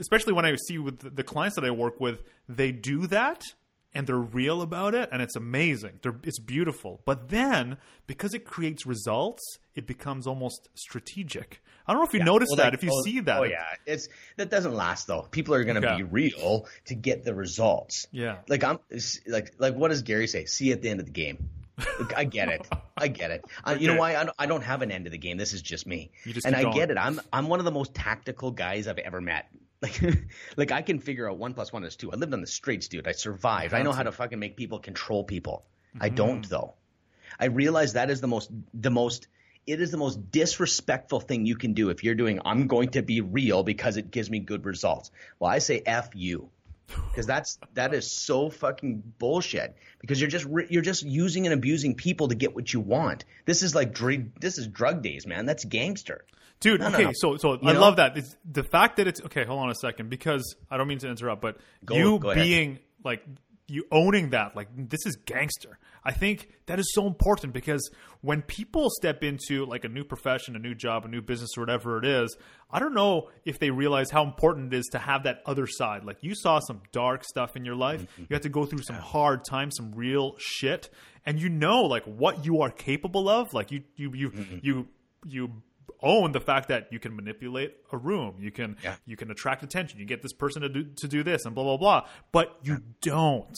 especially 0.00 0.32
when 0.32 0.44
I 0.44 0.56
see 0.66 0.78
with 0.78 1.14
the- 1.16 1.22
clients 1.22 1.54
that 1.56 1.64
I 1.64 1.70
work 1.70 2.00
with, 2.00 2.22
they 2.48 2.72
do 2.72 3.06
that 3.08 3.42
and 3.92 4.06
they're 4.06 4.16
real 4.16 4.62
about 4.62 4.94
it 4.94 5.08
and 5.12 5.20
it's 5.20 5.36
amazing. 5.36 5.98
They're, 6.02 6.16
it's 6.24 6.38
beautiful. 6.40 7.02
But 7.04 7.28
then 7.28 7.76
because 8.06 8.34
it 8.34 8.44
creates 8.44 8.86
results, 8.86 9.42
it 9.74 9.86
becomes 9.86 10.26
almost 10.26 10.68
strategic. 10.74 11.60
I 11.86 11.92
don't 11.92 12.02
know 12.02 12.06
if 12.06 12.14
you 12.14 12.22
notice 12.24 12.48
Well, 12.50 12.56
that, 12.58 12.64
like, 12.66 12.74
if 12.74 12.82
you 12.84 12.90
oh, 12.92 13.02
see 13.02 13.20
that. 13.20 13.40
Oh 13.40 13.42
yeah, 13.44 13.64
it's 13.86 14.08
that 14.36 14.48
doesn't 14.50 14.74
last 14.74 15.06
though. 15.06 15.22
People 15.30 15.54
are 15.54 15.64
going 15.64 15.80
to 15.80 15.86
Yeah. 15.86 15.96
be 15.96 16.02
real 16.04 16.66
to 16.86 16.94
get 16.94 17.24
the 17.24 17.34
results. 17.34 18.06
Yeah. 18.12 18.38
Like 18.48 18.62
I'm 18.64 18.78
like 19.26 19.54
like 19.58 19.74
what 19.74 19.88
does 19.88 20.02
Gary 20.02 20.26
say? 20.28 20.44
See 20.44 20.66
you 20.66 20.72
at 20.74 20.82
the 20.82 20.88
end 20.90 21.00
of 21.00 21.06
the 21.06 21.12
game. 21.12 21.48
Look, 21.98 22.16
I 22.16 22.24
get 22.24 22.48
it. 22.50 22.68
I 22.96 23.08
get 23.08 23.30
it. 23.30 23.42
Uh, 23.64 23.76
You 23.80 23.88
know 23.88 23.96
why? 23.96 24.14
I 24.14 24.24
don't, 24.24 24.36
I 24.38 24.44
don't 24.46 24.62
have 24.62 24.82
an 24.82 24.90
end 24.92 25.06
of 25.06 25.12
the 25.12 25.18
game. 25.18 25.38
This 25.38 25.54
is 25.54 25.62
just 25.62 25.86
me. 25.86 26.10
You 26.26 26.34
just 26.34 26.46
and 26.46 26.54
I 26.54 26.70
get 26.72 26.90
it. 26.90 26.98
I'm 26.98 27.20
I'm 27.32 27.48
one 27.48 27.58
of 27.58 27.64
the 27.64 27.70
most 27.72 27.94
tactical 27.94 28.50
guys 28.50 28.86
I've 28.86 28.98
ever 28.98 29.20
met. 29.20 29.46
Like 29.82 30.02
like 30.56 30.72
I 30.72 30.82
can 30.82 30.98
figure 30.98 31.28
out 31.30 31.38
one 31.38 31.54
plus 31.54 31.72
one 31.72 31.84
is 31.84 31.96
two. 31.96 32.12
I 32.12 32.16
lived 32.16 32.34
on 32.34 32.40
the 32.40 32.46
streets, 32.46 32.88
dude. 32.88 33.08
I 33.08 33.12
survived. 33.12 33.72
I 33.74 33.82
know 33.82 33.92
how 33.92 34.02
to 34.02 34.12
fucking 34.12 34.38
make 34.38 34.56
people 34.56 34.78
control 34.78 35.24
people. 35.24 35.64
I 36.00 36.06
Mm-hmm. 36.08 36.14
don't 36.16 36.48
though. 36.48 36.74
I 37.38 37.46
realize 37.46 37.94
that 37.94 38.10
is 38.10 38.20
the 38.20 38.28
most 38.28 38.50
the 38.74 38.90
most 38.90 39.26
it 39.66 39.80
is 39.80 39.90
the 39.90 39.96
most 39.98 40.30
disrespectful 40.30 41.20
thing 41.20 41.46
you 41.46 41.56
can 41.56 41.74
do 41.74 41.90
if 41.90 42.02
you're 42.04 42.14
doing 42.14 42.40
I'm 42.44 42.66
going 42.66 42.90
to 42.90 43.02
be 43.02 43.20
real 43.20 43.62
because 43.62 43.96
it 43.96 44.10
gives 44.10 44.28
me 44.30 44.38
good 44.40 44.64
results. 44.64 45.10
Well, 45.38 45.50
I 45.50 45.58
say 45.58 45.82
F 45.84 46.10
you. 46.14 46.50
Because 47.10 47.24
that's 47.26 47.58
that 47.74 47.94
is 47.94 48.10
so 48.10 48.50
fucking 48.50 49.02
bullshit. 49.18 49.76
Because 50.00 50.20
you're 50.20 50.28
just 50.30 50.44
re- 50.44 50.66
you're 50.68 50.82
just 50.82 51.04
using 51.04 51.46
and 51.46 51.54
abusing 51.54 51.94
people 51.94 52.28
to 52.28 52.34
get 52.34 52.52
what 52.54 52.72
you 52.72 52.80
want. 52.80 53.24
This 53.46 53.62
is 53.62 53.74
like 53.76 53.94
dr- 53.94 54.40
this 54.40 54.58
is 54.58 54.66
drug 54.66 55.00
days, 55.02 55.24
man. 55.26 55.46
That's 55.46 55.64
gangster. 55.64 56.24
Dude, 56.60 56.80
No, 56.80 56.88
no, 56.90 56.94
okay, 56.94 57.04
no. 57.04 57.10
so 57.14 57.36
so 57.38 57.58
I 57.62 57.72
know? 57.72 57.80
love 57.80 57.96
that. 57.96 58.16
It's 58.18 58.36
the 58.44 58.62
fact 58.64 58.96
that 58.98 59.06
it's 59.06 59.20
okay. 59.22 59.44
Hold 59.44 59.60
on 59.60 59.70
a 59.70 59.74
second, 59.74 60.10
because 60.10 60.56
I 60.70 60.76
don't 60.76 60.88
mean 60.88 60.98
to 60.98 61.08
interrupt, 61.08 61.40
but 61.42 61.56
Go- 61.84 61.94
you 61.96 62.18
go 62.18 62.30
ahead. 62.30 62.44
being 62.44 62.78
like 63.04 63.24
you 63.66 63.84
owning 63.92 64.30
that, 64.30 64.56
like 64.56 64.68
this 64.76 65.06
is 65.06 65.16
gangster. 65.24 65.78
I 66.04 66.12
think 66.12 66.48
that 66.66 66.78
is 66.80 66.92
so 66.94 67.06
important 67.06 67.52
because 67.52 67.88
when 68.20 68.42
people 68.42 68.88
step 68.90 69.22
into 69.22 69.64
like 69.64 69.84
a 69.84 69.88
new 69.88 70.02
profession, 70.02 70.56
a 70.56 70.58
new 70.58 70.74
job, 70.74 71.04
a 71.04 71.08
new 71.08 71.22
business, 71.22 71.50
or 71.56 71.60
whatever 71.60 71.98
it 71.98 72.04
is, 72.04 72.36
I 72.70 72.78
don't 72.80 72.94
know 72.94 73.28
if 73.44 73.58
they 73.58 73.70
realize 73.70 74.10
how 74.10 74.24
important 74.24 74.72
it 74.74 74.76
is 74.78 74.86
to 74.92 74.98
have 74.98 75.22
that 75.24 75.42
other 75.46 75.66
side. 75.68 76.04
Like 76.04 76.18
you 76.22 76.34
saw 76.34 76.58
some 76.58 76.82
dark 76.90 77.22
stuff 77.24 77.54
in 77.56 77.64
your 77.64 77.76
life, 77.76 78.02
Mm-hmm. 78.02 78.22
you 78.28 78.34
had 78.34 78.42
to 78.42 78.48
go 78.48 78.66
through 78.66 78.82
some 78.82 78.96
hard 78.96 79.44
times, 79.44 79.76
some 79.76 79.92
real 79.92 80.34
shit, 80.38 80.90
and 81.24 81.38
you 81.40 81.48
know 81.48 81.82
like 81.84 82.02
what 82.04 82.44
you 82.44 82.62
are 82.62 82.70
capable 82.70 83.28
of. 83.28 83.54
Like 83.54 83.70
you 83.70 83.82
you 83.94 84.12
you 84.14 84.32
you 84.62 84.88
you 85.26 85.50
own 86.02 86.32
the 86.32 86.40
fact 86.40 86.68
that 86.68 86.92
you 86.92 86.98
can 86.98 87.14
manipulate 87.16 87.74
a 87.92 87.96
room, 87.98 88.36
you 88.40 88.50
can 88.50 88.76
Yeah. 88.82 88.96
you 89.06 89.16
can 89.16 89.30
attract 89.30 89.62
attention, 89.62 89.98
you 89.98 90.06
get 90.06 90.22
this 90.22 90.32
person 90.32 90.62
to 90.62 90.68
do 90.68 90.84
to 90.96 91.08
do 91.08 91.22
this, 91.22 91.44
and 91.44 91.54
blah 91.54 91.64
blah 91.64 91.76
blah. 91.76 92.08
But 92.32 92.56
you 92.62 92.82
don't. 93.02 93.56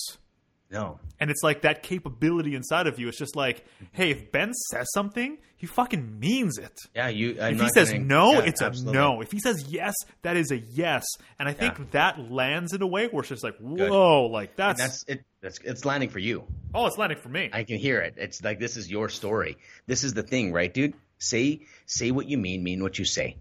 No. 0.71 0.99
And 1.21 1.31
it's 1.31 1.43
like 1.43 1.61
that 1.63 1.83
capability 1.83 2.55
inside 2.55 2.87
of 2.87 2.99
you. 2.99 3.07
It's 3.07 3.19
just 3.19 3.37
like, 3.37 3.63
hey, 3.93 4.11
if 4.11 4.33
Ben 4.33 4.55
says 4.71 4.87
something, 4.95 5.37
he 5.55 5.67
fucking 5.67 6.19
means 6.19 6.57
it. 6.57 6.73
Yeah, 6.97 7.09
you. 7.09 7.37
I'm 7.43 7.57
If 7.57 7.61
he 7.61 7.69
says 7.75 7.93
gonna- 7.93 8.05
no, 8.05 8.33
yeah, 8.33 8.45
it's 8.47 8.63
absolutely. 8.63 8.99
a 8.99 9.03
no. 9.03 9.21
If 9.21 9.31
he 9.33 9.39
says 9.39 9.67
yes, 9.69 9.93
that 10.23 10.39
is 10.39 10.51
a 10.51 10.57
yes. 10.57 11.05
And 11.39 11.47
I 11.47 11.53
think 11.53 11.77
Yeah. 11.79 11.85
that 11.91 12.31
lands 12.33 12.73
in 12.73 12.81
a 12.81 12.87
way 12.87 13.07
where 13.09 13.21
it's 13.21 13.29
just 13.29 13.45
like, 13.45 13.59
whoa, 13.59 14.25
like 14.33 14.57
that's, 14.57 14.81
That's 14.81 15.05
it. 15.09 15.25
That's 15.43 15.59
it's 15.63 15.85
landing 15.85 16.09
for 16.09 16.21
you. 16.21 16.45
oh, 16.75 16.87
it's 16.87 16.97
landing 16.97 17.19
for 17.19 17.29
me. 17.29 17.51
I 17.53 17.65
can 17.65 17.77
hear 17.79 18.01
it. 18.01 18.15
It's 18.17 18.43
like 18.43 18.59
this 18.59 18.79
is 18.79 18.91
your 18.91 19.11
story. 19.11 19.59
This 19.87 20.05
is 20.05 20.15
the 20.15 20.23
thing, 20.23 20.53
right, 20.53 20.73
dude? 20.73 20.95
Say 21.23 21.61
say 21.87 22.11
what 22.11 22.27
you 22.29 22.37
mean, 22.39 22.63
mean 22.65 22.83
what 22.83 22.99
you 22.99 23.05
say. 23.05 23.37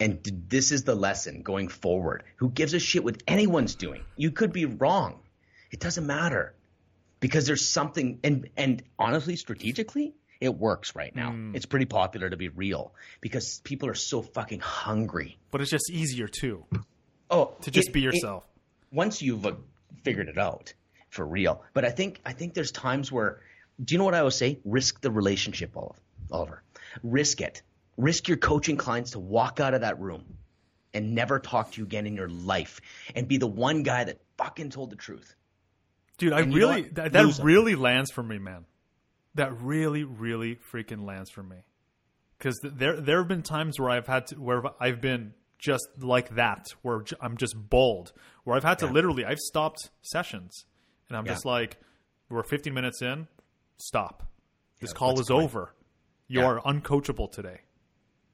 And 0.00 0.20
this 0.48 0.70
is 0.72 0.84
the 0.84 0.94
lesson 0.94 1.42
going 1.42 1.68
forward. 1.68 2.22
Who 2.36 2.50
gives 2.50 2.72
a 2.72 2.78
shit 2.78 3.02
what 3.04 3.22
anyone's 3.26 3.74
doing? 3.74 4.02
You 4.16 4.30
could 4.30 4.52
be 4.52 4.64
wrong. 4.64 5.18
It 5.70 5.80
doesn't 5.80 6.06
matter. 6.06 6.54
Because 7.20 7.46
there's 7.46 7.68
something 7.68 8.20
and 8.22 8.48
and 8.56 8.82
honestly 8.98 9.36
strategically 9.36 10.14
it 10.40 10.54
works 10.56 10.94
right 10.94 11.14
now. 11.16 11.32
Hmm. 11.32 11.54
It's 11.56 11.66
pretty 11.66 11.86
popular 11.86 12.30
to 12.30 12.36
be 12.36 12.48
real 12.48 12.94
because 13.20 13.60
people 13.64 13.88
are 13.88 13.94
so 13.94 14.22
fucking 14.22 14.60
hungry. 14.60 15.36
but 15.50 15.60
it's 15.60 15.70
just 15.70 15.90
easier 15.90 16.28
too 16.28 16.64
Oh, 17.30 17.54
to 17.62 17.70
just 17.70 17.88
it- 17.88 17.92
be 17.92 18.00
it- 18.00 18.04
yourself. 18.04 18.44
once 18.92 19.20
you've 19.20 19.44
uh, 19.44 19.52
figured 20.04 20.28
it 20.28 20.38
out 20.38 20.72
for 21.10 21.26
real. 21.26 21.62
But 21.74 21.84
I 21.84 21.90
think 21.90 22.20
I 22.24 22.32
think 22.32 22.54
there's 22.54 22.70
times 22.72 23.10
where 23.12 23.40
do 23.84 23.94
you 23.94 23.98
know 23.98 24.04
what 24.04 24.14
I 24.14 24.20
always 24.20 24.36
say? 24.36 24.60
Risk 24.64 25.00
the 25.00 25.10
relationship, 25.10 25.76
Olive. 25.76 26.00
Oliver. 26.30 26.62
Risk 27.02 27.40
it. 27.40 27.62
Risk 27.96 28.28
your 28.28 28.36
coaching 28.36 28.76
clients 28.76 29.12
to 29.12 29.18
walk 29.18 29.60
out 29.60 29.74
of 29.74 29.80
that 29.80 29.98
room 30.00 30.24
and 30.94 31.14
never 31.14 31.38
talk 31.38 31.72
to 31.72 31.80
you 31.80 31.84
again 31.84 32.06
in 32.06 32.14
your 32.14 32.28
life 32.28 32.80
and 33.14 33.26
be 33.28 33.36
the 33.36 33.46
one 33.46 33.82
guy 33.82 34.04
that 34.04 34.20
fucking 34.36 34.70
told 34.70 34.90
the 34.90 34.96
truth. 34.96 35.34
Dude, 36.16 36.32
I 36.32 36.40
And 36.40 36.50
know 36.50 36.56
really 36.56 36.82
that, 36.92 37.12
that 37.12 37.40
really 37.42 37.74
lands 37.74 38.10
for 38.10 38.22
me, 38.22 38.38
man. 38.38 38.64
That 39.34 39.60
really, 39.60 40.04
really 40.04 40.56
freaking 40.72 41.04
lands 41.04 41.30
for 41.30 41.42
me. 41.42 41.56
Because 42.38 42.58
there, 42.62 43.00
there 43.00 43.18
have 43.18 43.28
been 43.28 43.42
times 43.42 43.78
where 43.80 43.90
I've 43.90 44.06
had 44.06 44.28
to, 44.28 44.36
where 44.36 44.62
I've 44.80 45.00
been 45.00 45.34
just 45.58 45.88
like 45.98 46.36
that, 46.36 46.66
where 46.82 47.04
I'm 47.20 47.36
just 47.36 47.54
bold, 47.68 48.12
where 48.44 48.56
I've 48.56 48.62
had 48.64 48.78
to 48.80 48.86
Yeah. 48.86 48.92
literally, 48.92 49.24
I've 49.24 49.38
stopped 49.38 49.90
sessions, 50.02 50.64
and 51.08 51.16
I'm 51.16 51.26
Yeah. 51.26 51.32
just 51.32 51.44
like, 51.44 51.78
we're 52.28 52.44
15 52.44 52.72
minutes 52.72 53.02
in, 53.02 53.26
stop. 53.76 54.22
This 54.80 54.90
Yeah, 54.90 54.98
call 54.98 55.20
is 55.20 55.30
over. 55.30 55.74
You 56.28 56.40
Yeah. 56.40 56.46
are 56.46 56.60
uncoachable 56.60 57.30
today. 57.32 57.60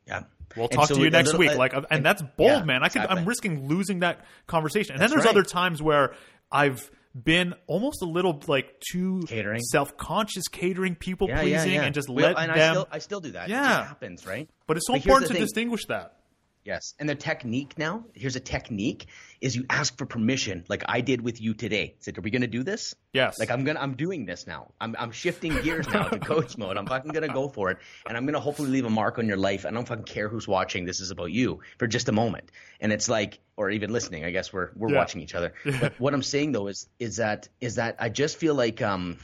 Yeah. 0.07 0.25
We'll 0.57 0.69
talk 0.69 0.89
so 0.89 0.97
to 0.97 1.01
you 1.01 1.11
next 1.11 1.27
little- 1.33 1.41
week. 1.41 1.55
Like, 1.57 1.73
and, 1.73 1.87
and- 1.91 2.05
that's 2.05 2.23
bold, 2.37 2.51
yeah, 2.51 2.65
man. 2.65 2.83
I 2.83 2.89
could, 2.89 3.03
I'm 3.03 3.25
risking 3.25 3.67
losing 3.69 4.01
that 4.01 4.25
conversation. 4.47 4.93
And 4.95 5.01
That's 5.03 5.13
then 5.13 5.19
there's 5.19 5.27
right. 5.27 5.37
other 5.37 5.43
times 5.49 5.81
where 5.83 6.15
I've 6.53 6.91
been 7.21 7.55
almost 7.67 8.03
a 8.03 8.07
little 8.07 8.41
like 8.49 8.81
too 8.93 9.23
Catering. 9.29 9.61
self-conscious, 9.63 10.49
catering, 10.49 10.97
people 10.97 11.29
pleasing, 11.29 11.71
yeah, 11.73 11.81
yeah. 11.81 11.83
and 11.85 11.95
just 11.95 12.09
Well, 12.09 12.33
let 12.33 12.39
and 12.39 12.51
them. 12.51 12.59
I 12.59 12.71
still, 12.73 12.89
I 12.93 12.99
still 12.99 13.21
do 13.21 13.31
that. 13.33 13.49
It 13.49 13.53
Yeah. 13.53 13.63
just 13.79 13.89
happens, 13.89 14.27
right? 14.27 14.49
but 14.67 14.77
it's 14.77 14.87
so 14.87 14.95
But 14.95 15.03
important 15.03 15.29
to 15.29 15.35
thing. 15.35 15.43
distinguish 15.43 15.87
that. 15.87 16.17
Yes. 16.65 16.95
And 16.99 17.09
the 17.09 17.15
technique 17.15 17.75
now, 17.77 18.05
here's 18.15 18.37
a 18.37 18.41
technique 18.41 19.07
is 19.41 19.55
you 19.55 19.67
ask 19.69 19.99
for 19.99 20.07
permission, 20.07 20.65
like 20.69 20.83
I 20.89 21.03
did 21.03 21.21
with 21.21 21.41
you 21.41 21.53
today. 21.53 21.95
Said, 22.01 22.17
are 22.17 22.23
we 22.23 22.31
going 22.31 22.41
to 22.43 22.49
do 22.49 22.63
this? 22.63 22.95
Yes. 23.13 23.39
Like 23.39 23.51
I'm 23.51 23.65
gonna, 23.65 23.81
I'm 23.81 23.95
doing 23.95 24.25
this 24.25 24.47
now. 24.47 24.73
I'm, 24.81 24.97
I'm 24.99 25.13
shifting 25.13 25.55
gears 25.63 25.87
now 25.89 26.09
to 26.09 26.19
coach 26.19 26.57
mode. 26.59 26.77
I'm 26.79 26.87
fucking 26.87 27.13
gonna 27.13 27.29
go 27.33 27.49
for 27.49 27.71
it, 27.71 27.79
and 28.09 28.17
I'm 28.17 28.27
gonna 28.27 28.41
hopefully 28.41 28.71
leave 28.71 28.87
a 28.87 28.91
mark 28.91 29.19
on 29.19 29.29
your 29.29 29.37
life. 29.37 29.65
I 29.67 29.71
don't 29.71 29.87
fucking 29.87 30.05
care 30.05 30.29
who's 30.29 30.49
watching. 30.49 30.85
This 30.85 31.01
is 31.01 31.11
about 31.13 31.31
you 31.31 31.61
for 31.79 31.87
just 31.87 32.09
a 32.09 32.13
moment, 32.13 32.51
and 32.81 32.93
it's 32.93 33.09
like, 33.09 33.39
or 33.57 33.71
even 33.71 33.93
listening. 33.93 34.25
I 34.25 34.31
guess 34.33 34.53
we're 34.53 34.71
we're 34.75 34.91
Yeah. 34.91 34.97
watching 34.99 35.21
each 35.21 35.35
other. 35.35 35.53
But 35.65 35.93
what 36.01 36.13
I'm 36.15 36.23
saying 36.23 36.53
though 36.53 36.67
is 36.67 36.89
is 36.99 37.17
that 37.19 37.49
is 37.61 37.77
that 37.77 37.97
I 38.01 38.09
just 38.09 38.37
feel 38.39 38.55
like 38.55 38.83
um, 38.83 39.19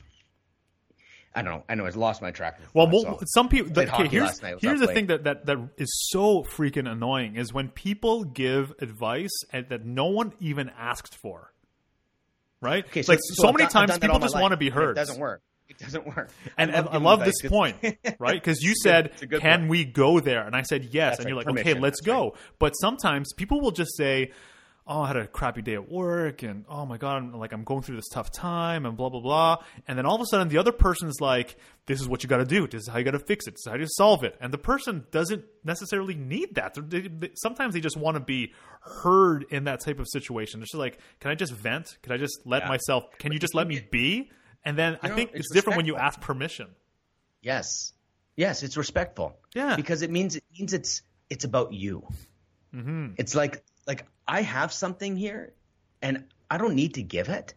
I 1.34 1.42
don't 1.42 1.54
know. 1.54 1.64
I 1.68 1.74
know 1.76 1.86
I've 1.86 1.94
lost 1.96 2.22
my 2.22 2.32
track. 2.32 2.58
Of 2.58 2.74
Well, 2.74 2.90
so. 3.02 3.18
some 3.26 3.48
people. 3.48 3.72
Played 3.72 3.88
Okay, 3.88 4.08
here's 4.08 4.24
last 4.24 4.42
night. 4.42 4.48
It 4.50 4.54
was 4.56 4.62
here's 4.64 4.80
the 4.80 4.88
thing 4.88 5.06
that, 5.06 5.24
that 5.24 5.46
that 5.46 5.58
is 5.78 6.08
so 6.10 6.42
freaking 6.42 6.90
annoying 6.90 7.36
is 7.36 7.52
when 7.52 7.68
people 7.68 8.24
give 8.24 8.72
advice 8.80 9.30
and 9.52 9.68
that 9.68 9.84
no 9.86 10.06
one 10.06 10.32
even 10.40 10.70
asked 10.76 11.14
for. 11.16 11.52
Right? 12.60 12.84
Okay, 12.84 13.02
like 13.08 13.20
so, 13.22 13.48
I've 13.48 13.54
many 13.54 13.64
done- 13.70 13.86
times 13.88 13.98
people 13.98 14.18
just 14.18 14.34
life, 14.34 14.42
want 14.42 14.52
to 14.52 14.56
be 14.58 14.70
heard. 14.70 14.96
It 14.98 15.00
doesn't 15.00 15.20
work. 15.20 15.40
It 15.68 15.78
doesn't 15.78 16.04
work. 16.04 16.30
And 16.58 16.72
I, 16.72 16.80
I 16.80 16.96
love 16.96 17.24
this 17.24 17.40
point, 17.46 17.76
right? 18.18 18.34
Because 18.42 18.60
you 18.60 18.74
said, 18.74 19.06
it's 19.06 19.22
a 19.22 19.26
good 19.26 19.40
"Can 19.40 19.60
point. 19.60 19.70
we 19.70 19.84
go 19.84 20.18
there?" 20.18 20.44
And 20.44 20.56
I 20.56 20.62
said, 20.62 20.88
"Yes." 20.92 21.18
and 21.18 21.24
right, 21.26 21.28
you're 21.30 21.36
like, 21.36 21.48
"Okay, 21.60 21.74
let's 21.74 22.00
that's 22.00 22.08
right. 22.08 22.32
go." 22.32 22.34
But 22.58 22.72
sometimes 22.72 23.32
people 23.34 23.60
will 23.60 23.70
just 23.70 23.96
say, 23.96 24.32
"Oh, 24.90 25.02
I 25.02 25.06
had 25.06 25.16
a 25.16 25.26
crappy 25.26 25.62
day 25.62 25.74
at 25.74 25.88
work, 25.90 26.42
and 26.42 26.64
oh 26.68 26.84
my 26.84 26.98
god, 26.98 27.18
I'm, 27.18 27.32
like 27.38 27.52
I'm 27.52 27.64
going 27.64 27.82
through 27.82 27.96
this 27.96 28.08
tough 28.08 28.30
time, 28.32 28.84
and 28.84 28.96
blah 28.96 29.08
blah 29.08 29.20
blah." 29.20 29.56
And 29.88 29.96
then 29.96 30.04
all 30.04 30.16
of 30.16 30.20
a 30.20 30.26
sudden, 30.26 30.48
the 30.48 30.58
other 30.58 30.72
person's 30.72 31.20
like, 31.20 31.56
"This 31.86 32.00
is 32.00 32.08
what 32.08 32.22
you 32.22 32.28
got 32.28 32.38
to 32.38 32.44
do. 32.44 32.66
This 32.66 32.82
is 32.82 32.88
how 32.88 32.98
you 32.98 33.04
got 33.04 33.12
to 33.12 33.18
fix 33.20 33.46
it. 33.46 33.52
This 33.52 33.60
is 33.60 33.70
how 33.70 33.76
you 33.76 33.86
solve 33.88 34.24
it." 34.24 34.36
And 34.40 34.52
the 34.52 34.58
person 34.58 35.06
doesn't 35.12 35.44
necessarily 35.64 36.14
need 36.14 36.56
that. 36.56 36.74
They- 36.90 37.08
they- 37.08 37.30
sometimes 37.36 37.72
they 37.74 37.80
just 37.80 37.96
want 37.96 38.16
to 38.16 38.20
be 38.20 38.52
heard 39.02 39.44
in 39.50 39.64
that 39.64 39.80
type 39.80 40.00
of 40.00 40.08
situation. 40.08 40.60
It's 40.62 40.72
just 40.72 40.78
like, 40.78 40.98
"Can 41.20 41.30
I 41.30 41.34
just 41.36 41.52
vent? 41.52 41.96
Can 42.02 42.12
I 42.12 42.16
just 42.16 42.40
let 42.44 42.62
Yeah. 42.64 42.68
myself? 42.68 43.04
Can 43.18 43.32
you 43.32 43.38
just 43.38 43.54
let 43.54 43.66
me 43.68 43.86
be?" 43.90 44.30
And 44.64 44.76
then 44.76 44.98
I 45.02 45.08
know, 45.08 45.14
think 45.14 45.30
it's 45.30 45.40
it's 45.46 45.52
different 45.54 45.76
when 45.78 45.86
you 45.86 45.96
ask 45.96 46.20
permission. 46.20 46.66
Yes. 47.42 47.92
Yes, 48.36 48.62
it's 48.62 48.76
respectful. 48.76 49.38
Yeah. 49.54 49.76
Because 49.76 50.02
it 50.02 50.10
means 50.10 50.36
it 50.36 50.44
means 50.58 50.72
it's 50.72 51.02
it's 51.30 51.44
about 51.44 51.72
you. 51.72 52.02
Mm-hmm. 52.74 53.14
It's 53.18 53.34
like 53.34 53.62
like 53.86 54.06
I 54.30 54.42
have 54.42 54.72
something 54.72 55.16
here 55.16 55.54
and 56.00 56.22
I 56.48 56.56
don't 56.56 56.76
need 56.76 56.94
to 56.94 57.02
give 57.02 57.28
it. 57.28 57.52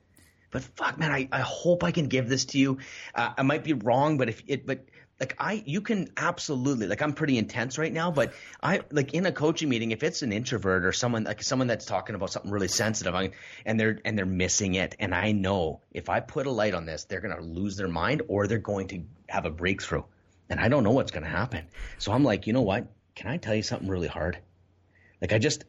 But 0.50 0.64
fuck 0.64 0.98
man, 0.98 1.12
I, 1.12 1.30
I 1.32 1.42
hope 1.42 1.84
I 1.84 1.92
can 1.92 2.08
give 2.08 2.28
this 2.28 2.46
to 2.46 2.58
you. 2.58 2.80
Uh, 3.14 3.32
I 3.38 3.44
might 3.44 3.64
be 3.64 3.74
wrong, 3.74 4.18
but 4.18 4.28
if 4.28 4.42
it 4.48 4.66
but 4.66 4.84
like 5.20 5.36
I 5.38 5.62
you 5.68 5.82
can 5.82 6.10
absolutely 6.18 6.88
like 6.88 7.04
I'm 7.04 7.14
pretty 7.14 7.38
intense 7.38 7.78
right 7.78 7.94
now, 7.94 8.10
but 8.10 8.34
I 8.62 8.82
like 8.90 9.14
in 9.14 9.28
a 9.28 9.32
coaching 9.32 9.70
meeting, 9.70 9.92
if 9.92 10.02
it's 10.02 10.24
an 10.24 10.32
introvert 10.32 10.84
or 10.84 10.92
someone 10.92 11.26
like 11.26 11.44
someone 11.44 11.68
that's 11.68 11.86
talking 11.86 12.16
about 12.16 12.32
something 12.32 12.50
really 12.50 12.68
sensitive 12.68 13.14
I, 13.14 13.32
and 13.68 13.80
they're 13.80 14.00
and 14.04 14.18
they're 14.18 14.26
missing 14.26 14.74
it, 14.74 14.96
and 14.98 15.14
I 15.14 15.32
know 15.32 15.82
if 15.92 16.10
I 16.10 16.22
put 16.22 16.48
a 16.48 16.52
light 16.52 16.74
on 16.74 16.88
this, 16.88 17.04
they're 17.04 17.22
gonna 17.22 17.42
lose 17.42 17.78
their 17.78 17.88
mind 17.88 18.24
or 18.28 18.48
they're 18.48 18.58
going 18.58 18.88
to 18.88 19.04
have 19.30 19.46
a 19.46 19.52
breakthrough. 19.52 20.04
And 20.50 20.60
I 20.60 20.70
don't 20.70 20.84
know 20.84 20.92
what's 20.92 21.12
gonna 21.12 21.28
happen. 21.28 21.66
So 22.00 22.12
I'm 22.12 22.24
like, 22.24 22.48
you 22.48 22.54
know 22.54 22.62
what? 22.62 22.88
Can 23.14 23.30
I 23.30 23.38
tell 23.38 23.54
you 23.54 23.62
something 23.62 23.88
really 23.88 24.08
hard? 24.08 24.40
Like 25.22 25.34
I 25.34 25.38
just 25.38 25.66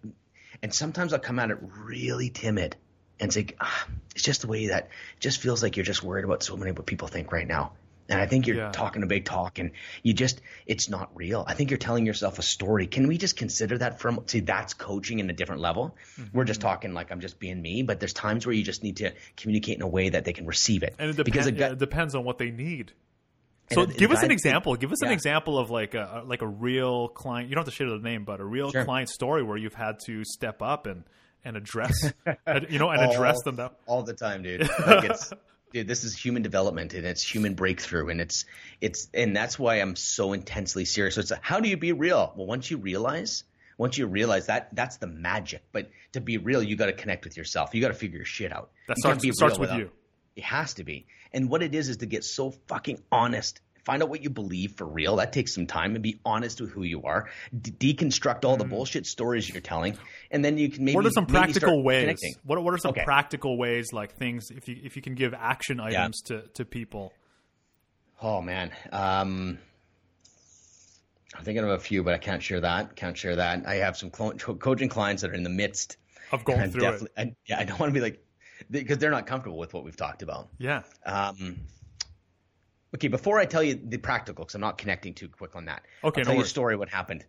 and 0.65 0.73
sometimes 0.75 1.13
I'll 1.13 1.21
come 1.21 1.39
at 1.39 1.51
it 1.51 1.59
really 1.85 2.31
timid 2.31 2.75
and 3.21 3.33
say, 3.33 3.47
ah, 3.61 3.87
it's 4.15 4.25
just 4.25 4.41
the 4.41 4.47
way 4.49 4.69
that 4.69 4.85
it 4.85 5.21
just 5.21 5.41
feels 5.41 5.63
like 5.63 5.77
you're 5.77 5.85
just 5.85 6.03
worried 6.03 6.25
about 6.25 6.43
so 6.43 6.57
many 6.57 6.73
what 6.73 6.87
people 6.87 7.07
think 7.07 7.31
right 7.33 7.47
now. 7.47 7.73
And 8.09 8.21
I 8.21 8.27
think 8.27 8.47
you're 8.47 8.57
Yeah. 8.57 8.71
talking 8.71 9.03
a 9.03 9.07
big 9.07 9.25
talk 9.25 9.59
and 9.59 9.71
you 10.03 10.13
just, 10.15 10.41
it's 10.67 10.89
not 10.89 11.11
real. 11.15 11.45
I 11.47 11.55
think 11.55 11.71
you're 11.71 11.79
telling 11.79 12.05
yourself 12.07 12.39
a 12.39 12.43
story. 12.43 12.87
Can 12.87 13.07
we 13.09 13.19
just 13.19 13.37
consider 13.37 13.79
that 13.79 14.01
from, 14.01 14.25
see, 14.27 14.41
that's 14.41 14.75
coaching 14.75 15.21
in 15.21 15.31
a 15.31 15.33
different 15.33 15.61
level. 15.63 15.97
We're 16.33 16.45
just 16.45 16.61
talking 16.61 16.93
like 16.95 17.13
I'm 17.13 17.21
just 17.21 17.39
being 17.39 17.61
me, 17.63 17.83
but 17.83 18.01
there's 18.01 18.13
times 18.15 18.47
where 18.47 18.55
you 18.55 18.63
just 18.65 18.83
need 18.83 18.97
to 18.99 19.13
communicate 19.37 19.77
in 19.77 19.83
a 19.83 19.89
way 19.89 20.09
that 20.11 20.25
they 20.25 20.33
can 20.33 20.47
receive 20.47 20.83
it. 20.83 20.95
And 20.99 21.11
it, 21.11 21.25
because 21.25 21.47
depends. 21.47 21.47
a 21.47 21.53
guy- 21.53 21.73
it 21.73 21.79
depends 21.79 22.15
on 22.15 22.25
what 22.25 22.39
they 22.39 22.51
need. 22.51 22.93
And 23.71 23.75
So 23.77 23.83
a- 23.83 23.87
give 23.87 24.11
a 24.11 24.15
us 24.15 24.23
an 24.23 24.31
example. 24.31 24.75
Give 24.77 24.93
us 24.93 25.03
an 25.03 25.11
example 25.11 25.59
of 25.59 25.71
like 25.71 25.95
a 25.95 26.23
like 26.27 26.43
a 26.43 26.47
real 26.47 27.09
client. 27.09 27.49
You 27.49 27.55
don't 27.55 27.65
have 27.65 27.73
to 27.73 27.77
share 27.77 27.89
the 27.89 27.99
name, 27.99 28.25
but 28.25 28.41
a 28.41 28.45
real 28.45 28.71
Sure. 28.71 28.85
client 28.85 29.09
story 29.09 29.43
where 29.43 29.57
you've 29.57 29.75
had 29.75 29.97
to 30.07 30.25
step 30.25 30.61
up 30.63 30.87
and 30.87 31.05
and 31.47 31.57
address, 31.57 31.93
you 32.71 32.79
know, 32.79 32.91
and 32.91 33.03
address 33.11 33.43
them. 33.45 33.57
That 33.57 33.73
all 33.87 34.03
the 34.03 34.15
time, 34.15 34.43
dude. 34.43 34.63
Like 34.87 35.05
it's, 35.05 35.33
dude, 35.73 35.87
this 35.89 36.05
is 36.05 36.15
human 36.17 36.43
development 36.43 36.95
and 36.95 37.07
it's 37.07 37.23
human 37.23 37.55
breakthrough, 37.55 38.09
and 38.09 38.21
it's 38.21 38.45
it's 38.81 39.09
and 39.15 39.35
that's 39.37 39.59
why 39.59 39.77
I'm 39.77 39.97
so 39.97 40.33
intensely 40.35 40.85
serious. 40.85 41.15
So 41.17 41.21
it's 41.23 41.33
how 41.41 41.61
do 41.61 41.69
you 41.69 41.77
be 41.77 41.93
real? 41.93 42.33
Well, 42.37 42.47
once 42.47 42.71
you 42.71 42.77
realize, 42.79 43.45
once 43.79 43.97
you 43.99 44.07
realize 44.07 44.47
that 44.47 44.75
that's 44.75 44.99
the 44.99 45.07
magic. 45.07 45.63
But 45.73 45.91
to 46.13 46.21
be 46.21 46.37
real, 46.39 46.63
you 46.63 46.77
got 46.77 46.87
to 46.87 46.93
connect 46.93 47.25
with 47.25 47.37
yourself. 47.37 47.75
You 47.75 47.81
got 47.81 47.89
to 47.89 47.95
figure 47.95 48.17
your 48.19 48.27
shit 48.27 48.53
out. 48.53 48.71
that 48.89 48.97
You 48.99 49.01
starts 49.03 49.23
be 49.25 49.33
starts 49.33 49.59
with 49.59 49.71
without- 49.71 49.79
you. 49.81 49.91
It 50.37 50.45
has 50.45 50.75
to 50.75 50.85
be. 50.85 51.07
And 51.33 51.49
what 51.49 51.63
it 51.63 51.75
is 51.75 51.89
is 51.89 51.99
to 51.99 52.07
get 52.07 52.25
so 52.25 52.51
fucking 52.69 53.03
honest. 53.13 53.61
Find 53.85 54.03
out 54.03 54.09
what 54.09 54.23
you 54.23 54.31
believe 54.31 54.73
for 54.73 54.87
real. 54.87 55.17
That 55.17 55.33
takes 55.35 55.55
some 55.55 55.67
time 55.67 55.95
and 55.95 56.03
be 56.03 56.19
honest 56.25 56.59
with 56.61 56.71
who 56.71 56.85
you 56.85 57.03
are. 57.03 57.29
D- 57.61 57.95
deconstruct 57.95 58.45
all 58.47 58.57
the 58.57 58.65
bullshit 58.65 59.05
stories 59.07 59.47
you're 59.49 59.61
telling, 59.61 59.99
and 60.31 60.43
then 60.43 60.57
you 60.57 60.71
can 60.71 60.87
maybe. 60.87 60.97
What 60.97 61.05
are 61.05 61.11
some 61.11 61.27
practical 61.27 61.83
ways? 61.83 62.01
connecting. 62.03 62.35
What 62.45 62.65
what 62.65 62.73
are 62.73 62.79
some 62.79 62.93
Okay. 62.93 63.05
practical 63.05 63.59
ways 63.59 63.93
like 63.93 64.17
things 64.17 64.51
if 64.51 64.69
you 64.69 64.79
if 64.83 64.97
you 64.97 65.03
can 65.03 65.15
give 65.15 65.35
action 65.35 65.81
items 65.81 66.23
to 66.23 66.45
to 66.55 66.65
people? 66.65 67.13
Oh 68.23 68.41
man, 68.41 68.71
um, 68.91 69.59
I'm 71.37 71.45
thinking 71.45 71.63
of 71.65 71.71
a 71.71 71.79
few, 71.79 72.03
but 72.03 72.15
I 72.15 72.19
can't 72.19 72.43
share 72.43 72.61
that. 72.61 72.97
Can't 72.97 73.17
share 73.19 73.37
that. 73.37 73.67
I 73.67 73.75
have 73.77 73.99
some 73.99 74.09
coaching 74.11 74.89
clients 74.89 75.21
that 75.23 75.31
are 75.31 75.35
in 75.35 75.43
the 75.43 75.51
midst. 75.51 75.99
Of 76.33 76.43
going 76.45 76.71
through 76.71 76.89
it. 76.89 77.03
I, 77.19 77.35
yeah, 77.47 77.59
I 77.59 77.65
don't 77.65 77.79
want 77.79 77.91
to 77.91 77.95
be 77.95 78.01
like 78.01 78.24
because 78.71 78.99
they're 78.99 79.11
not 79.11 79.27
comfortable 79.27 79.59
with 79.59 79.75
what 79.75 79.85
we've 79.85 79.97
talked 79.97 80.23
about. 80.23 80.49
Yeah. 80.59 80.83
Um, 81.05 81.57
okay, 82.95 83.09
before 83.09 83.39
I 83.39 83.47
tell 83.47 83.63
you 83.63 83.81
the 83.83 83.99
practical, 83.99 84.45
because 84.45 84.55
I'm 84.55 84.61
not 84.61 84.79
connecting 84.79 85.15
too 85.15 85.29
quick 85.29 85.57
on 85.57 85.67
that. 85.67 85.85
Okay, 86.03 86.21
I'll 86.21 86.25
no 86.25 86.31
tell 86.31 86.35
you 86.37 86.43
a 86.43 86.47
story. 86.47 86.77
What 86.77 86.89
happened? 86.89 87.25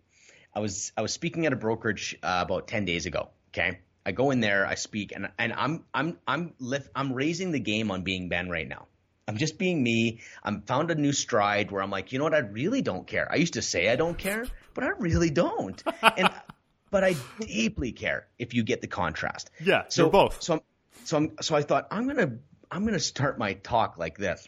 I 0.54 0.60
was 0.60 0.92
I 0.98 1.02
was 1.02 1.12
speaking 1.12 1.46
at 1.46 1.54
a 1.54 1.58
brokerage 1.58 2.18
uh, 2.24 2.44
about 2.46 2.68
ten 2.68 2.86
days 2.86 3.06
ago. 3.06 3.30
Okay, 3.50 3.80
I 4.06 4.12
go 4.12 4.32
in 4.32 4.40
there, 4.40 4.66
I 4.66 4.76
speak, 4.76 5.14
and 5.16 5.30
and 5.38 5.54
I'm 5.54 5.84
I'm 5.94 6.18
I'm 6.28 6.54
lift, 6.60 6.90
I'm 6.96 7.14
raising 7.14 7.52
the 7.52 7.60
game 7.60 7.92
on 7.92 8.04
being 8.04 8.30
Ben 8.30 8.50
right 8.50 8.68
now. 8.68 8.88
I'm 9.28 9.38
just 9.38 9.58
being 9.58 9.82
me. 9.82 10.20
I'm 10.44 10.62
found 10.62 10.92
a 10.92 10.96
new 10.96 11.12
stride 11.12 11.72
where 11.72 11.82
I'm 11.82 11.90
like, 11.90 12.12
you 12.12 12.20
know 12.20 12.26
what? 12.26 12.36
I 12.36 12.40
really 12.40 12.84
don't 12.84 13.08
care. 13.08 13.28
I 13.32 13.36
used 13.38 13.54
to 13.54 13.62
say 13.62 13.90
I 13.90 13.96
don't 13.96 14.18
care, 14.18 14.46
but 14.76 14.84
I 14.84 14.90
really 15.00 15.32
don't. 15.32 15.82
And 16.16 16.30
but 16.92 17.04
I 17.04 17.16
deeply 17.40 17.92
care 17.92 18.28
if 18.38 18.54
you 18.54 18.64
get 18.64 18.82
the 18.82 18.88
contrast. 18.88 19.50
Yeah, 19.64 19.84
So 19.90 20.10
both. 20.10 20.42
So 20.42 20.54
I'm, 20.54 20.62
so 21.06 21.18
I'm 21.18 21.32
so 21.42 21.56
I 21.56 21.62
thought 21.62 21.88
I'm 21.92 22.08
gonna 22.08 22.38
I'm 22.72 22.86
gonna 22.86 23.00
start 23.00 23.38
my 23.38 23.54
talk 23.54 23.98
like 23.98 24.18
this. 24.18 24.48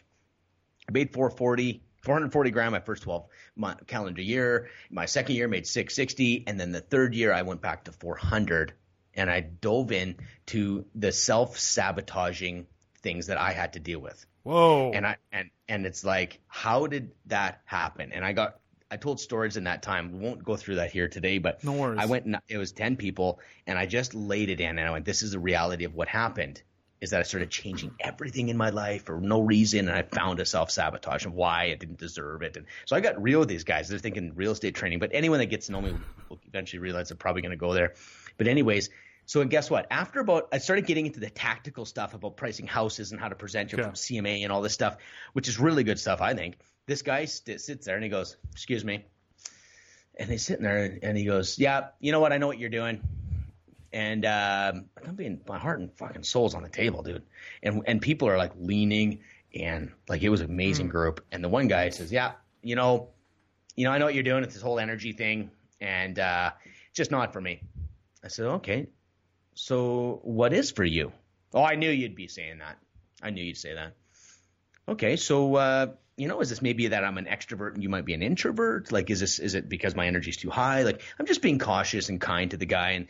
I 0.88 0.92
made 0.92 1.12
440, 1.12 1.82
440 2.02 2.50
grand 2.50 2.72
my 2.72 2.80
first 2.80 3.02
12 3.02 3.26
month 3.56 3.86
calendar 3.86 4.22
year. 4.22 4.68
My 4.90 5.06
second 5.06 5.36
year 5.36 5.48
made 5.48 5.66
660, 5.66 6.44
and 6.46 6.58
then 6.58 6.72
the 6.72 6.80
third 6.80 7.14
year 7.14 7.32
I 7.32 7.42
went 7.42 7.60
back 7.60 7.84
to 7.84 7.92
400, 7.92 8.72
and 9.14 9.30
I 9.30 9.40
dove 9.40 9.92
in 9.92 10.16
to 10.46 10.86
the 10.94 11.12
self 11.12 11.58
sabotaging 11.58 12.66
things 13.02 13.26
that 13.26 13.38
I 13.38 13.52
had 13.52 13.74
to 13.74 13.80
deal 13.80 14.00
with. 14.00 14.24
Whoa. 14.42 14.92
And 14.92 15.06
I 15.06 15.16
and 15.32 15.50
and 15.68 15.86
it's 15.86 16.04
like, 16.04 16.40
how 16.46 16.86
did 16.86 17.12
that 17.26 17.60
happen? 17.64 18.12
And 18.12 18.24
I 18.24 18.32
got 18.32 18.60
I 18.90 18.96
told 18.96 19.20
stories 19.20 19.56
in 19.56 19.64
that 19.64 19.82
time. 19.82 20.12
We 20.12 20.18
won't 20.18 20.42
go 20.42 20.56
through 20.56 20.76
that 20.76 20.90
here 20.90 21.08
today, 21.08 21.38
but 21.38 21.62
No 21.62 21.72
worries. 21.72 21.98
I 22.00 22.06
went 22.06 22.24
and 22.24 22.38
it 22.48 22.56
was 22.56 22.72
ten 22.72 22.96
people, 22.96 23.40
and 23.66 23.78
I 23.78 23.86
just 23.86 24.14
laid 24.14 24.48
it 24.48 24.60
in, 24.60 24.78
and 24.78 24.88
I 24.88 24.90
went, 24.90 25.04
"This 25.04 25.22
is 25.22 25.32
the 25.32 25.38
reality 25.38 25.84
of 25.84 25.94
what 25.94 26.08
happened." 26.08 26.62
is 27.00 27.10
that 27.10 27.20
I 27.20 27.22
started 27.22 27.50
changing 27.50 27.94
everything 28.00 28.48
in 28.48 28.56
my 28.56 28.70
life 28.70 29.04
for 29.04 29.20
no 29.20 29.40
reason, 29.40 29.88
and 29.88 29.96
I 29.96 30.02
found 30.02 30.40
a 30.40 30.44
self 30.44 30.70
sabotage 30.70 31.24
and 31.24 31.34
why 31.34 31.64
I 31.64 31.74
didn't 31.74 31.98
deserve 31.98 32.42
it. 32.42 32.56
And 32.56 32.66
so 32.86 32.96
I 32.96 33.00
got 33.00 33.20
real 33.22 33.40
with 33.40 33.48
these 33.48 33.64
guys. 33.64 33.88
They're 33.88 33.98
thinking 33.98 34.32
real 34.34 34.52
estate 34.52 34.74
training, 34.74 34.98
but 34.98 35.10
anyone 35.12 35.38
that 35.38 35.46
gets 35.46 35.66
to 35.66 35.72
know 35.72 35.80
me 35.80 35.94
will 36.28 36.40
eventually 36.48 36.80
realize 36.80 37.08
they're 37.08 37.16
probably 37.16 37.42
going 37.42 37.50
to 37.50 37.56
go 37.56 37.72
there. 37.72 37.94
But 38.36 38.48
anyways, 38.48 38.90
so 39.26 39.44
guess 39.44 39.70
what? 39.70 39.86
After 39.90 40.20
about, 40.20 40.48
I 40.52 40.58
started 40.58 40.86
getting 40.86 41.06
into 41.06 41.20
the 41.20 41.30
tactical 41.30 41.84
stuff 41.84 42.14
about 42.14 42.36
pricing 42.36 42.66
houses 42.66 43.12
and 43.12 43.20
how 43.20 43.28
to 43.28 43.36
present 43.36 43.72
your 43.72 43.80
yeah. 43.82 43.88
CMA 43.90 44.42
and 44.42 44.50
all 44.50 44.62
this 44.62 44.72
stuff, 44.72 44.96
which 45.34 45.48
is 45.48 45.60
really 45.60 45.84
good 45.84 45.98
stuff, 45.98 46.20
I 46.20 46.34
think. 46.34 46.56
This 46.88 47.02
guy 47.02 47.26
st- 47.26 47.60
sits 47.60 47.86
there 47.86 47.94
and 47.94 48.02
he 48.02 48.10
goes, 48.10 48.36
"Excuse 48.50 48.84
me," 48.84 49.04
and 50.16 50.28
he's 50.28 50.42
sitting 50.42 50.64
there 50.64 50.98
and 51.00 51.16
he 51.16 51.24
goes, 51.24 51.56
"Yeah, 51.56 51.88
you 52.00 52.10
know 52.10 52.18
what? 52.18 52.32
I 52.32 52.38
know 52.38 52.48
what 52.48 52.58
you're 52.58 52.70
doing." 52.70 53.00
and 53.92 54.24
um, 54.26 54.86
I'm 55.06 55.14
being 55.14 55.40
my 55.48 55.58
heart 55.58 55.80
and 55.80 55.92
fucking 55.92 56.22
soul's 56.22 56.54
on 56.54 56.62
the 56.62 56.68
table, 56.68 57.02
dude. 57.02 57.22
And 57.62 57.82
and 57.86 58.02
people 58.02 58.28
are 58.28 58.36
like 58.36 58.52
leaning 58.58 59.20
and 59.54 59.92
like 60.08 60.22
it 60.22 60.28
was 60.28 60.40
an 60.40 60.50
amazing 60.50 60.88
mm. 60.88 60.92
group. 60.92 61.24
And 61.32 61.42
the 61.42 61.48
one 61.48 61.68
guy 61.68 61.88
says, 61.90 62.12
"Yeah, 62.12 62.32
you 62.62 62.76
know, 62.76 63.08
you 63.76 63.84
know, 63.84 63.90
I 63.90 63.98
know 63.98 64.04
what 64.04 64.14
you're 64.14 64.24
doing. 64.24 64.44
It's 64.44 64.54
this 64.54 64.62
whole 64.62 64.78
energy 64.78 65.12
thing, 65.12 65.50
and 65.80 66.18
uh, 66.18 66.52
just 66.92 67.10
not 67.10 67.32
for 67.32 67.40
me." 67.40 67.62
I 68.22 68.28
said, 68.28 68.46
"Okay, 68.46 68.88
so 69.54 70.20
what 70.22 70.52
is 70.52 70.70
for 70.70 70.84
you?" 70.84 71.12
Oh, 71.54 71.62
I 71.62 71.76
knew 71.76 71.90
you'd 71.90 72.14
be 72.14 72.28
saying 72.28 72.58
that. 72.58 72.78
I 73.22 73.30
knew 73.30 73.42
you'd 73.42 73.56
say 73.56 73.74
that. 73.74 73.94
Okay, 74.86 75.16
so 75.16 75.54
uh, 75.54 75.86
you 76.18 76.28
know, 76.28 76.40
is 76.40 76.50
this 76.50 76.60
maybe 76.60 76.88
that 76.88 77.04
I'm 77.04 77.16
an 77.16 77.26
extrovert 77.26 77.74
and 77.74 77.82
you 77.82 77.88
might 77.88 78.04
be 78.04 78.14
an 78.14 78.22
introvert? 78.22 78.90
Like, 78.90 79.08
is 79.10 79.20
this 79.20 79.38
is 79.38 79.54
it 79.54 79.68
because 79.68 79.94
my 79.94 80.06
energy's 80.06 80.36
too 80.36 80.50
high? 80.50 80.82
Like, 80.82 81.02
I'm 81.18 81.26
just 81.26 81.42
being 81.42 81.58
cautious 81.58 82.08
and 82.08 82.20
kind 82.20 82.50
to 82.50 82.56
the 82.56 82.66
guy, 82.66 82.90
and 82.90 83.06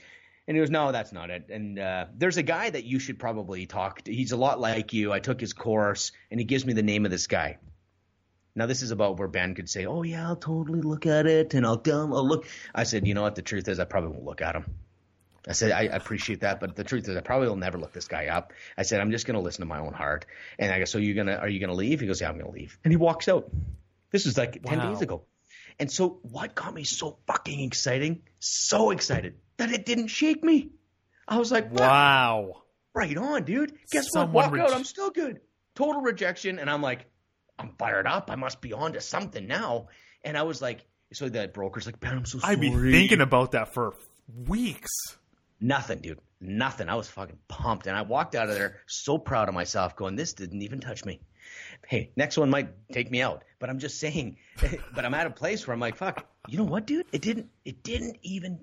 and 0.47 0.57
he 0.57 0.63
goes, 0.63 0.71
no, 0.71 0.93
that's 0.93 1.13
not 1.13 1.29
it. 1.31 1.51
And 1.51 1.79
uh, 1.79 2.07
there's 2.15 2.39
a 2.39 2.43
guy 2.43 2.71
that 2.71 2.85
you 2.85 2.99
should 2.99 3.19
probably 3.19 3.67
talk 3.67 4.03
to. 4.03 4.15
He's 4.15 4.33
a 4.33 4.37
lot 4.37 4.59
like 4.59 4.95
you. 4.95 5.13
I 5.13 5.19
took 5.19 5.41
his 5.41 5.53
course, 5.53 6.13
and 6.31 6.41
he 6.41 6.45
gives 6.45 6.65
me 6.65 6.73
the 6.73 6.83
name 6.83 7.05
of 7.05 7.11
this 7.11 7.27
guy. 7.27 7.59
Now 8.55 8.67
this 8.67 8.83
is 8.83 8.91
about 8.91 9.19
where 9.19 9.29
Ben 9.29 9.55
could 9.55 9.69
say, 9.69 9.87
"Oh 9.87 10.03
yeah, 10.03 10.27
I'll 10.27 10.37
totally 10.37 10.81
look 10.81 11.07
at 11.07 11.27
it, 11.27 11.55
and 11.55 11.67
I'll 11.67 11.79
tell 11.79 12.15
I'll 12.15 12.27
look." 12.27 12.47
I 12.75 12.85
said, 12.85 13.07
"You 13.07 13.15
know 13.15 13.23
what? 13.23 13.37
The 13.37 13.43
truth 13.43 13.69
is, 13.69 13.79
I 13.79 13.85
probably 13.85 14.11
won't 14.11 14.25
look 14.25 14.43
at 14.43 14.55
him." 14.55 14.65
I 15.49 15.53
said, 15.53 15.73
I 15.73 15.83
appreciate 15.85 16.41
that, 16.41 16.61
but 16.61 16.77
the 16.77 16.85
truth 16.85 17.09
is, 17.09 17.17
I 17.17 17.21
probably 17.21 17.49
will 17.49 17.57
never 17.57 17.79
look 17.79 17.93
this 17.93 18.07
guy 18.07 18.27
up. 18.27 18.53
I 18.77 18.83
said, 18.83 19.01
I'm 19.01 19.11
just 19.11 19.27
going 19.27 19.37
to 19.37 19.41
listen 19.41 19.63
to 19.63 19.67
my 19.67 19.79
own 19.79 19.95
heart. 19.95 20.27
And 20.59 20.71
I 20.71 20.79
go, 20.79 20.85
so 20.85 20.99
you're 20.99 21.15
gonna, 21.15 21.37
are 21.37 21.49
you 21.49 21.59
gonna 21.59 21.73
leave? 21.75 22.01
He 22.01 22.07
goes, 22.07 22.21
yeah, 22.21 22.29
I'm 22.29 22.39
gonna 22.39 22.51
leave. 22.51 22.79
And 22.85 22.93
he 22.93 22.97
walks 22.97 23.29
out. 23.29 23.51
This 24.11 24.27
was 24.27 24.37
like 24.37 24.61
wow. 24.63 24.71
ten 24.71 24.93
days 24.93 25.01
ago. 25.01 25.25
And 25.79 25.91
so, 25.91 26.19
what 26.23 26.55
got 26.55 26.75
me 26.75 26.85
so 26.85 27.19
fucking 27.27 27.61
exciting, 27.61 28.23
so 28.41 28.91
excited 28.91 29.37
that 29.59 29.71
it 29.71 29.87
didn't 29.87 30.09
shake 30.09 30.43
me. 30.43 30.71
I 31.27 31.39
was 31.39 31.53
like, 31.53 31.71
what? 31.71 31.81
wow, 31.81 32.63
right 32.95 33.17
on, 33.17 33.45
dude. 33.45 33.75
Guess 33.93 34.11
Someone 34.13 34.33
what? 34.33 34.45
Walk 34.47 34.53
re- 34.53 34.61
out. 34.61 34.73
I'm 34.73 34.85
still 34.85 35.11
good. 35.11 35.41
Total 35.77 36.01
rejection, 36.01 36.59
and 36.59 36.69
I'm 36.69 36.83
like, 36.83 37.07
I'm 37.59 37.75
fired 37.79 38.07
up. 38.07 38.31
I 38.31 38.35
must 38.35 38.61
be 38.61 38.73
on 38.73 38.95
to 38.95 39.01
something 39.01 39.47
now. 39.47 39.89
And 40.25 40.37
I 40.37 40.43
was 40.43 40.61
like, 40.61 40.85
so 41.13 41.29
the 41.29 41.49
broker's 41.49 41.87
like, 41.87 42.01
Ben, 42.01 42.13
I'm 42.13 42.25
so 42.25 42.39
sorry. 42.39 42.55
I'd 42.55 42.61
be 42.61 42.71
thinking 42.71 43.21
about 43.21 43.53
that 43.53 43.73
for 43.73 43.95
weeks. 44.47 44.91
Nothing, 45.61 46.01
dude. 46.01 46.21
Nothing. 46.41 46.89
I 46.89 46.95
was 46.95 47.09
fucking 47.09 47.39
pumped, 47.49 47.87
and 47.87 47.97
I 47.97 48.03
walked 48.03 48.35
out 48.35 48.49
of 48.49 48.55
there 48.55 48.81
so 48.87 49.19
proud 49.19 49.49
of 49.49 49.55
myself, 49.55 49.97
going, 49.97 50.17
"This 50.17 50.35
didn't 50.35 50.63
even 50.63 50.81
touch 50.81 51.05
me." 51.05 51.21
Hey, 51.87 52.11
next 52.17 52.37
one 52.37 52.51
might 52.51 52.69
take 52.93 53.11
me 53.11 53.23
out, 53.23 53.43
but 53.59 53.71
I'm 53.71 53.79
just 53.79 53.99
saying. 53.99 54.37
but 54.95 55.05
I'm 55.05 55.15
at 55.15 55.27
a 55.27 55.31
place 55.31 55.67
where 55.67 55.75
I'm 55.75 55.81
like, 55.81 55.97
"Fuck." 55.97 56.27
You 56.47 56.59
know 56.59 56.65
what, 56.65 56.87
dude? 56.87 57.07
It 57.13 57.23
didn't. 57.23 57.49
It 57.65 57.83
didn't 57.83 58.19
even 58.23 58.61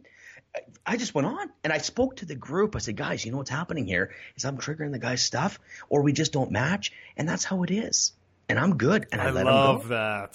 I 0.86 0.98
just 0.98 1.16
went 1.16 1.28
on 1.28 1.50
and 1.64 1.74
I 1.74 1.80
spoke 1.80 2.18
to 2.18 2.26
the 2.26 2.36
group. 2.36 2.76
I 2.76 2.80
said, 2.80 2.96
guys, 2.96 3.26
you 3.26 3.32
know 3.32 3.38
what's 3.38 3.50
happening 3.50 3.86
here 3.86 4.14
is 4.36 4.46
I'm 4.46 4.58
triggering 4.58 4.92
the 4.92 5.00
guy's 5.00 5.22
stuff 5.22 5.60
or 5.90 6.04
we 6.04 6.14
just 6.14 6.32
don't 6.32 6.52
match. 6.52 6.92
And 7.18 7.28
that's 7.28 7.44
how 7.44 7.64
it 7.64 7.72
is. 7.72 8.14
And 8.48 8.60
I'm 8.60 8.78
good. 8.78 9.08
And 9.12 9.22
I, 9.22 9.28
I 9.28 9.30
love 9.30 9.88
that. 9.90 10.34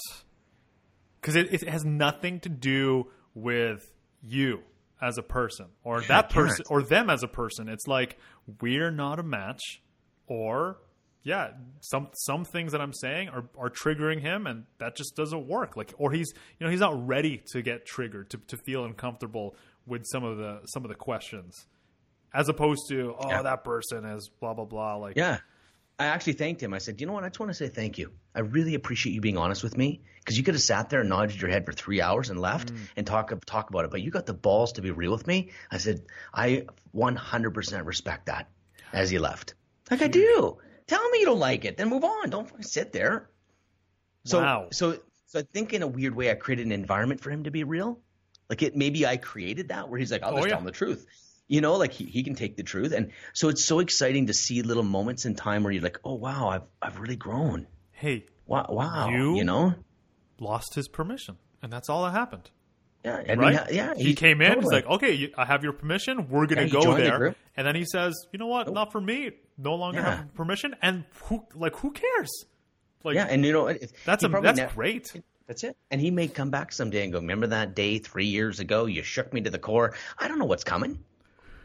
Because 1.21 1.37
it, 1.37 1.53
it 1.53 1.69
has 1.69 1.85
nothing 1.85 2.41
to 2.41 2.49
do 2.49 3.07
with 3.35 3.89
you 4.23 4.63
as 5.01 5.19
a 5.19 5.23
person 5.23 5.67
or 5.83 6.03
that 6.03 6.31
person 6.31 6.65
or 6.69 6.83
them 6.83 7.11
as 7.11 7.23
a 7.23 7.29
person. 7.29 7.69
It's 7.69 7.87
like 7.87 8.19
we're 8.61 8.91
not 8.91 9.19
a 9.19 9.23
match 9.23 9.83
or 10.27 10.79
yeah, 11.23 11.51
some 11.81 12.09
some 12.15 12.45
things 12.45 12.73
that 12.73 12.81
I'm 12.81 12.95
saying 12.95 13.29
are, 13.29 13.45
are 13.59 13.69
triggering 13.69 14.21
him, 14.21 14.47
and 14.47 14.65
that 14.79 14.97
just 14.97 15.17
doesn't 15.17 15.47
work. 15.47 15.77
Like, 15.77 15.93
or 15.99 16.13
he's 16.13 16.33
you 16.59 16.65
know 16.65 16.71
he's 16.71 16.81
not 16.81 17.07
ready 17.07 17.43
to 17.53 17.61
get 17.61 17.85
triggered 17.85 18.31
to 18.31 18.39
to 18.49 18.57
feel 18.57 18.85
uncomfortable 18.85 19.55
with 19.87 20.05
some 20.07 20.25
of 20.25 20.39
the 20.39 20.61
some 20.65 20.83
of 20.83 20.89
the 20.89 20.95
questions, 20.95 21.67
as 22.33 22.49
opposed 22.49 22.83
to 22.89 23.15
oh 23.19 23.29
yeah. 23.29 23.43
that 23.43 23.65
person 23.65 24.07
is 24.07 24.31
blah 24.41 24.55
blah 24.55 24.65
blah. 24.65 24.97
Like 24.97 25.17
yeah, 25.17 25.39
I 26.01 26.07
actually 26.07 26.33
thanked 26.33 26.63
him. 26.63 26.73
I 26.73 26.79
said, 26.79 26.99
you 26.99 27.07
know 27.07 27.13
what? 27.13 27.25
I 27.25 27.29
just 27.29 27.39
want 27.39 27.51
to 27.51 27.55
say 27.55 27.69
thank 27.69 27.99
you. 27.99 28.11
I 28.35 28.41
really 28.41 28.75
appreciate 28.75 29.13
you 29.13 29.21
being 29.21 29.37
honest 29.37 29.63
with 29.63 29.77
me 29.77 30.01
because 30.21 30.39
you 30.39 30.43
could 30.43 30.55
have 30.55 30.63
sat 30.63 30.89
there 30.89 31.01
and 31.01 31.11
nodded 31.11 31.39
your 31.39 31.51
head 31.51 31.67
for 31.67 31.73
three 31.73 32.01
hours 32.01 32.31
and 32.31 32.41
left 32.41 32.73
mm. 32.73 32.79
and 32.97 33.07
talk 33.07 33.33
talk 33.45 33.69
about 33.69 33.85
it, 33.85 33.91
but 33.91 34.01
you 34.01 34.11
got 34.11 34.25
the 34.25 34.33
balls 34.33 34.73
to 34.73 34.83
be 34.83 34.91
real 34.91 35.13
with 35.13 35.27
me. 35.27 35.51
I 35.71 35.77
said, 35.77 36.01
I 36.33 36.65
100% 36.97 37.85
respect 37.85 38.27
that. 38.27 38.49
As 38.93 39.09
he 39.09 39.19
left, 39.21 39.55
like 39.89 40.03
I 40.03 40.09
do. 40.09 40.59
Tell 40.89 41.09
me 41.11 41.21
you 41.21 41.27
don't 41.27 41.39
like 41.39 41.65
it, 41.65 41.77
then 41.77 41.89
move 41.91 42.03
on. 42.03 42.31
Don't 42.31 42.65
sit 42.65 42.93
there. 42.93 43.31
So 44.25 44.41
wow. 44.41 44.69
so 44.73 44.99
so 45.27 45.39
I 45.39 45.43
think 45.43 45.73
in 45.75 45.83
a 45.83 45.87
weird 45.87 46.17
way 46.17 46.31
I 46.31 46.35
created 46.35 46.67
an 46.67 46.73
environment 46.73 47.21
for 47.21 47.31
him 47.31 47.45
to 47.45 47.53
be 47.53 47.63
real. 47.63 48.01
Like 48.49 48.63
it, 48.63 48.75
maybe 48.75 49.07
I 49.07 49.17
created 49.17 49.69
that 49.69 49.89
where 49.89 50.01
he's 50.01 50.11
like, 50.11 50.25
I'll 50.25 50.33
oh, 50.33 50.37
just 50.39 50.47
yeah. 50.47 50.55
tell 50.55 50.59
him 50.61 50.65
the 50.65 50.73
truth. 50.73 51.07
You 51.51 51.61
know, 51.61 51.75
like 51.75 51.93
he, 51.93 52.05
he 52.05 52.23
can 52.23 52.37
take 52.37 52.57
the 52.57 52.63
truth. 52.63 52.93
And 52.93 53.11
so 53.33 53.49
it's 53.49 53.65
so 53.65 53.81
exciting 53.81 54.29
to 54.29 54.33
see 54.33 54.63
little 54.63 54.85
moments 54.85 55.27
in 55.27 55.35
time 55.35 55.65
where 55.65 55.73
you're 55.73 55.83
like, 55.83 55.99
oh, 56.05 56.15
wow, 56.15 56.49
I've, 56.49 56.63
I've 56.81 57.01
really 57.01 57.17
grown. 57.17 57.67
Hey, 57.91 58.27
wow, 58.47 58.67
wow. 58.69 59.09
You, 59.09 59.35
you 59.35 59.43
know, 59.43 59.75
lost 60.39 60.75
his 60.77 60.87
permission. 60.87 61.39
And 61.61 61.73
that's 61.73 61.89
all 61.89 62.05
that 62.05 62.13
happened. 62.13 62.51
Yeah, 63.05 63.23
I 63.29 63.35
right. 63.35 63.73
yeah, 63.73 63.95
he, 63.97 64.05
he 64.05 64.15
came 64.15 64.41
in. 64.41 64.49
Totally. 64.49 64.65
He's 64.65 64.85
like, 64.85 64.87
"Okay, 64.87 65.33
I 65.37 65.47
have 65.47 65.65
your 65.65 65.73
permission. 65.73 66.29
We're 66.29 66.45
gonna 66.45 66.65
yeah, 66.65 66.69
go 66.69 66.95
there." 66.95 67.19
The 67.31 67.35
and 67.57 67.67
then 67.67 67.75
he 67.75 67.87
says, 67.87 68.15
"You 68.31 68.39
know 68.39 68.47
what? 68.47 68.69
Oh. 68.69 68.73
Not 68.73 68.93
for 68.93 69.01
me. 69.01 69.31
No 69.57 69.75
longer 69.75 70.01
yeah. 70.01 70.17
have 70.17 70.35
permission." 70.35 70.77
And 70.83 71.05
who, 71.25 71.47
like, 71.55 71.77
who 71.77 71.93
cares? 71.93 72.45
Like, 73.03 73.15
yeah, 73.15 73.27
and 73.31 73.43
you 73.43 73.55
know, 73.55 73.75
that's 74.05 74.23
a, 74.23 74.29
that's 74.29 74.75
great. 74.75 75.11
That's 75.51 75.65
it. 75.65 75.77
And 75.91 76.01
he 76.01 76.13
may 76.13 76.29
come 76.29 76.51
back 76.51 76.71
someday 76.71 77.03
and 77.03 77.13
go, 77.13 77.19
Remember 77.19 77.49
that 77.49 77.75
day 77.75 77.99
three 77.99 78.27
years 78.27 78.61
ago? 78.61 78.87
You 78.87 79.03
shook 79.03 79.33
me 79.33 79.41
to 79.41 79.51
the 79.51 79.59
core. 79.59 79.95
I 80.17 80.29
don't 80.29 80.39
know 80.39 80.45
what's 80.45 80.63
coming. 80.63 81.01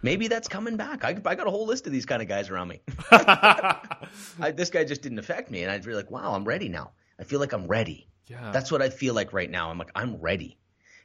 Maybe 0.06 0.28
that's 0.28 0.48
coming 0.48 0.78
back. 0.78 1.04
I, 1.04 1.10
I 1.26 1.34
got 1.34 1.48
a 1.48 1.50
whole 1.50 1.66
list 1.66 1.88
of 1.88 1.92
these 1.92 2.06
kind 2.06 2.22
of 2.22 2.28
guys 2.28 2.52
around 2.52 2.68
me. 2.68 2.80
I, 3.12 4.54
this 4.56 4.70
guy 4.70 4.84
just 4.84 5.02
didn't 5.02 5.18
affect 5.18 5.50
me. 5.50 5.64
And 5.64 5.72
I'd 5.72 5.84
be 5.84 5.96
like, 5.96 6.12
Wow, 6.12 6.36
I'm 6.36 6.46
ready 6.46 6.70
now. 6.70 6.92
I 7.20 7.24
feel 7.24 7.40
like 7.40 7.54
I'm 7.54 7.66
ready. 7.66 8.08
Yeah. 8.28 8.52
That's 8.52 8.72
what 8.72 8.84
I 8.84 8.90
feel 8.90 9.16
like 9.16 9.34
right 9.34 9.50
now. 9.50 9.72
I'm 9.72 9.80
like, 9.80 9.90
I'm 9.96 10.18
ready. 10.18 10.60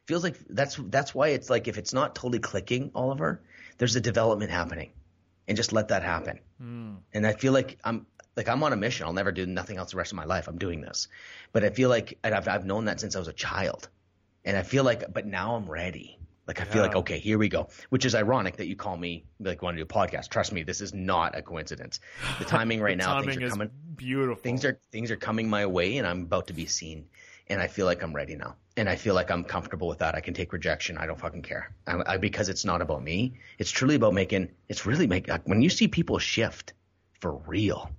Feels 0.07 0.22
like 0.22 0.36
that's 0.51 0.76
that's 0.76 1.14
why 1.14 1.28
it's 1.28 1.48
like 1.48 1.66
if 1.66 1.78
it's 1.78 1.94
not 1.94 2.14
totally 2.14 2.40
clicking, 2.40 2.90
Oliver, 2.94 3.40
there's 3.78 3.96
a 3.96 4.03
development 4.03 4.51
happening. 4.51 4.90
And 5.48 5.57
just 5.57 5.72
let 5.72 5.88
that 5.88 6.03
happen. 6.03 6.38
Mm. 6.62 6.98
And 7.14 7.26
I 7.26 7.32
feel 7.32 7.55
like 7.55 7.78
I'm 7.82 8.07
like 8.36 8.51
I'm 8.51 8.62
on 8.62 8.74
a 8.74 8.76
mission. 8.76 9.07
I'll 9.07 9.14
never 9.14 9.32
do 9.32 9.46
nothing 9.46 9.78
else 9.78 9.92
the 9.92 9.96
rest 9.96 10.12
of 10.12 10.16
my 10.16 10.26
life. 10.26 10.46
I'm 10.46 10.59
doing 10.59 10.82
this, 10.82 11.09
but 11.53 11.64
I 11.64 11.70
feel 11.70 11.88
like 11.88 12.18
I've 12.22 12.46
I've 12.48 12.66
known 12.66 12.84
that 12.84 13.01
since 13.01 13.16
I 13.16 13.18
was 13.18 13.28
a 13.28 13.32
child, 13.32 13.88
and 14.44 14.59
I 14.59 14.62
feel 14.62 14.84
like, 14.84 15.11
but 15.11 15.24
now 15.24 15.57
I'm 15.57 15.70
ready. 15.70 16.19
Like 16.47 16.61
I 16.61 16.64
yeah. 16.64 16.72
feel 16.72 16.82
like 16.82 16.97
okay, 16.97 17.18
here 17.18 17.38
we 17.38 17.49
go. 17.49 17.68
Which 17.91 18.05
is 18.05 18.14
ironic 18.14 18.57
that 18.57 18.66
you 18.66 18.76
call 18.76 18.97
me 18.97 19.24
like 19.38 19.62
want 19.62 19.76
to 19.76 19.84
do 19.84 19.84
a 19.84 19.86
podcast. 19.86 20.30
Trust 20.30 20.53
me, 20.53 20.62
this 20.62 20.80
is 20.80 20.93
not 20.93 21.36
a 21.36 21.43
coincidence. 21.43 22.01
The 22.38 22.45
timing 22.57 22.80
right 22.80 22.99
the 22.99 23.05
now, 23.05 23.14
timing 23.14 23.38
things 23.38 23.45
are 23.45 23.51
coming. 23.51 23.70
Beautiful. 23.97 24.43
Things 24.43 24.64
are 24.64 24.78
things 24.91 25.11
are 25.11 25.16
coming 25.16 25.49
my 25.49 25.66
way, 25.66 25.99
and 25.99 26.07
I'm 26.07 26.22
about 26.22 26.49
to 26.49 26.53
be 26.53 26.66
seen. 26.66 27.07
And 27.49 27.61
I 27.61 27.66
feel 27.66 27.84
like 27.84 28.02
I'm 28.02 28.14
ready 28.14 28.36
now, 28.36 28.55
and 28.77 28.89
I 28.89 28.94
feel 28.94 29.14
like 29.14 29.31
I'm 29.31 29.43
comfortable 29.43 29.89
with 29.89 29.98
that. 29.98 30.14
I 30.14 30.20
can 30.20 30.35
take 30.35 30.52
rejection. 30.52 30.98
I 30.98 31.06
don't 31.06 31.19
fucking 31.19 31.43
care, 31.43 31.74
I, 31.86 32.14
I, 32.14 32.16
because 32.16 32.48
it's 32.48 32.64
not 32.64 32.81
about 32.81 33.02
me. 33.02 33.35
It's 33.59 33.70
truly 33.70 33.97
about 33.97 34.14
making. 34.14 34.51
It's 34.69 34.86
really 34.86 35.09
make 35.09 35.28
like, 35.28 35.48
when 35.48 35.60
you 35.60 35.69
see 35.69 35.89
people 35.89 36.19
shift 36.19 36.74
for 37.20 37.32
real 37.32 37.90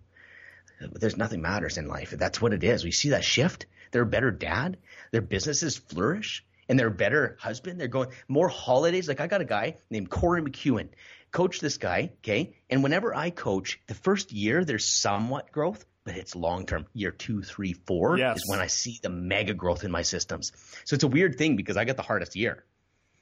there's 0.93 1.17
nothing 1.17 1.41
matters 1.41 1.77
in 1.77 1.87
life. 1.87 2.11
That's 2.11 2.41
what 2.41 2.53
it 2.53 2.63
is. 2.63 2.83
We 2.83 2.91
see 2.91 3.09
that 3.09 3.23
shift. 3.23 3.65
They're 3.91 4.01
a 4.03 4.07
better 4.07 4.31
dad. 4.31 4.77
Their 5.11 5.21
businesses 5.21 5.77
flourish 5.77 6.45
and 6.71 6.79
they're 6.79 6.87
a 6.87 6.91
better 6.91 7.35
husband. 7.37 7.79
They're 7.79 7.89
going 7.89 8.09
more 8.29 8.47
holidays. 8.47 9.09
Like 9.09 9.19
I 9.19 9.27
got 9.27 9.41
a 9.41 9.45
guy 9.45 9.75
named 9.89 10.09
Corey 10.09 10.41
McEwen. 10.41 10.87
Coach 11.29 11.59
this 11.59 11.77
guy, 11.77 12.13
okay? 12.19 12.55
And 12.69 12.81
whenever 12.81 13.13
I 13.13 13.29
coach, 13.29 13.81
the 13.87 13.93
first 13.93 14.31
year 14.31 14.63
there's 14.63 14.85
somewhat 14.85 15.51
growth, 15.51 15.85
but 16.05 16.15
it's 16.15 16.33
long 16.33 16.65
term. 16.65 16.87
Year 16.93 17.11
two, 17.11 17.41
three, 17.41 17.73
four 17.73 18.17
yes. 18.17 18.37
is 18.37 18.49
when 18.49 18.61
I 18.61 18.67
see 18.67 19.01
the 19.03 19.09
mega 19.09 19.53
growth 19.53 19.83
in 19.83 19.91
my 19.91 20.01
systems. 20.01 20.53
So 20.85 20.93
it's 20.93 21.03
a 21.03 21.09
weird 21.09 21.37
thing 21.37 21.57
because 21.57 21.75
I 21.75 21.83
got 21.83 21.97
the 21.97 22.03
hardest 22.03 22.37
year. 22.37 22.63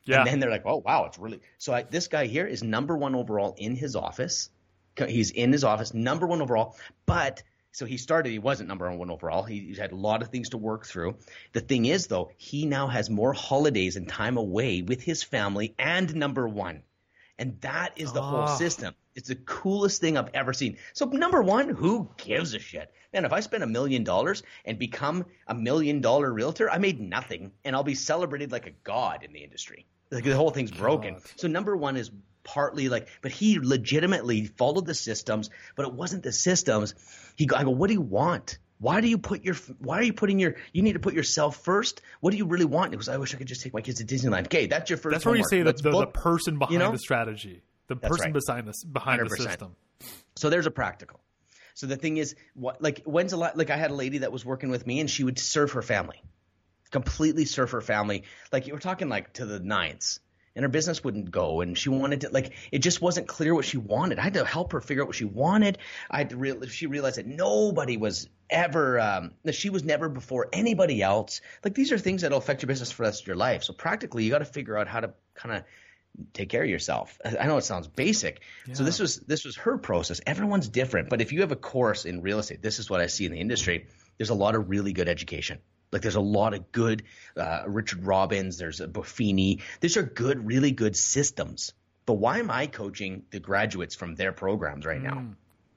Yeah. 0.05 0.19
And 0.19 0.27
then 0.27 0.39
they're 0.39 0.51
like, 0.51 0.63
oh 0.65 0.83
wow, 0.85 1.05
it's 1.05 1.17
really 1.17 1.39
so. 1.57 1.73
I, 1.73 1.81
this 1.81 2.07
guy 2.07 2.27
here 2.27 2.45
is 2.45 2.63
number 2.63 2.95
one 2.95 3.15
overall 3.15 3.55
in 3.57 3.75
his 3.75 3.95
office. 3.95 4.51
He's 4.95 5.31
in 5.31 5.51
his 5.51 5.63
office, 5.63 5.91
number 5.93 6.27
one 6.27 6.41
overall. 6.43 6.75
But 7.07 7.41
so 7.71 7.85
he 7.85 7.97
started, 7.97 8.31
he 8.31 8.39
wasn't 8.39 8.69
number 8.69 8.91
one 8.91 9.09
overall. 9.09 9.43
He, 9.43 9.59
he 9.59 9.75
had 9.75 9.91
a 9.91 9.95
lot 9.95 10.21
of 10.21 10.29
things 10.29 10.49
to 10.49 10.57
work 10.57 10.85
through. 10.85 11.17
The 11.53 11.61
thing 11.61 11.85
is, 11.85 12.07
though, 12.07 12.31
he 12.37 12.65
now 12.65 12.87
has 12.87 13.09
more 13.09 13.33
holidays 13.33 13.95
and 13.95 14.07
time 14.07 14.37
away 14.37 14.81
with 14.81 15.01
his 15.01 15.23
family 15.23 15.75
and 15.77 16.15
number 16.15 16.47
one. 16.47 16.83
And 17.37 17.61
that 17.61 17.93
is 17.95 18.11
the 18.11 18.19
oh. 18.19 18.23
whole 18.23 18.39
ah. 18.41 18.55
system. 18.55 18.95
It's 19.15 19.29
the 19.29 19.35
coolest 19.35 20.01
thing 20.01 20.17
I've 20.17 20.31
ever 20.33 20.53
seen. 20.53 20.77
So 20.93 21.05
number 21.05 21.41
one, 21.41 21.69
who 21.69 22.09
gives 22.17 22.53
a 22.53 22.59
shit? 22.59 22.91
Man, 23.13 23.25
if 23.25 23.33
I 23.33 23.39
spend 23.39 23.63
a 23.63 23.67
million 23.67 24.03
dollars 24.03 24.43
and 24.65 24.77
become 24.77 25.25
a 25.47 25.55
million 25.55 26.01
dollar 26.01 26.31
realtor, 26.31 26.69
I 26.69 26.77
made 26.77 26.99
nothing, 26.99 27.51
and 27.63 27.75
I'll 27.75 27.83
be 27.83 27.95
celebrated 27.95 28.51
like 28.51 28.67
a 28.67 28.71
god 28.83 29.23
in 29.23 29.33
the 29.33 29.43
industry. 29.43 29.85
Like 30.11 30.23
the 30.23 30.35
whole 30.35 30.51
thing's 30.51 30.71
broken. 30.71 31.15
God. 31.15 31.23
So 31.35 31.47
number 31.47 31.75
one 31.75 31.97
is 31.97 32.11
partly 32.53 32.89
like, 32.89 33.07
but 33.21 33.31
he 33.31 33.59
legitimately 33.59 34.45
followed 34.45 34.85
the 34.85 34.95
systems, 34.95 35.49
but 35.75 35.85
it 35.85 35.93
wasn't 35.93 36.23
the 36.23 36.31
systems. 36.31 36.95
He, 37.35 37.45
go, 37.45 37.55
I 37.55 37.63
go, 37.63 37.69
what 37.69 37.87
do 37.87 37.93
you 37.93 38.01
want? 38.01 38.57
Why 38.79 39.01
do 39.01 39.07
you 39.07 39.17
put 39.17 39.43
your? 39.43 39.55
Why 39.79 39.99
are 39.99 40.03
you 40.03 40.13
putting 40.13 40.39
your? 40.39 40.55
You 40.71 40.81
need 40.81 40.93
to 40.93 40.99
put 40.99 41.13
yourself 41.13 41.57
first. 41.63 42.01
What 42.21 42.31
do 42.31 42.37
you 42.37 42.45
really 42.45 42.65
want? 42.65 42.95
Was. 42.95 43.09
I 43.09 43.17
wish 43.17 43.35
I 43.35 43.37
could 43.37 43.47
just 43.47 43.61
take 43.61 43.73
my 43.73 43.81
kids 43.81 43.99
to 43.99 44.05
Disneyland. 44.05 44.45
Okay, 44.45 44.67
that's 44.67 44.89
your 44.89 44.97
first. 44.97 45.11
That's 45.11 45.25
where 45.25 45.35
you 45.35 45.43
say 45.49 45.61
that 45.63 45.83
the, 45.83 45.91
the 45.91 46.07
person 46.07 46.57
behind 46.57 46.79
know? 46.79 46.91
the 46.91 46.97
strategy, 46.97 47.61
the 47.87 47.95
That's 47.95 48.07
person 48.07 48.27
right. 48.27 48.33
beside 48.33 48.65
this 48.65 48.83
behind 48.85 49.19
the 49.19 49.25
100%. 49.25 49.37
system. 49.37 49.75
So 50.37 50.49
there's 50.49 50.65
a 50.65 50.71
practical. 50.71 51.19
So 51.73 51.87
the 51.87 51.97
thing 51.97 52.17
is, 52.17 52.35
what 52.53 52.81
like 52.81 53.03
when's 53.03 53.33
a 53.33 53.37
lot? 53.37 53.57
Like 53.57 53.69
I 53.69 53.75
had 53.75 53.91
a 53.91 53.95
lady 53.95 54.19
that 54.19 54.31
was 54.31 54.45
working 54.45 54.69
with 54.69 54.87
me, 54.87 55.01
and 55.01 55.09
she 55.09 55.25
would 55.25 55.39
serve 55.39 55.73
her 55.73 55.81
family, 55.81 56.23
completely 56.89 57.43
serve 57.43 57.71
her 57.71 57.81
family. 57.81 58.23
Like 58.53 58.65
you 58.65 58.73
were 58.73 58.79
talking 58.79 59.09
like 59.09 59.33
to 59.33 59.45
the 59.45 59.59
nines, 59.59 60.21
and 60.59 60.65
her 60.65 60.69
business 60.69 61.01
wouldn't 61.01 61.31
go, 61.31 61.61
and 61.61 61.77
she 61.77 61.87
wanted 61.87 62.19
to 62.21 62.29
like 62.31 62.51
it 62.69 62.79
just 62.79 63.01
wasn't 63.01 63.29
clear 63.29 63.55
what 63.55 63.63
she 63.63 63.77
wanted. 63.77 64.19
I 64.19 64.23
had 64.23 64.33
to 64.33 64.43
help 64.43 64.73
her 64.73 64.81
figure 64.81 65.03
out 65.03 65.07
what 65.07 65.15
she 65.15 65.23
wanted. 65.23 65.77
I 66.11 66.17
had 66.17 66.31
to 66.31 66.35
real 66.35 66.65
she 66.67 66.85
realized 66.85 67.15
that 67.15 67.25
nobody 67.25 67.95
was 67.95 68.27
ever 68.49 68.99
um, 68.99 69.31
that 69.45 69.55
she 69.55 69.69
was 69.69 69.85
never 69.85 70.09
before 70.09 70.49
anybody 70.51 71.01
else. 71.01 71.39
Like 71.63 71.75
these 71.75 71.93
are 71.93 71.97
things 71.97 72.23
that'll 72.23 72.39
affect 72.39 72.61
your 72.61 72.67
business 72.67 72.91
for 72.91 73.03
the 73.03 73.07
rest 73.07 73.21
of 73.21 73.27
your 73.27 73.37
life. 73.37 73.63
So 73.63 73.71
practically, 73.71 74.25
you 74.25 74.31
got 74.31 74.39
to 74.39 74.45
figure 74.45 74.77
out 74.77 74.89
how 74.89 74.99
to 74.99 75.13
kind 75.33 75.55
of 75.55 75.63
take 76.33 76.49
care 76.49 76.63
of 76.63 76.69
yourself. 76.69 77.17
I 77.23 77.47
know 77.47 77.55
it 77.55 77.63
sounds 77.63 77.87
basic. 77.87 78.41
So 78.73 78.83
this 78.83 78.99
was 78.99 79.15
this 79.15 79.45
was 79.45 79.55
her 79.55 79.77
process. 79.77 80.19
Everyone's 80.27 80.67
different, 80.67 81.09
but 81.09 81.21
if 81.21 81.31
you 81.31 81.39
have 81.39 81.53
a 81.53 81.55
course 81.55 82.03
in 82.03 82.21
real 82.21 82.39
estate, 82.39 82.61
this 82.61 82.79
is 82.79 82.89
what 82.89 82.99
I 82.99 83.07
see 83.07 83.25
in 83.25 83.31
the 83.31 83.39
industry. 83.39 83.87
There's 84.17 84.29
a 84.29 84.35
lot 84.35 84.55
of 84.55 84.69
really 84.69 84.91
good 84.91 85.07
education. 85.07 85.59
Like 85.91 86.01
there's 86.01 86.15
a 86.15 86.21
lot 86.21 86.53
of 86.53 86.71
good 86.71 87.03
uh, 87.35 87.63
Richard 87.67 88.05
Robbins. 88.05 88.57
There's 88.57 88.79
a 88.79 88.87
Buffini. 88.87 89.61
These 89.79 89.97
are 89.97 90.03
good, 90.03 90.45
really 90.45 90.71
good 90.71 90.95
systems. 90.95 91.71
But 92.05 92.13
why 92.13 92.39
am 92.39 92.49
I 92.51 92.67
coaching 92.67 93.23
the 93.31 93.39
graduates 93.39 93.95
from 93.95 94.15
their 94.15 94.31
programs 94.31 94.85
right 94.85 95.01
now? 95.01 95.25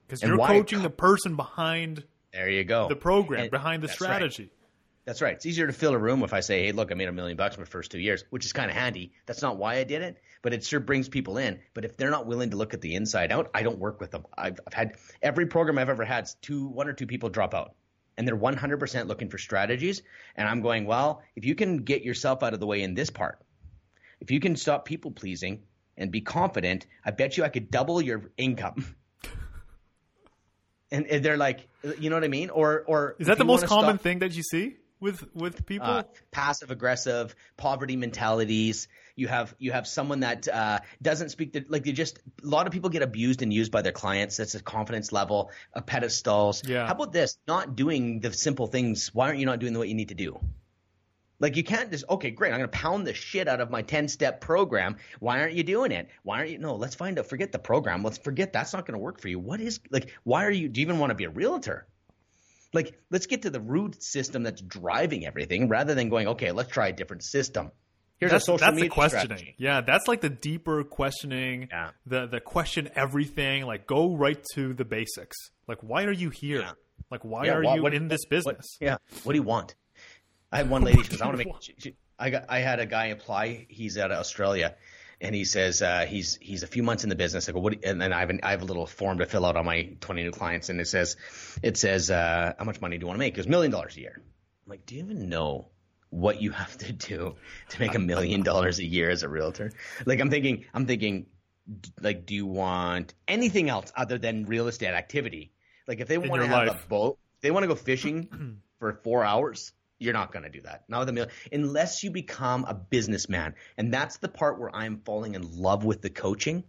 Because 0.07 0.23
And 0.23 0.31
you're 0.37 0.47
coaching 0.47 0.83
the 0.83 0.91
person 0.91 1.37
behind 1.37 2.05
There 2.33 2.49
you 2.51 2.65
go. 2.65 2.89
the 2.89 2.97
program, 2.97 3.43
And 3.43 3.51
behind 3.51 3.83
the 3.83 3.87
that's 3.89 4.01
right. 4.01 4.07
strategy. 4.09 4.51
That's 5.05 5.21
right. 5.21 5.35
It's 5.35 5.47
easier 5.47 5.67
to 5.67 5.73
fill 5.73 5.95
a 5.95 5.99
room 5.99 6.23
if 6.23 6.33
I 6.33 6.39
say, 6.41 6.65
"Hey, 6.65 6.71
look, 6.73 6.93
I 6.93 6.95
made 6.95 7.09
a 7.09 7.13
million 7.13 7.37
bucks 7.37 7.57
in 7.57 7.61
my 7.61 7.67
first 7.67 7.91
two 7.91 7.99
years," 7.99 8.23
which 8.31 8.45
is 8.45 8.53
kind 8.53 8.71
of 8.71 8.77
handy. 8.77 9.13
That's 9.27 9.43
not 9.43 9.57
why 9.57 9.79
I 9.79 9.85
did 9.85 10.01
it, 10.01 10.17
but 10.43 10.53
it 10.55 10.63
sure 10.65 10.79
brings 10.79 11.09
people 11.09 11.39
in. 11.39 11.59
But 11.75 11.85
if 11.85 11.97
they're 11.97 12.11
not 12.11 12.27
willing 12.27 12.51
to 12.51 12.57
look 12.57 12.73
at 12.73 12.81
the 12.83 12.95
inside 12.95 13.33
out, 13.33 13.51
I 13.53 13.65
don't 13.65 13.79
work 13.81 14.01
with 14.01 14.13
them. 14.13 14.25
I've, 14.39 14.61
I've 14.65 14.73
had 14.75 14.93
every 15.21 15.47
program 15.47 15.77
I've 15.77 15.89
ever 15.89 16.05
had, 16.05 16.29
two, 16.41 16.69
one 16.69 16.87
or 16.87 16.93
two 16.93 17.09
people 17.09 17.31
drop 17.31 17.53
out, 17.53 17.75
and 18.17 18.27
they're 18.27 18.37
100% 18.37 19.07
looking 19.07 19.29
for 19.31 19.39
strategies. 19.39 20.03
And 20.37 20.49
I'm 20.49 20.61
going, 20.63 20.85
well, 20.87 21.23
if 21.37 21.45
you 21.45 21.55
can 21.55 21.79
get 21.79 22.03
yourself 22.03 22.43
out 22.43 22.55
of 22.55 22.61
the 22.61 22.67
way 22.67 22.83
in 22.83 22.95
this 22.95 23.11
part, 23.11 23.39
if 24.21 24.31
you 24.31 24.41
can 24.41 24.57
stop 24.57 24.85
people 24.85 25.11
pleasing 25.11 25.63
and 25.97 26.11
be 26.11 26.21
confident, 26.21 26.87
I 27.05 27.11
bet 27.11 27.37
you 27.37 27.45
I 27.45 27.49
could 27.49 27.71
double 27.71 28.01
your 28.01 28.31
income. 28.37 28.95
And, 30.91 31.07
and 31.07 31.25
they're 31.25 31.39
like, 31.39 31.69
you 31.99 32.11
know 32.11 32.17
what 32.17 32.25
I 32.25 32.29
mean? 32.29 32.51
Or, 32.51 32.85
or 32.87 33.17
Is 33.19 33.27
that 33.27 33.39
the 33.39 33.47
most 33.47 33.65
common 33.65 33.95
stop- 33.95 34.03
thing 34.03 34.19
that 34.19 34.33
you 34.37 34.43
see 34.43 34.77
with 35.01 35.25
with 35.35 35.65
people? 35.65 35.89
uh, 35.89 36.03
passive 36.31 36.71
aggressive 36.71 37.35
poverty 37.57 37.97
mentalities 37.97 38.89
you 39.17 39.29
have 39.29 39.55
you 39.59 39.73
have 39.73 39.87
someone 39.87 40.21
that 40.21 40.49
uh, 40.49 40.81
doesn't 41.01 41.31
speak 41.31 41.53
the, 41.53 41.65
like 41.69 41.85
they 41.85 41.93
just 41.93 42.19
a 42.43 42.47
lot 42.47 42.67
of 42.67 42.73
people 42.73 42.91
get 42.91 43.03
abused 43.03 43.43
and 43.43 43.53
used 43.53 43.73
by 43.73 43.83
their 43.83 43.93
clients. 43.93 44.37
That's 44.37 44.55
a 44.55 44.63
confidence 44.63 45.13
level 45.13 45.51
a 45.73 45.83
pedestals. 45.83 46.63
Yeah. 46.67 46.87
how 46.87 46.95
about 46.95 47.13
this? 47.13 47.39
Not 47.47 47.77
doing 47.77 48.21
the 48.21 48.33
simple 48.33 48.67
things. 48.67 49.15
Why 49.15 49.27
aren't 49.29 49.39
you 49.39 49.47
not 49.47 49.59
doing 49.59 49.77
what 49.77 49.89
you 49.89 49.95
need 49.95 50.09
to 50.09 50.15
do? 50.15 50.41
Like 51.41 51.57
you 51.57 51.65
can't 51.65 51.91
just 51.91 52.05
okay 52.09 52.31
great 52.31 52.53
i'm 52.53 52.59
going 52.59 52.71
to 52.71 52.79
pound 52.79 53.07
the 53.07 53.15
shit 53.15 53.49
out 53.49 53.61
of 53.61 53.71
my 53.71 53.83
10 53.83 54.09
step 54.09 54.41
program. 54.41 54.97
Why 55.19 55.41
aren't 55.41 55.55
you 55.55 55.65
doing 55.65 55.93
it? 55.93 56.09
Why 56.23 56.39
aren't 56.39 56.51
you 56.51 56.59
no 56.59 56.77
let's 56.77 56.95
find 56.95 57.19
out 57.19 57.27
forget 57.27 57.53
the 57.53 57.59
program. 57.59 58.03
Let's 58.03 58.19
forget 58.19 58.53
that's 58.53 58.73
not 58.73 58.87
going 58.87 58.95
to 58.95 59.03
work 59.03 59.21
for 59.21 59.29
you. 59.29 59.39
What 59.39 59.61
is 59.61 59.81
like 59.91 60.13
why 60.23 60.45
are 60.45 60.51
you 60.51 60.69
do 60.69 60.81
you 60.81 60.87
even 60.87 60.99
want 60.99 61.11
to 61.11 61.15
be 61.15 61.25
a 61.25 61.31
realtor? 61.31 61.87
Like 62.73 62.97
let's 63.11 63.27
get 63.27 63.43
to 63.43 63.51
the 63.51 63.61
root 63.61 64.03
system 64.03 64.45
that's 64.45 64.63
driving 64.63 65.27
everything 65.27 65.69
rather 65.69 65.95
than 65.95 66.09
going 66.09 66.29
okay 66.29 66.53
let's 66.53 66.71
try 66.71 66.89
a 66.89 66.93
different 66.93 67.25
system 67.25 67.73
here's 68.23 68.33
that's 68.33 68.45
a 68.45 68.47
social 68.47 68.59
that's 68.67 68.75
media 68.75 68.89
the 68.91 68.95
questioning. 68.95 69.25
strategy. 69.39 69.55
Yeah, 69.59 69.81
that's 69.83 70.09
like 70.09 70.21
the 70.21 70.31
deeper 70.31 70.83
questioning. 70.85 71.69
Yeah. 71.71 71.91
The 72.07 72.27
the 72.27 72.41
question 72.41 72.89
everything. 72.95 73.65
Like 73.67 73.87
go 73.87 74.15
right 74.17 74.43
to 74.55 74.73
the 74.75 74.85
basics. 74.85 75.37
Like 75.69 75.79
why 75.83 76.05
are 76.05 76.13
you 76.13 76.31
here? 76.31 76.61
Yeah. 76.61 76.73
Like 77.11 77.25
why 77.25 77.45
Yeah, 77.47 77.55
are 77.55 77.63
what- 77.63 77.77
you 77.77 77.83
what- 77.83 77.95
in 77.95 78.09
this 78.09 78.21
what- 78.25 78.31
business? 78.31 78.79
yeah 78.81 78.97
what 79.25 79.33
do 79.33 79.39
you 79.39 79.43
want 79.43 79.75
i 80.51 80.57
had 80.59 80.71
one 80.71 80.83
lady 80.89 81.03
she 81.03 81.09
goes 81.11 81.21
i 81.21 81.27
want 81.27 81.39
to 81.39 81.45
make 81.45 81.55
she, 81.63 81.75
she, 81.79 81.95
i 82.19 82.31
got 82.31 82.45
i 82.49 82.59
had 82.61 82.81
a 82.81 82.87
guy 82.87 83.07
apply 83.07 83.67
he's 83.69 83.99
out 83.99 84.11
of 84.11 84.19
australia 84.19 84.75
and 85.21 85.35
he 85.35 85.45
says 85.45 85.83
uh, 85.83 86.05
he's 86.09 86.37
he's 86.41 86.63
a 86.63 86.67
few 86.67 86.83
months 86.83 87.05
in 87.05 87.09
the 87.09 87.15
business. 87.15 87.49
I 87.49 87.53
go, 87.53 87.61
what? 87.61 87.75
do- 87.75 87.89
And 87.89 88.01
then 88.03 88.13
I 88.13 88.19
have 88.21 88.31
an, 88.31 88.41
I 88.43 88.51
have 88.51 88.63
a 88.63 88.65
little 88.65 88.87
form 88.87 89.19
to 89.19 89.27
fill 89.27 89.47
out 89.47 89.57
on 89.57 89.65
my 89.65 89.91
20 90.01 90.25
new 90.25 90.33
clients, 90.33 90.69
and 90.69 90.81
it 90.81 90.89
says, 90.89 91.17
it 91.63 91.77
says, 91.77 92.11
uh, 92.11 92.55
how 92.59 92.65
much 92.65 92.81
money 92.81 92.99
do 92.99 93.03
you 93.05 93.07
want 93.07 93.19
to 93.19 93.21
make? 93.21 93.35
It 93.35 93.37
goes 93.37 93.47
million 93.47 93.71
dollars 93.71 93.97
a 93.97 94.01
year. 94.01 94.15
I'm 94.19 94.71
like, 94.71 94.85
do 94.85 94.97
you 94.97 95.01
even 95.05 95.29
know 95.29 95.69
what 96.13 96.43
you 96.43 96.51
have 96.51 96.77
to 96.77 96.93
do 96.93 97.35
to 97.71 97.81
make 97.81 97.95
a 97.95 97.99
million 98.13 98.43
dollars 98.43 98.79
a 98.79 98.85
year 98.85 99.11
as 99.11 99.23
a 99.23 99.29
realtor? 99.29 99.73
Like, 100.05 100.21
I'm 100.21 100.31
thinking, 100.31 100.67
I'm 100.75 100.87
thinking, 100.87 101.27
like, 102.01 102.27
do 102.27 102.35
you 102.35 102.47
want 102.47 103.15
anything 103.27 103.71
else 103.71 103.91
other 103.97 104.19
than 104.19 104.45
real 104.45 104.69
estate 104.69 104.95
activity? 104.95 105.53
Like, 105.89 106.01
if 106.01 106.09
they 106.09 106.19
want 106.19 106.43
to 106.43 106.49
have 106.49 106.69
life. 106.69 106.85
a 106.85 106.89
boat, 106.89 107.19
they 107.41 107.51
want 107.51 107.65
to 107.65 107.69
go 107.69 107.75
fishing 107.75 108.61
for 108.79 109.01
four 109.03 109.25
hours, 109.25 109.73
you're 109.99 110.13
not 110.13 110.33
going 110.33 110.43
to 110.43 110.51
do 110.51 110.61
that. 110.63 110.85
Not 110.89 111.01
with 111.01 111.09
a 111.09 111.13
million, 111.13 111.33
unless 111.51 112.05
you 112.05 112.11
become 112.11 112.67
a 112.69 112.75
businessman. 112.75 113.55
And 113.79 113.93
that's 113.93 114.19
the 114.19 114.29
part 114.29 114.61
where 114.61 114.75
I'm 114.75 115.01
falling 115.05 115.35
in 115.35 115.61
love 115.61 115.85
with 115.85 116.03
the 116.03 116.11
coaching. 116.11 116.65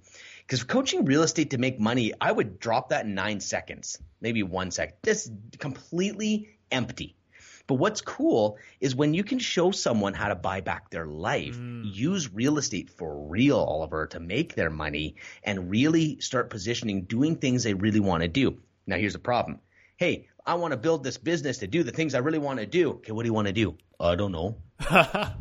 Because 0.45 0.63
coaching 0.63 1.03
real 1.03 1.23
estate 1.23 1.49
to 1.51 1.57
make 1.57 1.79
money, 1.79 2.13
I 2.21 2.31
would 2.31 2.59
drop 2.59 2.89
that 2.89 3.05
in 3.05 3.13
nine 3.13 3.39
seconds, 3.39 3.99
maybe 4.21 4.43
one 4.43 4.71
second. 4.71 4.95
Just 5.03 5.31
completely 5.57 6.49
empty. 6.71 7.17
But 7.65 7.75
what's 7.75 8.01
cool 8.01 8.57
is 8.81 8.95
when 8.95 9.13
you 9.13 9.23
can 9.23 9.39
show 9.39 9.71
someone 9.71 10.13
how 10.13 10.27
to 10.27 10.35
buy 10.35 10.59
back 10.59 10.89
their 10.89 11.05
life, 11.05 11.57
mm. 11.57 11.83
use 11.85 12.31
real 12.31 12.57
estate 12.57 12.89
for 12.89 13.27
real, 13.27 13.57
Oliver, 13.57 14.07
to 14.07 14.19
make 14.19 14.55
their 14.55 14.69
money 14.69 15.15
and 15.43 15.69
really 15.69 16.19
start 16.19 16.49
positioning, 16.49 17.03
doing 17.03 17.37
things 17.37 17.63
they 17.63 17.73
really 17.73 18.01
want 18.01 18.21
to 18.21 18.27
do. 18.27 18.59
Now, 18.85 18.97
here's 18.97 19.13
the 19.13 19.19
problem. 19.19 19.59
Hey, 19.95 20.27
I 20.45 20.55
want 20.55 20.71
to 20.71 20.77
build 20.77 21.05
this 21.05 21.17
business 21.17 21.59
to 21.59 21.67
do 21.67 21.83
the 21.83 21.91
things 21.91 22.15
I 22.15 22.19
really 22.19 22.39
want 22.39 22.59
to 22.59 22.65
do. 22.65 22.91
Okay, 22.91 23.13
what 23.13 23.23
do 23.23 23.27
you 23.27 23.33
want 23.33 23.47
to 23.47 23.53
do? 23.53 23.77
I 23.97 24.15
don't 24.15 24.33
know. 24.33 24.57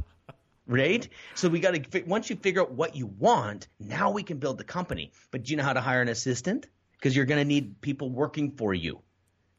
right? 0.66 1.08
So 1.34 1.48
we 1.48 1.58
got 1.58 1.74
to 1.74 2.02
once 2.02 2.30
you 2.30 2.36
figure 2.36 2.62
out 2.62 2.70
what 2.70 2.94
you 2.94 3.06
want, 3.06 3.66
now 3.80 4.10
we 4.12 4.22
can 4.22 4.38
build 4.38 4.58
the 4.58 4.64
company. 4.64 5.12
But 5.32 5.42
do 5.42 5.50
you 5.50 5.56
know 5.56 5.64
how 5.64 5.72
to 5.72 5.80
hire 5.80 6.02
an 6.02 6.08
assistant? 6.08 6.68
Because 6.92 7.16
you're 7.16 7.26
going 7.26 7.40
to 7.40 7.44
need 7.44 7.80
people 7.80 8.10
working 8.10 8.52
for 8.52 8.72
you. 8.72 9.00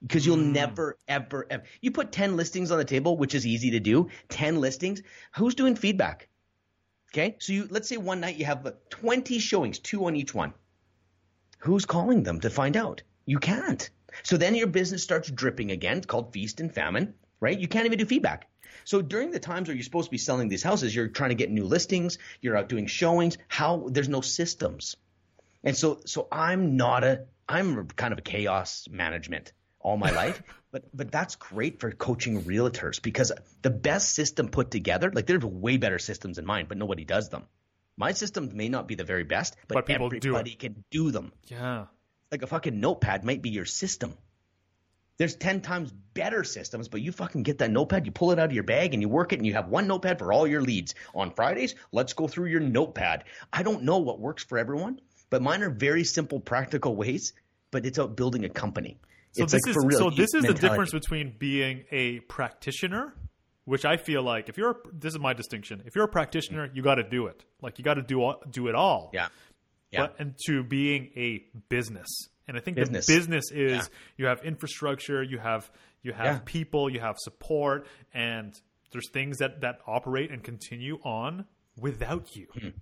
Because 0.05 0.25
you'll 0.25 0.37
never, 0.37 0.97
ever, 1.07 1.47
ever. 1.49 1.63
You 1.81 1.91
put 1.91 2.11
10 2.11 2.35
listings 2.35 2.71
on 2.71 2.77
the 2.77 2.85
table, 2.85 3.17
which 3.17 3.33
is 3.33 3.47
easy 3.47 3.71
to 3.71 3.79
do. 3.79 4.09
10 4.29 4.59
listings. 4.59 5.01
Who's 5.35 5.55
doing 5.55 5.75
feedback? 5.75 6.27
Okay. 7.13 7.37
So 7.39 7.53
you, 7.53 7.67
let's 7.69 7.87
say 7.87 7.97
one 7.97 8.19
night 8.19 8.37
you 8.37 8.45
have 8.45 8.65
uh, 8.65 8.71
20 8.89 9.39
showings, 9.39 9.79
two 9.79 10.05
on 10.05 10.15
each 10.15 10.33
one. 10.33 10.53
Who's 11.59 11.85
calling 11.85 12.23
them 12.23 12.41
to 12.41 12.49
find 12.49 12.75
out? 12.75 13.03
You 13.25 13.39
can't. 13.39 13.89
So 14.23 14.35
then 14.35 14.55
your 14.55 14.67
business 14.67 15.03
starts 15.03 15.31
dripping 15.31 15.71
again. 15.71 15.97
It's 15.97 16.05
called 16.05 16.33
feast 16.33 16.59
and 16.59 16.73
famine, 16.73 17.13
right? 17.39 17.57
You 17.57 17.67
can't 17.67 17.85
even 17.85 17.97
do 17.97 18.05
feedback. 18.05 18.49
So 18.83 19.01
during 19.01 19.31
the 19.31 19.39
times 19.39 19.67
where 19.67 19.75
you're 19.75 19.83
supposed 19.83 20.07
to 20.07 20.11
be 20.11 20.17
selling 20.17 20.49
these 20.49 20.63
houses, 20.63 20.93
you're 20.93 21.07
trying 21.07 21.29
to 21.29 21.35
get 21.35 21.49
new 21.49 21.63
listings, 21.63 22.17
you're 22.41 22.57
out 22.57 22.67
doing 22.67 22.87
showings. 22.87 23.37
How 23.47 23.87
there's 23.89 24.09
no 24.09 24.21
systems. 24.21 24.97
And 25.63 25.77
so 25.77 26.01
so 26.05 26.27
I'm 26.31 26.75
not 26.75 27.03
a 27.03 27.25
I'm 27.47 27.87
kind 27.87 28.11
of 28.11 28.19
a 28.19 28.23
chaos 28.23 28.87
management 28.91 29.53
all 29.83 29.97
my 29.97 30.11
life. 30.11 30.41
But 30.73 30.85
but 30.91 31.11
that's 31.11 31.35
great 31.35 31.79
for 31.79 31.91
coaching 31.91 32.45
realtors 32.45 32.99
because 32.99 33.31
the 33.61 33.69
best 33.69 34.15
system 34.15 34.47
put 34.47 34.71
together, 34.71 35.11
like 35.13 35.27
there's 35.27 35.45
way 35.45 35.77
better 35.77 35.99
systems 35.99 36.37
than 36.37 36.47
mine, 36.47 36.65
but 36.67 36.79
nobody 36.79 37.05
does 37.05 37.29
them. 37.29 37.43
My 37.95 38.11
systems 38.13 38.55
may 38.55 38.69
not 38.69 38.87
be 38.87 38.95
the 38.95 39.03
very 39.03 39.23
best, 39.23 39.55
but, 39.67 39.75
But 39.75 39.85
people 39.85 40.09
do 40.09 40.17
everybody 40.17 40.55
can 40.55 40.83
do 40.89 41.11
them 41.11 41.31
yeah. 41.45 41.85
like 42.31 42.41
a 42.41 42.47
fucking 42.47 42.79
notepad 42.79 43.23
might 43.23 43.43
be 43.43 43.51
your 43.51 43.65
system. 43.65 44.17
There's 45.17 45.35
10 45.35 45.61
times 45.61 45.91
better 46.15 46.43
systems, 46.43 46.87
but 46.87 47.01
you 47.01 47.11
fucking 47.11 47.43
get 47.43 47.59
that 47.59 47.69
notepad, 47.69 48.07
you 48.07 48.11
pull 48.11 48.31
it 48.31 48.39
out 48.39 48.47
of 48.47 48.53
your 48.53 48.63
bag 48.63 48.93
and 48.93 49.01
you 49.03 49.09
work 49.09 49.31
it 49.31 49.37
and 49.37 49.45
you 49.45 49.53
have 49.53 49.67
one 49.67 49.85
notepad 49.85 50.17
for 50.17 50.33
all 50.33 50.47
your 50.47 50.61
leads. 50.61 50.95
On 51.13 51.29
Fridays, 51.31 51.75
let's 51.91 52.13
go 52.13 52.27
through 52.27 52.47
your 52.47 52.61
notepad. 52.61 53.25
I 53.51 53.61
don't 53.61 53.83
know 53.83 53.99
what 53.99 54.19
works 54.19 54.43
for 54.43 54.57
everyone, 54.57 54.99
but 55.29 55.43
mine 55.43 55.61
are 55.61 55.69
very 55.69 56.03
simple, 56.03 56.39
practical 56.39 56.95
ways, 56.95 57.33
but 57.69 57.85
it's 57.85 57.99
about 57.99 58.15
building 58.15 58.43
a 58.43 58.49
company. 58.49 58.97
So 59.33 59.43
it's 59.43 59.53
this 59.53 59.61
like 59.65 59.77
is 59.77 59.85
real. 59.85 59.97
so 59.99 60.09
this 60.09 60.33
is 60.33 60.43
the 60.43 60.53
difference 60.53 60.91
between 60.91 61.35
being 61.37 61.85
a 61.91 62.19
practitioner, 62.21 63.13
which 63.65 63.83
I 63.85 63.97
feel 63.97 64.21
like 64.23 64.49
if 64.49 64.57
you're 64.57 64.77
this 64.91 65.13
is 65.13 65.19
my 65.19 65.33
distinction. 65.33 65.83
If 65.85 65.95
you're 65.95 66.05
a 66.05 66.09
practitioner, 66.09 66.69
you 66.73 66.81
got 66.81 66.95
to 66.95 67.03
do 67.03 67.27
it. 67.27 67.43
Like 67.61 67.77
you 67.79 67.83
got 67.83 67.95
to 67.95 68.01
do 68.03 68.21
all, 68.21 68.41
do 68.49 68.67
it 68.67 68.75
all. 68.75 69.09
Yeah. 69.13 69.27
Yeah. 69.91 70.01
but 70.07 70.15
and 70.19 70.35
to 70.47 70.63
being 70.63 71.11
a 71.15 71.43
business. 71.69 72.07
And 72.47 72.57
I 72.57 72.59
think 72.59 72.75
Business. 72.77 73.05
the 73.05 73.13
business 73.15 73.51
is 73.51 73.71
Yeah. 73.71 73.83
you 74.17 74.25
have 74.25 74.43
infrastructure, 74.43 75.23
you 75.23 75.37
have 75.39 75.71
you 76.01 76.11
have 76.13 76.25
Yeah. 76.25 76.39
people, 76.45 76.89
you 76.89 76.99
have 76.99 77.15
support, 77.19 77.87
and 78.13 78.53
there's 78.91 79.09
things 79.11 79.37
that 79.37 79.61
that 79.61 79.79
operate 79.87 80.29
and 80.31 80.43
continue 80.43 80.99
on 81.03 81.45
without 81.77 82.35
you. 82.35 82.47
Is 82.55 82.73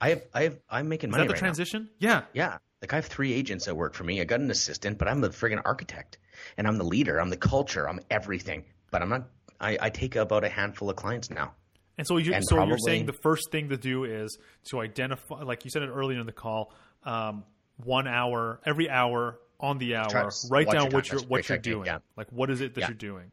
I 0.00 0.10
have, 0.10 0.22
I 0.34 0.42
have, 0.42 0.58
I'm 0.68 0.88
making 0.88 1.10
money 1.10 1.22
that 1.22 1.28
the 1.28 1.32
right 1.32 1.36
now. 1.42 1.46
transition? 1.46 1.88
Yeah. 1.98 2.24
Yeah. 2.34 2.58
Like 2.86 2.92
I 2.92 2.96
have 2.98 3.06
three 3.06 3.32
agents 3.32 3.64
that 3.64 3.74
work 3.74 3.94
for 3.94 4.04
me. 4.04 4.20
I 4.20 4.24
got 4.24 4.38
an 4.38 4.48
assistant, 4.48 4.96
but 4.96 5.08
I'm 5.08 5.20
the 5.20 5.30
friggin' 5.30 5.60
architect. 5.64 6.18
And 6.56 6.68
I'm 6.68 6.78
the 6.78 6.84
leader. 6.84 7.20
I'm 7.20 7.30
the 7.30 7.36
culture. 7.36 7.88
I'm 7.88 7.98
everything. 8.12 8.64
But 8.92 9.02
I'm 9.02 9.08
not 9.08 9.28
I, 9.60 9.76
I 9.80 9.90
take 9.90 10.14
about 10.14 10.44
a 10.44 10.48
handful 10.48 10.88
of 10.88 10.94
clients 10.94 11.28
now. 11.28 11.54
And 11.98 12.06
so 12.06 12.18
you 12.18 12.32
And 12.32 12.44
so 12.46 12.62
you're 12.64 12.78
saying 12.78 13.06
the 13.06 13.12
first 13.12 13.50
thing 13.50 13.70
to 13.70 13.76
do 13.76 14.04
is 14.04 14.38
to 14.70 14.80
identify, 14.80 15.42
like 15.42 15.64
you 15.64 15.70
said 15.72 15.82
it 15.82 15.88
earlier 15.88 16.20
in 16.20 16.26
the 16.26 16.32
call, 16.32 16.72
um, 17.02 17.42
one 17.82 18.06
hour 18.06 18.60
every 18.64 18.88
hour 18.88 19.40
on 19.58 19.78
the 19.78 19.96
hour, 19.96 20.30
write 20.48 20.70
down 20.70 20.82
your 20.82 20.90
what 20.92 21.10
you're 21.10 21.22
what 21.22 21.48
you're 21.48 21.58
doing. 21.58 21.86
yeah. 21.86 21.98
Like 22.16 22.28
what 22.30 22.50
is 22.50 22.60
it 22.60 22.74
that 22.74 22.82
Yeah. 22.82 22.86
you're 22.90 22.94
doing? 22.94 23.32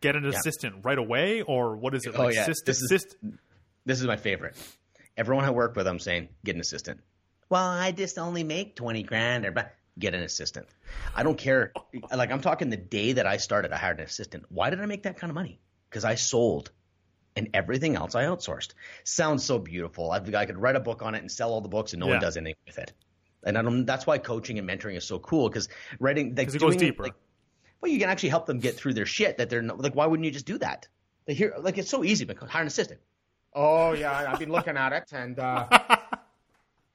Get 0.00 0.16
an 0.16 0.26
assistant 0.26 0.84
right 0.84 0.98
away, 0.98 1.42
or 1.42 1.76
what 1.76 1.94
is 1.94 2.04
it? 2.04 2.14
Oh, 2.16 2.24
Like 2.24 2.34
yeah. 2.34 2.42
assist- 2.42 2.66
This 2.66 2.82
is- 2.82 3.06
This 3.84 4.00
is 4.00 4.06
my 4.08 4.16
favorite. 4.16 4.56
Everyone 5.16 5.44
I 5.44 5.50
work 5.50 5.76
with, 5.76 5.86
I'm 5.86 5.98
saying, 6.00 6.30
get 6.44 6.56
an 6.56 6.60
assistant. 6.60 7.00
Well, 7.50 7.62
I 7.68 7.92
just 7.92 8.18
only 8.18 8.44
make 8.44 8.76
20 8.76 9.02
grand 9.02 9.46
or 9.46 9.52
but 9.52 9.74
get 9.98 10.14
an 10.14 10.22
assistant. 10.22 10.66
I 11.14 11.22
don't 11.22 11.38
care. 11.38 11.72
Like 12.14 12.30
I'm 12.30 12.40
talking 12.40 12.70
the 12.70 12.76
day 12.76 13.12
that 13.14 13.26
I 13.26 13.36
started, 13.38 13.72
I 13.72 13.76
hired 13.78 13.98
an 14.00 14.06
assistant. 14.06 14.44
Why 14.48 14.70
did 14.70 14.80
I 14.80 14.86
make 14.86 15.04
that 15.04 15.16
kind 15.18 15.30
of 15.30 15.34
money? 15.34 15.60
Because 15.90 16.04
I 16.04 16.14
sold 16.14 16.70
and 17.36 17.48
everything 17.54 17.96
else 17.96 18.14
I 18.14 18.24
outsourced. 18.24 18.74
Sounds 19.04 19.44
so 19.44 19.58
beautiful. 19.58 20.10
I've, 20.10 20.32
I 20.34 20.44
could 20.46 20.58
write 20.58 20.76
a 20.76 20.80
book 20.80 21.02
on 21.02 21.14
it 21.14 21.18
and 21.20 21.30
sell 21.30 21.50
all 21.52 21.60
the 21.60 21.68
books 21.68 21.92
and 21.92 22.00
no 22.00 22.06
Yeah. 22.06 22.14
one 22.14 22.20
does 22.20 22.36
anything 22.36 22.56
with 22.66 22.78
it. 22.78 22.92
And 23.44 23.56
I 23.56 23.62
don't, 23.62 23.86
that's 23.86 24.06
why 24.06 24.18
coaching 24.18 24.58
and 24.58 24.68
mentoring 24.68 24.96
is 24.96 25.04
so 25.04 25.18
cool 25.18 25.48
because 25.48 25.68
writing, 26.00 26.34
like, 26.34 26.48
'Cause 26.48 26.54
it 26.56 26.58
goes 26.58 26.76
deeper. 26.76 27.04
Like, 27.04 27.14
well, 27.80 27.90
you 27.90 27.98
can 28.00 28.10
actually 28.10 28.30
help 28.30 28.46
them 28.46 28.58
get 28.58 28.74
through 28.76 28.94
their 28.94 29.06
shit 29.06 29.38
that 29.38 29.48
they're 29.48 29.62
not, 29.62 29.80
like, 29.80 29.94
why 29.94 30.06
wouldn't 30.06 30.24
you 30.24 30.32
just 30.32 30.46
do 30.46 30.58
that? 30.58 30.88
Like, 31.28 31.36
here, 31.36 31.54
like, 31.60 31.78
it's 31.78 31.88
so 31.90 32.02
easy, 32.04 32.24
but 32.24 32.36
hire 32.38 32.62
an 32.62 32.66
assistant. 32.66 33.00
Oh 33.54 33.92
yeah, 33.92 34.30
I've 34.30 34.38
been 34.38 34.50
looking 34.50 34.76
at 34.76 34.92
it, 34.92 35.04
and 35.12 35.38
uh, 35.38 35.66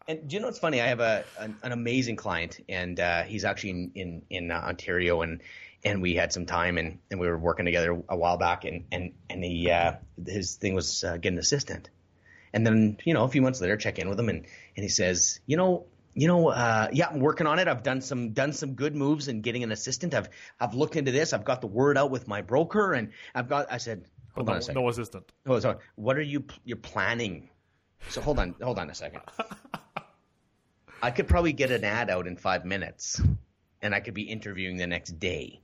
And 0.08 0.28
do 0.28 0.36
you 0.36 0.42
know 0.42 0.48
what's 0.48 0.60
funny? 0.60 0.82
I 0.82 0.88
have 0.88 1.00
a 1.00 1.24
an, 1.40 1.56
an 1.64 1.72
amazing 1.72 2.18
client, 2.18 2.60
and 2.68 3.00
uh, 3.00 3.24
he's 3.24 3.46
actually 3.46 3.70
in 3.72 3.92
in, 3.96 4.22
in 4.30 4.52
uh, 4.52 4.56
Ontario, 4.56 5.22
and 5.22 5.42
and 5.86 6.02
we 6.02 6.16
had 6.16 6.34
some 6.34 6.46
time, 6.46 6.78
and, 6.78 7.00
and 7.12 7.20
we 7.20 7.28
were 7.28 7.38
working 7.38 7.66
together 7.66 8.02
a 8.10 8.16
while 8.16 8.38
back, 8.38 8.66
and 8.66 8.86
and 8.92 9.14
and 9.30 9.44
he 9.44 9.72
uh, 9.72 9.94
his 10.26 10.56
thing 10.56 10.74
was 10.74 11.04
uh, 11.04 11.18
get 11.18 11.34
an 11.34 11.40
assistant, 11.40 11.90
and 12.54 12.66
then 12.66 12.98
you 13.06 13.14
know 13.14 13.24
a 13.24 13.30
few 13.30 13.42
months 13.42 13.62
later, 13.62 13.78
check 13.78 13.98
in 13.98 14.10
with 14.10 14.20
him, 14.20 14.30
and 14.30 14.46
and 14.76 14.84
he 14.84 14.90
says, 14.90 15.40
you 15.46 15.58
know. 15.58 15.86
You 16.16 16.28
know, 16.28 16.50
uh, 16.50 16.90
yeah, 16.94 17.08
I'm 17.08 17.22
working 17.22 17.48
on 17.48 17.58
it. 17.58 17.68
I've 17.68 17.82
done 17.82 18.00
some 18.00 18.34
done 18.34 18.54
some 18.54 18.76
good 18.76 18.96
moves 18.96 19.30
in 19.30 19.42
getting 19.42 19.64
an 19.64 19.72
assistant. 19.72 20.14
I've 20.14 20.30
I've 20.60 20.76
looked 20.76 20.96
into 20.96 21.12
this. 21.12 21.34
I've 21.34 21.44
got 21.44 21.60
the 21.60 21.66
word 21.66 21.98
out 21.98 22.12
with 22.12 22.28
my 22.28 22.44
broker, 22.44 22.94
and 22.94 23.10
I've 23.34 23.50
got. 23.50 23.66
I 23.72 23.78
said, 23.78 24.06
hold 24.36 24.48
on 24.48 24.54
no, 24.54 24.60
a 24.60 24.62
second. 24.62 24.82
no 24.84 24.90
assistant. 24.90 25.32
Oh, 25.48 25.60
sorry. 25.60 25.78
What 25.96 26.16
are 26.18 26.22
you 26.22 26.44
you're 26.66 26.78
planning? 26.78 27.50
So 28.10 28.22
hold 28.22 28.38
on, 28.38 28.54
hold 28.62 28.78
on 28.78 28.92
a 28.92 28.94
second. 28.94 29.22
I 31.04 31.12
could 31.12 31.28
probably 31.28 31.52
get 31.52 31.70
an 31.70 31.84
ad 31.84 32.10
out 32.10 32.28
in 32.28 32.38
five 32.38 32.64
minutes, 32.64 33.22
and 33.82 33.94
I 33.94 34.00
could 34.00 34.14
be 34.14 34.22
interviewing 34.22 34.78
the 34.78 34.88
next 34.88 35.20
day. 35.20 35.60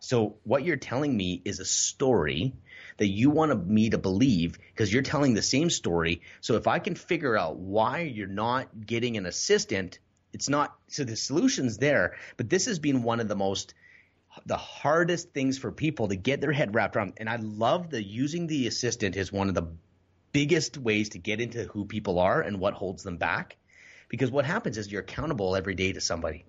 So 0.00 0.38
what 0.44 0.64
you're 0.64 0.78
telling 0.78 1.14
me 1.14 1.42
is 1.44 1.60
a 1.60 1.66
story 1.66 2.54
that 2.96 3.06
you 3.06 3.28
want 3.28 3.68
me 3.68 3.90
to 3.90 3.98
believe 3.98 4.58
because 4.68 4.90
you're 4.90 5.02
telling 5.02 5.34
the 5.34 5.42
same 5.42 5.68
story. 5.68 6.22
So 6.40 6.54
if 6.54 6.66
I 6.66 6.78
can 6.78 6.94
figure 6.94 7.36
out 7.36 7.58
why 7.58 8.00
you're 8.00 8.28
not 8.28 8.86
getting 8.86 9.18
an 9.18 9.26
assistant, 9.26 9.98
it's 10.32 10.48
not. 10.48 10.74
So 10.86 11.04
the 11.04 11.16
solution's 11.16 11.76
there, 11.76 12.16
but 12.38 12.48
this 12.48 12.64
has 12.64 12.78
been 12.78 13.02
one 13.02 13.20
of 13.20 13.28
the 13.28 13.36
most 13.36 13.74
the 14.46 14.56
hardest 14.56 15.34
things 15.34 15.58
for 15.58 15.70
people 15.70 16.08
to 16.08 16.16
get 16.16 16.40
their 16.40 16.52
head 16.52 16.74
wrapped 16.74 16.96
around. 16.96 17.12
And 17.18 17.28
I 17.28 17.36
love 17.36 17.90
the 17.90 18.02
using 18.02 18.46
the 18.46 18.66
assistant 18.66 19.16
is 19.16 19.30
one 19.30 19.50
of 19.50 19.54
the 19.54 19.68
biggest 20.32 20.78
ways 20.78 21.10
to 21.10 21.18
get 21.18 21.42
into 21.42 21.64
who 21.64 21.84
people 21.84 22.18
are 22.18 22.40
and 22.40 22.58
what 22.58 22.72
holds 22.72 23.02
them 23.02 23.18
back. 23.18 23.57
Because 24.08 24.30
what 24.30 24.44
happens 24.44 24.78
is 24.78 24.90
you're 24.90 25.02
accountable 25.02 25.54
every 25.56 25.74
day 25.74 25.92
to 25.92 26.00
somebody. 26.00 26.44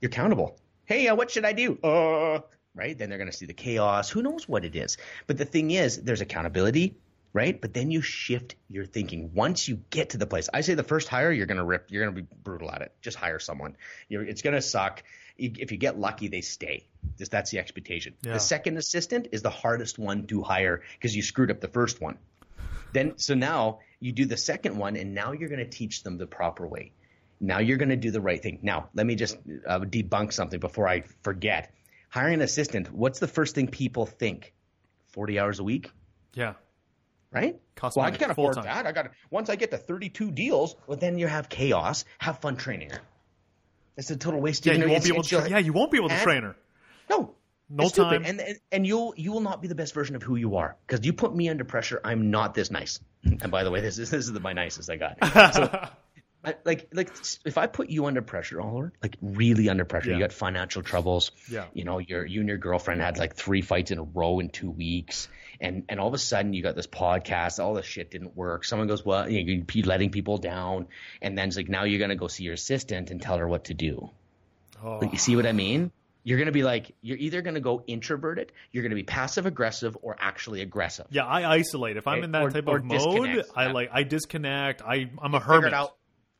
You're 0.00 0.08
accountable. 0.08 0.58
Hey, 0.84 1.08
uh, 1.08 1.14
what 1.14 1.30
should 1.30 1.44
I 1.44 1.52
do? 1.52 1.78
Uh, 1.82 2.40
right? 2.74 2.96
Then 2.96 3.08
they're 3.08 3.18
going 3.18 3.30
to 3.30 3.36
see 3.36 3.46
the 3.46 3.54
chaos. 3.54 4.10
Who 4.10 4.22
knows 4.22 4.48
what 4.48 4.64
it 4.64 4.76
is? 4.76 4.96
But 5.26 5.38
the 5.38 5.44
thing 5.44 5.70
is, 5.70 6.02
there's 6.02 6.20
accountability, 6.20 6.96
right? 7.32 7.60
But 7.60 7.74
then 7.74 7.90
you 7.90 8.02
shift 8.02 8.54
your 8.68 8.86
thinking. 8.86 9.32
Once 9.34 9.68
you 9.68 9.80
get 9.90 10.10
to 10.10 10.18
the 10.18 10.26
place, 10.26 10.48
I 10.52 10.60
say 10.60 10.74
the 10.74 10.82
first 10.82 11.08
hire, 11.08 11.32
you're 11.32 11.46
going 11.46 11.58
to 11.58 11.64
rip, 11.64 11.90
you're 11.90 12.04
going 12.04 12.14
to 12.14 12.22
be 12.22 12.28
brutal 12.42 12.70
at 12.70 12.82
it. 12.82 12.92
Just 13.00 13.16
hire 13.16 13.38
someone. 13.38 13.76
You're, 14.08 14.22
it's 14.22 14.42
going 14.42 14.54
to 14.54 14.62
suck. 14.62 15.02
If 15.38 15.70
you 15.72 15.76
get 15.76 15.98
lucky, 15.98 16.28
they 16.28 16.40
stay. 16.40 16.86
Just 17.18 17.30
that's 17.30 17.50
the 17.50 17.58
expectation. 17.58 18.14
Yeah. 18.22 18.34
The 18.34 18.40
second 18.40 18.78
assistant 18.78 19.28
is 19.32 19.42
the 19.42 19.50
hardest 19.50 19.98
one 19.98 20.26
to 20.28 20.42
hire 20.42 20.82
because 20.94 21.14
you 21.14 21.22
screwed 21.22 21.50
up 21.50 21.60
the 21.60 21.68
first 21.68 22.00
one. 22.00 22.16
Then 22.92 23.18
so 23.18 23.34
now 23.34 23.80
you 24.00 24.12
do 24.12 24.24
the 24.26 24.36
second 24.36 24.76
one, 24.76 24.96
and 24.96 25.14
now 25.14 25.32
you're 25.32 25.48
going 25.48 25.64
to 25.64 25.70
teach 25.70 26.02
them 26.02 26.18
the 26.18 26.26
proper 26.26 26.66
way. 26.66 26.92
Now 27.40 27.58
you're 27.58 27.76
going 27.78 27.90
to 27.90 27.96
do 27.96 28.10
the 28.10 28.20
right 28.20 28.42
thing. 28.42 28.60
Now 28.62 28.88
let 28.94 29.06
me 29.06 29.14
just 29.14 29.36
uh, 29.66 29.80
debunk 29.80 30.32
something 30.32 30.58
before 30.60 30.88
I 30.88 31.02
forget. 31.22 31.72
Hiring 32.08 32.34
an 32.34 32.40
assistant. 32.42 32.92
What's 32.92 33.18
the 33.18 33.28
first 33.28 33.54
thing 33.54 33.68
people 33.68 34.06
think? 34.06 34.52
Forty 35.12 35.38
hours 35.38 35.58
a 35.58 35.64
week, 35.64 35.90
Yeah. 36.34 36.54
right? 37.30 37.58
Cost 37.74 37.96
well, 37.96 38.06
I 38.06 38.10
can't 38.10 38.30
afford 38.30 38.54
full-time. 38.54 38.72
that. 38.74 38.86
I 38.86 38.92
got 38.92 39.10
once 39.30 39.48
I 39.50 39.56
get 39.56 39.70
to 39.70 39.78
32 39.78 40.30
deals. 40.30 40.76
Well, 40.86 40.98
then 40.98 41.18
you 41.18 41.26
have 41.26 41.48
chaos. 41.48 42.04
Have 42.18 42.38
fun 42.40 42.56
training 42.56 42.90
her. 42.90 43.00
It's 43.96 44.10
a 44.10 44.16
total 44.16 44.40
waste. 44.40 44.64
Yeah, 44.66 44.74
of 44.74 44.80
you 44.80 44.88
won't 44.88 45.04
be 45.04 45.08
able 45.10 45.22
to. 45.22 45.46
yeah, 45.50 45.58
you 45.58 45.72
won't 45.72 45.90
be 45.90 45.96
able 45.98 46.10
to 46.10 46.20
train 46.20 46.42
her. 46.42 46.56
No. 47.10 47.34
No 47.68 47.88
time. 47.88 48.24
And, 48.24 48.40
and 48.40 48.58
and 48.70 48.86
you'll 48.86 49.14
you 49.16 49.32
will 49.32 49.40
not 49.40 49.60
be 49.60 49.68
the 49.68 49.74
best 49.74 49.92
version 49.94 50.14
of 50.16 50.22
who 50.22 50.36
you 50.36 50.56
are 50.56 50.76
because 50.86 51.04
you 51.04 51.12
put 51.12 51.34
me 51.34 51.48
under 51.48 51.64
pressure. 51.64 52.00
I'm 52.04 52.30
not 52.30 52.54
this 52.54 52.70
nice. 52.70 53.00
And 53.42 53.50
by 53.50 53.64
the 53.64 53.70
way, 53.70 53.80
this 53.80 53.98
is 53.98 54.10
this 54.10 54.24
is 54.26 54.32
the, 54.32 54.40
my 54.40 54.52
nicest 54.52 54.90
I 54.90 54.96
got. 54.96 55.18
So, 55.54 55.88
I, 56.44 56.54
like 56.64 56.88
like 56.92 57.10
if 57.44 57.58
I 57.58 57.66
put 57.66 57.90
you 57.90 58.06
under 58.06 58.22
pressure, 58.22 58.60
Oliver, 58.60 58.92
like 59.02 59.16
really 59.20 59.68
under 59.68 59.84
pressure, 59.84 60.10
Yeah. 60.10 60.16
you 60.16 60.22
got 60.22 60.32
financial 60.32 60.82
troubles. 60.82 61.32
Yeah. 61.50 61.64
You 61.74 61.82
know, 61.84 61.98
your 61.98 62.24
you 62.24 62.38
and 62.40 62.48
your 62.48 62.58
girlfriend 62.58 63.00
had 63.00 63.18
like 63.18 63.34
three 63.34 63.62
fights 63.62 63.90
in 63.90 63.98
a 63.98 64.04
row 64.04 64.38
in 64.38 64.50
two 64.50 64.70
weeks, 64.70 65.26
and 65.60 65.82
and 65.88 65.98
all 65.98 66.06
of 66.06 66.14
a 66.14 66.18
sudden 66.18 66.52
you 66.52 66.62
got 66.62 66.76
this 66.76 66.86
podcast. 66.86 67.58
All 67.58 67.74
this 67.74 67.86
shit 67.86 68.12
didn't 68.12 68.36
work. 68.36 68.64
Someone 68.64 68.86
goes, 68.86 69.04
well, 69.04 69.28
you 69.28 69.44
know, 69.44 69.64
you 69.72 69.82
letting 69.82 70.10
people 70.10 70.38
down, 70.38 70.86
and 71.20 71.36
then 71.36 71.48
it's 71.48 71.56
like 71.56 71.68
now 71.68 71.82
you're 71.82 71.98
gonna 71.98 72.14
go 72.14 72.28
see 72.28 72.44
your 72.44 72.54
assistant 72.54 73.10
and 73.10 73.20
tell 73.20 73.38
her 73.38 73.48
what 73.48 73.64
to 73.64 73.74
do. 73.74 74.10
Oh. 74.84 74.98
Like, 74.98 75.10
you 75.12 75.18
see 75.18 75.34
what 75.34 75.46
I 75.46 75.52
mean? 75.52 75.90
You're 76.26 76.38
going 76.38 76.46
to 76.46 76.52
be 76.52 76.64
like, 76.64 76.90
you're 77.02 77.18
either 77.18 77.40
going 77.40 77.54
to 77.54 77.60
go 77.60 77.84
introverted, 77.86 78.50
you're 78.72 78.82
going 78.82 78.90
to 78.90 78.96
be 78.96 79.04
passive 79.04 79.46
aggressive, 79.46 79.96
or 80.02 80.16
actually 80.18 80.60
aggressive. 80.60 81.06
Yeah, 81.10 81.24
I 81.24 81.48
isolate. 81.54 81.96
If 81.96 82.08
I'm 82.08 82.18
Okay, 82.18 82.24
in 82.24 82.32
that 82.32 82.42
or- 82.42 82.50
type 82.50 82.66
or 82.66 82.78
of 82.78 82.84
mode. 82.84 83.44
I 83.54 83.70
like 83.70 83.90
I 83.92 84.02
disconnect. 84.02 84.82
I 84.82 85.08
I'm 85.22 85.34
a 85.34 85.40
Figure 85.40 85.54
hermit. 85.54 85.68
it 85.68 85.74
out. 85.74 85.94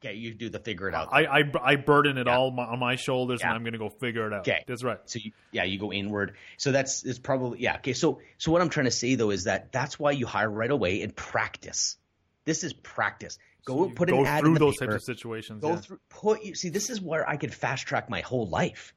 Okay, 0.05 0.15
you 0.15 0.35
do 0.35 0.49
the 0.51 0.59
figure 0.59 0.89
it 0.89 0.95
out. 0.95 1.09
I, 1.13 1.25
I 1.27 1.43
I 1.63 1.77
burden 1.77 2.19
it 2.19 2.27
Yeah. 2.27 2.37
all 2.37 2.51
my, 2.51 2.65
on 2.65 2.81
my 2.81 2.97
shoulders, 2.97 3.39
Yeah. 3.41 3.47
and 3.51 3.55
I'm 3.57 3.63
going 3.63 3.75
to 3.75 3.79
go 3.79 3.89
figure 3.89 4.27
it 4.27 4.33
out. 4.33 4.41
Okay. 4.41 4.65
That's 4.67 4.83
right. 4.83 4.99
so 5.05 5.21
you, 5.23 5.31
yeah, 5.53 5.63
you 5.63 5.79
go 5.79 5.93
inward. 5.93 6.35
So 6.59 6.73
that's 6.73 7.05
it's 7.05 7.21
probably 7.21 7.61
yeah. 7.61 7.77
Okay, 7.77 7.93
so 7.93 8.21
so 8.39 8.51
what 8.51 8.63
I'm 8.63 8.69
trying 8.69 8.87
to 8.87 8.91
say 8.91 9.15
though 9.15 9.31
is 9.31 9.45
that 9.45 9.71
that's 9.71 10.01
why 10.01 10.11
you 10.11 10.27
hire 10.27 10.51
right 10.51 10.71
away 10.71 11.03
and 11.03 11.15
practice. 11.15 11.97
This 12.45 12.65
is 12.65 12.73
practice. 12.73 13.39
Go 13.65 13.87
You 13.87 13.95
put 13.95 14.09
go 14.09 14.21
an 14.21 14.27
ad 14.27 14.41
through 14.41 14.49
in 14.51 14.55
the 14.55 14.61
those 14.61 14.77
paper. 14.79 14.93
types 14.93 15.09
of 15.09 15.17
situations. 15.17 15.63
Go 15.63 15.71
yeah. 15.71 15.77
through 15.77 16.01
put 16.09 16.43
you 16.45 16.55
see 16.57 16.71
this 16.71 16.91
is 16.91 17.01
where 17.01 17.29
I 17.29 17.37
could 17.37 17.55
fast 17.55 17.87
track 17.87 18.11
my 18.11 18.21
whole 18.21 18.49
life. 18.49 18.93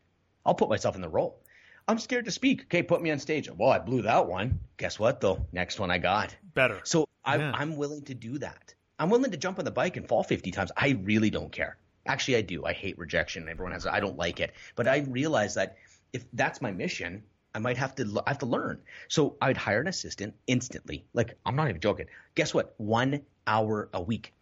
I'll 0.46 0.56
put 0.56 0.70
myself 0.70 0.96
in 0.96 1.02
the 1.02 1.10
role. 1.10 1.40
I'm 1.88 1.98
scared 2.00 2.26
to 2.26 2.32
speak. 2.32 2.64
Okay, 2.64 2.84
put 2.84 3.02
me 3.02 3.10
on 3.12 3.20
stage. 3.20 3.50
Well, 3.50 3.70
I 3.70 3.80
blew 3.80 4.04
that 4.04 4.28
one. 4.28 4.60
Guess 4.78 5.00
what 5.00 5.22
though? 5.22 5.46
Next 5.52 5.80
one 5.80 5.90
I 5.92 5.98
got. 5.98 6.36
Better. 6.54 6.80
So 6.84 7.08
I, 7.26 7.38
Yeah. 7.38 7.52
I'm 7.54 7.78
willing 7.78 8.04
to 8.04 8.14
do 8.14 8.38
that. 8.40 8.74
I'm 9.00 9.10
willing 9.10 9.32
to 9.32 9.38
jump 9.38 9.60
on 9.60 9.66
the 9.66 9.72
bike 9.72 9.98
and 9.98 10.08
fall 10.08 10.24
50 10.24 10.52
times. 10.52 10.72
I 10.76 10.90
really 11.04 11.30
don't 11.30 11.52
care. 11.52 11.78
Actually, 12.06 12.38
I 12.38 12.42
do. 12.42 12.66
I 12.66 12.74
hate 12.74 12.98
rejection. 12.98 13.48
Everyone 13.50 13.72
has. 13.74 13.86
I 13.88 14.00
don't 14.00 14.18
like 14.18 14.40
it. 14.40 14.54
But 14.76 14.88
I 14.88 15.00
realize 15.00 15.56
that 15.56 15.78
if 16.14 16.26
that's 16.34 16.62
my 16.62 16.72
mission, 16.72 17.24
I 17.56 17.60
might 17.60 17.78
have 17.78 17.96
to. 17.96 18.04
l- 18.06 18.24
I 18.26 18.32
have 18.32 18.40
to 18.40 18.46
learn. 18.46 18.82
So 19.08 19.36
I'd 19.42 19.58
hire 19.58 19.82
an 19.82 19.88
assistant 19.88 20.36
instantly. 20.48 21.06
Like 21.14 21.38
I'm 21.46 21.56
not 21.56 21.70
even 21.70 21.82
joking. 21.82 22.08
Guess 22.36 22.54
what? 22.54 22.74
One 22.78 23.22
hour 23.48 23.90
a 23.94 24.02
week. 24.02 24.34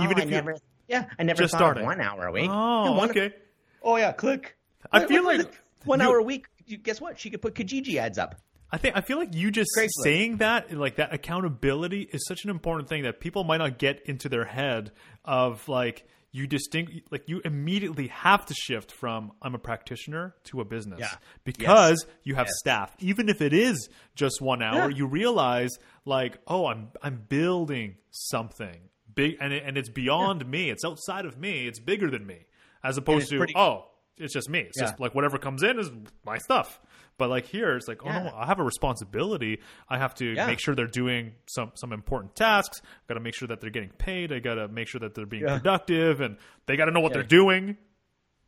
Even 0.00 0.08
oh, 0.08 0.10
if 0.12 0.18
I 0.18 0.22
you- 0.24 0.30
never. 0.30 0.56
Yeah, 0.88 1.06
I 1.18 1.22
never 1.22 1.42
Just 1.42 1.52
thought 1.52 1.58
starting. 1.58 1.82
of 1.82 1.86
one 1.86 2.00
hour 2.00 2.26
a 2.26 2.32
week. 2.32 2.50
Oh, 2.52 2.84
Yeah, 2.84 2.90
one- 2.96 3.10
okay. 3.10 3.34
Oh 3.82 3.96
yeah, 3.96 4.12
click. 4.12 4.56
I 4.92 5.06
feel 5.06 5.24
like 5.24 5.62
one 5.84 6.00
you- 6.00 6.06
hour 6.06 6.18
a 6.18 6.22
week. 6.22 6.46
Guess 6.82 7.00
what? 7.00 7.18
She 7.18 7.30
could 7.30 7.42
put 7.42 7.54
Kijiji 7.54 7.96
ads 7.96 8.18
up. 8.18 8.36
I 8.70 8.78
think 8.78 8.96
I 8.96 9.00
feel 9.02 9.18
like 9.18 9.34
you 9.34 9.50
just 9.50 9.70
Craigslist. 9.76 9.90
saying 10.02 10.36
that, 10.38 10.72
like 10.72 10.96
that 10.96 11.12
accountability, 11.12 12.08
is 12.12 12.24
such 12.26 12.44
an 12.44 12.50
important 12.50 12.88
thing 12.88 13.02
that 13.02 13.20
people 13.20 13.44
might 13.44 13.58
not 13.58 13.78
get 13.78 14.00
into 14.06 14.28
their 14.30 14.44
head. 14.46 14.92
Of 15.24 15.68
like 15.68 16.06
you 16.30 16.46
distinct, 16.46 17.12
like 17.12 17.28
you 17.28 17.42
immediately 17.44 18.06
have 18.08 18.46
to 18.46 18.54
shift 18.54 18.90
from 18.90 19.32
I'm 19.42 19.54
a 19.54 19.58
practitioner 19.58 20.34
to 20.44 20.62
a 20.62 20.64
business 20.64 21.00
Yeah. 21.00 21.10
because 21.44 22.06
you 22.24 22.34
have 22.36 22.46
Yes. 22.46 22.58
staff. 22.60 22.96
Even 23.00 23.28
if 23.28 23.42
it 23.42 23.52
is 23.52 23.88
just 24.14 24.40
one 24.40 24.62
hour, 24.62 24.90
Yeah. 24.90 24.96
you 24.96 25.06
realize 25.06 25.70
like, 26.06 26.38
oh, 26.46 26.66
I'm 26.66 26.88
I'm 27.02 27.26
building 27.28 27.96
something 28.10 28.88
big 29.14 29.36
and 29.40 29.52
it, 29.52 29.62
and 29.66 29.76
it's 29.76 29.90
beyond 29.90 30.46
me. 30.46 30.70
It's 30.70 30.84
outside 30.84 31.26
of 31.26 31.36
me. 31.38 31.66
It's 31.66 31.78
bigger 31.80 32.10
than 32.10 32.26
me. 32.26 32.46
As 32.82 32.96
opposed 32.96 33.28
to 33.30 33.36
pretty- 33.38 33.54
oh, 33.56 33.88
it's 34.18 34.32
just 34.34 34.48
me. 34.48 34.60
It's 34.60 34.78
just 34.78 35.00
like 35.00 35.14
whatever 35.14 35.38
comes 35.38 35.62
in 35.62 35.78
is 35.78 35.90
my 36.24 36.38
stuff. 36.38 36.80
But 37.18 37.28
like 37.30 37.46
here, 37.46 37.76
it's 37.76 37.88
like, 37.88 38.02
oh 38.04 38.08
Yeah. 38.08 38.22
no, 38.24 38.32
I 38.34 38.46
have 38.46 38.58
a 38.58 38.62
responsibility. 38.64 39.60
I 39.88 39.98
have 39.98 40.14
to 40.16 40.24
Yeah. 40.34 40.46
make 40.46 40.60
sure 40.60 40.74
they're 40.74 40.86
doing 40.86 41.34
some 41.48 41.72
some 41.74 41.92
important 41.92 42.34
tasks. 42.36 42.80
i 42.84 42.88
Got 43.08 43.14
to 43.14 43.20
make 43.20 43.34
sure 43.34 43.48
that 43.48 43.60
they're 43.60 43.70
getting 43.70 43.90
paid. 43.90 44.32
I 44.32 44.38
got 44.38 44.54
to 44.54 44.68
make 44.68 44.88
sure 44.88 45.00
that 45.00 45.14
they're 45.14 45.26
being 45.26 45.42
Yeah. 45.44 45.58
productive, 45.58 46.20
and 46.20 46.36
they 46.66 46.76
got 46.76 46.86
to 46.86 46.90
know 46.90 47.00
what 47.00 47.12
Yeah. 47.12 47.18
they're 47.18 47.28
doing. 47.28 47.76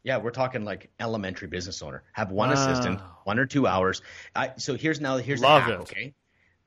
Yeah, 0.03 0.19
we're 0.19 0.31
talking 0.32 0.65
like 0.65 0.91
elementary 1.01 1.49
business 1.49 1.82
owner. 1.82 2.03
Have 2.12 2.31
one 2.31 2.49
Wow. 2.51 2.55
assistant, 2.55 3.01
one 3.24 3.39
or 3.39 3.47
two 3.47 3.66
hours. 3.66 4.03
I, 4.35 4.53
so 4.59 4.74
here's 4.77 5.01
now 5.01 5.16
here's 5.16 5.41
the 5.41 5.47
Love 5.47 5.62
hack, 5.62 5.73
it. 5.73 5.81
Okay. 5.81 6.15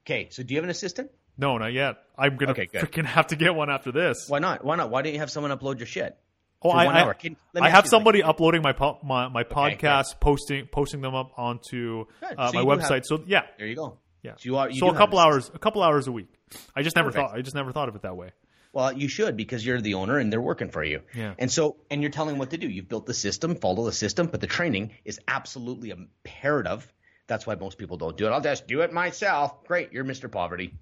Okay. 0.05 0.27
So 0.31 0.41
do 0.43 0.53
you 0.53 0.57
have 0.57 0.63
an 0.63 0.69
assistant? 0.71 1.11
No, 1.37 1.57
not 1.59 1.71
yet. 1.73 1.97
I'm 2.17 2.35
gonna 2.37 2.53
Okay, 2.53 2.67
freaking 2.73 3.05
have 3.05 3.27
to 3.27 3.35
get 3.35 3.53
one 3.53 3.69
after 3.69 3.91
this. 3.91 4.25
Why 4.27 4.39
not? 4.39 4.65
Why 4.65 4.75
not? 4.75 4.89
Why 4.89 5.03
don't 5.03 5.13
you 5.13 5.19
have 5.19 5.29
someone 5.29 5.51
upload 5.55 5.77
your 5.77 5.85
shit? 5.85 6.17
Oh, 6.63 6.69
I, 6.71 7.09
I. 7.09 7.13
Can- 7.13 7.37
I 7.55 7.69
have 7.69 7.87
somebody 7.87 8.19
something. 8.19 8.29
uploading 8.29 8.61
my 8.63 8.73
po- 8.73 8.99
my, 9.03 9.27
my 9.27 9.43
podcast, 9.43 10.19
posting 10.19 10.65
posting 10.67 11.01
them 11.01 11.13
up 11.15 11.31
onto 11.37 12.05
uh, 12.23 12.51
So 12.51 12.63
my 12.63 12.75
website. 12.75 12.89
have- 12.89 13.05
so 13.05 13.23
yeah, 13.27 13.43
There 13.57 13.67
you 13.67 13.75
go. 13.75 13.99
yeah. 14.23 14.31
So, 14.37 14.41
you 14.43 14.57
are, 14.57 14.69
you 14.69 14.79
so 14.79 14.89
a 14.89 14.95
couple 14.95 15.19
hours, 15.19 15.51
a 15.53 15.59
couple 15.59 15.83
hours 15.83 16.07
a 16.07 16.11
week. 16.11 16.27
I 16.75 16.81
just 16.81 16.95
never 16.95 17.09
Perfect. 17.09 17.29
thought. 17.29 17.37
I 17.37 17.41
just 17.41 17.55
never 17.55 17.71
thought 17.71 17.89
of 17.89 17.95
it 17.95 18.01
that 18.03 18.15
way. 18.17 18.31
Well, 18.73 18.91
you 18.93 19.07
should 19.07 19.37
because 19.37 19.65
you're 19.65 19.81
the 19.81 19.95
owner 19.95 20.17
and 20.19 20.31
they're 20.31 20.41
working 20.41 20.69
for 20.69 20.83
you. 20.83 21.01
Yeah. 21.15 21.33
And 21.39 21.51
so, 21.51 21.77
and 21.89 22.01
you're 22.01 22.11
telling 22.11 22.31
them 22.33 22.39
what 22.39 22.51
to 22.51 22.57
do. 22.57 22.67
You've 22.67 22.89
built 22.89 23.05
the 23.05 23.13
system, 23.13 23.55
follow 23.55 23.85
the 23.85 23.91
system, 23.91 24.27
but 24.27 24.39
the 24.41 24.47
training 24.47 24.91
is 25.05 25.19
absolutely 25.27 25.89
imperative. 25.91 26.91
That's 27.27 27.47
why 27.47 27.55
most 27.55 27.77
people 27.77 27.97
don't 27.97 28.15
do 28.17 28.27
it. 28.27 28.29
I'll 28.31 28.41
just 28.41 28.67
do 28.67 28.81
it 28.81 28.93
myself. 28.93 29.63
Great, 29.65 29.93
you're 29.93 30.05
Mr. 30.05 30.31
Poverty. 30.31 30.73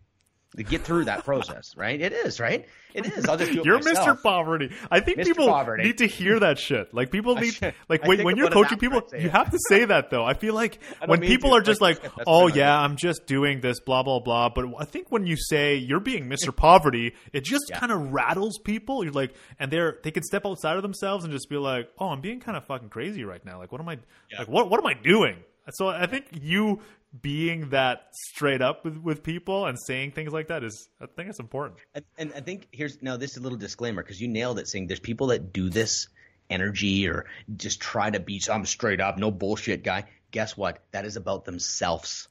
To 0.57 0.63
get 0.63 0.83
through 0.83 1.05
that 1.05 1.25
process, 1.25 1.75
right? 1.75 1.99
It 1.99 2.13
is, 2.13 2.39
right? 2.39 2.65
It 2.93 3.05
is. 3.07 3.27
I'll 3.27 3.35
just 3.35 3.51
do 3.51 3.59
it 3.59 3.65
You're 3.65 3.79
myself. 3.79 4.19
Mr. 4.19 4.23
Poverty. 4.23 4.71
I 4.89 5.01
think 5.01 5.17
Mr. 5.17 5.25
people 5.25 5.47
Poverty. 5.47 5.83
need 5.83 5.97
to 5.97 6.07
hear 6.07 6.39
that 6.39 6.57
shit. 6.59 6.93
Like 6.93 7.11
people 7.11 7.35
need, 7.35 7.55
like 7.89 8.05
when, 8.07 8.23
when 8.23 8.37
you're 8.37 8.49
coaching 8.49 8.77
people, 8.77 9.01
you 9.11 9.17
it. 9.27 9.31
have 9.31 9.51
to 9.51 9.59
say 9.67 9.83
that 9.83 10.11
though. 10.11 10.23
I 10.23 10.33
feel 10.33 10.53
like 10.53 10.79
don't 11.01 11.09
when 11.09 11.19
people 11.19 11.49
to, 11.49 11.55
are 11.57 11.61
just 11.61 11.81
like, 11.81 11.99
"Oh 12.25 12.47
I 12.47 12.53
yeah, 12.53 12.79
I'm 12.79 12.95
just 12.95 13.25
doing 13.25 13.59
this," 13.59 13.81
blah 13.81 14.03
blah 14.03 14.21
blah. 14.21 14.47
But 14.47 14.67
I 14.79 14.85
think 14.85 15.07
when 15.11 15.27
you 15.27 15.35
say 15.35 15.75
you're 15.75 15.99
being 15.99 16.29
Mr. 16.29 16.55
Poverty, 16.55 17.15
it 17.33 17.43
just 17.43 17.65
Yeah. 17.69 17.79
kind 17.79 17.91
of 17.91 18.13
rattles 18.13 18.57
people. 18.63 19.03
You're 19.03 19.11
like, 19.11 19.35
and 19.59 19.69
they're 19.69 19.97
they 20.03 20.11
can 20.11 20.23
step 20.23 20.45
outside 20.45 20.77
of 20.77 20.83
themselves 20.83 21.25
and 21.25 21.33
just 21.33 21.49
be 21.49 21.57
like, 21.57 21.89
"Oh, 21.99 22.07
I'm 22.07 22.21
being 22.21 22.39
kind 22.39 22.55
of 22.55 22.63
fucking 22.65 22.89
crazy 22.89 23.25
right 23.25 23.43
now. 23.45 23.57
Like, 23.59 23.73
what 23.73 23.81
am 23.81 23.89
I? 23.89 23.97
Yeah. 24.31 24.39
Like, 24.39 24.47
what 24.47 24.69
what 24.69 24.79
am 24.79 24.85
I 24.87 24.93
doing?" 24.93 25.35
So 25.71 25.87
I 25.89 26.05
think 26.05 26.27
you 26.31 26.79
being 27.21 27.69
that 27.69 28.07
straight 28.13 28.61
up 28.61 28.83
with, 28.83 28.97
with 28.97 29.23
people 29.23 29.65
and 29.65 29.77
saying 29.79 30.11
things 30.11 30.33
like 30.33 30.47
that 30.47 30.63
is, 30.63 30.89
I 30.99 31.05
think 31.05 31.29
it's 31.29 31.39
important. 31.39 31.79
And, 31.93 32.05
and 32.17 32.33
I 32.35 32.41
think 32.41 32.67
here's 32.71 33.01
now 33.01 33.17
this 33.17 33.31
is 33.31 33.37
a 33.37 33.41
little 33.41 33.57
disclaimer 33.57 34.01
because 34.03 34.19
you 34.21 34.27
nailed 34.27 34.59
it 34.59 34.67
saying 34.67 34.87
there's 34.87 34.99
people 34.99 35.27
that 35.27 35.53
do 35.53 35.69
this 35.69 36.07
energy 36.49 37.07
or 37.07 37.25
just 37.55 37.79
try 37.79 38.09
to 38.09 38.19
be 38.19 38.39
some 38.39 38.65
straight 38.65 39.01
up, 39.01 39.17
no 39.17 39.31
bullshit 39.31 39.83
guy. 39.83 40.05
Guess 40.31 40.57
what? 40.57 40.83
That 40.91 41.05
is 41.05 41.15
about 41.15 41.45
themselves. 41.45 42.27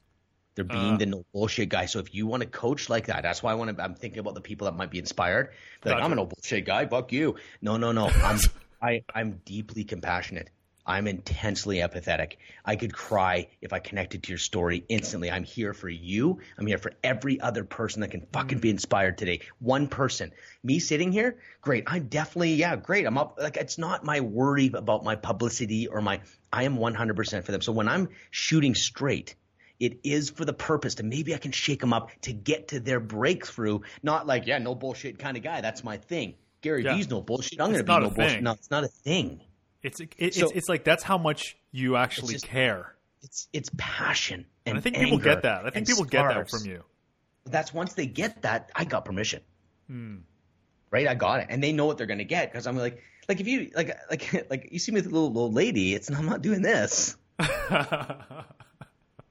They're 0.54 0.64
being 0.64 0.94
Uh. 0.94 0.98
the 0.98 1.06
no 1.06 1.24
bullshit 1.32 1.68
guy. 1.68 1.86
So 1.86 1.98
if 1.98 2.14
you 2.14 2.26
want 2.26 2.42
to 2.42 2.48
coach 2.48 2.88
like 2.88 3.06
that, 3.06 3.22
that's 3.22 3.42
why 3.42 3.50
I 3.52 3.54
want 3.54 3.76
to. 3.76 3.82
I'm 3.82 3.94
thinking 3.94 4.20
about 4.20 4.34
the 4.34 4.40
people 4.40 4.66
that 4.66 4.76
might 4.76 4.90
be 4.90 4.98
inspired. 4.98 5.50
They're 5.82 5.94
like, 5.94 6.02
I'm 6.04 6.12
a 6.12 6.16
no 6.16 6.26
bullshit 6.26 6.64
guy. 6.64 6.86
Fuck 6.86 7.12
you. 7.12 7.36
No, 7.60 7.76
no, 7.76 7.90
no. 7.92 8.06
I'm 8.22 8.38
I 8.80 9.02
I'm 9.14 9.40
deeply 9.44 9.82
compassionate. 9.84 10.50
I'm 10.86 11.06
intensely 11.06 11.78
empathetic. 11.78 12.34
I 12.64 12.76
could 12.76 12.92
cry 12.92 13.48
if 13.62 13.72
I 13.72 13.78
connected 13.78 14.22
to 14.24 14.28
your 14.30 14.38
story 14.38 14.84
instantly. 14.88 15.30
I'm 15.30 15.44
here 15.44 15.72
for 15.72 15.88
you. 15.88 16.40
I'm 16.58 16.66
here 16.66 16.78
for 16.78 16.92
every 17.02 17.40
other 17.40 17.64
person 17.64 18.02
that 18.02 18.10
can 18.10 18.26
fucking 18.32 18.58
be 18.58 18.70
inspired 18.70 19.16
today. 19.16 19.40
One 19.60 19.88
person. 19.88 20.32
Me 20.62 20.78
sitting 20.78 21.10
here, 21.10 21.38
great. 21.62 21.84
I'm 21.86 22.08
definitely, 22.08 22.54
yeah, 22.54 22.76
great. 22.76 23.06
I'm 23.06 23.16
up. 23.16 23.38
Like, 23.40 23.56
it's 23.56 23.78
not 23.78 24.04
my 24.04 24.20
worry 24.20 24.70
about 24.74 25.04
my 25.04 25.16
publicity 25.16 25.88
or 25.88 26.02
my, 26.02 26.20
I 26.52 26.64
am 26.64 26.76
100% 26.76 27.44
for 27.44 27.52
them. 27.52 27.62
So 27.62 27.72
when 27.72 27.88
I'm 27.88 28.10
shooting 28.30 28.74
straight, 28.74 29.36
it 29.80 30.00
is 30.04 30.30
for 30.30 30.44
the 30.44 30.52
purpose 30.52 30.96
to 30.96 31.02
maybe 31.02 31.34
I 31.34 31.38
can 31.38 31.52
shake 31.52 31.80
them 31.80 31.92
up 31.92 32.10
to 32.22 32.32
get 32.32 32.68
to 32.68 32.80
their 32.80 33.00
breakthrough. 33.00 33.80
Not 34.02 34.26
like, 34.26 34.46
yeah, 34.46 34.58
no 34.58 34.74
bullshit 34.74 35.18
kind 35.18 35.36
of 35.36 35.42
guy. 35.42 35.62
That's 35.62 35.82
my 35.82 35.96
thing. 35.96 36.34
Gary 36.60 36.84
Yeah. 36.84 36.94
V's 36.94 37.08
no 37.08 37.22
bullshit. 37.22 37.60
I'm 37.60 37.68
going 37.68 37.78
to 37.78 37.84
be 37.84 37.92
no 37.92 38.10
bullshit. 38.10 38.32
thing. 38.34 38.44
No, 38.44 38.52
it's 38.52 38.70
not 38.70 38.84
a 38.84 38.88
thing. 38.88 39.40
It's 39.84 40.00
it, 40.00 40.14
it's 40.18 40.38
So- 40.40 40.50
it's 40.52 40.68
like 40.68 40.82
that's 40.82 41.04
how 41.04 41.18
much 41.18 41.56
you 41.70 41.94
actually 41.96 42.32
just- 42.34 42.46
care. 42.46 42.90
It's 43.22 43.48
it's 43.52 43.70
passion 43.78 44.44
and 44.66 44.76
And 44.76 44.78
I 44.78 44.80
think 44.80 44.96
people 44.96 45.18
get 45.18 45.42
that. 45.42 45.64
I 45.64 45.70
think 45.70 45.86
people 45.86 46.04
get 46.04 46.28
that 46.28 46.50
from 46.50 46.66
you. 46.66 46.82
That's 47.46 47.72
once 47.72 47.92
they 47.94 48.06
get 48.06 48.42
that, 48.42 48.70
I 48.74 48.84
got 48.84 49.04
permission. 49.04 49.40
Hmm. 49.86 50.16
Right, 50.90 51.06
I 51.08 51.14
got 51.14 51.40
it, 51.40 51.46
and 51.50 51.62
they 51.62 51.72
know 51.72 51.86
what 51.86 51.98
they're 51.98 52.06
going 52.06 52.18
to 52.18 52.24
get 52.24 52.50
because 52.52 52.66
I'm 52.66 52.76
like, 52.76 53.02
like 53.28 53.40
if 53.40 53.46
you 53.48 53.70
like 53.74 53.96
like 54.10 54.46
like 54.50 54.68
you 54.72 54.78
see 54.78 54.92
me 54.92 54.96
with 55.00 55.06
a 55.06 55.10
little 55.10 55.36
old 55.38 55.54
lady, 55.54 55.94
it's 55.94 56.10
I'm 56.10 56.26
not 56.26 56.40
doing 56.42 56.62
this, 56.62 57.16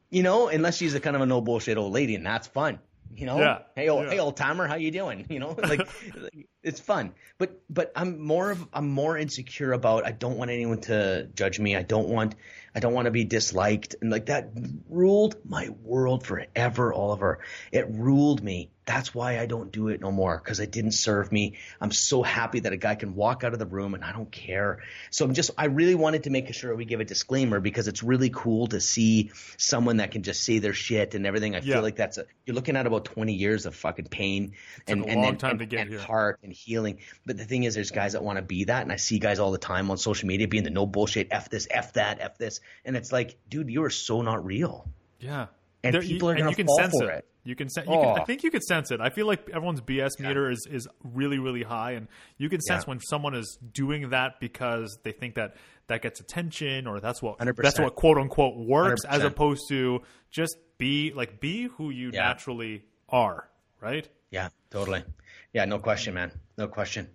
you 0.10 0.24
know, 0.24 0.48
unless 0.50 0.78
she's 0.78 0.94
a 0.94 1.00
kind 1.00 1.16
of 1.16 1.22
a 1.22 1.26
no 1.26 1.42
bullshit 1.42 1.78
old 1.78 1.94
lady, 1.94 2.16
and 2.16 2.26
that's 2.26 2.48
fun. 2.48 2.80
You 3.16 3.26
know, 3.26 3.40
Yeah, 3.40 3.60
hey 3.76 3.90
old 3.90 4.06
yeah. 4.06 4.12
hey 4.12 4.20
old 4.20 4.38
timer, 4.38 4.68
how 4.68 4.76
you 4.76 4.92
doing? 4.92 5.26
You 5.34 5.40
know, 5.40 5.56
like, 5.58 5.88
it's 6.64 6.80
fun. 6.80 7.14
But 7.38 7.62
but 7.70 7.92
I'm 7.96 8.20
more 8.20 8.52
of 8.52 8.68
I'm 8.74 8.90
more 8.90 9.18
insecure 9.18 9.74
about 9.74 10.06
I 10.06 10.12
don't 10.12 10.38
want 10.38 10.52
anyone 10.52 10.82
to 10.82 11.28
judge 11.36 11.60
me. 11.60 11.76
I 11.76 11.84
don't 11.84 12.10
want 12.10 12.36
I 12.76 12.80
don't 12.80 12.94
want 12.94 13.06
to 13.06 13.12
be 13.12 13.24
disliked 13.24 13.96
and 14.02 14.12
like 14.12 14.28
that 14.28 14.50
ruled 14.90 15.38
my 15.46 15.70
world 15.82 16.26
forever, 16.26 16.94
Oliver. 16.94 17.40
It 17.72 17.88
ruled 17.90 18.44
me. 18.44 18.70
That's 18.86 19.16
why 19.16 19.40
I 19.40 19.46
don't 19.46 19.72
do 19.72 19.88
it 19.88 20.02
no 20.02 20.12
more 20.12 20.38
because 20.38 20.60
it 20.60 20.70
didn't 20.72 20.92
serve 20.92 21.32
me. 21.32 21.58
I'm 21.80 21.92
so 21.92 22.22
happy 22.22 22.60
that 22.62 22.74
a 22.74 22.78
guy 22.78 22.96
can 22.96 23.16
walk 23.16 23.44
out 23.46 23.54
of 23.54 23.60
the 23.60 23.66
room 23.66 23.94
and 23.94 24.04
I 24.04 24.12
don't 24.12 24.30
care. 24.32 24.80
So 25.10 25.24
I'm 25.24 25.34
just 25.34 25.52
I 25.58 25.66
really 25.66 25.96
wanted 25.96 26.24
to 26.24 26.30
make 26.30 26.54
sure 26.54 26.76
we 26.76 26.84
give 26.84 27.00
a 27.00 27.06
disclaimer 27.06 27.62
because 27.62 27.88
it's 27.88 28.04
really 28.04 28.30
cool 28.30 28.68
to 28.68 28.82
see 28.82 29.32
someone 29.58 29.98
that 29.98 30.12
can 30.12 30.24
just 30.24 30.44
say 30.44 30.60
their 30.60 30.74
shit 30.74 31.16
and 31.16 31.26
everything. 31.26 31.56
I 31.56 31.60
Yeah. 31.60 31.76
feel 31.76 31.82
like 31.82 31.96
that's 31.96 32.18
a, 32.18 32.26
you're 32.46 32.56
looking 32.56 32.76
at 32.76 32.86
about 32.86 33.06
20 33.06 33.34
years 33.34 33.66
of 33.66 33.74
fucking 33.74 34.08
pain 34.08 34.54
and 34.88 35.06
a 35.06 35.08
and 35.08 35.16
long 35.22 35.24
then- 35.32 35.38
time 35.38 35.50
and- 35.52 35.60
to 35.60 35.66
get 35.66 35.82
and 35.82 35.90
here. 35.92 36.00
heart 36.00 36.40
and 36.44 36.52
healing. 36.52 37.00
But 37.26 37.38
the 37.38 37.46
thing 37.46 37.64
is, 37.64 37.76
there's 37.76 37.92
guys 37.92 38.14
that 38.14 38.24
want 38.24 38.36
to 38.38 38.42
be 38.44 38.66
that, 38.66 38.82
and 38.84 38.92
I 38.92 38.98
see 38.98 39.18
guys 39.20 39.40
all 39.40 39.52
the 39.52 39.58
time 39.58 39.92
on 39.92 39.98
social 39.98 40.28
media 40.28 40.48
being 40.50 40.64
the 40.66 40.70
no 40.72 40.86
bullshit, 40.86 41.30
f 41.32 41.50
this, 41.50 41.68
f 41.72 41.94
that, 41.94 42.20
f 42.20 42.38
this, 42.38 42.60
and 42.84 42.98
it's 42.98 43.14
like, 43.14 43.38
dude, 43.50 43.70
you 43.70 43.84
are 43.86 43.90
so 43.90 44.22
not 44.22 44.46
real. 44.46 44.90
Yeah. 45.22 45.48
And 45.84 46.00
people 46.02 46.30
are 46.30 46.36
gonna 46.36 46.50
you 46.50 46.56
can 46.56 46.66
fall 46.68 46.78
sense 46.78 46.94
for 46.98 47.10
it. 47.12 47.18
it. 47.20 47.26
You 47.44 47.56
can 47.56 47.70
sense. 47.70 47.88
You 47.88 47.94
can, 47.94 48.06
I 48.06 48.22
Oh. 48.22 48.26
think 48.26 48.44
you 48.44 48.50
could 48.52 48.64
sense 48.64 48.90
it. 48.92 49.02
I 49.02 49.10
feel 49.10 49.28
like 49.28 49.50
everyone's 49.50 49.82
BS 49.82 50.12
meter 50.20 50.50
is 50.50 50.66
is 50.72 50.88
really 51.04 51.40
really 51.40 51.64
high, 51.64 51.92
and 51.92 52.08
you 52.38 52.48
can 52.50 52.62
sense 52.62 52.84
Yeah. 52.86 52.90
when 52.92 53.00
someone 53.02 53.36
is 53.36 53.58
doing 53.74 54.10
that 54.12 54.40
because 54.40 54.98
they 55.04 55.12
think 55.12 55.36
that 55.36 55.56
that 55.88 56.02
gets 56.02 56.22
attention 56.22 56.88
or 56.88 57.02
that's 57.02 57.22
what 57.22 57.38
100%. 57.40 57.64
that's 57.64 57.80
what 57.80 57.96
quote 57.96 58.18
unquote 58.18 58.56
works, 58.56 59.04
as 59.04 59.22
100%. 59.22 59.26
opposed 59.34 59.64
to 59.70 60.02
just 60.32 60.56
be 60.78 61.12
like 61.14 61.42
be 61.42 61.64
who 61.64 61.90
you 61.90 62.12
Yeah. 62.14 62.22
naturally 62.28 62.86
are. 63.10 63.50
Right. 63.82 64.08
Yeah, 64.32 64.50
totally. 64.72 65.04
Yeah, 65.52 65.66
no 65.66 65.80
question, 65.80 66.14
man, 66.14 66.32
no 66.58 66.68
question. 66.70 67.10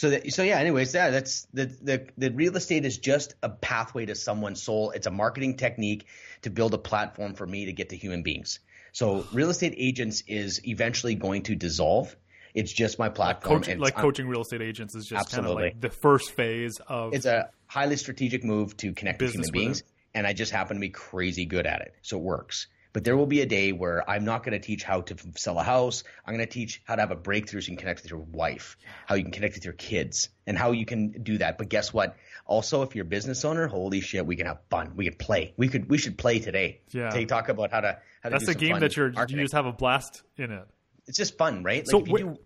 So 0.00 0.08
that, 0.08 0.32
so 0.32 0.42
yeah. 0.42 0.58
Anyways, 0.58 0.94
yeah, 0.94 1.10
that's 1.10 1.46
the 1.52 1.66
the 1.66 2.06
the 2.16 2.30
real 2.30 2.56
estate 2.56 2.86
is 2.86 2.96
just 2.96 3.34
a 3.42 3.50
pathway 3.50 4.06
to 4.06 4.14
someone's 4.14 4.62
soul. 4.62 4.92
It's 4.92 5.06
a 5.06 5.10
marketing 5.10 5.58
technique 5.58 6.06
to 6.40 6.48
build 6.48 6.72
a 6.72 6.78
platform 6.78 7.34
for 7.34 7.46
me 7.46 7.66
to 7.66 7.74
get 7.74 7.90
to 7.90 7.96
human 7.96 8.22
beings. 8.22 8.60
So 8.92 9.26
real 9.34 9.50
estate 9.50 9.74
agents 9.76 10.22
is 10.26 10.66
eventually 10.66 11.16
going 11.16 11.42
to 11.42 11.54
dissolve. 11.54 12.16
It's 12.54 12.72
just 12.72 12.98
my 12.98 13.10
platform. 13.10 13.58
Coaching 13.58 13.72
and 13.72 13.82
like 13.82 13.94
coaching 13.94 14.26
real 14.26 14.40
estate 14.40 14.62
agents 14.62 14.94
is 14.94 15.04
just 15.04 15.30
kind 15.30 15.46
of 15.46 15.54
like 15.54 15.78
the 15.78 15.90
first 15.90 16.32
phase 16.32 16.80
of 16.88 17.12
it's 17.12 17.26
a 17.26 17.50
highly 17.66 17.96
strategic 17.96 18.42
move 18.42 18.74
to 18.78 18.94
connect 18.94 19.20
with 19.20 19.34
human 19.34 19.50
beings, 19.52 19.82
and 20.14 20.26
I 20.26 20.32
just 20.32 20.50
happen 20.50 20.76
to 20.76 20.80
be 20.80 20.88
crazy 20.88 21.44
good 21.44 21.66
at 21.66 21.82
it, 21.82 21.94
so 22.00 22.16
it 22.16 22.22
works. 22.22 22.68
But 22.92 23.04
there 23.04 23.16
will 23.16 23.26
be 23.26 23.40
a 23.40 23.46
day 23.46 23.72
where 23.72 24.08
I'm 24.10 24.24
not 24.24 24.42
going 24.42 24.52
to 24.52 24.58
teach 24.58 24.82
how 24.82 25.02
to 25.02 25.16
sell 25.36 25.58
a 25.58 25.62
house. 25.62 26.02
I'm 26.26 26.34
going 26.34 26.44
to 26.46 26.52
teach 26.52 26.82
how 26.84 26.96
to 26.96 27.02
have 27.02 27.10
a 27.12 27.16
breakthrough 27.16 27.60
so 27.60 27.66
you 27.70 27.76
can 27.76 27.82
connect 27.82 28.02
with 28.02 28.10
your 28.10 28.20
wife, 28.20 28.76
how 29.06 29.14
you 29.14 29.22
can 29.22 29.32
connect 29.32 29.54
with 29.54 29.64
your 29.64 29.74
kids, 29.74 30.28
and 30.46 30.58
how 30.58 30.72
you 30.72 30.84
can 30.84 31.10
do 31.22 31.38
that. 31.38 31.56
But 31.58 31.68
guess 31.68 31.92
what? 31.92 32.16
Also, 32.46 32.82
if 32.82 32.96
you're 32.96 33.04
a 33.04 33.08
business 33.08 33.44
owner, 33.44 33.68
holy 33.68 34.00
shit, 34.00 34.26
we 34.26 34.34
can 34.34 34.46
have 34.46 34.58
fun. 34.70 34.92
We 34.96 35.04
could 35.04 35.18
play. 35.18 35.54
We 35.56 35.68
could. 35.68 35.88
We 35.88 35.98
should 35.98 36.18
play 36.18 36.40
today. 36.40 36.80
Yeah. 36.90 37.10
To 37.10 37.24
talk 37.26 37.48
about 37.48 37.70
how 37.70 37.80
to 37.80 37.98
how 38.22 38.30
to 38.30 38.34
that's 38.34 38.46
do 38.46 38.50
a 38.50 38.54
game 38.54 38.80
that 38.80 38.96
you're 38.96 39.12
marketing. 39.12 39.38
you 39.38 39.44
just 39.44 39.54
have 39.54 39.66
a 39.66 39.72
blast 39.72 40.22
in 40.36 40.50
it. 40.50 40.64
It's 41.06 41.16
just 41.16 41.38
fun, 41.38 41.62
right? 41.62 41.86
Like 41.86 41.90
So 41.90 42.00
wh- 42.00 42.18
do 42.18 42.38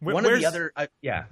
Wh- 0.00 0.06
one 0.06 0.26
of 0.26 0.38
the 0.38 0.46
other, 0.46 0.72
uh, 0.76 0.86
yeah. 1.00 1.24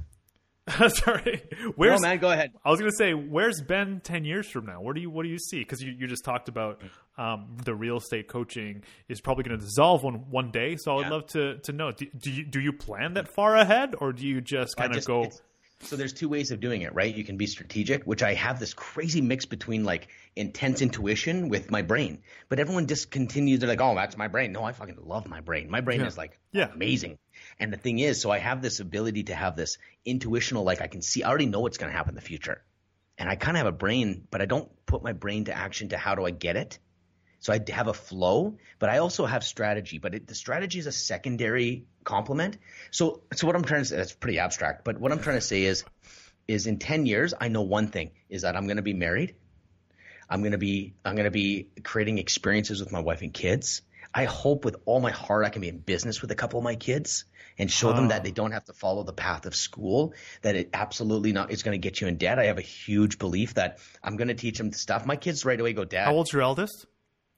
Sorry, 0.88 1.42
No, 1.76 1.98
man, 1.98 2.18
go 2.18 2.30
ahead. 2.30 2.52
I 2.64 2.70
was 2.70 2.80
gonna 2.80 2.90
say, 2.96 3.12
where's 3.12 3.60
Ben 3.60 4.00
ten 4.02 4.24
years 4.24 4.48
from 4.48 4.64
now? 4.64 4.80
Where 4.80 4.94
do 4.94 5.00
you 5.00 5.10
what 5.10 5.24
do 5.24 5.28
you 5.28 5.38
see? 5.38 5.58
Because 5.58 5.82
you, 5.82 5.92
you 5.92 6.06
just 6.06 6.24
talked 6.24 6.48
about 6.48 6.80
um, 7.18 7.58
the 7.64 7.74
real 7.74 7.98
estate 7.98 8.28
coaching 8.28 8.82
is 9.08 9.20
probably 9.20 9.44
going 9.44 9.58
to 9.58 9.64
dissolve 9.64 10.02
one 10.02 10.30
one 10.30 10.50
day. 10.50 10.76
So 10.78 10.92
I 10.92 10.94
would 10.96 11.02
Yeah. 11.06 11.10
love 11.10 11.26
to 11.28 11.58
to 11.58 11.72
know. 11.72 11.92
Do, 11.92 12.06
do 12.16 12.30
you 12.30 12.44
do 12.44 12.60
you 12.60 12.72
plan 12.72 13.14
that 13.14 13.28
far 13.28 13.56
ahead, 13.56 13.94
or 14.00 14.12
do 14.14 14.26
you 14.26 14.40
just 14.40 14.76
kind 14.76 14.96
of 14.96 15.04
go? 15.04 15.30
So 15.80 15.96
there's 15.96 16.14
two 16.14 16.30
ways 16.30 16.50
of 16.50 16.60
doing 16.60 16.80
it, 16.80 16.94
right? 16.94 17.14
You 17.14 17.24
can 17.24 17.36
be 17.36 17.46
strategic, 17.46 18.04
which 18.04 18.22
I 18.22 18.32
have 18.32 18.58
this 18.58 18.72
crazy 18.72 19.20
mix 19.20 19.44
between 19.44 19.84
like 19.84 20.08
intense 20.34 20.80
intuition 20.80 21.50
with 21.50 21.70
my 21.70 21.82
brain. 21.82 22.20
But 22.48 22.58
everyone 22.58 22.86
just 22.86 23.10
continues. 23.10 23.60
They're 23.60 23.68
like, 23.68 23.82
"Oh, 23.82 23.94
that's 23.94 24.16
my 24.16 24.28
brain." 24.28 24.52
No, 24.52 24.64
I 24.64 24.72
fucking 24.72 24.96
love 25.04 25.28
my 25.28 25.42
brain. 25.42 25.68
My 25.68 25.82
brain 25.82 26.00
Yeah. 26.00 26.06
is 26.06 26.16
like 26.16 26.38
Yeah. 26.52 26.70
amazing. 26.72 27.18
And 27.58 27.72
the 27.72 27.76
thing 27.76 27.98
is, 27.98 28.20
so 28.20 28.30
I 28.30 28.38
have 28.38 28.62
this 28.62 28.80
ability 28.80 29.24
to 29.24 29.34
have 29.34 29.56
this 29.56 29.78
intuitional, 30.04 30.64
like 30.64 30.80
I 30.80 30.86
can 30.86 31.02
see, 31.02 31.22
I 31.22 31.28
already 31.28 31.46
know 31.46 31.60
what's 31.60 31.78
going 31.78 31.90
to 31.90 31.96
happen 31.96 32.10
in 32.10 32.16
the 32.16 32.20
future. 32.20 32.62
And 33.16 33.28
I 33.28 33.36
kind 33.36 33.56
of 33.56 33.58
have 33.58 33.72
a 33.72 33.76
brain, 33.76 34.26
but 34.30 34.42
I 34.42 34.46
don't 34.46 34.68
put 34.86 35.02
my 35.02 35.12
brain 35.12 35.44
to 35.44 35.56
action 35.56 35.90
to 35.90 35.96
how 35.96 36.14
do 36.14 36.24
I 36.24 36.30
get 36.30 36.56
it. 36.56 36.78
So 37.38 37.52
I 37.52 37.60
have 37.72 37.88
a 37.88 37.94
flow, 37.94 38.56
but 38.78 38.88
I 38.88 38.98
also 38.98 39.26
have 39.26 39.44
strategy. 39.44 39.98
But 39.98 40.14
it, 40.14 40.26
the 40.26 40.34
strategy 40.34 40.78
is 40.78 40.86
a 40.86 40.92
secondary 40.92 41.84
complement. 42.02 42.56
So, 42.90 43.22
so 43.34 43.46
what 43.46 43.54
I'm 43.54 43.64
trying 43.64 43.82
to 43.82 43.84
say, 43.84 43.96
that's 43.96 44.14
pretty 44.14 44.38
abstract. 44.38 44.84
But 44.84 44.98
what 44.98 45.12
I'm 45.12 45.20
trying 45.20 45.36
to 45.36 45.42
say 45.42 45.64
is, 45.64 45.84
is 46.48 46.66
in 46.66 46.78
10 46.78 47.06
years, 47.06 47.34
I 47.38 47.48
know 47.48 47.62
one 47.62 47.88
thing 47.88 48.12
is 48.28 48.42
that 48.42 48.56
I'm 48.56 48.66
going 48.66 48.78
to 48.78 48.82
be 48.82 48.94
married. 48.94 49.34
I'm 50.28 50.40
going 50.40 50.52
to 50.52 50.58
be, 50.58 50.94
I'm 51.04 51.14
going 51.14 51.24
to 51.24 51.30
be 51.30 51.68
creating 51.82 52.18
experiences 52.18 52.80
with 52.80 52.90
my 52.90 53.00
wife 53.00 53.22
and 53.22 53.32
kids. 53.32 53.82
I 54.12 54.24
hope 54.24 54.64
with 54.64 54.76
all 54.86 55.00
my 55.00 55.10
heart 55.10 55.44
I 55.44 55.50
can 55.50 55.60
be 55.60 55.68
in 55.68 55.78
business 55.78 56.22
with 56.22 56.30
a 56.30 56.34
couple 56.34 56.58
of 56.58 56.64
my 56.64 56.76
kids 56.76 57.24
and 57.58 57.70
show 57.70 57.92
them 57.92 58.06
Oh. 58.06 58.08
that 58.08 58.24
they 58.24 58.30
don't 58.30 58.52
have 58.52 58.64
to 58.64 58.72
follow 58.72 59.02
the 59.02 59.12
path 59.12 59.46
of 59.46 59.54
school, 59.54 60.12
that 60.42 60.56
it 60.56 60.70
absolutely 60.72 61.32
not 61.32 61.50
is 61.50 61.62
going 61.62 61.72
to 61.74 61.78
get 61.78 62.00
you 62.00 62.06
in 62.08 62.16
debt. 62.16 62.38
I 62.38 62.46
have 62.46 62.58
a 62.58 62.62
huge 62.62 63.18
belief 63.18 63.54
that 63.54 63.78
I'm 64.02 64.16
going 64.16 64.28
to 64.28 64.34
teach 64.34 64.58
them 64.58 64.72
stuff. 64.72 65.06
My 65.06 65.16
kids 65.16 65.44
right 65.44 65.58
away 65.60 65.72
go, 65.72 65.84
Dad, 65.84 66.06
How 66.06 66.14
old's 66.14 66.32
your 66.32 66.42
eldest? 66.42 66.86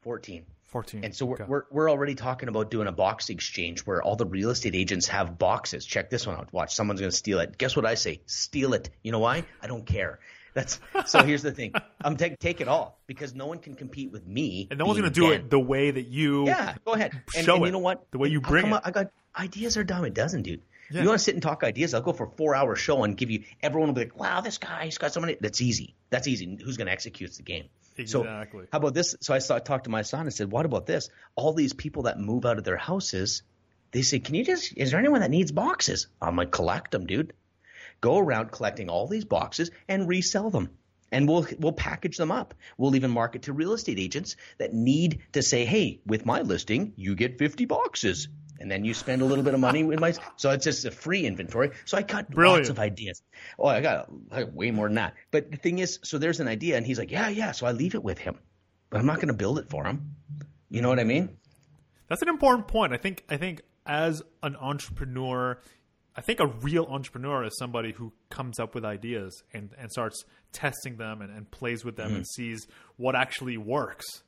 14. 0.03 0.45
14. 0.65 1.05
And 1.05 1.15
so 1.15 1.27
we're, 1.27 1.35
Okay. 1.37 1.45
we're, 1.47 1.63
we're 1.71 1.91
already 1.91 2.15
talking 2.15 2.49
about 2.49 2.71
doing 2.71 2.87
a 2.89 2.93
box 2.93 3.29
exchange 3.31 3.81
where 3.87 4.03
all 4.03 4.17
the 4.17 4.27
real 4.27 4.51
estate 4.51 4.75
agents 4.75 5.09
have 5.09 5.39
boxes. 5.39 5.87
Check 5.87 6.11
this 6.11 6.27
one 6.27 6.37
out. 6.37 6.53
Watch, 6.53 6.75
someone's 6.75 7.01
going 7.01 7.11
to 7.11 7.17
steal 7.17 7.39
it. 7.41 7.57
Guess 7.57 7.77
what 7.77 7.87
I 7.87 7.95
say? 7.95 8.21
Steal 8.27 8.75
it. 8.75 8.91
You 9.03 9.13
know 9.13 9.21
why? 9.21 9.45
I 9.63 9.67
don't 9.69 9.87
care. 9.87 10.19
That's 10.55 10.81
so. 11.05 11.23
Here's 11.23 11.43
the 11.43 11.53
thing. 11.53 11.75
I'm 12.03 12.17
take 12.17 12.39
take 12.39 12.63
it 12.63 12.69
all 12.69 12.99
because 13.07 13.35
no 13.35 13.47
one 13.47 13.59
can 13.59 13.75
compete 13.75 14.11
with 14.11 14.27
me. 14.27 14.69
and 14.71 14.79
no 14.79 14.87
one's 14.87 14.99
going 14.99 15.13
to 15.13 15.15
do 15.15 15.29
Ben. 15.29 15.41
it 15.41 15.51
the 15.51 15.61
way 15.61 15.91
that 15.91 16.07
you. 16.07 16.47
Yeah, 16.47 16.75
go 16.87 16.95
ahead. 16.95 17.13
And, 17.37 17.45
Show 17.45 17.57
and 17.57 17.65
it 17.65 17.67
you 17.67 17.73
know 17.73 17.79
what? 17.79 18.11
the 18.11 18.17
way 18.17 18.29
you 18.31 18.41
bring 18.41 18.65
come 18.65 18.73
it. 18.73 18.81
I 18.83 18.91
got 18.91 19.11
ideas 19.37 19.77
are 19.77 19.85
dime 19.85 20.05
a 20.05 20.11
dozen, 20.11 20.43
dude. 20.43 20.63
Yeah. 20.91 21.03
You 21.03 21.09
want 21.09 21.19
to 21.19 21.25
sit 21.25 21.35
and 21.35 21.43
talk 21.43 21.65
ideas? 21.65 21.95
I'll 21.95 22.01
go 22.01 22.13
for 22.13 22.27
a 22.27 22.31
four 22.31 22.55
hour 22.55 22.77
show 22.77 23.03
and 23.03 23.17
give 23.17 23.31
you. 23.31 23.43
Everyone 23.61 23.89
will 23.89 23.95
be 23.95 24.03
like, 24.03 24.19
"Wow, 24.19 24.41
this 24.41 24.59
guy, 24.59 24.85
he's 24.85 24.99
got 24.99 25.13
so 25.13 25.21
many." 25.21 25.37
That's 25.41 25.61
easy. 25.61 25.95
That's 26.11 26.29
easy. 26.29 26.59
Who's 26.65 26.77
going 26.77 26.87
to 26.87 26.93
execute 26.93 27.33
the 27.33 27.43
game? 27.43 27.65
So 28.05 28.21
Exactly. 28.21 28.67
how 28.71 28.79
about 28.79 28.95
this? 28.95 29.17
So 29.21 29.35
I 29.35 29.39
saw, 29.39 29.59
talked 29.59 29.85
to 29.85 29.91
my 29.91 30.03
son 30.03 30.21
and 30.21 30.33
said, 30.33 30.51
"What 30.51 30.65
about 30.65 30.87
this? 30.87 31.09
All 31.35 31.55
these 31.55 31.73
people 31.73 32.05
that 32.05 32.21
move 32.21 32.45
out 32.45 32.59
of 32.59 32.65
their 32.65 32.77
houses, 32.77 33.43
they 33.91 34.03
say, 34.03 34.19
can 34.21 34.35
you 34.35 34.45
just? 34.45 34.77
Is 34.77 34.91
there 34.91 35.01
anyone 35.01 35.21
that 35.21 35.31
needs 35.31 35.51
boxes? 35.51 36.07
I'm 36.23 36.37
like, 36.37 36.51
collect 36.53 36.93
them, 36.93 37.07
dude. 37.07 37.33
Go 38.01 38.19
around 38.19 38.53
collecting 38.53 38.91
all 38.91 39.09
these 39.09 39.25
boxes 39.25 39.71
and 39.89 40.07
resell 40.09 40.51
them." 40.51 40.71
And 41.13 41.29
we'll 41.29 41.47
we'll 41.59 41.73
package 41.73 42.17
them 42.17 42.33
up. 42.33 42.55
We'll 42.79 42.97
even 42.97 43.11
market 43.11 43.43
to 43.43 43.53
real 43.53 43.73
estate 43.73 43.99
agents 43.99 44.37
that 44.59 44.75
need 44.75 45.21
to 45.33 45.43
say, 45.43 45.65
"Hey, 45.65 46.01
with 46.05 46.27
my 46.27 46.41
listing, 46.43 46.93
you 46.97 47.15
get 47.15 47.39
50 47.39 47.65
boxes." 47.65 48.29
And 48.59 48.71
then 48.71 48.85
you 48.85 48.95
spend 48.95 49.21
a 49.21 49.25
little 49.27 49.45
bit 49.45 49.53
of 49.53 49.61
money 49.61 49.85
with 49.85 50.01
my 50.01 50.15
so 50.37 50.51
it's 50.51 50.65
just 50.65 50.85
a 50.85 50.91
free 50.91 51.27
inventory. 51.27 51.73
So 51.85 51.99
I 51.99 52.03
got 52.03 52.31
Brilliant. 52.31 52.63
lots 52.65 52.71
of 52.71 52.79
ideas. 52.79 53.23
Oh, 53.59 53.67
I 53.67 53.81
got 53.83 54.11
I 54.33 54.45
got 54.45 54.55
way 54.55 54.71
more 54.71 54.89
than 54.89 54.95
that. 54.97 55.15
But 55.31 55.51
the 55.51 55.59
thing 55.59 55.79
is, 55.79 55.99
so 56.03 56.19
there's 56.19 56.41
an 56.41 56.49
idea, 56.49 56.77
and 56.77 56.87
he's 56.87 56.99
like, 56.99 57.11
"Yeah, 57.11 57.29
yeah." 57.29 57.53
So 57.53 57.67
I 57.67 57.73
leave 57.73 57.95
it 57.95 58.03
with 58.03 58.19
him, 58.19 58.39
but 58.91 58.99
I'm 58.99 59.07
not 59.07 59.17
going 59.17 59.29
to 59.29 59.35
build 59.35 59.59
it 59.59 59.69
for 59.69 59.85
him. 59.85 60.17
You 60.71 60.81
know 60.81 60.89
what 60.89 60.99
I 60.99 61.05
mean? 61.05 61.37
That's 62.09 62.23
an 62.23 62.29
important 62.29 62.67
point. 62.67 62.93
I 62.93 62.97
think 62.97 63.25
I 63.29 63.37
think 63.37 63.63
as 63.85 64.23
an 64.43 64.57
entrepreneur, 64.57 65.59
I 66.17 66.23
think 66.23 66.41
a 66.41 66.47
real 66.47 66.87
entrepreneur 66.89 67.45
is 67.45 67.57
somebody 67.59 67.93
who 67.93 68.13
comes 68.31 68.59
up 68.59 68.75
with 68.75 68.85
ideas 68.85 69.43
and, 69.53 69.71
and 69.79 69.91
starts 69.93 70.25
testing 70.53 70.97
them 70.97 71.21
and, 71.21 71.31
and 71.31 71.51
plays 71.51 71.85
with 71.85 71.97
them 71.97 72.07
and 72.07 72.17
mm-hmm. 72.25 72.43
sees 72.43 72.67
what 72.97 73.15
actually 73.15 73.59
works. 73.59 74.23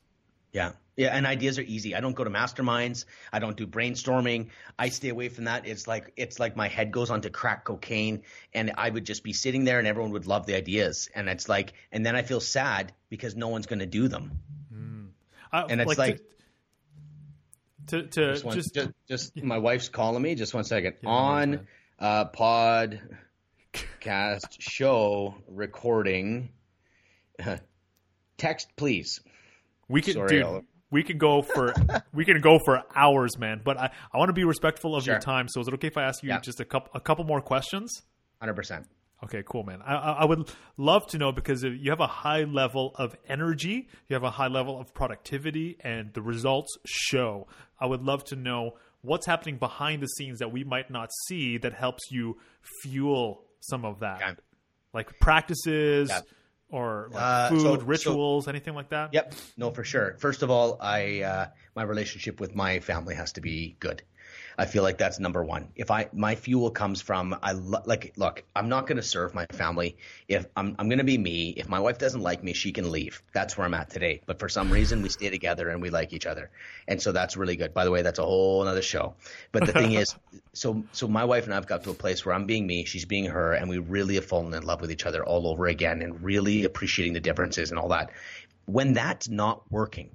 Yeah. 0.52 0.72
Yeah, 0.96 1.16
and 1.16 1.26
ideas 1.26 1.58
are 1.60 1.62
easy. 1.62 1.94
I 1.94 2.00
don't 2.00 2.14
go 2.14 2.24
to 2.24 2.30
masterminds. 2.30 3.04
I 3.32 3.38
don't 3.38 3.56
do 3.56 3.68
brainstorming. 3.68 4.48
I 4.78 4.88
stay 4.88 5.10
away 5.10 5.28
from 5.28 5.44
that. 5.44 5.64
It's 5.64 5.86
like 5.86 6.12
it's 6.16 6.40
like 6.40 6.56
my 6.56 6.66
head 6.66 6.90
goes 6.90 7.08
onto 7.08 7.30
crack 7.30 7.64
cocaine 7.64 8.22
and 8.52 8.72
I 8.76 8.90
would 8.90 9.04
just 9.04 9.22
be 9.22 9.32
sitting 9.32 9.64
there 9.64 9.78
and 9.78 9.86
everyone 9.86 10.10
would 10.10 10.26
love 10.26 10.46
the 10.46 10.56
ideas. 10.56 11.08
And 11.14 11.28
it's 11.28 11.48
like 11.48 11.74
and 11.92 12.04
then 12.04 12.16
I 12.16 12.22
feel 12.22 12.40
sad 12.40 12.92
because 13.10 13.36
no 13.36 13.46
one's 13.46 13.66
going 13.66 13.78
to 13.78 13.86
do 13.86 14.08
them. 14.08 14.40
Hmm. 14.72 15.04
I, 15.52 15.62
And 15.62 15.80
it's 15.80 15.96
like- 15.96 16.16
to, 16.16 16.22
to, 17.88 18.02
to 18.06 18.32
Just, 18.32 18.44
one, 18.44 18.54
just, 18.56 18.74
just, 18.74 18.90
just 19.08 19.42
my 19.42 19.58
wife's 19.58 19.88
calling 19.88 20.22
me. 20.22 20.34
Just 20.34 20.54
one 20.54 20.64
second. 20.64 20.94
Yeah, 21.02 21.08
On 21.10 21.66
uh, 21.98 22.24
podcast 22.26 23.00
show 24.58 25.34
recording. 25.48 26.50
Text, 28.38 28.68
please. 28.76 29.20
we 29.88 30.00
could 30.02 30.14
sorry, 30.14 30.28
dude, 30.28 30.42
I'll- 30.44 30.62
we 30.90 31.02
could 31.02 31.18
go 31.18 31.42
for 31.42 31.74
we 32.14 32.24
can 32.24 32.40
go 32.40 32.58
for 32.64 32.82
hours, 32.94 33.36
man. 33.38 33.60
But 33.64 33.76
I, 33.78 33.90
I 34.12 34.18
want 34.18 34.28
to 34.30 34.32
be 34.32 34.44
respectful 34.44 34.94
of 34.96 35.06
your 35.06 35.18
time. 35.18 35.48
So 35.48 35.60
is 35.60 35.68
it 35.68 35.74
okay 35.74 35.88
if 35.88 35.96
I 35.96 36.04
ask 36.04 36.22
you 36.22 36.30
Yeah. 36.30 36.40
just 36.40 36.60
a 36.60 36.64
couple 36.64 36.90
a 36.94 37.00
couple 37.00 37.24
more 37.24 37.40
questions? 37.40 38.02
Hundred 38.40 38.54
percent. 38.54 38.86
Okay, 39.24 39.42
cool, 39.44 39.64
man. 39.64 39.82
I, 39.82 39.94
I 39.96 40.24
would 40.24 40.48
love 40.76 41.06
to 41.08 41.18
know 41.18 41.32
because 41.32 41.64
you 41.64 41.90
have 41.90 41.98
a 42.00 42.06
high 42.06 42.44
level 42.44 42.92
of 42.94 43.16
energy, 43.28 43.88
you 44.08 44.14
have 44.14 44.22
a 44.22 44.30
high 44.30 44.46
level 44.46 44.80
of 44.80 44.94
productivity, 44.94 45.76
and 45.80 46.14
the 46.14 46.22
results 46.22 46.76
show. 46.86 47.48
I 47.80 47.86
would 47.86 48.02
love 48.02 48.24
to 48.26 48.36
know 48.36 48.74
what's 49.00 49.26
happening 49.26 49.58
behind 49.58 50.02
the 50.02 50.06
scenes 50.06 50.38
that 50.38 50.52
we 50.52 50.62
might 50.62 50.90
not 50.90 51.10
see 51.26 51.58
that 51.58 51.72
helps 51.72 52.04
you 52.12 52.38
fuel 52.82 53.42
some 53.60 53.84
of 53.84 54.00
that, 54.00 54.20
Yeah. 54.20 54.34
like 54.94 55.18
practices 55.20 56.10
Yeah. 56.10 56.20
or 56.70 57.08
like 57.12 57.22
Uh, 57.22 57.48
food 57.48 57.60
so- 57.60 57.76
so- 57.78 57.84
rituals, 57.84 58.46
anything 58.48 58.74
like 58.74 58.90
that. 58.90 59.12
Yep, 59.14 59.34
no, 59.56 59.70
for 59.72 59.82
sure. 59.84 60.16
First 60.20 60.42
of 60.42 60.50
all, 60.50 60.78
I 60.80 61.22
uh, 61.22 61.46
my 61.74 61.82
relationship 61.82 62.40
with 62.40 62.54
my 62.54 62.78
family 62.80 63.14
has 63.16 63.32
to 63.32 63.40
be 63.40 63.76
good. 63.80 64.02
I 64.58 64.66
feel 64.66 64.82
like 64.82 64.98
that's 64.98 65.20
number 65.20 65.44
one. 65.44 65.68
If 65.76 65.92
I 65.92 66.08
my 66.12 66.34
fuel 66.34 66.72
comes 66.72 67.00
from 67.00 67.36
I 67.44 67.52
lo- 67.52 67.82
like 67.84 68.12
look, 68.16 68.42
I'm 68.56 68.68
not 68.68 68.88
going 68.88 68.96
to 68.96 69.04
serve 69.04 69.32
my 69.32 69.46
family 69.52 69.96
if 70.26 70.46
I'm 70.56 70.74
I'm 70.80 70.88
going 70.88 70.98
to 70.98 71.04
be 71.04 71.16
me. 71.16 71.50
If 71.50 71.68
my 71.68 71.78
wife 71.78 71.98
doesn't 71.98 72.20
like 72.20 72.42
me, 72.42 72.54
she 72.54 72.72
can 72.72 72.90
leave. 72.90 73.22
That's 73.32 73.56
where 73.56 73.64
I'm 73.64 73.74
at 73.74 73.88
today. 73.88 74.20
But 74.26 74.40
for 74.40 74.48
some 74.48 74.70
reason, 74.70 75.00
we 75.00 75.10
stay 75.10 75.30
together 75.30 75.68
and 75.68 75.80
we 75.80 75.90
like 75.90 76.12
each 76.12 76.26
other, 76.26 76.50
and 76.88 77.00
so 77.00 77.12
that's 77.12 77.36
really 77.36 77.54
good. 77.54 77.72
By 77.72 77.84
the 77.84 77.92
way, 77.92 78.02
that's 78.02 78.18
a 78.18 78.24
whole 78.24 78.66
other 78.66 78.82
show. 78.82 79.14
But 79.52 79.64
the 79.64 79.72
thing 79.72 79.92
is, 79.92 80.16
so 80.54 80.82
so 80.90 81.06
my 81.06 81.24
wife 81.24 81.44
and 81.44 81.54
I've 81.54 81.68
got 81.68 81.84
to 81.84 81.90
a 81.90 81.94
place 81.94 82.26
where 82.26 82.34
I'm 82.34 82.46
being 82.46 82.66
me, 82.66 82.84
she's 82.84 83.04
being 83.04 83.26
her, 83.26 83.52
and 83.52 83.68
we 83.68 83.78
really 83.78 84.16
have 84.16 84.26
fallen 84.26 84.52
in 84.54 84.64
love 84.64 84.80
with 84.80 84.90
each 84.90 85.06
other 85.06 85.24
all 85.24 85.46
over 85.46 85.68
again, 85.68 86.02
and 86.02 86.20
really 86.24 86.64
appreciating 86.64 87.14
the 87.14 87.20
differences 87.20 87.70
and 87.70 87.78
all 87.78 87.90
that. 87.90 88.10
When 88.64 88.92
that's 88.92 89.28
not 89.28 89.70
working, 89.70 90.10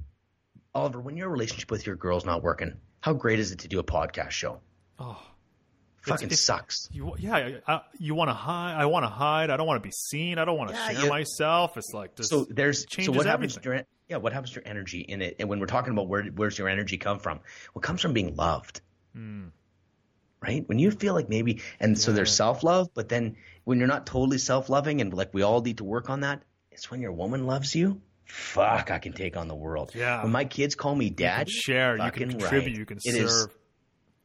Oliver, 0.76 1.00
when 1.00 1.16
your 1.16 1.30
relationship 1.30 1.72
with 1.72 1.88
your 1.88 1.96
girl's 1.96 2.26
not 2.26 2.44
working, 2.44 2.74
how 3.04 3.12
great 3.12 3.40
is 3.40 3.52
it 3.52 3.60
to 3.60 3.68
do 3.68 3.80
a 3.80 3.84
podcast 3.84 4.30
show? 4.30 4.62
Oh. 4.98 5.22
Fucking 6.04 6.28
it's- 6.28 6.40
sucks. 6.40 6.88
You, 6.90 7.14
yeah, 7.20 7.60
I, 7.68 7.82
you 8.00 8.16
want 8.16 8.30
to 8.30 8.34
hide. 8.34 8.76
I 8.80 8.86
want 8.86 9.04
to 9.04 9.10
hide. 9.10 9.50
I 9.50 9.58
don't 9.58 9.68
want 9.68 9.84
to 9.84 9.86
be 9.86 9.92
seen. 9.92 10.38
I 10.38 10.46
don't 10.46 10.58
want 10.58 10.70
to 10.70 10.76
Yeah, 10.78 11.02
share 11.02 11.10
myself. 11.10 11.76
It's 11.76 11.92
like 11.94 12.16
this. 12.16 12.30
So 12.30 12.46
there's 12.50 12.86
so 12.90 13.12
what 13.12 13.26
happens 13.26 13.58
to 13.58 13.62
your 13.62 13.82
yeah 14.08 14.18
what 14.18 14.32
happens 14.32 14.52
to 14.52 14.62
your 14.62 14.68
energy 14.70 15.02
in 15.02 15.22
it? 15.22 15.36
And 15.40 15.50
when 15.50 15.60
we're 15.60 15.66
talking 15.66 15.92
about 15.92 16.08
where 16.08 16.24
where's 16.24 16.58
your 16.58 16.70
energy 16.70 16.98
come 16.98 17.20
from? 17.20 17.42
Well, 17.74 17.82
it 17.82 17.84
comes 17.84 18.00
from 18.00 18.14
being 18.14 18.38
loved, 18.38 18.80
hmm. 19.14 19.48
right? 20.42 20.66
When 20.66 20.80
you 20.80 20.90
feel 20.90 21.14
like 21.14 21.28
maybe 21.28 21.62
and 21.82 22.00
so 22.00 22.14
there's 22.14 22.34
self 22.34 22.64
love, 22.64 22.88
but 22.94 23.10
then 23.10 23.36
when 23.66 23.80
you're 23.80 23.90
not 23.90 24.06
totally 24.06 24.38
self 24.38 24.70
loving 24.70 25.02
and 25.02 25.14
like 25.14 25.34
we 25.34 25.42
all 25.42 25.60
need 25.62 25.80
to 25.80 25.84
work 25.84 26.10
on 26.10 26.22
that, 26.22 26.42
it's 26.72 26.90
when 26.90 27.02
your 27.02 27.12
woman 27.12 27.48
loves 27.48 27.76
you. 27.76 28.02
Fuck, 28.26 28.90
I 28.92 29.00
can 29.00 29.14
take 29.14 29.38
on 29.38 29.48
the 29.48 29.56
world. 29.56 29.92
Yeah. 29.94 30.24
When 30.24 30.32
my 30.32 30.46
kids 30.46 30.76
call 30.76 30.96
me 30.96 31.06
you 31.06 31.12
dad, 31.12 31.50
share. 31.50 31.98
You 31.98 32.12
can 32.12 32.30
contribute. 32.30 32.70
right. 32.72 32.78
You 32.78 32.86
can 32.86 32.98
It 33.04 33.16
is- 33.16 33.32
serve. 33.32 33.56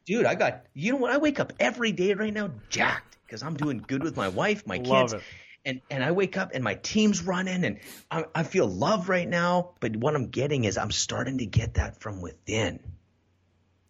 dude, 0.06 0.24
I 0.26 0.34
got 0.34 0.64
you 0.74 0.92
know 0.92 0.98
what? 0.98 1.10
I 1.10 1.18
wake 1.18 1.40
up 1.40 1.52
every 1.60 1.92
day 1.92 2.14
right 2.14 2.32
now 2.32 2.50
jacked 2.70 3.16
because 3.26 3.42
I'm 3.42 3.54
doing 3.54 3.78
good 3.86 4.02
with 4.02 4.16
my 4.16 4.28
wife, 4.28 4.66
my 4.66 4.76
Love 4.78 5.10
kids, 5.10 5.12
it. 5.14 5.22
and 5.64 5.80
and 5.90 6.02
I 6.04 6.12
wake 6.12 6.36
up 6.38 6.50
and 6.54 6.64
my 6.64 6.74
team's 6.74 7.22
running 7.22 7.64
and 7.64 7.80
I, 8.10 8.24
I 8.34 8.42
feel 8.44 8.66
love 8.66 9.08
right 9.08 9.28
now. 9.28 9.74
But 9.80 9.96
what 9.96 10.14
I'm 10.14 10.28
getting 10.28 10.64
is 10.64 10.78
I'm 10.78 10.90
starting 10.92 11.38
to 11.38 11.46
get 11.46 11.74
that 11.74 12.00
from 12.00 12.22
within, 12.22 12.80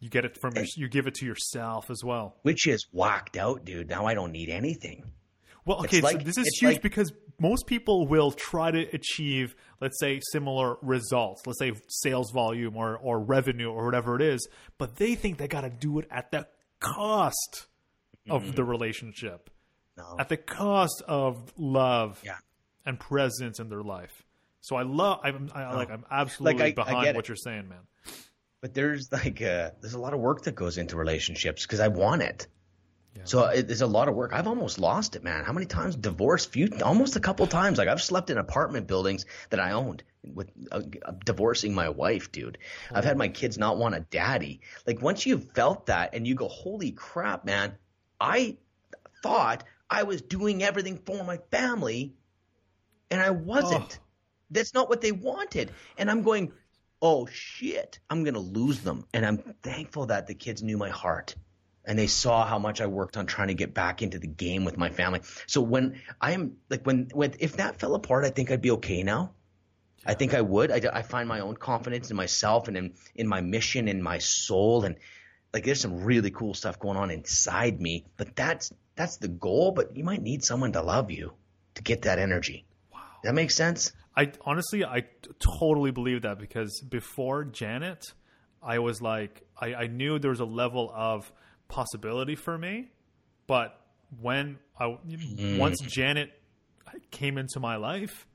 You 0.00 0.08
get 0.10 0.24
it 0.24 0.38
from 0.40 0.54
your, 0.56 0.64
you 0.76 0.88
give 0.88 1.06
it 1.06 1.14
to 1.16 1.26
yourself 1.26 1.90
as 1.90 2.02
well. 2.02 2.34
which 2.42 2.66
is 2.66 2.86
whacked 2.92 3.36
out, 3.36 3.64
dude. 3.64 3.88
Now 3.88 4.06
I 4.06 4.14
don't 4.14 4.32
need 4.32 4.48
anything. 4.48 5.04
Well, 5.64 5.80
okay, 5.80 6.00
so 6.00 6.12
this 6.16 6.38
is 6.38 6.58
huge 6.58 6.74
like- 6.74 6.82
because 6.82 7.12
most 7.40 7.66
people 7.66 8.06
will 8.06 8.32
try 8.32 8.70
to 8.70 8.80
achieve, 8.94 9.54
let's 9.80 9.98
say, 10.00 10.20
similar 10.32 10.76
results, 10.82 11.46
let's 11.46 11.58
say 11.58 11.72
sales 11.88 12.30
volume 12.32 12.76
or, 12.76 12.96
or 12.96 13.20
revenue 13.20 13.70
or 13.70 13.84
whatever 13.84 14.16
it 14.16 14.22
is, 14.22 14.46
but 14.78 14.96
they 14.96 15.14
think 15.14 15.38
they 15.38 15.48
got 15.48 15.60
to 15.62 15.70
do 15.70 15.98
it 15.98 16.06
at 16.10 16.30
the 16.32 16.46
cost 16.80 17.66
of 18.30 18.54
the 18.56 18.64
relationship, 18.64 19.50
No. 19.96 20.16
at 20.18 20.28
the 20.28 20.36
cost 20.36 21.02
of 21.06 21.52
love 21.56 22.20
Yeah. 22.24 22.36
and 22.84 22.98
presence 23.00 23.58
in 23.60 23.68
their 23.68 23.82
life. 23.82 24.22
So 24.60 24.76
I 24.76 24.82
love, 24.82 25.20
I'm, 25.22 25.50
I, 25.54 25.74
like, 25.74 25.90
I'm 25.90 26.04
absolutely 26.10 26.62
I- 26.62 26.66
I 26.66 26.72
behind 26.72 27.04
get 27.04 27.14
what 27.16 27.28
you're 27.28 27.36
saying, 27.36 27.68
man. 27.68 27.78
But 28.60 28.74
there's 28.74 29.08
like 29.12 29.40
uh 29.40 29.70
there's 29.80 29.94
a 29.94 30.00
lot 30.00 30.14
of 30.14 30.18
work 30.20 30.42
that 30.42 30.56
goes 30.56 30.78
into 30.78 30.96
relationships 30.96 31.64
because 31.64 31.78
I 31.78 31.86
want 31.86 32.22
it. 32.22 32.48
So 33.24 33.44
it, 33.46 33.70
it's 33.70 33.80
a 33.80 33.86
lot 33.86 34.08
of 34.08 34.14
work. 34.14 34.32
I've 34.32 34.46
almost 34.46 34.78
lost 34.78 35.16
it, 35.16 35.24
man. 35.24 35.44
How 35.44 35.52
many 35.52 35.66
times 35.66 35.96
divorced? 35.96 36.52
Few, 36.52 36.70
almost 36.84 37.16
a 37.16 37.20
couple 37.20 37.46
times. 37.46 37.78
Like 37.78 37.88
I've 37.88 38.02
slept 38.02 38.30
in 38.30 38.38
apartment 38.38 38.86
buildings 38.86 39.26
that 39.50 39.60
I 39.60 39.72
owned 39.72 40.02
with 40.22 40.50
uh, 40.70 40.82
divorcing 41.24 41.74
my 41.74 41.88
wife, 41.88 42.32
dude. 42.32 42.58
I've 42.92 43.04
had 43.04 43.16
my 43.16 43.28
kids 43.28 43.58
not 43.58 43.78
want 43.78 43.94
a 43.94 44.00
daddy. 44.00 44.60
Like 44.86 45.00
once 45.02 45.26
you've 45.26 45.52
felt 45.52 45.86
that 45.86 46.14
and 46.14 46.26
you 46.26 46.34
go, 46.34 46.48
holy 46.48 46.90
crap, 46.90 47.44
man, 47.44 47.74
I 48.20 48.56
thought 49.22 49.64
I 49.88 50.02
was 50.04 50.22
doing 50.22 50.62
everything 50.62 50.98
for 50.98 51.24
my 51.24 51.38
family 51.50 52.14
and 53.10 53.20
I 53.20 53.30
wasn't. 53.30 53.98
Oh. 54.00 54.04
That's 54.50 54.72
not 54.72 54.88
what 54.88 55.02
they 55.02 55.12
wanted. 55.12 55.72
And 55.98 56.10
I'm 56.10 56.22
going, 56.22 56.52
oh 57.02 57.26
shit, 57.26 58.00
I'm 58.08 58.24
going 58.24 58.34
to 58.34 58.40
lose 58.40 58.80
them. 58.80 59.04
And 59.12 59.26
I'm 59.26 59.38
thankful 59.62 60.06
that 60.06 60.26
the 60.26 60.34
kids 60.34 60.62
knew 60.62 60.78
my 60.78 60.88
heart 60.88 61.34
and 61.88 61.98
they 61.98 62.06
saw 62.06 62.46
how 62.46 62.58
much 62.58 62.82
I 62.82 62.86
worked 62.86 63.16
on 63.16 63.24
trying 63.24 63.48
to 63.48 63.54
get 63.54 63.72
back 63.72 64.02
into 64.02 64.18
the 64.18 64.26
game 64.26 64.66
with 64.66 64.76
my 64.76 64.90
family. 64.90 65.22
So 65.46 65.62
when 65.62 65.98
I 66.20 66.32
am 66.32 66.58
like, 66.68 66.84
when, 66.84 67.08
when, 67.14 67.32
if 67.40 67.56
that 67.56 67.80
fell 67.80 67.94
apart, 67.94 68.26
I 68.26 68.30
think 68.30 68.50
I'd 68.50 68.60
be 68.60 68.72
okay 68.72 69.02
now. 69.02 69.32
I 70.04 70.12
think 70.12 70.34
I 70.34 70.42
would. 70.42 70.70
I, 70.70 70.82
I 70.92 71.00
find 71.00 71.26
my 71.26 71.40
own 71.40 71.56
confidence 71.56 72.10
in 72.10 72.16
myself 72.16 72.68
and 72.68 72.76
in, 72.76 72.94
in 73.14 73.26
my 73.26 73.40
mission 73.40 73.88
and 73.88 74.04
my 74.04 74.18
soul. 74.18 74.84
And 74.84 74.96
like, 75.54 75.64
there's 75.64 75.80
some 75.80 76.04
really 76.04 76.30
cool 76.30 76.52
stuff 76.52 76.78
going 76.78 76.98
on 76.98 77.10
inside 77.10 77.80
me, 77.80 78.04
but 78.18 78.36
that's, 78.36 78.70
that's 78.94 79.16
the 79.16 79.28
goal. 79.28 79.72
But 79.72 79.96
you 79.96 80.04
might 80.04 80.20
need 80.20 80.44
someone 80.44 80.72
to 80.72 80.82
love 80.82 81.10
you 81.10 81.32
to 81.76 81.82
get 81.82 82.02
that 82.02 82.18
energy. 82.18 82.66
Wow. 82.92 83.00
That 83.24 83.34
makes 83.34 83.54
sense. 83.54 83.92
I 84.14 84.30
honestly, 84.42 84.84
I 84.84 85.04
totally 85.38 85.90
believe 85.90 86.22
that 86.22 86.38
because 86.38 86.82
before 86.82 87.44
Janet, 87.44 88.12
I 88.62 88.78
was 88.80 89.00
like, 89.00 89.42
I, 89.58 89.74
I 89.74 89.86
knew 89.86 90.18
there 90.18 90.30
was 90.30 90.40
a 90.40 90.44
level 90.44 90.92
of 90.94 91.32
possibility 91.68 92.36
for 92.36 92.56
me, 92.56 92.90
but 93.46 93.80
when 94.20 94.58
I 94.78 94.88
hmm. 94.88 95.58
once 95.58 95.80
Janet 95.80 96.32
came 97.10 97.38
into 97.38 97.60
my 97.60 97.76
life, 97.76 98.26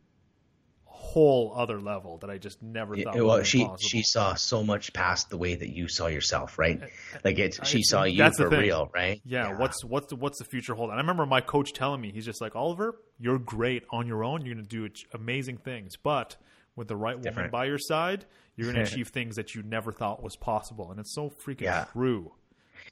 whole 0.86 1.54
other 1.56 1.80
level 1.80 2.18
that 2.20 2.30
I 2.30 2.38
just 2.38 2.62
never 2.64 2.96
thought. 2.96 3.16
well, 3.16 3.38
was 3.38 3.48
she 3.48 3.60
possible. 3.60 3.78
she 3.78 4.04
saw 4.04 4.36
so 4.36 4.64
much 4.64 4.94
past 4.94 5.30
the 5.30 5.38
way 5.38 5.54
that 5.54 5.70
you 5.70 5.88
saw 5.88 6.08
yourself, 6.08 6.58
right? 6.58 6.80
Like 7.24 7.38
it, 7.40 7.54
she 7.66 7.80
it's- 7.80 7.90
saw 7.90 8.04
you 8.04 8.32
for 8.32 8.50
real, 8.50 8.90
right? 8.94 9.22
Yeah, 9.26 9.58
what's 9.58 9.84
what's 9.84 10.08
the, 10.08 10.16
what's 10.16 10.40
the 10.40 10.46
future 10.46 10.74
hold? 10.74 10.90
And 10.90 10.98
I 10.98 11.02
remember 11.02 11.26
my 11.26 11.42
coach 11.42 11.74
telling 11.74 12.02
me, 12.02 12.12
he's 12.12 12.26
just 12.26 12.42
like, 12.42 12.56
Oliver, 12.56 12.96
you're 13.20 13.38
great 13.38 13.84
on 13.92 14.08
your 14.08 14.24
own. 14.24 14.46
You're 14.46 14.56
going 14.56 14.66
to 14.66 14.88
do 14.88 14.90
amazing 15.14 15.58
things, 15.58 15.98
but 15.98 16.38
with 16.76 16.88
the 16.88 16.96
right 16.96 17.20
woman 17.20 17.52
by 17.52 17.66
your 17.66 17.78
side, 17.78 18.26
you're 18.56 18.72
going 18.72 18.84
to 18.86 18.92
achieve 18.92 19.10
things 19.10 19.36
that 19.36 19.54
you 19.54 19.62
never 19.62 19.92
thought 19.92 20.24
was 20.24 20.36
possible. 20.36 20.90
And 20.90 21.00
it's 21.00 21.14
so 21.14 21.30
freaking 21.30 21.62
Yeah. 21.62 21.86
true. 21.92 22.32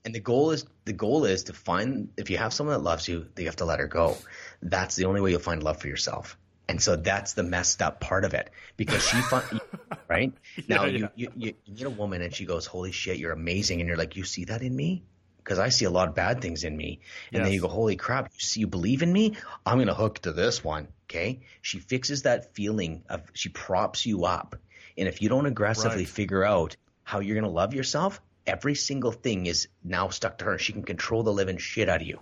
And 0.04 0.16
the 0.16 0.20
goal 0.20 0.52
is 0.52 0.66
the 0.86 0.94
goal 0.94 1.26
is 1.26 1.44
to 1.46 1.54
find 1.54 2.10
if 2.18 2.30
you 2.30 2.38
have 2.38 2.54
someone 2.54 2.76
that 2.76 2.84
loves 2.84 3.08
you, 3.08 3.28
you 3.38 3.46
have 3.46 3.58
to 3.58 3.66
let 3.66 3.80
her 3.80 3.88
go. 3.88 4.26
That's 4.62 4.96
the 4.96 5.06
only 5.06 5.22
way 5.22 5.32
you'll 5.32 5.40
find 5.40 5.62
love 5.64 5.80
for 5.80 5.88
yourself. 5.88 6.38
And 6.68 6.82
so 6.82 6.96
that's 6.96 7.34
the 7.34 7.44
messed 7.44 7.82
up 7.82 8.00
part 8.00 8.26
of 8.26 8.34
it 8.34 8.50
because 8.78 9.04
she 9.04 9.22
find 9.22 9.62
right 10.10 10.34
now 10.68 10.86
Yeah, 10.86 10.86
you, 10.86 11.00
yeah. 11.02 11.10
you 11.16 11.32
you 11.36 11.54
you 11.66 11.74
meet 11.74 11.86
a 11.86 11.90
woman 11.92 12.22
and 12.22 12.34
she 12.34 12.46
goes, 12.46 12.66
"Holy 12.66 12.92
shit, 12.92 13.18
you're 13.18 13.32
amazing," 13.34 13.80
and 13.80 13.88
you're 13.88 13.98
like, 13.98 14.16
"You 14.16 14.24
see 14.24 14.46
that 14.46 14.62
in 14.62 14.76
me?" 14.76 15.04
Because 15.38 15.60
I 15.60 15.70
see 15.70 15.86
a 15.86 15.90
lot 15.90 16.08
of 16.08 16.16
bad 16.16 16.42
things 16.42 16.64
in 16.64 16.76
me, 16.78 17.02
and 17.34 17.44
then 17.46 17.52
you 17.52 17.62
go, 17.62 17.68
"Holy 17.68 17.96
crap, 17.96 18.26
you 18.34 18.40
see, 18.40 18.60
you 18.62 18.68
believe 18.68 19.02
in 19.04 19.12
me? 19.12 19.36
I'm 19.66 19.78
gonna 19.80 19.94
hook 19.94 20.20
to 20.20 20.32
this 20.34 20.64
one." 20.64 20.88
Okay, 21.10 21.42
she 21.62 21.80
fixes 21.80 22.24
that 22.24 22.56
feeling 22.56 23.04
of 23.10 23.24
she 23.34 23.50
props 23.50 24.06
you 24.06 24.26
up, 24.26 24.56
and 24.98 25.08
if 25.08 25.22
you 25.22 25.30
don't 25.30 25.46
aggressively 25.46 26.06
Right. 26.06 26.08
figure 26.08 26.44
out 26.44 26.76
how 27.04 27.20
you're 27.20 27.36
gonna 27.36 27.50
love 27.54 27.74
yourself, 27.74 28.22
every 28.48 28.76
single 28.76 29.12
thing 29.12 29.46
is 29.46 29.68
now 29.84 30.10
stuck 30.10 30.38
to 30.40 30.46
her. 30.46 30.58
She 30.58 30.74
can 30.74 30.84
control 30.84 31.24
the 31.24 31.34
living 31.34 31.58
shit 31.58 31.90
out 31.90 32.02
of 32.02 32.08
you. 32.08 32.20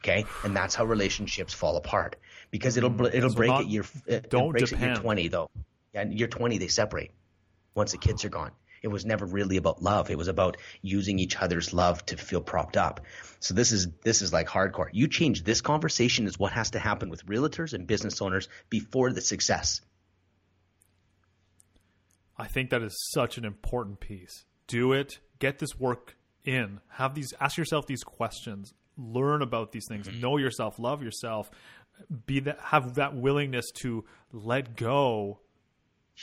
Okay, 0.00 0.24
and 0.44 0.54
that's 0.54 0.74
how 0.76 0.84
relationships 0.84 1.52
fall 1.52 1.76
apart 1.76 2.16
because 2.52 2.76
it'll 2.76 3.04
it'll 3.06 3.30
So 3.30 3.36
break 3.36 3.48
not- 3.50 3.62
at 3.62 3.68
year 3.68 3.82
uh, 3.82 4.14
it 4.14 4.30
don't 4.30 4.54
at 4.54 4.60
year 4.60 4.66
depend. 4.78 4.96
twenty 5.00 5.26
though. 5.28 5.50
Yeah, 5.92 6.04
year 6.04 6.28
twenty 6.28 6.58
they 6.58 6.68
separate 6.68 7.10
once 7.74 7.92
the 7.92 7.98
kids 7.98 8.24
are 8.24 8.28
gone. 8.28 8.52
It 8.80 8.88
was 8.88 9.04
never 9.04 9.26
really 9.26 9.56
about 9.56 9.82
love. 9.82 10.08
It 10.08 10.16
was 10.16 10.28
about 10.28 10.56
using 10.82 11.18
each 11.18 11.34
other's 11.36 11.74
love 11.74 12.06
to 12.06 12.16
feel 12.16 12.40
propped 12.40 12.76
up. 12.76 13.00
So 13.40 13.54
this 13.54 13.72
is 13.72 13.88
this 14.04 14.22
is 14.22 14.32
like 14.32 14.46
hardcore. 14.46 14.86
You 14.92 15.08
change 15.08 15.42
this 15.42 15.60
conversation 15.62 16.28
is 16.28 16.38
what 16.38 16.52
has 16.52 16.70
to 16.70 16.78
happen 16.78 17.10
with 17.10 17.26
realtors 17.26 17.72
and 17.74 17.84
business 17.88 18.22
owners 18.22 18.48
before 18.70 19.10
the 19.12 19.20
success. 19.20 19.80
I 22.36 22.46
think 22.46 22.70
that 22.70 22.82
is 22.82 22.96
such 23.12 23.36
an 23.36 23.44
important 23.44 23.98
piece. 23.98 24.44
Do 24.68 24.92
it. 24.92 25.18
Get 25.38 25.58
this 25.58 25.78
work 25.78 26.16
in. 26.44 26.80
Have 26.88 27.14
these. 27.14 27.32
Ask 27.40 27.56
yourself 27.56 27.86
these 27.86 28.02
questions. 28.02 28.72
Learn 28.96 29.42
about 29.42 29.72
these 29.72 29.84
things. 29.88 30.08
Mm-hmm. 30.08 30.20
Know 30.20 30.36
yourself. 30.38 30.78
Love 30.78 31.02
yourself. 31.02 31.50
Be 32.26 32.40
that. 32.40 32.58
Have 32.60 32.94
that 32.94 33.14
willingness 33.16 33.66
to 33.82 34.04
let 34.32 34.76
go 34.76 35.38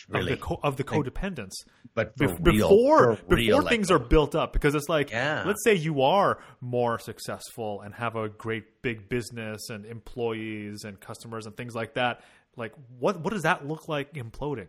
Really. 0.10 0.34
of 0.34 0.40
the 0.40 0.44
co- 0.46 0.60
of 0.62 0.76
the 0.78 0.84
codependence. 0.84 1.54
But 1.94 2.18
Bef- 2.18 2.38
real, 2.46 2.68
before 2.68 3.10
real, 3.30 3.38
before 3.38 3.62
like- 3.62 3.70
things 3.72 3.90
are 3.92 4.00
built 4.00 4.36
up 4.36 4.52
because 4.52 4.76
it's 4.76 4.90
like 4.90 5.12
Yeah. 5.12 5.44
let's 5.46 5.64
say 5.64 5.74
you 5.74 6.02
are 6.02 6.40
more 6.60 7.00
successful 7.00 7.80
and 7.82 7.94
have 7.96 8.18
a 8.18 8.28
great 8.28 8.82
big 8.82 9.08
business 9.08 9.70
and 9.70 9.86
employees 9.86 10.84
and 10.84 11.00
customers 11.00 11.46
and 11.46 11.56
things 11.56 11.74
like 11.76 11.94
that 11.94 12.22
like 12.58 12.74
what 13.00 13.22
what 13.22 13.32
does 13.34 13.44
that 13.44 13.66
look 13.66 13.88
like 13.88 14.14
imploding 14.16 14.68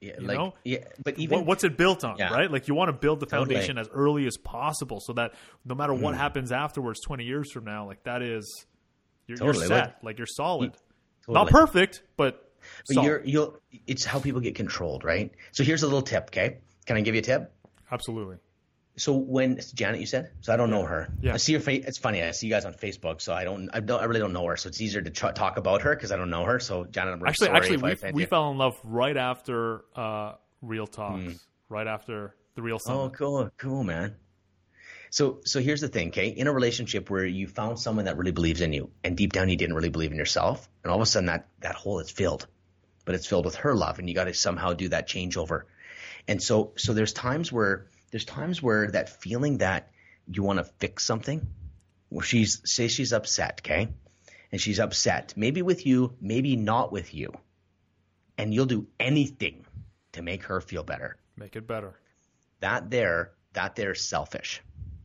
yeah, 0.00 0.12
you 0.20 0.26
like, 0.26 0.36
know? 0.38 0.54
yeah, 0.64 0.78
but 1.04 1.18
even 1.18 1.38
what, 1.40 1.46
what's 1.46 1.64
it 1.64 1.76
built 1.76 2.04
on 2.04 2.16
Yeah. 2.18 2.32
right 2.32 2.50
like 2.50 2.68
you 2.68 2.74
want 2.74 2.88
to 2.88 2.92
build 2.92 3.20
the 3.20 3.26
Totally. 3.26 3.54
foundation 3.54 3.78
as 3.78 3.88
early 3.88 4.26
as 4.26 4.36
possible 4.36 4.98
so 5.00 5.12
that 5.14 5.32
no 5.64 5.74
matter 5.74 5.92
what 5.94 6.14
Mm. 6.14 6.18
happens 6.18 6.52
afterwards 6.52 7.00
20 7.00 7.24
years 7.24 7.50
from 7.52 7.64
now 7.64 7.86
like 7.86 8.02
that 8.04 8.22
is 8.22 8.66
you're, 9.26 9.36
Totally. 9.36 9.58
you're 9.58 9.68
set 9.68 9.84
Like- 9.86 10.02
like 10.02 10.18
you're 10.18 10.26
solid 10.26 10.72
Totally. 11.26 11.34
not 11.44 11.48
perfect 11.50 12.02
but, 12.16 12.50
But 12.88 12.94
solid. 12.94 13.06
you're 13.06 13.24
you'll 13.24 13.58
it's 13.86 14.04
how 14.04 14.20
people 14.20 14.40
get 14.40 14.54
controlled, 14.54 15.04
right? 15.04 15.30
So 15.52 15.64
here's 15.64 15.82
a 15.82 15.86
little 15.86 16.02
tip, 16.02 16.24
okay? 16.28 16.58
Can 16.86 16.96
I 16.96 17.00
give 17.02 17.14
you 17.14 17.20
a 17.20 17.22
tip? 17.22 17.52
absolutely 17.92 18.36
So 19.00 19.14
when 19.14 19.52
it's 19.52 19.72
Janet, 19.72 19.98
you 19.98 20.06
said, 20.06 20.30
so 20.42 20.52
I 20.52 20.56
don't 20.56 20.68
know 20.68 20.84
her. 20.84 21.10
Yeah. 21.22 21.32
I 21.32 21.38
see 21.38 21.52
your 21.52 21.62
face. 21.62 21.86
It's 21.86 21.96
funny. 21.96 22.22
I 22.22 22.32
see 22.32 22.46
you 22.46 22.52
guys 22.52 22.66
on 22.66 22.74
Facebook, 22.74 23.22
so 23.22 23.32
I 23.32 23.44
don't. 23.44 23.70
I 23.72 23.80
don't. 23.80 23.98
I 23.98 24.04
really 24.04 24.20
don't 24.20 24.34
know 24.34 24.44
her. 24.44 24.58
So 24.58 24.68
it's 24.68 24.80
easier 24.80 25.00
to 25.00 25.10
ch- 25.10 25.34
talk 25.34 25.56
about 25.56 25.82
her 25.82 25.94
because 25.94 26.12
I 26.12 26.16
don't 26.16 26.28
know 26.28 26.44
her. 26.44 26.60
So 26.60 26.84
Janet, 26.84 27.14
I'm 27.14 27.20
really 27.20 27.30
actually 27.30 27.46
sorry 27.46 27.58
actually 27.58 28.12
we, 28.12 28.12
we 28.12 28.24
fell 28.26 28.50
in 28.50 28.58
love 28.58 28.78
right 28.84 29.16
after 29.16 29.84
uh 29.96 30.34
real 30.60 30.86
talks 30.86 31.46
right 31.70 31.86
after 31.86 32.34
the 32.56 32.62
real 32.62 32.78
Oh, 32.86 33.08
cool, 33.08 33.50
cool, 33.56 33.84
man. 33.84 34.16
So, 35.08 35.40
so 35.44 35.60
here's 35.60 35.80
the 35.80 35.88
thing, 35.88 36.08
okay? 36.08 36.28
In 36.28 36.46
a 36.46 36.52
relationship 36.52 37.10
where 37.10 37.24
you 37.24 37.48
found 37.48 37.80
someone 37.80 38.04
that 38.04 38.16
really 38.16 38.30
believes 38.30 38.60
in 38.60 38.72
you, 38.72 38.90
and 39.02 39.16
deep 39.16 39.32
down 39.32 39.48
you 39.48 39.56
didn't 39.56 39.74
really 39.74 39.88
believe 39.88 40.12
in 40.12 40.18
yourself, 40.18 40.68
and 40.84 40.90
all 40.90 40.98
of 40.98 41.02
a 41.02 41.06
sudden 41.06 41.26
that 41.26 41.48
that 41.60 41.74
hole 41.74 41.98
is 42.00 42.10
filled, 42.10 42.46
but 43.06 43.14
it's 43.14 43.26
filled 43.26 43.44
with 43.44 43.56
her 43.56 43.74
love, 43.74 43.98
and 43.98 44.08
you 44.08 44.14
got 44.14 44.24
to 44.24 44.34
somehow 44.34 44.72
do 44.72 44.88
that 44.90 45.08
changeover. 45.08 45.62
And 46.28 46.40
so, 46.40 46.72
so 46.76 46.92
there's 46.92 47.12
times 47.12 47.50
where 47.50 47.86
there's 48.10 48.24
times 48.24 48.62
where 48.62 48.90
that 48.90 49.08
feeling 49.08 49.58
that 49.58 49.90
you 50.26 50.42
want 50.42 50.58
to 50.58 50.64
fix 50.64 51.04
something, 51.04 51.46
where 52.08 52.24
she's 52.24 52.60
say 52.64 52.88
she's 52.88 53.12
upset, 53.12 53.60
okay, 53.64 53.88
and 54.52 54.60
she's 54.60 54.80
upset, 54.80 55.34
maybe 55.36 55.62
with 55.62 55.86
you, 55.86 56.14
maybe 56.20 56.56
not 56.56 56.92
with 56.92 57.14
you, 57.14 57.32
and 58.36 58.52
you'll 58.52 58.66
do 58.66 58.86
anything 58.98 59.64
to 60.12 60.22
make 60.22 60.44
her 60.44 60.60
feel 60.60 60.82
better. 60.82 61.16
Make 61.36 61.56
it 61.56 61.66
better. 61.66 62.00
That 62.60 62.90
there 62.90 63.32
that 63.52 63.74
there's 63.76 64.00
selfish 64.00 64.62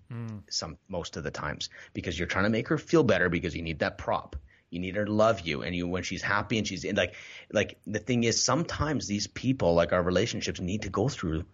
hmm. 0.10 0.38
some 0.50 0.78
most 0.88 1.18
of 1.18 1.24
the 1.24 1.32
times 1.32 1.70
because 1.94 2.18
you're 2.18 2.28
trying 2.28 2.44
to 2.44 2.50
make 2.50 2.68
her 2.68 2.78
feel 2.78 3.04
better 3.04 3.30
because 3.30 3.56
you 3.56 3.62
need 3.62 3.80
that 3.80 3.98
prop. 3.98 4.36
You 4.70 4.80
need 4.80 4.96
her 4.96 5.06
to 5.06 5.14
love 5.14 5.42
you 5.42 5.62
and 5.62 5.76
you 5.76 5.88
when 5.88 6.04
she's 6.04 6.22
happy 6.22 6.58
and 6.58 6.68
she's 6.68 6.84
in 6.84 6.96
like 6.96 7.16
like 7.52 7.78
the 7.88 8.00
thing 8.00 8.24
is 8.24 8.44
sometimes 8.44 9.08
these 9.08 9.28
people 9.28 9.74
like 9.74 9.94
our 9.94 10.04
relationships 10.04 10.60
need 10.60 10.82
to 10.82 10.90
go 10.90 11.08
through 11.08 11.46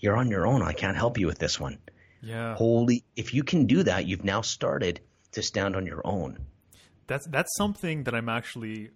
you're 0.00 0.16
on 0.16 0.30
your 0.30 0.46
own 0.46 0.62
i 0.62 0.72
can't 0.72 0.96
help 0.96 1.18
you 1.18 1.26
with 1.26 1.38
this 1.38 1.58
one 1.60 1.78
yeah 2.22 2.54
holy 2.54 3.04
if 3.16 3.32
you 3.34 3.42
can 3.44 3.66
do 3.66 3.82
that 3.82 4.06
you've 4.06 4.24
now 4.24 4.40
started 4.40 5.00
to 5.32 5.42
stand 5.42 5.76
on 5.76 5.86
your 5.86 6.00
own 6.04 6.38
that's 7.06 7.26
that's 7.28 7.50
something 7.56 8.04
that 8.04 8.14
I'm 8.14 8.28
actually 8.28 8.90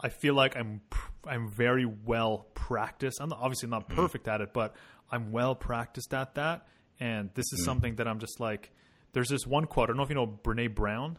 I 0.00 0.08
feel 0.08 0.34
like 0.34 0.56
I'm 0.56 0.80
I'm 1.26 1.50
very 1.50 1.84
well 1.86 2.46
practiced. 2.54 3.18
I'm 3.20 3.32
obviously 3.32 3.68
not 3.68 3.88
Mm. 3.88 3.96
perfect 3.96 4.26
at 4.28 4.40
it, 4.40 4.52
but 4.54 4.74
I'm 5.10 5.32
well 5.32 5.54
practiced 5.54 6.12
at 6.14 6.34
that. 6.36 6.66
And 7.00 7.30
this 7.34 7.46
Mm. 7.50 7.54
is 7.58 7.64
something 7.64 7.96
that 7.96 8.06
I'm 8.08 8.18
just 8.20 8.40
like. 8.40 8.70
There's 9.12 9.28
this 9.28 9.46
one 9.46 9.66
quote. 9.66 9.84
I 9.84 9.86
don't 9.88 9.96
know 9.98 10.02
if 10.02 10.08
you 10.08 10.14
know 10.14 10.26
Brene 10.26 10.74
Brown. 10.74 11.18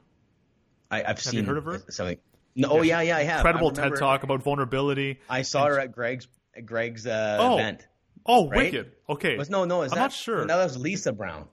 I, 0.90 1.04
i've 1.04 1.20
seen 1.22 1.44
heard 1.46 1.58
of 1.58 1.66
her? 1.66 1.82
something 1.90 2.18
no 2.56 2.70
oh 2.70 2.82
yeah 2.82 3.02
yeah 3.02 3.18
i 3.18 3.24
have 3.24 3.40
Incredible 3.40 3.70
I 3.72 3.90
TED 3.90 3.96
talk 4.00 4.24
about 4.24 4.42
vulnerability. 4.42 5.20
i 5.30 5.42
saw 5.44 5.66
her 5.68 5.80
at 5.80 5.92
greg's 5.92 6.28
greg's 6.66 7.06
uh, 7.06 7.38
Oh. 7.40 7.58
event 7.60 7.86
Oh, 8.28 8.50
Right? 8.50 8.72
wicked. 8.72 8.92
Okay, 9.10 9.38
was 9.38 9.50
no 9.50 9.66
no 9.66 9.82
is 9.84 9.92
I'm 9.92 9.98
that 9.98 10.02
not 10.02 10.14
sure. 10.14 10.46
no 10.46 10.58
that 10.58 10.64
was 10.64 10.78
lisa 10.78 11.12
brown 11.14 11.48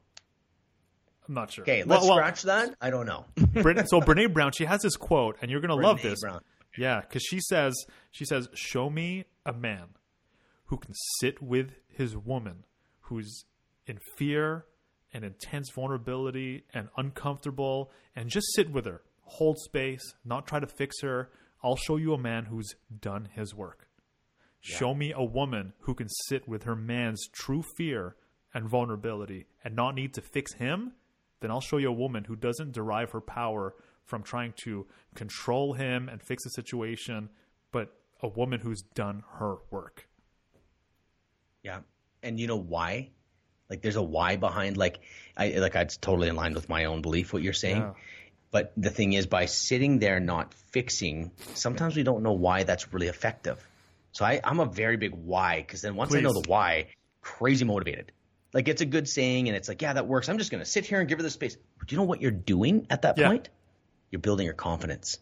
I'm 1.27 1.35
not 1.35 1.51
sure. 1.51 1.63
Okay, 1.63 1.85
let's 1.85 2.05
well, 2.05 2.17
scratch 2.17 2.43
that. 2.43 2.75
I 2.83 2.91
don't 2.91 3.07
know. 3.07 3.25
Brene, 3.37 3.87
so 3.89 4.01
Brene 4.03 4.33
Brown, 4.35 4.53
she 4.53 4.67
has 4.67 4.83
this 4.83 4.97
quote, 4.97 5.39
and 5.41 5.51
you're 5.51 5.63
gonna 5.63 5.75
love 5.75 6.03
this. 6.03 6.21
Brown. 6.21 6.41
Yeah, 6.77 7.01
because 7.01 7.23
she 7.23 7.41
says, 7.41 7.75
she 8.11 8.27
says, 8.27 8.49
"Show 8.55 8.91
me 8.91 9.25
a 9.47 9.53
man 9.55 9.87
who 10.67 10.77
can 10.77 10.93
sit 11.21 11.41
with 11.41 11.71
his 11.89 12.15
woman, 12.17 12.65
who's 13.03 13.45
in 13.87 14.01
fear 14.17 14.67
and 15.15 15.25
intense 15.25 15.71
vulnerability 15.75 16.65
and 16.75 16.89
uncomfortable 16.97 17.91
and 18.17 18.29
just 18.29 18.47
sit 18.55 18.71
with 18.71 18.85
her. 18.85 19.03
Hold 19.23 19.59
space, 19.61 20.03
not 20.25 20.47
try 20.47 20.61
to 20.61 20.67
fix 20.67 21.01
her. 21.03 21.31
I'll 21.63 21.77
show 21.77 21.97
you 21.97 22.13
a 22.13 22.19
man 22.19 22.47
who's 22.47 22.75
done 23.01 23.29
his 23.33 23.55
work. 23.55 23.84
Show 24.67 24.95
me 24.95 25.13
a 25.13 25.23
woman 25.23 25.75
who 25.81 25.95
can 25.95 26.09
sit 26.09 26.49
with 26.49 26.63
her 26.63 26.75
man's 26.75 27.29
true 27.29 27.63
fear 27.63 28.17
and 28.55 28.67
vulnerability 28.67 29.47
and 29.63 29.77
not 29.77 29.95
need 29.95 30.15
to 30.15 30.23
fix 30.23 30.55
him. 30.55 30.93
Then 31.41 31.51
I'll 31.51 31.61
show 31.61 31.77
you 31.77 31.91
a 31.91 31.93
woman 31.93 32.25
who 32.25 32.35
doesn't 32.35 32.73
derive 32.73 33.11
her 33.11 33.21
power 33.21 33.75
from 34.07 34.23
trying 34.23 34.55
to 34.65 34.87
control 35.15 35.75
him 35.75 36.09
and 36.09 36.23
fix 36.23 36.45
the 36.45 36.51
situation, 36.51 37.29
but 37.73 37.93
a 38.23 38.29
woman 38.29 38.61
who's 38.61 38.81
done 38.95 39.23
her 39.35 39.57
work. 39.71 40.09
Yeah. 41.63 41.81
And 42.23 42.41
you 42.41 42.47
know 42.47 42.57
why? 42.57 43.11
Like 43.69 43.83
there's 43.83 43.97
a 43.97 44.03
why 44.03 44.37
behind 44.37 44.79
like 44.79 45.01
I 45.37 45.51
like 45.59 45.75
that's 45.75 45.99
totally 45.99 46.29
in 46.29 46.37
line 46.37 46.55
with 46.55 46.71
my 46.71 46.87
own 46.87 47.03
belief 47.03 47.35
what 47.35 47.43
you're 47.43 47.53
saying. 47.53 47.83
Yeah. 47.83 47.93
But 48.51 48.73
the 48.79 48.91
thing 48.91 49.13
is 49.13 49.27
by 49.27 49.45
sitting 49.45 49.99
there 49.99 50.21
not 50.21 50.55
fixing, 50.55 51.33
sometimes 51.53 51.97
we 51.97 52.03
don't 52.03 52.23
know 52.23 52.33
why 52.33 52.63
that's 52.63 52.95
really 52.95 53.09
effective. 53.09 53.63
So 54.15 54.25
I, 54.25 54.41
I'm 54.43 54.61
a 54.61 54.65
very 54.65 54.97
big 54.97 55.13
why 55.13 55.59
because 55.61 55.83
then 55.83 55.97
once 55.97 56.15
I 56.15 56.21
know 56.21 56.33
the 56.33 56.49
why, 56.49 56.87
crazy 57.21 57.65
motivated. 57.65 58.13
Like 58.53 58.69
it's 58.69 58.81
a 58.81 58.87
good 58.87 59.09
saying 59.09 59.49
and 59.49 59.57
it's 59.57 59.69
like, 59.69 59.83
yeah, 59.83 59.93
that 59.93 60.07
works. 60.07 60.29
I'm 60.29 60.39
just 60.39 60.53
gonna 60.53 60.65
sit 60.65 60.87
here 60.87 61.01
and 61.01 61.09
give 61.09 61.19
her 61.19 61.23
the 61.25 61.31
space. 61.31 61.57
But 61.79 61.89
do 61.89 61.95
you 61.95 62.01
know 62.01 62.07
what 62.07 62.23
you're 62.23 62.31
doing 62.31 62.87
at 62.91 63.03
that 63.03 63.19
Yeah. 63.19 63.29
point? 63.29 63.49
You're 64.11 64.21
building 64.21 64.47
her 64.47 64.53
confidence. 64.53 65.19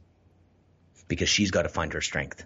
Because 1.09 1.31
she's 1.31 1.51
got 1.51 1.63
to 1.63 1.69
find 1.69 1.93
her 1.95 2.01
strength. 2.03 2.45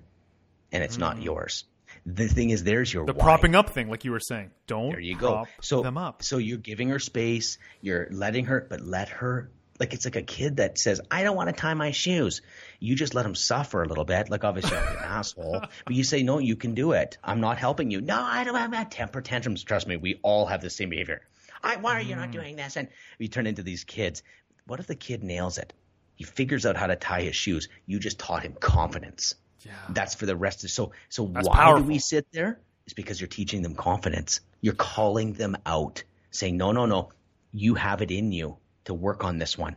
And 0.73 0.83
it's 0.83 0.99
not 0.99 1.21
yours. 1.23 1.65
The 2.05 2.29
thing 2.29 2.51
is 2.51 2.63
there's 2.63 2.93
your 2.93 3.03
Mm. 3.05 3.07
The 3.09 3.13
why. 3.15 3.25
propping 3.25 3.55
up 3.57 3.71
thing, 3.71 3.89
like 3.89 4.05
you 4.05 4.13
were 4.13 4.21
saying. 4.21 4.53
Don't 4.69 4.91
There 4.91 5.01
you 5.01 5.17
go. 5.17 5.47
So 5.61 5.83
them 5.83 5.99
up. 5.99 6.23
So 6.23 6.39
you're 6.39 6.59
giving 6.59 6.89
her 6.91 6.99
space. 7.01 7.59
You're 7.81 8.07
letting 8.11 8.47
her, 8.47 8.65
but 8.69 8.81
let 8.81 9.09
her. 9.09 9.51
Like 9.79 9.93
it's 9.95 10.05
like 10.05 10.17
a 10.17 10.23
kid 10.23 10.57
that 10.57 10.79
says, 10.79 11.01
"I 11.11 11.23
don't 11.23 11.37
want 11.37 11.49
to 11.49 11.55
tie 11.61 11.75
my 11.75 11.91
shoes." 11.91 12.41
You 12.81 12.95
just 12.95 13.15
let 13.15 13.27
him 13.27 13.35
suffer 13.35 13.83
a 13.83 13.87
little 13.89 14.05
bit. 14.05 14.31
Like 14.31 14.45
obviously 14.45 14.77
I'm 14.77 14.97
an 14.97 15.03
asshole, 15.05 15.61
but 15.85 15.95
you 15.95 16.03
say, 16.05 16.23
"No, 16.23 16.39
you 16.39 16.57
can 16.57 16.75
do 16.75 16.93
it. 16.93 17.19
I'm 17.23 17.41
not 17.41 17.59
helping 17.59 17.91
you." 17.91 18.01
No, 18.01 18.21
I 18.21 18.45
don't 18.45 18.55
have 18.55 18.71
that 18.73 18.91
temper 18.91 19.21
tantrums. 19.21 19.63
Trust 19.65 19.87
me, 19.87 19.97
we 19.97 20.19
all 20.23 20.47
have 20.47 20.61
the 20.63 20.71
same 20.71 20.89
behavior. 20.91 21.23
I, 21.63 21.77
why 21.77 21.95
are 21.95 22.01
you 22.03 22.15
Mm. 22.15 22.19
not 22.19 22.31
doing 22.31 22.57
this? 22.57 22.77
And 22.77 22.89
we 23.19 23.29
turn 23.29 23.47
into 23.47 23.63
these 23.63 23.85
kids. 23.85 24.23
What 24.67 24.81
if 24.81 24.87
the 24.87 24.95
kid 24.95 25.23
nails 25.25 25.59
it? 25.59 25.73
He 26.15 26.25
figures 26.25 26.65
out 26.65 26.77
how 26.77 26.87
to 26.87 26.97
tie 26.97 27.23
his 27.23 27.37
shoes. 27.37 27.69
You 27.87 27.99
just 27.99 28.19
taught 28.19 28.43
him 28.43 28.55
confidence. 28.59 29.35
Yeah. 29.63 29.73
That's 29.91 30.15
for 30.15 30.27
the 30.27 30.37
rest 30.37 30.65
of 30.65 30.71
so 30.71 30.93
so 31.09 31.27
That's 31.27 31.49
why 31.49 31.57
powerful. 31.57 31.83
do 31.83 31.89
we 31.89 31.99
sit 31.99 32.27
there? 32.33 32.61
It's 32.85 32.95
because 32.95 33.21
you're 33.21 33.29
teaching 33.29 33.63
them 33.63 33.75
confidence. 33.75 34.41
You're 34.61 34.75
calling 34.75 35.33
them 35.33 35.57
out, 35.67 36.05
saying, 36.31 36.57
No, 36.57 36.73
no, 36.73 36.87
no, 36.87 37.11
you 37.53 37.75
have 37.75 38.01
it 38.01 38.11
in 38.11 38.33
you 38.33 38.57
to 38.87 38.95
work 38.95 39.25
on 39.25 39.39
this 39.39 39.57
one. 39.57 39.77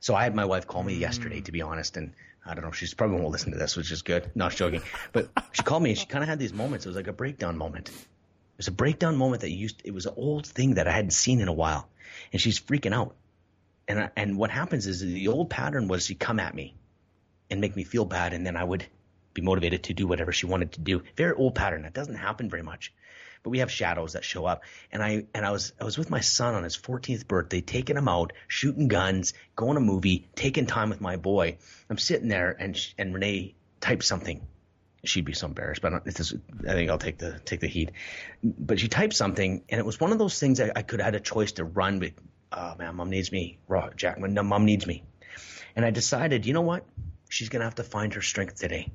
So 0.00 0.14
I 0.14 0.24
had 0.24 0.34
my 0.34 0.44
wife 0.44 0.66
call 0.66 0.82
me 0.82 0.94
yesterday, 0.94 1.40
to 1.42 1.52
be 1.52 1.62
honest, 1.62 1.96
and 1.96 2.12
I 2.44 2.54
don't 2.54 2.64
know, 2.64 2.72
she's 2.72 2.94
probably 2.94 3.20
won't 3.20 3.32
listen 3.32 3.52
to 3.52 3.58
this, 3.58 3.76
which 3.76 3.90
is 3.90 4.02
good. 4.02 4.30
Not 4.34 4.54
joking. 4.54 4.82
But 5.12 5.28
she 5.52 5.62
called 5.62 5.82
me 5.82 5.90
and 5.90 5.98
she 5.98 6.06
kind 6.06 6.22
of 6.22 6.28
had 6.28 6.38
these 6.38 6.52
moments. 6.52 6.86
It 6.86 6.90
was 6.90 6.96
like 6.96 7.08
a 7.08 7.12
breakdown 7.12 7.58
moment. 7.58 7.88
It 7.88 8.58
was 8.58 8.68
a 8.68 8.72
breakdown 8.72 9.16
moment 9.16 9.42
that 9.42 9.50
used 9.50 9.82
it 9.84 9.92
was 9.92 10.06
an 10.06 10.14
old 10.16 10.46
thing 10.46 10.74
that 10.74 10.86
I 10.86 10.92
hadn't 10.92 11.10
seen 11.10 11.40
in 11.40 11.48
a 11.48 11.52
while. 11.52 11.88
And 12.32 12.40
she's 12.40 12.60
freaking 12.60 12.94
out. 12.94 13.16
And 13.88 14.00
I, 14.00 14.10
and 14.16 14.38
what 14.38 14.50
happens 14.50 14.86
is 14.86 15.00
the 15.00 15.28
old 15.28 15.50
pattern 15.50 15.88
was 15.88 16.06
she'd 16.06 16.18
come 16.18 16.40
at 16.40 16.54
me 16.54 16.74
and 17.50 17.60
make 17.60 17.76
me 17.76 17.84
feel 17.84 18.04
bad 18.04 18.32
and 18.32 18.46
then 18.46 18.56
I 18.56 18.64
would 18.64 18.86
be 19.34 19.42
motivated 19.42 19.84
to 19.84 19.94
do 19.94 20.06
whatever 20.06 20.32
she 20.32 20.46
wanted 20.46 20.72
to 20.72 20.80
do. 20.80 21.02
Very 21.16 21.34
old 21.34 21.54
pattern. 21.54 21.82
That 21.82 21.92
doesn't 21.92 22.14
happen 22.14 22.48
very 22.48 22.62
much. 22.62 22.92
But 23.46 23.50
we 23.50 23.60
have 23.60 23.70
shadows 23.70 24.14
that 24.14 24.24
show 24.24 24.44
up. 24.44 24.64
And 24.90 25.00
I 25.00 25.26
and 25.32 25.46
I 25.46 25.52
was 25.52 25.72
I 25.80 25.84
was 25.84 25.96
with 25.96 26.10
my 26.10 26.18
son 26.18 26.56
on 26.56 26.64
his 26.64 26.76
14th 26.76 27.28
birthday, 27.28 27.60
taking 27.60 27.96
him 27.96 28.08
out, 28.08 28.32
shooting 28.48 28.88
guns, 28.88 29.34
going 29.54 29.76
to 29.76 29.80
a 29.80 29.84
movie, 29.84 30.28
taking 30.34 30.66
time 30.66 30.90
with 30.90 31.00
my 31.00 31.14
boy. 31.14 31.58
I'm 31.88 31.96
sitting 31.96 32.26
there 32.26 32.56
and 32.58 32.76
and 32.98 33.14
Renee 33.14 33.54
types 33.80 34.08
something. 34.08 34.44
She'd 35.04 35.24
be 35.24 35.32
so 35.32 35.46
embarrassed, 35.46 35.80
but 35.80 35.94
I, 35.94 36.00
this, 36.00 36.34
I 36.68 36.72
think 36.72 36.90
I'll 36.90 36.98
take 36.98 37.18
the 37.18 37.38
take 37.44 37.60
the 37.60 37.68
heat. 37.68 37.92
But 38.42 38.80
she 38.80 38.88
typed 38.88 39.14
something, 39.14 39.62
and 39.68 39.78
it 39.78 39.86
was 39.86 40.00
one 40.00 40.10
of 40.10 40.18
those 40.18 40.40
things 40.40 40.60
I, 40.60 40.72
I 40.74 40.82
could 40.82 40.98
have 40.98 41.04
had 41.04 41.14
a 41.14 41.20
choice 41.20 41.52
to 41.52 41.64
run. 41.64 42.00
But 42.00 42.14
oh 42.50 42.74
man, 42.76 42.96
mom 42.96 43.10
needs 43.10 43.30
me. 43.30 43.60
Raw 43.68 43.90
Jack, 43.90 44.18
no, 44.18 44.42
mom 44.42 44.64
needs 44.64 44.88
me. 44.88 45.04
And 45.76 45.84
I 45.84 45.92
decided, 45.92 46.46
you 46.46 46.52
know 46.52 46.62
what? 46.62 46.84
She's 47.28 47.48
gonna 47.48 47.62
have 47.62 47.76
to 47.76 47.84
find 47.84 48.12
her 48.14 48.22
strength 48.22 48.56
today. 48.56 48.90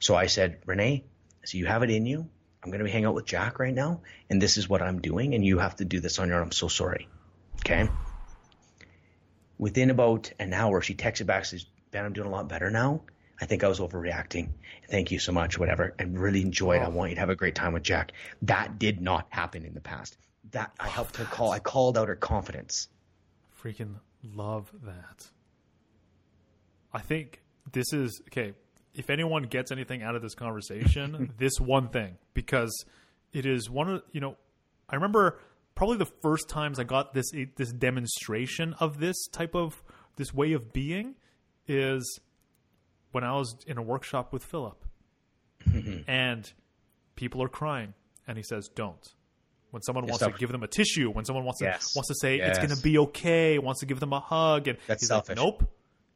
So 0.00 0.14
I 0.14 0.26
said, 0.26 0.58
Renee, 0.66 1.04
so 1.46 1.56
you 1.56 1.64
have 1.64 1.82
it 1.82 1.88
in 1.88 2.04
you. 2.04 2.28
I'm 2.62 2.70
going 2.70 2.80
to 2.80 2.84
be 2.84 2.90
hanging 2.90 3.06
out 3.06 3.14
with 3.14 3.26
Jack 3.26 3.58
right 3.58 3.74
now, 3.74 4.00
and 4.28 4.40
this 4.42 4.56
is 4.56 4.68
what 4.68 4.82
I'm 4.82 5.00
doing, 5.00 5.34
and 5.34 5.44
you 5.44 5.58
have 5.58 5.76
to 5.76 5.84
do 5.84 6.00
this 6.00 6.18
on 6.18 6.28
your 6.28 6.38
own. 6.38 6.44
I'm 6.44 6.52
so 6.52 6.68
sorry. 6.68 7.08
Okay. 7.60 7.88
Within 9.58 9.90
about 9.90 10.32
an 10.38 10.52
hour, 10.52 10.80
she 10.80 10.94
texted 10.94 11.26
back, 11.26 11.44
says, 11.44 11.66
Ben, 11.90 12.04
I'm 12.04 12.12
doing 12.12 12.26
a 12.26 12.30
lot 12.30 12.48
better 12.48 12.70
now. 12.70 13.02
I 13.40 13.46
think 13.46 13.64
I 13.64 13.68
was 13.68 13.80
overreacting. 13.80 14.50
Thank 14.90 15.10
you 15.10 15.18
so 15.18 15.32
much, 15.32 15.58
whatever. 15.58 15.94
I 15.98 16.04
really 16.04 16.42
enjoyed. 16.42 16.82
I 16.82 16.88
want 16.88 17.10
you 17.10 17.16
to 17.16 17.20
have 17.20 17.30
a 17.30 17.36
great 17.36 17.54
time 17.54 17.72
with 17.72 17.82
Jack. 17.82 18.12
That 18.42 18.78
did 18.78 19.00
not 19.00 19.26
happen 19.28 19.64
in 19.64 19.74
the 19.74 19.80
past. 19.80 20.16
That 20.52 20.72
I 20.80 20.88
helped 20.88 21.16
her 21.16 21.24
call. 21.24 21.50
I 21.52 21.58
called 21.58 21.98
out 21.98 22.08
her 22.08 22.16
confidence. 22.16 22.88
Freaking 23.62 23.96
love 24.22 24.70
that. 24.84 25.28
I 26.92 27.00
think 27.00 27.42
this 27.72 27.92
is 27.92 28.22
okay. 28.28 28.54
If 28.96 29.10
anyone 29.10 29.44
gets 29.44 29.70
anything 29.70 30.02
out 30.02 30.14
of 30.16 30.22
this 30.22 30.34
conversation, 30.34 31.32
this 31.38 31.60
one 31.60 31.88
thing, 31.88 32.16
because 32.34 32.72
it 33.32 33.44
is 33.46 33.68
one 33.70 33.88
of 33.90 34.02
you 34.12 34.20
know, 34.20 34.36
I 34.88 34.94
remember 34.96 35.38
probably 35.74 35.98
the 35.98 36.10
first 36.22 36.48
times 36.48 36.78
I 36.80 36.84
got 36.84 37.12
this 37.14 37.30
this 37.56 37.72
demonstration 37.72 38.74
of 38.80 38.98
this 38.98 39.26
type 39.28 39.54
of 39.54 39.82
this 40.16 40.32
way 40.32 40.52
of 40.52 40.72
being 40.72 41.14
is 41.68 42.20
when 43.12 43.22
I 43.24 43.32
was 43.36 43.54
in 43.66 43.76
a 43.78 43.82
workshop 43.82 44.32
with 44.32 44.44
Philip, 44.44 44.82
and 46.08 46.50
people 47.16 47.42
are 47.42 47.48
crying, 47.48 47.94
and 48.26 48.36
he 48.36 48.42
says, 48.42 48.68
"Don't." 48.74 49.12
When 49.72 49.82
someone 49.82 50.06
wants 50.06 50.24
to 50.24 50.30
give 50.38 50.50
them 50.52 50.62
a 50.62 50.68
tissue, 50.68 51.10
when 51.10 51.24
someone 51.26 51.44
wants 51.44 51.58
to 51.58 51.66
Yes. 51.66 51.94
wants 51.94 52.08
to 52.08 52.14
say 52.14 52.36
it's 52.38 52.58
going 52.58 52.70
to 52.70 52.76
be 52.82 52.96
okay, 52.98 53.58
wants 53.58 53.80
to 53.80 53.86
give 53.86 54.00
them 54.00 54.12
a 54.14 54.20
hug, 54.20 54.68
and 54.68 54.78
That's 54.86 55.02
he's 55.02 55.08
selfish. 55.08 55.36
like, 55.36 55.44
"Nope, 55.44 55.68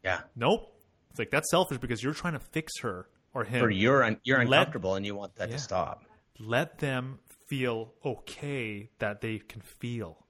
Yeah. 0.03 0.23
nope." 0.37 0.73
It's 1.11 1.19
like 1.19 1.31
that's 1.31 1.51
selfish 1.51 1.79
because 1.79 2.03
you're 2.03 2.15
trying 2.15 2.35
to 2.35 2.41
fix 2.41 2.79
her 2.81 3.09
or 3.35 3.45
him. 3.45 3.65
Or 3.65 3.71
you're 3.71 4.03
un- 4.03 4.21
you're 4.25 4.39
Let- 4.45 4.59
uncomfortable 4.61 4.95
and 4.95 5.05
you 5.05 5.15
want 5.15 5.35
that 5.37 5.49
Yeah. 5.51 5.57
to 5.57 5.63
stop. 5.63 6.05
Let 6.39 6.79
them 6.79 7.19
feel 7.49 7.93
okay 8.05 8.91
that 9.01 9.21
they 9.21 9.39
can 9.39 9.61
feel, 9.61 10.25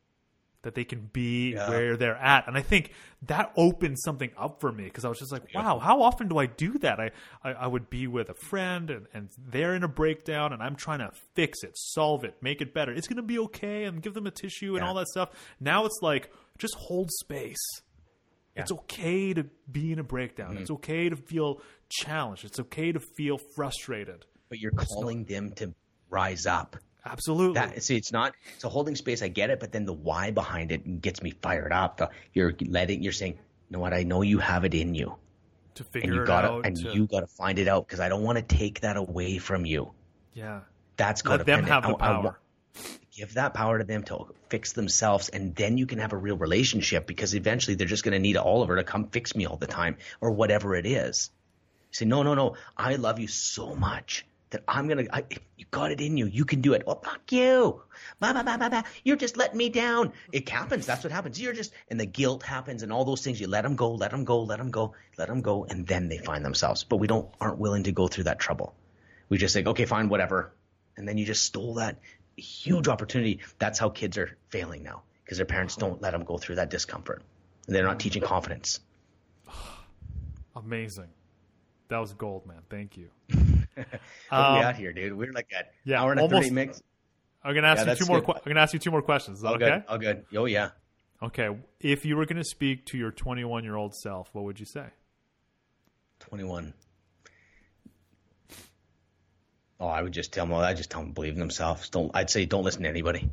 that 0.62 0.74
they 0.74 0.84
can 0.84 1.08
be 1.12 1.52
Yeah. 1.52 1.68
where 1.68 1.96
they're 1.96 2.16
at, 2.16 2.48
and 2.48 2.56
I 2.56 2.62
think 2.62 2.92
that 3.22 3.52
opened 3.56 3.98
something 4.00 4.30
up 4.38 4.60
for 4.60 4.72
me 4.72 4.84
because 4.84 5.04
I 5.04 5.08
was 5.10 5.18
just 5.18 5.30
like, 5.32 5.54
"Wow, 5.54 5.78
how 5.78 6.00
often 6.02 6.28
do 6.28 6.38
I 6.38 6.46
do 6.46 6.78
that?" 6.78 6.98
I 6.98 7.10
I, 7.44 7.52
I 7.52 7.66
would 7.66 7.90
be 7.90 8.06
with 8.06 8.30
a 8.30 8.34
friend 8.34 8.90
and, 8.90 9.06
and 9.12 9.28
they're 9.38 9.74
in 9.74 9.84
a 9.84 9.88
breakdown, 9.88 10.52
and 10.54 10.62
I'm 10.62 10.76
trying 10.76 11.00
to 11.00 11.10
fix 11.34 11.62
it, 11.62 11.72
solve 11.76 12.24
it, 12.24 12.42
make 12.42 12.60
it 12.62 12.72
better. 12.74 12.92
It's 12.92 13.06
gonna 13.08 13.22
be 13.22 13.38
okay, 13.40 13.84
and 13.84 14.02
give 14.02 14.14
them 14.14 14.26
a 14.26 14.30
tissue 14.30 14.74
and 14.76 14.82
Yeah. 14.82 14.88
all 14.88 14.94
that 14.94 15.08
stuff. 15.08 15.30
Now 15.60 15.84
it's 15.84 15.98
like 16.02 16.32
just 16.58 16.74
hold 16.76 17.10
space. 17.10 17.58
It's 18.56 18.72
okay 18.72 19.32
to 19.32 19.46
be 19.70 19.92
in 19.92 19.98
a 19.98 20.02
breakdown. 20.02 20.50
Mm-hmm. 20.52 20.62
It's 20.62 20.70
okay 20.72 21.08
to 21.08 21.16
feel 21.16 21.62
challenged. 21.88 22.44
It's 22.44 22.60
okay 22.60 22.92
to 22.92 23.00
feel 23.00 23.38
frustrated. 23.38 24.26
But 24.48 24.58
you're 24.58 24.72
calling 24.72 25.24
them 25.24 25.52
to 25.52 25.72
rise 26.10 26.46
up. 26.46 26.76
Absolutely. 27.06 27.54
That 27.54 27.82
see, 27.82 27.96
it's 27.96 28.12
not. 28.12 28.34
it's 28.54 28.64
a 28.64 28.68
holding 28.68 28.94
space, 28.96 29.22
I 29.22 29.28
get 29.28 29.48
it, 29.50 29.60
but 29.60 29.72
then 29.72 29.86
the 29.86 29.92
why 29.94 30.30
behind 30.32 30.72
it 30.72 31.00
gets 31.00 31.22
me 31.22 31.30
fired 31.30 31.72
up. 31.72 31.96
The, 31.96 32.10
you're 32.34 32.54
letting, 32.66 33.02
you're 33.02 33.12
saying, 33.12 33.34
you 33.34 33.38
know 33.70 33.78
what? 33.78 33.94
I 33.94 34.02
know 34.02 34.20
you 34.22 34.38
have 34.38 34.64
it 34.66 34.74
in 34.74 34.94
you, 34.94 35.14
to 35.76 35.82
and 35.84 35.92
figure 35.92 36.14
you 36.14 36.22
it 36.22 36.26
gotta, 36.26 36.48
out. 36.48 36.66
and 36.66 36.76
to- 36.76 36.92
you 36.92 37.06
gotta 37.06 37.28
find 37.28 37.58
it 37.58 37.68
out 37.68 37.86
because 37.86 38.00
I 38.00 38.10
don't 38.10 38.22
want 38.22 38.36
to 38.36 38.42
take 38.42 38.80
that 38.80 38.96
away 38.98 39.38
from 39.38 39.64
you. 39.64 39.92
yeah. 40.34 40.60
That's 40.96 41.24
Let 41.24 41.46
them 41.46 41.64
have 41.64 41.84
the 41.84 41.94
I- 41.94 41.98
power. 41.98 42.38
Give 43.20 43.34
that 43.34 43.52
power 43.52 43.78
to 43.78 43.84
them 43.84 44.02
to 44.02 44.26
fix 44.48 44.72
themselves, 44.72 45.28
and 45.28 45.54
then 45.54 45.76
you 45.76 45.86
can 45.86 45.98
have 45.98 46.14
a 46.14 46.16
real 46.16 46.38
relationship 46.38 47.06
because 47.06 47.34
eventually 47.34 47.74
they're 47.74 47.86
just 47.86 48.02
going 48.02 48.12
to 48.12 48.18
need 48.18 48.38
Oliver 48.38 48.76
to 48.76 48.84
come 48.84 49.08
fix 49.08 49.36
me 49.36 49.44
all 49.44 49.58
the 49.58 49.66
time 49.66 49.98
or 50.22 50.30
whatever 50.30 50.74
it 50.74 50.86
is. 50.86 51.30
you 51.90 51.96
Say, 51.96 52.04
no, 52.06 52.22
no, 52.22 52.34
no. 52.34 52.56
I 52.78 52.96
love 52.96 53.18
you 53.18 53.28
so 53.28 53.74
much 53.74 54.24
that 54.48 54.62
I'm 54.66 54.88
gonna. 54.88 55.04
I, 55.12 55.24
you 55.58 55.66
got 55.70 55.92
it 55.92 56.00
in 56.00 56.16
you. 56.16 56.26
You 56.26 56.46
can 56.46 56.62
do 56.62 56.72
it. 56.72 56.84
Well, 56.86 56.98
fuck 57.04 57.30
you. 57.30 57.82
Blah, 58.20 58.32
blah, 58.32 58.42
blah, 58.42 58.56
blah, 58.56 58.70
blah. 58.70 58.82
You're 59.04 59.16
just 59.16 59.36
letting 59.36 59.58
me 59.58 59.68
down. 59.68 60.12
It 60.32 60.48
happens. 60.48 60.86
That's 60.86 61.04
what 61.04 61.12
happens. 61.12 61.38
You're 61.40 61.52
just, 61.52 61.72
and 61.88 62.00
the 62.00 62.06
guilt 62.06 62.42
happens, 62.42 62.82
and 62.82 62.90
all 62.90 63.04
those 63.04 63.22
things. 63.22 63.38
You 63.38 63.48
let 63.48 63.62
them 63.62 63.76
go, 63.76 63.92
let 63.92 64.12
them 64.12 64.24
go, 64.24 64.42
let 64.42 64.58
them 64.58 64.70
go, 64.70 64.94
let 65.18 65.28
them 65.28 65.42
go, 65.42 65.66
and 65.68 65.86
then 65.86 66.08
they 66.08 66.18
find 66.18 66.42
themselves. 66.42 66.84
But 66.84 66.96
we 66.96 67.06
don't 67.06 67.28
aren't 67.38 67.58
willing 67.58 67.82
to 67.82 67.92
go 67.92 68.08
through 68.08 68.24
that 68.24 68.38
trouble. 68.38 68.74
We 69.28 69.36
just 69.36 69.54
think, 69.54 69.68
okay, 69.68 69.84
fine, 69.84 70.08
whatever, 70.08 70.52
and 70.96 71.06
then 71.06 71.16
you 71.18 71.26
just 71.26 71.44
stole 71.44 71.74
that 71.74 72.00
huge 72.40 72.88
opportunity. 72.88 73.40
That's 73.58 73.78
how 73.78 73.88
kids 73.90 74.18
are 74.18 74.36
failing 74.48 74.82
now 74.82 75.02
because 75.24 75.38
their 75.38 75.46
parents 75.46 75.76
don't 75.76 76.00
let 76.02 76.10
them 76.12 76.24
go 76.24 76.36
through 76.38 76.56
that 76.56 76.70
discomfort. 76.70 77.22
And 77.66 77.76
they're 77.76 77.84
not 77.84 78.00
teaching 78.00 78.22
confidence. 78.22 78.80
Amazing. 80.56 81.08
That 81.88 81.98
was 81.98 82.12
gold, 82.14 82.46
man. 82.46 82.62
Thank 82.68 82.96
you. 82.96 83.08
Are 84.30 84.54
we 84.54 84.58
Um, 84.60 84.64
at 84.64 84.76
here, 84.76 84.92
dude? 84.92 85.12
We're 85.16 85.32
like 85.32 85.52
at 85.56 85.72
yeah, 85.84 86.00
hour 86.02 86.10
and 86.12 86.20
a 86.20 86.22
almost- 86.24 86.42
30 86.44 86.54
minutes. 86.54 86.82
I'm 87.42 87.54
gonna 87.54 87.68
ask 87.68 87.86
Yeah, 87.86 87.92
you 87.92 87.96
two 87.98 88.04
more. 88.06 88.20
good. 88.20 88.36
I'm 88.36 88.42
gonna 88.44 88.60
ask 88.60 88.74
you 88.74 88.78
two 88.78 88.90
more 88.90 89.00
questions. 89.00 89.38
Is 89.38 89.42
that 89.42 89.48
All 89.48 89.54
okay? 89.54 89.70
good. 89.70 89.84
All 89.88 89.98
good. 89.98 90.24
Oh 90.36 90.44
yeah. 90.44 90.70
Okay, 91.22 91.48
if 91.80 92.04
you 92.04 92.16
were 92.16 92.24
going 92.26 92.36
to 92.38 92.44
speak 92.44 92.86
to 92.86 92.98
your 92.98 93.10
21 93.10 93.62
year 93.64 93.76
old 93.76 93.94
self, 93.94 94.28
what 94.32 94.44
would 94.44 94.58
you 94.60 94.64
say? 94.66 94.86
21. 96.20 96.72
Oh, 99.80 99.88
I 99.88 100.02
would 100.02 100.12
just 100.12 100.32
tell 100.32 100.44
them. 100.46 100.54
I 100.54 100.74
just 100.74 100.90
tell 100.90 101.00
them 101.00 101.12
believe 101.12 101.32
in 101.32 101.38
themselves. 101.38 101.88
Don't. 101.88 102.10
I'd 102.14 102.28
say 102.28 102.44
don't 102.44 102.64
listen 102.64 102.82
to 102.82 102.88
anybody. 102.88 103.30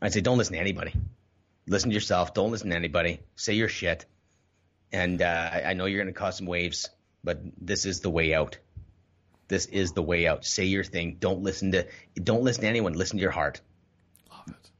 I'd 0.00 0.14
say 0.14 0.22
don't 0.22 0.38
listen 0.38 0.54
to 0.54 0.60
anybody. 0.60 0.94
Listen 1.66 1.90
to 1.90 1.94
yourself. 1.94 2.32
Don't 2.32 2.50
listen 2.50 2.70
to 2.70 2.76
anybody. 2.76 3.20
Say 3.36 3.52
your 3.52 3.68
shit. 3.68 4.06
And 4.92 5.20
uh, 5.20 5.50
I, 5.52 5.62
I 5.66 5.72
know 5.74 5.84
you're 5.84 6.02
going 6.02 6.12
to 6.12 6.18
cause 6.18 6.38
some 6.38 6.46
waves, 6.46 6.88
but 7.22 7.40
this 7.60 7.84
is 7.84 8.00
the 8.00 8.10
way 8.10 8.32
out. 8.34 8.56
This 9.48 9.66
is 9.66 9.92
the 9.92 10.02
way 10.02 10.26
out. 10.26 10.44
Say 10.44 10.64
your 10.64 10.84
thing. 10.84 11.18
Don't 11.20 11.42
listen 11.42 11.72
to. 11.72 11.86
Don't 12.14 12.42
listen 12.42 12.62
to 12.62 12.68
anyone. 12.68 12.94
Listen 12.94 13.18
to 13.18 13.22
your 13.22 13.30
heart. 13.30 13.60
Love 14.30 14.48
it. 14.48 14.70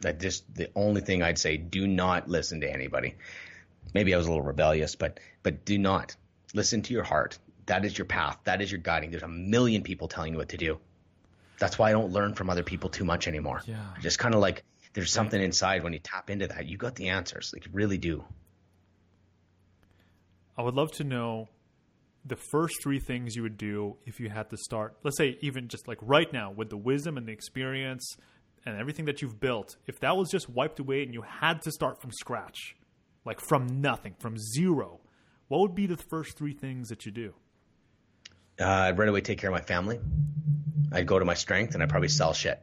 That 0.00 0.20
just 0.20 0.52
the 0.52 0.70
only 0.74 1.02
thing 1.02 1.22
I'd 1.22 1.38
say. 1.38 1.56
Do 1.56 1.86
not 1.86 2.28
listen 2.28 2.62
to 2.62 2.70
anybody. 2.70 3.14
Maybe 3.94 4.12
I 4.12 4.18
was 4.18 4.26
a 4.26 4.30
little 4.30 4.44
rebellious, 4.44 4.96
but 4.96 5.20
but 5.44 5.64
do 5.64 5.78
not 5.78 6.16
listen 6.52 6.82
to 6.82 6.92
your 6.92 7.04
heart. 7.04 7.38
That 7.66 7.84
is 7.84 7.96
your 7.96 8.04
path. 8.04 8.38
That 8.44 8.62
is 8.62 8.70
your 8.70 8.80
guiding. 8.80 9.10
There's 9.10 9.22
a 9.22 9.28
million 9.28 9.82
people 9.82 10.08
telling 10.08 10.32
you 10.32 10.38
what 10.38 10.50
to 10.50 10.56
do. 10.56 10.78
That's 11.58 11.78
why 11.78 11.88
I 11.88 11.92
don't 11.92 12.12
learn 12.12 12.34
from 12.34 12.50
other 12.50 12.62
people 12.62 12.90
too 12.90 13.04
much 13.04 13.26
anymore. 13.26 13.62
Yeah. 13.66 13.76
Just 14.00 14.18
kind 14.18 14.34
of 14.34 14.40
like 14.40 14.62
there's 14.92 15.12
something 15.12 15.40
inside 15.40 15.82
when 15.82 15.92
you 15.92 15.98
tap 15.98 16.30
into 16.30 16.46
that. 16.46 16.66
You 16.66 16.76
got 16.76 16.94
the 16.94 17.08
answers. 17.08 17.52
Like 17.52 17.66
you 17.66 17.72
really 17.74 17.98
do. 17.98 18.24
I 20.56 20.62
would 20.62 20.74
love 20.74 20.92
to 20.92 21.04
know 21.04 21.48
the 22.24 22.36
first 22.36 22.82
three 22.82 22.98
things 22.98 23.36
you 23.36 23.42
would 23.42 23.56
do 23.56 23.96
if 24.04 24.18
you 24.18 24.28
had 24.28 24.50
to 24.50 24.56
start, 24.56 24.96
let's 25.04 25.16
say, 25.16 25.38
even 25.40 25.68
just 25.68 25.86
like 25.86 25.98
right 26.02 26.32
now 26.32 26.50
with 26.50 26.70
the 26.70 26.76
wisdom 26.76 27.16
and 27.16 27.26
the 27.26 27.32
experience 27.32 28.16
and 28.64 28.76
everything 28.76 29.04
that 29.04 29.22
you've 29.22 29.38
built, 29.38 29.76
if 29.86 30.00
that 30.00 30.16
was 30.16 30.28
just 30.30 30.48
wiped 30.48 30.80
away 30.80 31.02
and 31.02 31.14
you 31.14 31.22
had 31.22 31.62
to 31.62 31.70
start 31.70 32.00
from 32.00 32.10
scratch, 32.10 32.74
like 33.24 33.40
from 33.40 33.80
nothing, 33.80 34.14
from 34.18 34.36
zero, 34.38 35.00
what 35.48 35.60
would 35.60 35.74
be 35.74 35.86
the 35.86 35.96
first 36.10 36.36
three 36.36 36.54
things 36.54 36.88
that 36.88 37.06
you 37.06 37.12
do? 37.12 37.34
Uh, 38.60 38.64
I'd 38.64 38.98
right 38.98 39.08
away 39.08 39.20
take 39.20 39.38
care 39.38 39.50
of 39.50 39.54
my 39.54 39.60
family. 39.60 40.00
I'd 40.92 41.06
go 41.06 41.18
to 41.18 41.24
my 41.24 41.34
strength 41.34 41.74
and 41.74 41.82
I'd 41.82 41.88
probably 41.88 42.08
sell 42.08 42.32
shit. 42.32 42.60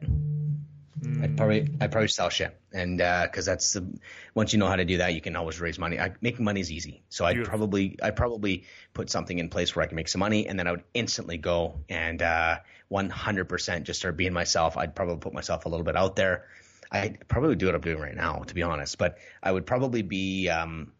I'd 1.22 1.36
probably 1.36 1.68
I'd 1.80 1.92
probably 1.92 2.08
sell 2.08 2.30
shit, 2.30 2.58
and 2.72 2.98
because 2.98 3.44
that's 3.44 3.74
the, 3.74 3.98
once 4.34 4.52
you 4.52 4.58
know 4.58 4.66
how 4.66 4.76
to 4.76 4.84
do 4.84 4.98
that, 4.98 5.14
you 5.14 5.20
can 5.20 5.36
always 5.36 5.60
raise 5.60 5.78
money. 5.78 5.98
I, 6.00 6.12
making 6.20 6.44
money 6.44 6.60
is 6.60 6.72
easy, 6.72 7.02
so 7.08 7.24
I'd 7.24 7.34
Beautiful. 7.34 7.58
probably 7.58 7.98
I'd 8.02 8.16
probably 8.16 8.64
put 8.94 9.10
something 9.10 9.38
in 9.38 9.48
place 9.48 9.76
where 9.76 9.84
I 9.84 9.86
can 9.86 9.96
make 9.96 10.08
some 10.08 10.20
money, 10.20 10.48
and 10.48 10.58
then 10.58 10.66
I 10.66 10.72
would 10.72 10.84
instantly 10.94 11.36
go 11.36 11.80
and 11.88 12.22
uh, 12.22 12.58
100% 12.90 13.82
just 13.82 14.00
start 14.00 14.16
being 14.16 14.32
myself. 14.32 14.76
I'd 14.76 14.94
probably 14.94 15.16
put 15.18 15.34
myself 15.34 15.66
a 15.66 15.68
little 15.68 15.84
bit 15.84 15.96
out 15.96 16.16
there. 16.16 16.46
I'd 16.90 17.28
probably 17.28 17.56
do 17.56 17.66
what 17.66 17.74
I'm 17.74 17.80
doing 17.80 18.00
right 18.00 18.16
now, 18.16 18.44
to 18.46 18.54
be 18.54 18.62
honest, 18.62 18.96
but 18.96 19.18
I 19.42 19.52
would 19.52 19.66
probably 19.66 20.02
be. 20.02 20.48
Um, 20.48 20.92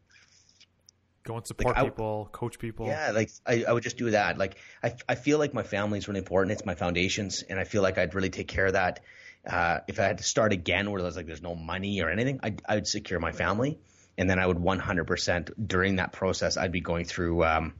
Go 1.24 1.36
and 1.36 1.46
support 1.46 1.76
I- 1.76 1.84
people, 1.84 2.28
coach 2.32 2.58
people. 2.58 2.86
yeah, 2.86 3.10
like 3.12 3.30
I, 3.46 3.64
I 3.66 3.72
would 3.72 3.82
just 3.82 3.96
do 3.96 4.10
that. 4.10 4.36
Like 4.36 4.56
I, 4.82 4.94
I 5.08 5.14
feel 5.14 5.38
like 5.38 5.54
my 5.54 5.62
family 5.62 5.98
is 5.98 6.06
really 6.06 6.18
important. 6.18 6.52
It's 6.52 6.66
my 6.66 6.74
foundations, 6.74 7.42
and 7.42 7.58
I 7.58 7.64
feel 7.64 7.82
like 7.82 7.96
I'd 7.96 8.14
really 8.14 8.30
take 8.30 8.48
care 8.48 8.66
of 8.66 8.74
that. 8.74 9.00
Uh, 9.46 9.80
if 9.88 9.98
I 9.98 10.04
had 10.04 10.18
to 10.18 10.24
start 10.24 10.52
again, 10.52 10.90
where 10.90 11.00
there's 11.02 11.16
like 11.16 11.26
there's 11.26 11.42
no 11.42 11.54
money 11.54 12.02
or 12.02 12.10
anything, 12.10 12.40
I'd, 12.42 12.62
I 12.66 12.74
would 12.76 12.86
secure 12.86 13.20
my 13.20 13.32
family, 13.32 13.78
and 14.18 14.28
then 14.28 14.38
I 14.38 14.46
would 14.46 14.58
100% 14.58 15.66
during 15.66 15.96
that 15.96 16.12
process, 16.12 16.56
I'd 16.56 16.72
be 16.72 16.80
going 16.80 17.04
through, 17.04 17.44
um, 17.44 17.74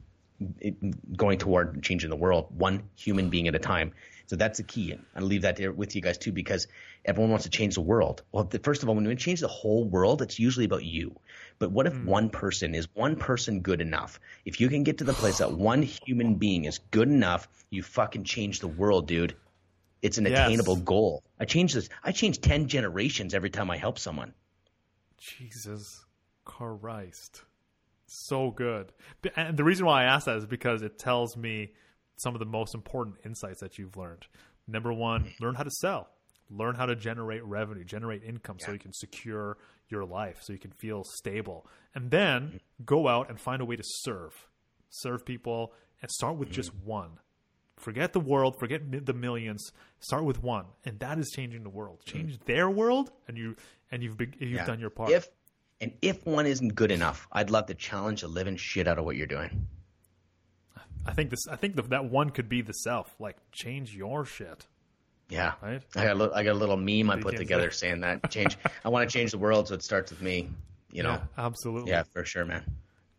it, 0.59 0.75
going 1.15 1.37
toward 1.37 1.81
changing 1.81 2.09
the 2.09 2.15
world, 2.15 2.47
one 2.57 2.89
human 2.95 3.29
being 3.29 3.47
at 3.47 3.55
a 3.55 3.59
time. 3.59 3.93
So 4.27 4.35
that's 4.35 4.57
the 4.57 4.63
key. 4.63 4.91
And 4.91 5.05
I'll 5.15 5.23
leave 5.23 5.43
that 5.43 5.55
there 5.55 5.71
with 5.71 5.95
you 5.95 6.01
guys 6.01 6.17
too, 6.17 6.31
because 6.31 6.67
everyone 7.03 7.29
wants 7.29 7.45
to 7.45 7.51
change 7.51 7.75
the 7.75 7.81
world. 7.81 8.23
Well, 8.31 8.45
the, 8.45 8.59
first 8.59 8.83
of 8.83 8.89
all, 8.89 8.95
when 8.95 9.05
you 9.05 9.15
change 9.15 9.41
the 9.41 9.47
whole 9.47 9.85
world, 9.85 10.21
it's 10.21 10.39
usually 10.39 10.65
about 10.65 10.83
you. 10.83 11.15
But 11.59 11.71
what 11.71 11.87
if 11.87 11.93
hmm. 11.93 12.05
one 12.05 12.29
person 12.29 12.75
is 12.75 12.87
one 12.93 13.15
person 13.15 13.61
good 13.61 13.81
enough? 13.81 14.19
If 14.45 14.59
you 14.59 14.69
can 14.69 14.83
get 14.83 14.97
to 14.99 15.03
the 15.03 15.13
place 15.13 15.37
that 15.37 15.51
one 15.51 15.83
human 15.83 16.35
being 16.35 16.65
is 16.65 16.79
good 16.91 17.07
enough, 17.07 17.47
you 17.69 17.83
fucking 17.83 18.23
change 18.23 18.59
the 18.59 18.67
world, 18.67 19.07
dude. 19.07 19.35
It's 20.01 20.17
an 20.17 20.25
Yes. 20.25 20.47
attainable 20.47 20.75
goal. 20.77 21.23
I 21.39 21.45
change 21.45 21.73
this. 21.73 21.89
I 22.03 22.11
change 22.11 22.41
ten 22.41 22.67
generations 22.67 23.33
every 23.33 23.49
time 23.49 23.71
I 23.71 23.77
help 23.77 23.97
someone. 23.97 24.33
Jesus 25.17 26.05
Christ. 26.43 27.43
So 28.05 28.51
good. 28.51 28.91
And 29.35 29.57
the 29.57 29.63
reason 29.63 29.85
why 29.85 30.03
I 30.03 30.05
ask 30.05 30.25
that 30.25 30.37
is 30.37 30.45
because 30.45 30.83
it 30.83 30.99
tells 30.99 31.35
me 31.35 31.73
some 32.17 32.35
of 32.35 32.39
the 32.39 32.45
most 32.45 32.75
important 32.75 33.17
insights 33.25 33.59
that 33.61 33.77
you've 33.77 33.97
learned. 33.97 34.25
Number 34.67 34.91
one, 34.91 35.31
learn 35.39 35.55
how 35.55 35.63
to 35.63 35.71
sell, 35.71 36.09
learn 36.49 36.75
how 36.75 36.85
to 36.85 36.95
generate 36.95 37.43
revenue, 37.43 37.83
generate 37.83 38.23
income 38.23 38.57
so 38.59 38.71
you 38.71 38.79
can 38.79 38.93
secure 38.93 39.57
your 39.89 40.05
life, 40.05 40.39
so 40.41 40.53
you 40.53 40.59
can 40.59 40.71
feel 40.71 41.03
stable. 41.03 41.67
And 41.93 42.09
then 42.11 42.59
go 42.85 43.07
out 43.07 43.29
and 43.29 43.39
find 43.39 43.61
a 43.61 43.65
way 43.65 43.75
to 43.75 43.83
serve, 43.83 44.47
serve 44.89 45.25
people, 45.25 45.73
and 46.01 46.09
start 46.09 46.37
with 46.37 46.49
just 46.49 46.75
mm-hmm. 46.75 46.89
one. 46.89 47.09
Forget 47.77 48.13
the 48.13 48.19
world, 48.19 48.57
forget 48.57 48.81
the 49.05 49.13
millions. 49.13 49.71
Start 49.99 50.23
with 50.23 50.41
one, 50.41 50.65
and 50.85 50.97
that 50.99 51.19
is 51.19 51.31
changing 51.35 51.63
the 51.63 51.69
world. 51.69 51.99
Mm-hmm. 52.05 52.17
Change 52.17 52.39
their 52.45 52.69
world, 52.69 53.11
and 53.27 53.37
you 53.37 53.55
and 53.91 54.01
you've 54.01 54.17
beg- 54.17 54.37
you've 54.39 54.51
Yeah. 54.51 54.65
done 54.65 54.79
your 54.79 54.89
part. 54.89 55.11
If 55.11 55.27
and 55.81 55.93
if 56.01 56.25
one 56.25 56.45
isn't 56.45 56.73
good 56.75 56.91
enough, 56.91 57.27
I'd 57.31 57.49
love 57.49 57.65
to 57.67 57.73
challenge 57.73 58.21
the 58.21 58.29
living 58.29 58.55
shit 58.55 58.87
out 58.87 58.97
of 58.97 59.05
what 59.05 59.17
you're 59.17 59.27
doing. 59.27 59.67
I 61.05 61.13
think 61.13 61.29
this. 61.29 61.47
I 61.49 61.55
think 61.55 61.75
that 61.75 61.89
that 61.89 62.05
one 62.05 62.29
could 62.29 62.49
be 62.49 62.61
the 62.61 62.73
self. 62.73 63.13
Like 63.19 63.37
change 63.51 63.93
your 63.95 64.25
shit, 64.25 64.65
Yeah. 65.29 65.53
right? 65.61 65.81
I 65.95 66.03
got 66.05 66.11
a 66.13 66.15
little, 66.15 66.33
I 66.35 66.43
got 66.43 66.51
a 66.51 66.59
little 66.59 66.77
meme 66.77 67.09
I 67.09 67.19
put 67.21 67.35
together 67.37 67.71
say. 67.71 67.87
saying 67.87 68.01
that 68.01 68.29
change. 68.31 68.57
I 68.83 68.89
want 68.89 69.09
to 69.09 69.13
change 69.13 69.31
the 69.31 69.37
world, 69.37 69.67
so 69.67 69.75
it 69.75 69.83
starts 69.83 70.11
with 70.11 70.21
me. 70.21 70.49
You 70.91 71.03
know. 71.03 71.11
Yeah, 71.11 71.21
absolutely. 71.45 71.91
Yeah, 71.91 72.03
for 72.13 72.23
sure, 72.25 72.45
man. 72.45 72.63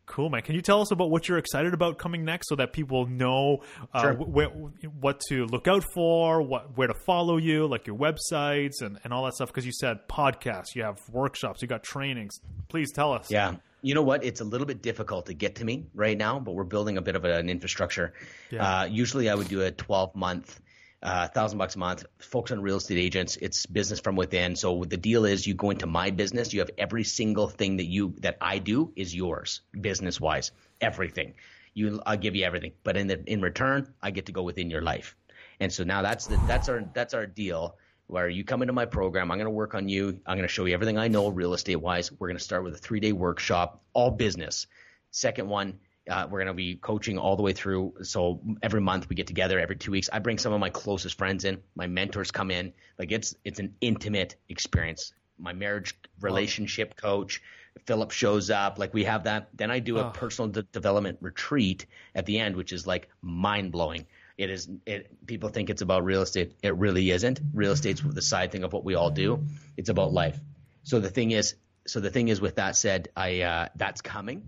Cool, 0.07 0.31
man. 0.31 0.43
Can 0.43 0.55
you 0.55 0.63
tell 0.63 0.81
us 0.81 0.93
about 0.93 1.11
what 1.11 1.29
you're 1.29 1.37
excited 1.37 1.75
about 1.75 1.99
coming 1.99 2.25
next, 2.25 2.49
so 2.49 2.55
that 2.57 2.73
people 2.73 3.07
know 3.07 3.59
uh, 3.93 4.03
Sure. 4.03 4.15
wh- 4.15 4.85
wh- 4.85 5.03
what 5.03 5.21
to 5.29 5.47
look 5.47 5.67
out 5.67 5.85
for, 5.95 6.41
what 6.43 6.77
where 6.77 6.87
to 6.89 6.95
follow 6.95 7.37
you, 7.39 7.67
like 7.67 7.87
your 7.89 7.97
websites 7.97 8.81
and 8.83 8.99
and 9.05 9.13
all 9.13 9.25
that 9.25 9.35
stuff? 9.35 9.49
Because 9.49 9.67
you 9.67 9.73
said 9.73 10.07
podcasts, 10.09 10.75
you 10.77 10.85
have 10.85 11.01
workshops, 11.11 11.61
you 11.61 11.67
got 11.69 11.83
trainings. 11.83 12.39
Please 12.69 12.93
tell 12.93 13.13
us. 13.13 13.31
Yeah. 13.31 13.57
You 13.87 13.95
know 13.95 14.03
what? 14.03 14.25
It's 14.25 14.41
a 14.41 14.45
little 14.45 14.67
bit 14.67 14.83
difficult 14.83 15.27
to 15.27 15.33
get 15.33 15.55
to 15.57 15.65
me 15.65 15.87
right 15.95 16.19
now, 16.19 16.41
but 16.41 16.57
we're 16.57 16.65
building 16.65 16.99
a 16.99 17.03
bit 17.03 17.15
of 17.15 17.25
an 17.25 17.49
infrastructure. 17.49 18.15
Yeah. 18.51 18.81
Uh, 18.81 18.85
usually 18.87 19.31
I 19.31 19.37
would 19.37 19.47
do 19.47 19.63
a 19.63 19.71
12 19.71 20.17
month, 20.17 20.59
uh, 21.05 21.29
thousand 21.29 21.59
bucks 21.59 21.77
a 21.77 21.79
month, 21.79 22.05
focus 22.19 22.51
on 22.51 22.63
real 22.63 22.79
estate 22.79 22.99
agents. 22.99 23.37
It's 23.37 23.65
business 23.65 24.01
from 24.01 24.17
within. 24.17 24.57
So 24.57 24.83
the 24.83 24.97
deal 24.97 25.25
is 25.25 25.47
you 25.47 25.55
go 25.55 25.71
into 25.71 25.87
my 25.87 26.11
business, 26.11 26.53
you 26.53 26.59
have 26.59 26.71
every 26.77 27.05
single 27.05 27.47
thing 27.47 27.77
that 27.77 27.87
you, 27.87 28.17
that 28.23 28.39
I 28.41 28.59
do 28.59 28.93
is 28.97 29.15
yours 29.15 29.61
business 29.81 30.21
wise, 30.21 30.51
everything. 30.81 31.35
You, 31.73 32.03
I'll 32.05 32.17
give 32.17 32.35
you 32.35 32.45
everything, 32.45 32.73
but 32.83 32.97
in 32.97 33.07
the, 33.07 33.23
in 33.25 33.41
return, 33.41 33.95
I 34.03 34.11
get 34.11 34.27
to 34.27 34.33
go 34.33 34.43
within 34.43 34.69
your 34.69 34.83
life. 34.83 35.15
And 35.61 35.73
so 35.73 35.85
now 35.85 36.03
that's 36.03 36.27
the, 36.27 36.41
that's 36.49 36.69
our, 36.69 36.83
that's 36.93 37.15
our 37.15 37.27
deal 37.27 37.77
where 38.09 38.29
you 38.29 38.45
come 38.45 38.63
into 38.63 38.73
my 38.73 38.87
program. 38.87 39.31
I'm 39.31 39.39
going 39.39 39.47
to 39.47 39.51
work 39.51 39.75
on 39.75 39.89
you. 39.89 40.21
I'm 40.27 40.37
going 40.37 40.47
to 40.49 40.53
show 40.53 40.65
you 40.65 40.75
everything 40.75 40.99
I 40.99 41.09
know 41.09 41.29
real 41.29 41.55
estate 41.55 41.77
wise. 41.77 42.13
We're 42.13 42.29
going 42.29 42.39
to 42.39 42.43
start 42.45 42.65
with 42.65 42.75
a 42.75 42.79
three 42.79 43.01
day 43.01 43.13
workshop, 43.13 43.83
all 43.93 44.11
business. 44.11 44.67
Second 45.11 45.49
one, 45.49 45.79
uh, 46.09 46.27
we're 46.31 46.39
going 46.39 46.47
to 46.49 46.55
be 46.55 46.77
coaching 46.77 47.19
all 47.19 47.37
the 47.37 47.43
way 47.43 47.53
through. 47.53 47.95
So 48.03 48.41
every 48.63 48.81
month 48.81 49.09
we 49.09 49.17
get 49.17 49.27
together 49.27 49.59
every 49.59 49.77
two 49.77 49.91
weeks. 49.91 50.09
I 50.13 50.21
bring 50.21 50.39
some 50.39 50.53
of 50.53 50.61
my 50.61 50.71
closest 50.71 51.19
friends 51.19 51.45
in. 51.45 51.61
My 51.75 51.87
mentors 51.87 52.31
come 52.31 52.51
in. 52.51 52.73
Like 52.99 53.11
it's, 53.13 53.35
it's 53.45 53.59
an 53.59 53.75
intimate 53.81 54.37
experience. 54.49 55.13
My 55.39 55.53
marriage 55.53 55.99
relationship 56.21 56.97
coach, 56.97 57.43
Philip 57.87 58.11
shows 58.11 58.51
up. 58.51 58.79
Like 58.79 58.95
we 58.95 59.05
have 59.05 59.25
that. 59.25 59.49
Then 59.55 59.71
I 59.71 59.81
do 59.81 59.99
a 59.99 60.07
Oh. 60.07 60.11
personal 60.11 60.51
de- 60.51 60.63
development 60.63 61.19
retreat 61.21 61.87
at 62.15 62.25
the 62.27 62.39
end, 62.39 62.57
which 62.57 62.73
is 62.73 62.87
like 62.87 63.09
mind 63.21 63.73
blowing. 63.73 64.07
It 64.39 64.51
is. 64.51 64.69
It, 64.85 65.27
people 65.27 65.49
think 65.49 65.71
it's 65.71 65.83
about 65.83 66.05
real 66.05 66.23
estate. 66.23 66.55
It 66.63 66.77
really 66.77 67.11
isn't. 67.11 67.41
Real 67.55 67.73
estate's 67.73 68.03
the 68.03 68.21
side 68.23 68.53
thing 68.53 68.65
of 68.65 68.73
what 68.73 68.85
we 68.85 68.95
all 68.95 69.11
do. 69.11 69.47
It's 69.77 69.89
about 69.89 70.13
life. 70.13 70.39
So 70.83 71.01
the 71.01 71.09
thing 71.11 71.31
is. 71.31 71.55
So 71.87 72.01
the 72.01 72.11
thing 72.11 72.29
is. 72.29 72.41
With 72.41 72.57
that 72.57 72.77
said, 72.77 73.09
I 73.17 73.41
uh, 73.41 73.69
that's 73.77 74.01
coming. 74.03 74.43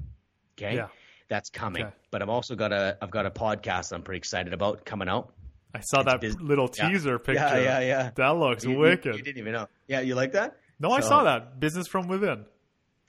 Okay. 0.58 0.74
Yeah. 0.76 0.88
That's 1.28 1.50
coming. 1.50 1.84
Okay. 1.84 1.94
But 2.10 2.22
I've 2.22 2.28
also 2.28 2.54
got 2.54 2.72
a. 2.72 2.98
I've 3.00 3.10
got 3.10 3.24
a 3.26 3.30
podcast 3.30 3.92
I'm 3.92 4.02
pretty 4.02 4.18
excited 4.18 4.52
about 4.52 4.84
coming 4.84 5.08
out. 5.08 5.32
I 5.74 5.80
saw 5.80 6.02
that 6.02 6.20
bus- 6.20 6.36
little 6.40 6.70
yeah. 6.76 6.88
teaser 6.88 7.18
picture. 7.18 7.40
Yeah, 7.42 7.58
yeah, 7.58 7.80
yeah. 7.80 8.10
That 8.14 8.30
looks 8.30 8.64
You- 8.64 8.72
you- 8.72 8.78
wicked. 8.78 9.16
You, 9.16 9.22
didn't 9.22 9.38
even 9.38 9.52
know. 9.52 9.68
Yeah, 9.86 10.00
you 10.00 10.14
like 10.14 10.32
that? 10.32 10.56
no, 10.80 10.90
I 10.90 11.00
saw 11.00 11.24
that. 11.24 11.60
Business 11.60 11.86
from 11.86 12.08
within. 12.08 12.44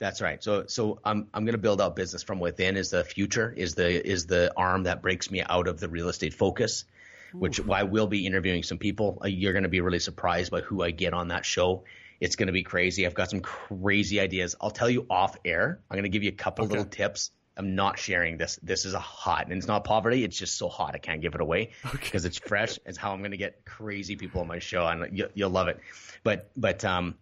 That's 0.00 0.20
right. 0.22 0.42
So 0.42 0.64
so 0.66 0.98
I'm 1.04 1.28
I'm 1.34 1.44
going 1.44 1.52
to 1.52 1.58
build 1.58 1.80
out 1.80 1.94
business 1.94 2.22
from 2.22 2.40
within 2.40 2.76
is 2.76 2.90
the 2.90 3.04
future 3.04 3.52
is 3.54 3.74
the 3.74 4.04
is 4.04 4.26
the 4.26 4.52
arm 4.56 4.84
that 4.84 5.02
breaks 5.02 5.30
me 5.30 5.42
out 5.42 5.68
of 5.68 5.78
the 5.78 5.88
real 5.90 6.08
estate 6.08 6.32
focus, 6.34 6.84
which 7.32 7.60
I 7.68 7.82
will 7.84 8.06
be 8.06 8.26
interviewing 8.26 8.62
some 8.62 8.78
people. 8.78 9.18
Uh, 9.22 9.28
You're 9.28 9.52
going 9.52 9.64
to 9.64 9.68
be 9.68 9.82
really 9.82 9.98
surprised 9.98 10.50
by 10.50 10.62
who 10.62 10.82
I 10.82 10.90
get 10.90 11.12
on 11.12 11.28
that 11.28 11.44
show. 11.44 11.84
It's 12.18 12.36
going 12.36 12.46
to 12.48 12.52
be 12.52 12.62
crazy. 12.62 13.06
I've 13.06 13.14
got 13.14 13.30
some 13.30 13.40
crazy 13.40 14.20
ideas. 14.20 14.56
I'll 14.60 14.70
tell 14.70 14.88
you 14.90 15.06
off 15.10 15.36
air. 15.44 15.80
I'm 15.90 15.94
going 15.96 16.04
to 16.04 16.08
give 16.10 16.22
you 16.22 16.30
a 16.30 16.32
couple 16.32 16.64
Okay. 16.64 16.70
little 16.70 16.86
tips. 16.90 17.30
I'm 17.56 17.74
not 17.74 17.98
sharing 17.98 18.38
this. 18.38 18.58
This 18.62 18.86
is 18.86 18.94
a 18.94 18.98
hot, 19.00 19.48
and 19.48 19.52
it's 19.58 19.66
not 19.66 19.84
poverty. 19.84 20.24
It's 20.24 20.38
just 20.38 20.56
so 20.56 20.68
hot 20.70 20.94
I 20.94 20.98
can't 20.98 21.20
give 21.20 21.34
it 21.34 21.42
away 21.42 21.72
because 21.92 22.24
it's 22.24 22.38
fresh. 22.38 22.78
It's 22.86 22.96
how 22.96 23.12
I'm 23.12 23.18
going 23.18 23.32
to 23.32 23.36
get 23.36 23.66
crazy 23.66 24.16
people 24.16 24.40
on 24.40 24.46
my 24.46 24.60
show, 24.60 24.86
and 24.86 25.16
you, 25.18 25.28
you'll 25.34 25.50
love 25.50 25.68
it. 25.68 25.78
But 26.22 26.50
but 26.56 26.84
um, 26.86 27.16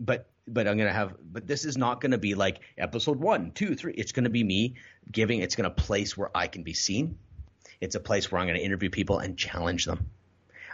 but 0.00 0.26
but 0.46 0.68
I'm 0.68 0.76
gonna 0.76 0.92
have, 0.92 1.14
but 1.20 1.46
this 1.46 1.64
is 1.64 1.76
not 1.76 2.00
gonna 2.00 2.18
be 2.18 2.34
like 2.34 2.60
episode 2.76 3.18
one, 3.18 3.52
two, 3.52 3.74
three. 3.74 3.94
It's 3.94 4.12
gonna 4.12 4.30
be 4.30 4.44
me 4.44 4.74
giving. 5.10 5.40
It's 5.40 5.56
gonna 5.56 5.70
place 5.70 6.16
where 6.16 6.30
I 6.34 6.46
can 6.46 6.62
be 6.62 6.74
seen. 6.74 7.18
It's 7.80 7.94
a 7.94 8.00
place 8.00 8.30
where 8.30 8.40
I'm 8.40 8.46
gonna 8.46 8.58
interview 8.58 8.90
people 8.90 9.18
and 9.18 9.36
challenge 9.36 9.84
them. 9.84 10.10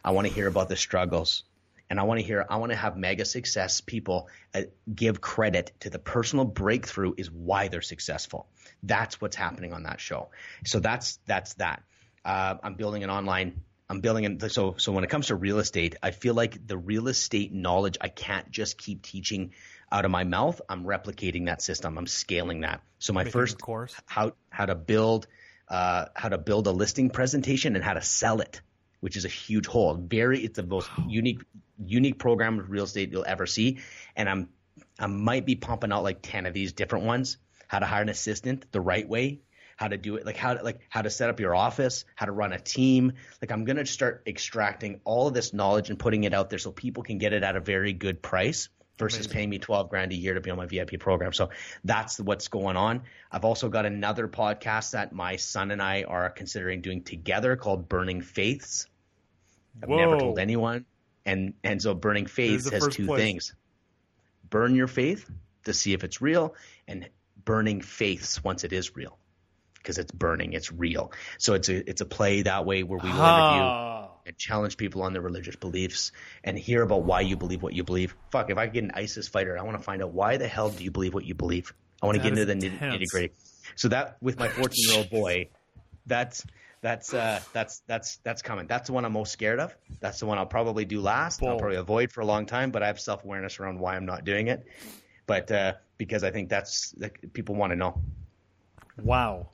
I 0.04 0.12
want 0.12 0.26
to 0.26 0.32
hear 0.32 0.48
about 0.48 0.68
the 0.68 0.76
struggles, 0.76 1.44
and 1.88 2.00
I 2.00 2.04
want 2.04 2.20
to 2.20 2.26
hear. 2.26 2.46
I 2.48 2.56
want 2.56 2.72
to 2.72 2.76
have 2.76 2.96
mega 2.96 3.24
success 3.24 3.80
people 3.80 4.28
uh, 4.54 4.62
give 4.92 5.20
credit 5.20 5.72
to 5.80 5.90
the 5.90 5.98
personal 5.98 6.44
breakthrough 6.44 7.14
is 7.16 7.30
why 7.30 7.68
they're 7.68 7.82
successful. 7.82 8.48
That's 8.82 9.20
what's 9.20 9.36
happening 9.36 9.72
on 9.72 9.84
that 9.84 10.00
show. 10.00 10.30
So 10.64 10.80
that's 10.80 11.18
that's 11.26 11.54
that. 11.54 11.82
Uh, 12.24 12.56
I'm 12.62 12.74
building 12.74 13.04
an 13.04 13.10
online 13.10 13.62
I'm 13.90 14.00
building 14.00 14.22
in 14.22 14.50
so 14.50 14.76
so 14.78 14.92
when 14.92 15.02
it 15.02 15.10
comes 15.10 15.26
to 15.26 15.34
real 15.34 15.58
estate, 15.58 15.96
I 16.00 16.12
feel 16.12 16.34
like 16.34 16.64
the 16.64 16.78
real 16.78 17.08
estate 17.08 17.52
knowledge 17.52 17.98
I 18.00 18.06
can't 18.06 18.48
just 18.48 18.78
keep 18.78 19.02
teaching 19.02 19.50
out 19.90 20.04
of 20.04 20.12
my 20.12 20.22
mouth. 20.22 20.60
I'm 20.68 20.84
replicating 20.84 21.46
that 21.46 21.60
system. 21.60 21.98
I'm 21.98 22.06
scaling 22.06 22.60
that. 22.60 22.82
So 23.00 23.12
my 23.12 23.24
Making 23.24 23.32
first 23.32 23.60
course. 23.60 23.94
how 24.06 24.34
how 24.48 24.66
to 24.66 24.76
build 24.76 25.26
uh, 25.68 26.04
how 26.14 26.28
to 26.28 26.38
build 26.38 26.68
a 26.68 26.70
listing 26.70 27.10
presentation 27.10 27.74
and 27.74 27.84
how 27.84 27.94
to 27.94 28.02
sell 28.02 28.40
it, 28.40 28.60
which 29.00 29.16
is 29.16 29.24
a 29.24 29.28
huge 29.28 29.66
hole. 29.66 29.94
Very 29.94 30.38
it's 30.44 30.56
the 30.56 30.62
most 30.62 30.88
unique 31.08 31.42
unique 31.84 32.20
program 32.20 32.60
of 32.60 32.70
real 32.70 32.84
estate 32.84 33.10
you'll 33.10 33.24
ever 33.26 33.46
see. 33.46 33.80
And 34.14 34.28
I'm 34.28 34.50
I 35.00 35.08
might 35.08 35.44
be 35.46 35.56
pumping 35.56 35.90
out 35.90 36.04
like 36.04 36.20
ten 36.22 36.46
of 36.46 36.54
these 36.54 36.72
different 36.74 37.06
ones. 37.06 37.38
How 37.66 37.80
to 37.80 37.86
hire 37.86 38.02
an 38.02 38.08
assistant 38.08 38.70
the 38.70 38.80
right 38.80 39.08
way, 39.08 39.40
how 39.80 39.88
to 39.88 39.96
do 39.96 40.16
it, 40.16 40.26
like 40.26 40.36
how 40.36 40.52
to, 40.52 40.62
like 40.62 40.78
how 40.90 41.00
to 41.00 41.08
set 41.08 41.30
up 41.30 41.40
your 41.40 41.54
office, 41.54 42.04
how 42.14 42.26
to 42.26 42.32
run 42.32 42.52
a 42.52 42.60
team. 42.60 43.14
Like 43.40 43.50
I'm 43.50 43.64
gonna 43.64 43.86
start 43.86 44.22
extracting 44.26 45.00
all 45.04 45.28
of 45.28 45.32
this 45.32 45.54
knowledge 45.54 45.88
and 45.88 45.98
putting 45.98 46.24
it 46.24 46.34
out 46.34 46.50
there 46.50 46.58
so 46.58 46.70
people 46.70 47.02
can 47.02 47.16
get 47.16 47.32
it 47.32 47.42
at 47.42 47.56
a 47.56 47.60
very 47.60 47.94
good 47.94 48.20
price 48.20 48.68
versus 48.98 49.20
Amazing. 49.20 49.32
paying 49.32 49.50
me 49.50 49.58
12 49.58 49.88
grand 49.88 50.12
a 50.12 50.14
year 50.14 50.34
to 50.34 50.42
be 50.42 50.50
on 50.50 50.58
my 50.58 50.66
VIP 50.66 51.00
program. 51.00 51.32
So 51.32 51.48
that's 51.82 52.20
what's 52.20 52.48
going 52.48 52.76
on. 52.76 53.04
I've 53.32 53.46
also 53.46 53.70
got 53.70 53.86
another 53.86 54.28
podcast 54.28 54.90
that 54.90 55.14
my 55.14 55.36
son 55.36 55.70
and 55.70 55.80
I 55.80 56.02
are 56.02 56.28
considering 56.28 56.82
doing 56.82 57.02
together 57.02 57.56
called 57.56 57.88
Burning 57.88 58.20
Faiths. 58.20 58.86
I've 59.82 59.88
never 59.88 60.18
told 60.18 60.38
anyone. 60.38 60.84
And 61.24 61.54
and 61.64 61.80
so 61.80 61.94
Burning 61.94 62.26
Faiths 62.26 62.68
has 62.68 62.86
two 62.88 63.06
place. 63.06 63.18
things. 63.22 63.54
Burn 64.50 64.74
your 64.74 64.88
faith 64.88 65.30
to 65.64 65.72
see 65.72 65.94
if 65.94 66.04
it's 66.04 66.20
real 66.20 66.54
and 66.86 67.08
burning 67.46 67.80
faiths 67.80 68.44
once 68.44 68.64
it 68.64 68.74
is 68.74 68.94
real. 68.94 69.16
Because 69.82 69.98
it's 69.98 70.12
burning, 70.12 70.52
it's 70.52 70.70
real. 70.72 71.10
So 71.38 71.54
it's 71.54 71.68
a 71.68 71.88
it's 71.88 72.00
a 72.00 72.06
play 72.06 72.42
that 72.42 72.64
way 72.66 72.82
where 72.82 72.98
we 72.98 73.08
will 73.08 73.14
interview 73.16 73.62
Ah. 73.62 74.10
and 74.26 74.36
challenge 74.36 74.76
people 74.76 75.02
on 75.02 75.12
their 75.14 75.22
religious 75.22 75.56
beliefs 75.56 76.12
and 76.44 76.58
hear 76.58 76.82
about 76.82 77.04
why 77.04 77.22
you 77.22 77.36
believe 77.36 77.62
what 77.62 77.72
you 77.72 77.82
believe. 77.84 78.14
Fuck, 78.30 78.50
if 78.50 78.58
I 78.58 78.66
get 78.66 78.84
an 78.84 78.92
ISIS 78.94 79.28
fighter, 79.28 79.58
I 79.58 79.62
want 79.62 79.78
to 79.78 79.82
find 79.82 80.02
out 80.02 80.12
why 80.12 80.36
the 80.36 80.46
hell 80.48 80.68
do 80.70 80.84
you 80.84 80.90
believe 80.90 81.14
what 81.14 81.24
you 81.24 81.34
believe. 81.34 81.72
I 82.02 82.06
want 82.06 82.16
to 82.16 82.22
get 82.22 82.32
into 82.32 82.44
the 82.44 82.52
intense. 82.52 82.80
nitty 82.94 83.08
gritty. 83.10 83.32
So 83.76 83.88
that 83.88 84.16
with 84.20 84.38
my 84.38 84.48
14 84.48 84.70
year 84.88 84.98
old 84.98 85.10
boy, 85.22 85.48
that's 86.06 86.44
that's 86.82 87.12
uh, 87.12 87.40
that's 87.52 87.80
that's 87.86 88.16
that's 88.18 88.42
coming. 88.42 88.66
That's 88.66 88.86
the 88.88 88.92
one 88.94 89.04
I'm 89.04 89.12
most 89.12 89.32
scared 89.32 89.60
of. 89.60 89.74
That's 90.00 90.18
the 90.20 90.26
one 90.26 90.38
I'll 90.38 90.46
probably 90.46 90.84
do 90.86 91.00
last. 91.00 91.42
I'll 91.42 91.58
probably 91.58 91.76
avoid 91.76 92.10
for 92.12 92.20
a 92.20 92.26
long 92.26 92.46
time, 92.46 92.70
but 92.70 92.82
I 92.82 92.86
have 92.86 92.98
self 93.00 93.22
awareness 93.24 93.60
around 93.60 93.78
why 93.80 93.96
I'm 93.96 94.06
not 94.06 94.24
doing 94.24 94.48
it. 94.48 94.66
But 95.26 95.50
uh, 95.52 95.74
because 95.98 96.24
I 96.24 96.30
think 96.30 96.48
that's 96.48 96.94
like, 96.98 97.20
people 97.34 97.54
want 97.54 97.72
to 97.72 97.76
know. 97.76 98.00
Wow. 99.02 99.50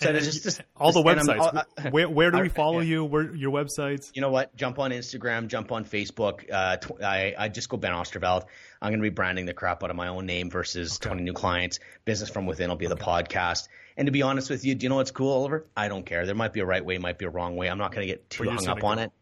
So 0.00 0.08
And 0.08 0.16
it's 0.16 0.26
then 0.26 0.32
just- 0.32 0.44
just- 0.44 0.62
all 0.76 0.92
the 0.92 1.02
just- 1.02 1.28
and 1.28 1.30
I'm- 1.40 1.54
websites. 1.54 1.64
uh, 1.86 1.90
where 1.90 2.08
where 2.08 2.30
do 2.30 2.38
I- 2.38 2.42
we 2.42 2.48
follow 2.48 2.80
yeah. 2.80 2.88
you? 2.90 3.04
Where 3.04 3.34
your 3.34 3.52
websites? 3.52 4.10
you 4.14 4.22
know 4.22 4.30
what? 4.30 4.54
Jump 4.56 4.78
on 4.78 4.90
Instagram, 4.92 5.48
jump 5.48 5.72
on 5.72 5.84
Facebook. 5.84 6.44
Uh, 6.50 6.76
tw- 6.78 7.02
I, 7.02 7.34
I 7.38 7.48
just 7.48 7.68
go 7.68 7.76
Ben 7.76 7.92
Oosterveld. 7.92 8.44
I'm 8.80 8.90
going 8.90 9.00
to 9.00 9.02
be 9.02 9.10
branding 9.14 9.44
the 9.46 9.52
crap 9.52 9.84
out 9.84 9.90
of 9.90 9.96
my 9.96 10.08
own 10.08 10.24
name 10.26 10.50
versus 10.50 10.98
20 10.98 11.22
new 11.22 11.34
clients. 11.34 11.80
Business 12.06 12.30
from 12.30 12.46
Within 12.46 12.70
will 12.70 12.76
be 12.76 12.86
the 12.86 12.96
podcast. 12.96 13.68
And 13.96 14.06
to 14.06 14.12
be 14.12 14.22
honest 14.22 14.48
with 14.48 14.64
you, 14.64 14.74
do 14.74 14.84
you 14.84 14.88
know 14.88 14.96
what's 14.96 15.10
cool, 15.10 15.30
Oliver? 15.32 15.66
I 15.76 15.88
don't 15.88 16.06
care. 16.06 16.24
There 16.24 16.34
might 16.34 16.54
be 16.54 16.60
a 16.60 16.64
right 16.66 16.82
way, 16.84 16.96
might 16.96 17.18
be 17.18 17.26
a 17.26 17.30
wrong 17.30 17.56
way. 17.56 17.68
I'm 17.68 17.76
not 17.78 17.92
going 17.92 18.06
to 18.06 18.12
get 18.12 18.30
too 18.30 18.48
hung 18.48 18.66
up 18.68 18.82
on 18.82 18.96
go. 18.96 19.02
it. 19.02 19.12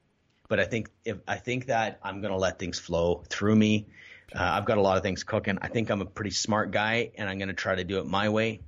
But 0.48 0.60
I 0.60 0.64
think 0.64 0.88
if 1.04 1.18
I 1.26 1.36
think 1.36 1.66
that 1.66 1.98
I'm 2.02 2.20
going 2.20 2.32
to 2.32 2.38
let 2.38 2.58
things 2.58 2.78
flow 2.78 3.24
through 3.28 3.56
me. 3.56 3.86
Uh, 4.34 4.42
I've 4.42 4.66
got 4.66 4.78
a 4.78 4.80
lot 4.82 4.96
of 4.98 5.02
things 5.02 5.24
cooking. 5.24 5.58
I 5.62 5.68
think 5.68 5.90
I'm 5.90 6.02
a 6.02 6.06
pretty 6.06 6.30
smart 6.30 6.70
guy, 6.70 7.10
and 7.16 7.28
I'm 7.28 7.38
going 7.38 7.48
to 7.48 7.54
try 7.54 7.74
to 7.74 7.82
do 7.84 7.98
it 7.98 8.06
my 8.06 8.28
way. 8.28 8.60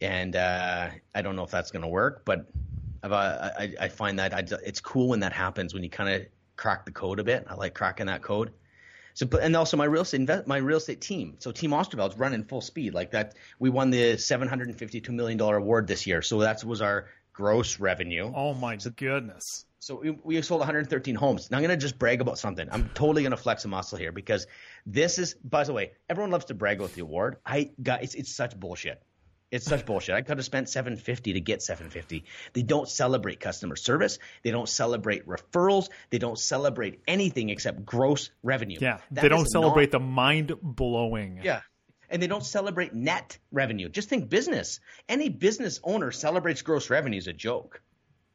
And 0.00 0.34
uh, 0.36 0.90
I 1.14 1.22
don't 1.22 1.36
know 1.36 1.44
if 1.44 1.50
that's 1.50 1.70
going 1.70 1.82
to 1.82 1.88
work, 1.88 2.24
but 2.24 2.46
I've, 3.02 3.12
uh, 3.12 3.50
I, 3.58 3.74
I 3.80 3.88
find 3.88 4.18
that 4.18 4.34
I, 4.34 4.44
it's 4.64 4.80
cool 4.80 5.08
when 5.08 5.20
that 5.20 5.32
happens 5.32 5.74
when 5.74 5.82
you 5.82 5.90
kind 5.90 6.08
of 6.10 6.26
crack 6.56 6.84
the 6.86 6.92
code 6.92 7.18
a 7.18 7.24
bit. 7.24 7.46
I 7.48 7.54
like 7.54 7.74
cracking 7.74 8.06
that 8.06 8.22
code. 8.22 8.52
So, 9.14 9.26
but- 9.26 9.42
and 9.42 9.54
also 9.56 9.76
my 9.76 9.84
real 9.84 10.02
estate 10.02 10.20
invest, 10.20 10.46
my 10.46 10.58
real 10.58 10.78
estate 10.78 11.00
team. 11.00 11.36
So 11.38 11.52
Team 11.52 11.70
Oosterveld's 11.70 12.16
running 12.16 12.44
full 12.44 12.60
speed 12.60 12.94
like 12.94 13.10
that. 13.12 13.34
We 13.58 13.68
won 13.70 13.90
the 13.90 14.16
seven 14.16 14.48
hundred 14.48 14.68
and 14.68 14.78
fifty-two 14.78 15.12
million 15.12 15.36
dollar 15.38 15.56
award 15.56 15.86
this 15.86 16.06
year. 16.06 16.22
So 16.22 16.40
that 16.40 16.64
was 16.64 16.80
our 16.80 17.06
gross 17.32 17.80
revenue. 17.80 18.30
Oh 18.34 18.54
my 18.54 18.76
goodness. 18.76 19.64
So 19.78 19.96
we, 19.96 20.10
we 20.10 20.42
sold 20.42 20.60
113 20.60 21.14
homes. 21.14 21.50
Now 21.50 21.56
I'm 21.56 21.62
going 21.62 21.70
to 21.70 21.76
just 21.80 21.98
brag 21.98 22.20
about 22.20 22.38
something. 22.38 22.68
I'm 22.70 22.90
totally 22.92 23.22
going 23.22 23.30
to 23.30 23.38
flex 23.38 23.64
a 23.64 23.68
muscle 23.68 23.96
here 23.96 24.12
because 24.12 24.46
this 24.84 25.18
is, 25.18 25.34
by 25.42 25.64
the 25.64 25.72
way, 25.72 25.92
everyone 26.10 26.30
loves 26.30 26.44
to 26.46 26.54
brag 26.54 26.80
about 26.80 26.92
the 26.92 27.00
award. 27.00 27.38
I 27.46 27.70
got, 27.82 28.02
it's, 28.02 28.14
it's 28.14 28.34
such 28.34 28.58
bullshit. 28.60 29.02
It's 29.50 29.66
such 29.66 29.84
bullshit. 29.84 30.14
I 30.14 30.22
could 30.22 30.38
have 30.38 30.44
spent 30.44 30.68
750 30.68 31.32
to 31.32 31.40
get 31.40 31.60
750. 31.60 32.24
They 32.52 32.62
don't 32.62 32.88
celebrate 32.88 33.40
customer 33.40 33.74
service. 33.74 34.18
They 34.42 34.52
don't 34.52 34.68
celebrate 34.68 35.26
referrals. 35.26 35.88
They 36.10 36.18
don't 36.18 36.38
celebrate 36.38 37.00
anything 37.08 37.50
except 37.50 37.84
gross 37.84 38.30
revenue. 38.44 38.78
Yeah. 38.80 38.98
That 39.10 39.22
they 39.22 39.28
don't 39.28 39.46
celebrate 39.46 39.90
the 39.90 40.00
mind 40.00 40.52
blowing. 40.62 41.40
yeah. 41.42 41.62
And 42.12 42.20
they 42.20 42.26
don't 42.26 42.44
celebrate 42.44 42.92
net 42.92 43.38
revenue. 43.52 43.88
Just 43.88 44.08
think 44.08 44.28
business. 44.28 44.80
Any 45.08 45.28
business 45.28 45.78
owner 45.84 46.10
celebrates 46.10 46.60
gross 46.62 46.90
revenue 46.90 47.18
is 47.18 47.28
a 47.28 47.32
joke. 47.32 47.80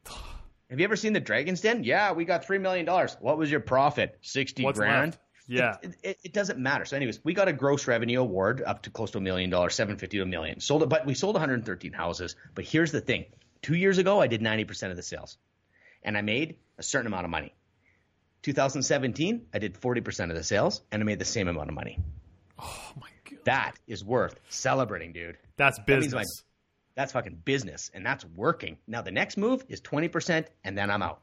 Have 0.70 0.80
you 0.80 0.86
ever 0.86 0.96
seen 0.96 1.12
the 1.14 1.20
Dragon's 1.20 1.62
Den? 1.62 1.84
Yeah, 1.84 2.14
we 2.14 2.24
got 2.26 2.46
$3 2.48 2.60
million. 2.62 2.86
What 3.20 3.38
was 3.38 3.52
your 3.52 3.60
profit? 3.60 4.18
60 4.22 4.64
What's 4.64 4.80
grand? 4.80 5.12
left? 5.12 5.20
Yeah. 5.48 5.76
It, 5.84 5.96
it, 6.04 6.18
it 6.26 6.34
doesn't 6.34 6.60
matter. 6.60 6.86
So, 6.86 6.96
anyways, 6.96 7.20
we 7.24 7.34
got 7.34 7.48
a 7.48 7.54
gross 7.54 7.88
revenue 7.88 8.20
award 8.22 8.62
up 8.66 8.84
to 8.84 8.90
close 8.90 9.12
to 9.12 9.20
a 9.20 9.22
million 9.22 9.50
dollars, 9.50 9.76
750 9.76 10.18
to 10.18 10.24
a 10.24 10.26
million. 10.26 10.60
Sold 10.60 10.84
it, 10.84 10.90
but 10.90 11.06
we 11.06 11.14
sold 11.14 11.36
113 11.36 11.94
houses. 11.94 12.36
But 12.56 12.66
here's 12.66 12.92
the 12.92 13.02
thing 13.02 13.26
two 13.62 13.76
years 13.76 13.98
ago, 13.98 14.20
I 14.22 14.28
did 14.28 14.42
90% 14.42 14.90
of 14.92 14.96
the 14.96 15.04
sales 15.04 15.38
and 16.04 16.18
I 16.18 16.22
made 16.22 16.58
a 16.78 16.84
certain 16.84 17.08
amount 17.08 17.26
of 17.26 17.32
money. 17.32 17.54
2017, 18.44 19.48
I 19.54 19.60
did 19.60 19.74
40% 19.76 20.30
of 20.30 20.36
the 20.36 20.44
sales 20.44 20.82
and 20.92 21.02
I 21.02 21.06
made 21.06 21.20
the 21.20 21.26
same 21.26 21.48
amount 21.48 21.70
of 21.70 21.76
money. 21.76 22.00
Oh 22.60 22.92
my 23.02 23.10
god. 23.30 23.40
That 23.46 23.72
is 23.88 24.04
worth 24.04 24.40
celebrating, 24.50 25.14
dude. 25.14 25.38
That's 25.58 25.80
business. 25.80 26.14
my- 26.14 26.24
That's 26.96 27.12
fucking 27.12 27.42
business, 27.44 27.92
and 27.94 28.06
that's 28.06 28.24
working. 28.24 28.78
Now 28.88 29.02
the 29.02 29.12
next 29.12 29.36
move 29.38 29.66
is 29.68 29.82
20%, 29.82 30.46
and 30.64 30.78
then 30.78 30.90
I'm 30.90 31.02
out. 31.02 31.22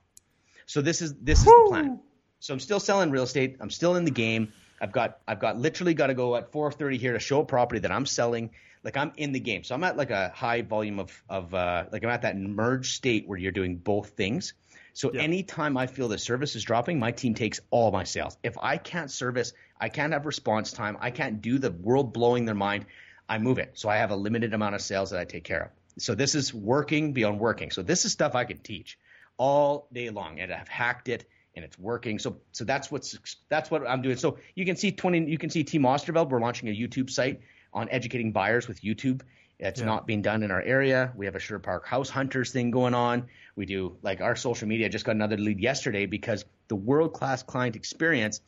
So 0.67 0.83
this 0.83 1.01
is 1.01 1.15
this 1.15 1.39
is 1.39 1.45
the 1.47 1.65
plan. 1.69 2.01
So 2.43 2.53
I'm 2.53 2.59
still 2.59 2.81
selling 2.81 3.13
real 3.13 3.23
estate. 3.23 3.59
I'm 3.61 3.71
still 3.71 3.95
in 3.95 4.05
the 4.05 4.11
game. 4.11 4.53
I've 4.81 4.91
got 4.91 5.21
I've 5.29 5.39
got 5.39 5.59
literally 5.59 5.95
got 5.95 6.09
to 6.09 6.15
go 6.15 6.35
at 6.35 6.51
4:30 6.51 6.99
here 6.99 7.13
to 7.13 7.21
show 7.21 7.41
a 7.41 7.45
property 7.45 7.79
that 7.83 7.93
I'm 7.93 8.05
selling. 8.05 8.51
Like 8.83 8.97
I'm 8.97 9.13
in 9.17 9.31
the 9.31 9.39
game. 9.39 9.63
So 9.63 9.77
I'm 9.77 9.85
at 9.85 9.97
like 9.97 10.11
a 10.11 10.33
high 10.35 10.63
volume 10.63 10.99
of 10.99 11.23
of 11.29 11.55
uh, 11.55 11.85
like 11.93 12.03
I'm 12.03 12.11
at 12.11 12.23
that 12.23 12.37
merge 12.37 12.95
state 12.97 13.29
where 13.29 13.39
you're 13.39 13.53
doing 13.53 13.77
both 13.77 14.11
things. 14.11 14.55
So 14.93 15.13
Yeah. 15.15 15.23
anytime 15.23 15.77
I 15.77 15.87
feel 15.87 16.09
the 16.09 16.19
service 16.19 16.57
is 16.57 16.65
dropping, 16.65 16.99
my 16.99 17.13
team 17.13 17.35
takes 17.35 17.61
all 17.71 17.93
my 17.93 18.03
sales. 18.03 18.37
If 18.43 18.59
I 18.61 18.77
can't 18.77 19.11
service, 19.11 19.53
I 19.81 19.89
can't 19.89 20.13
have 20.13 20.27
response 20.27 20.73
time, 20.73 20.99
I 21.01 21.13
can't 21.13 21.41
do 21.43 21.61
the 21.61 21.71
world 21.71 22.13
blowing 22.13 22.45
their 22.45 22.57
mind, 22.57 22.87
I 23.29 23.39
move 23.39 23.59
it. 23.59 23.71
So 23.75 23.89
I 23.89 23.99
have 23.99 24.11
a 24.11 24.17
limited 24.17 24.53
amount 24.53 24.75
of 24.75 24.81
sales 24.83 25.11
that 25.11 25.21
I 25.21 25.25
take 25.27 25.45
care 25.45 25.63
of. 25.63 25.71
So 26.03 26.17
this 26.17 26.35
is 26.35 26.53
working 26.53 27.13
beyond 27.13 27.39
working. 27.39 27.71
So 27.71 27.83
this 27.83 28.05
is 28.05 28.11
stuff 28.11 28.35
I 28.35 28.45
can 28.45 28.59
teach 28.59 28.99
all 29.37 29.87
day 29.93 30.11
long, 30.11 30.41
and 30.41 30.53
I've 30.53 30.69
hacked 30.69 31.09
it, 31.09 31.25
and 31.55 31.65
it's 31.65 31.79
working. 31.79 32.19
So 32.19 32.37
so 32.53 32.65
that's 32.65 32.91
what's 32.91 33.19
that's 33.49 33.71
what 33.71 33.87
I'm 33.87 34.03
doing. 34.03 34.17
So 34.17 34.39
you 34.55 34.65
can 34.65 34.77
see 34.77 34.93
twenty. 34.93 35.31
You 35.31 35.39
can 35.39 35.51
see 35.51 35.65
Team 35.65 35.83
Oosterveld. 35.83 36.31
We're 36.31 36.41
launching 36.41 36.69
a 36.69 36.73
YouTube 36.73 37.11
site 37.11 37.41
on 37.73 37.89
educating 37.91 38.33
buyers 38.33 38.69
with 38.69 38.81
YouTube. 38.83 39.23
It's 39.59 39.81
Yeah. 39.81 39.87
not 39.87 40.07
being 40.07 40.23
done 40.23 40.43
in 40.43 40.51
our 40.51 40.61
area. 40.61 41.13
We 41.17 41.27
have 41.27 41.37
a 41.37 41.39
Sure 41.39 41.59
Park 41.59 41.87
House 41.87 42.11
Hunters 42.11 42.51
thing 42.51 42.71
going 42.71 42.95
on. 42.95 43.29
We 43.55 43.65
do 43.67 43.97
like 44.03 44.21
our 44.21 44.35
social 44.35 44.67
media. 44.67 44.89
Just 44.89 45.05
got 45.05 45.15
another 45.15 45.37
lead 45.37 45.61
yesterday 45.61 46.07
because 46.07 46.45
the 46.69 46.75
world 46.77 47.13
class 47.13 47.43
client 47.43 47.77
experience 47.77 48.41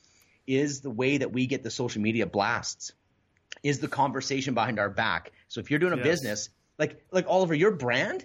is 0.47 0.81
the 0.81 0.91
way 0.91 1.19
that 1.19 1.33
we 1.33 1.47
get 1.47 1.63
the 1.63 1.71
social 1.71 2.03
media 2.03 2.27
blasts 2.27 2.93
is 3.63 3.79
the 3.79 3.89
conversation 3.89 4.55
behind 4.55 4.79
our 4.79 4.91
back. 4.91 5.33
So 5.49 5.61
if 5.61 5.71
you're 5.71 5.79
doing 5.79 5.93
a 5.93 5.97
Yes. 5.97 6.05
business, 6.05 6.49
like 6.79 7.01
like 7.13 7.27
Oliver, 7.29 7.55
your 7.55 7.71
brand, 7.71 8.25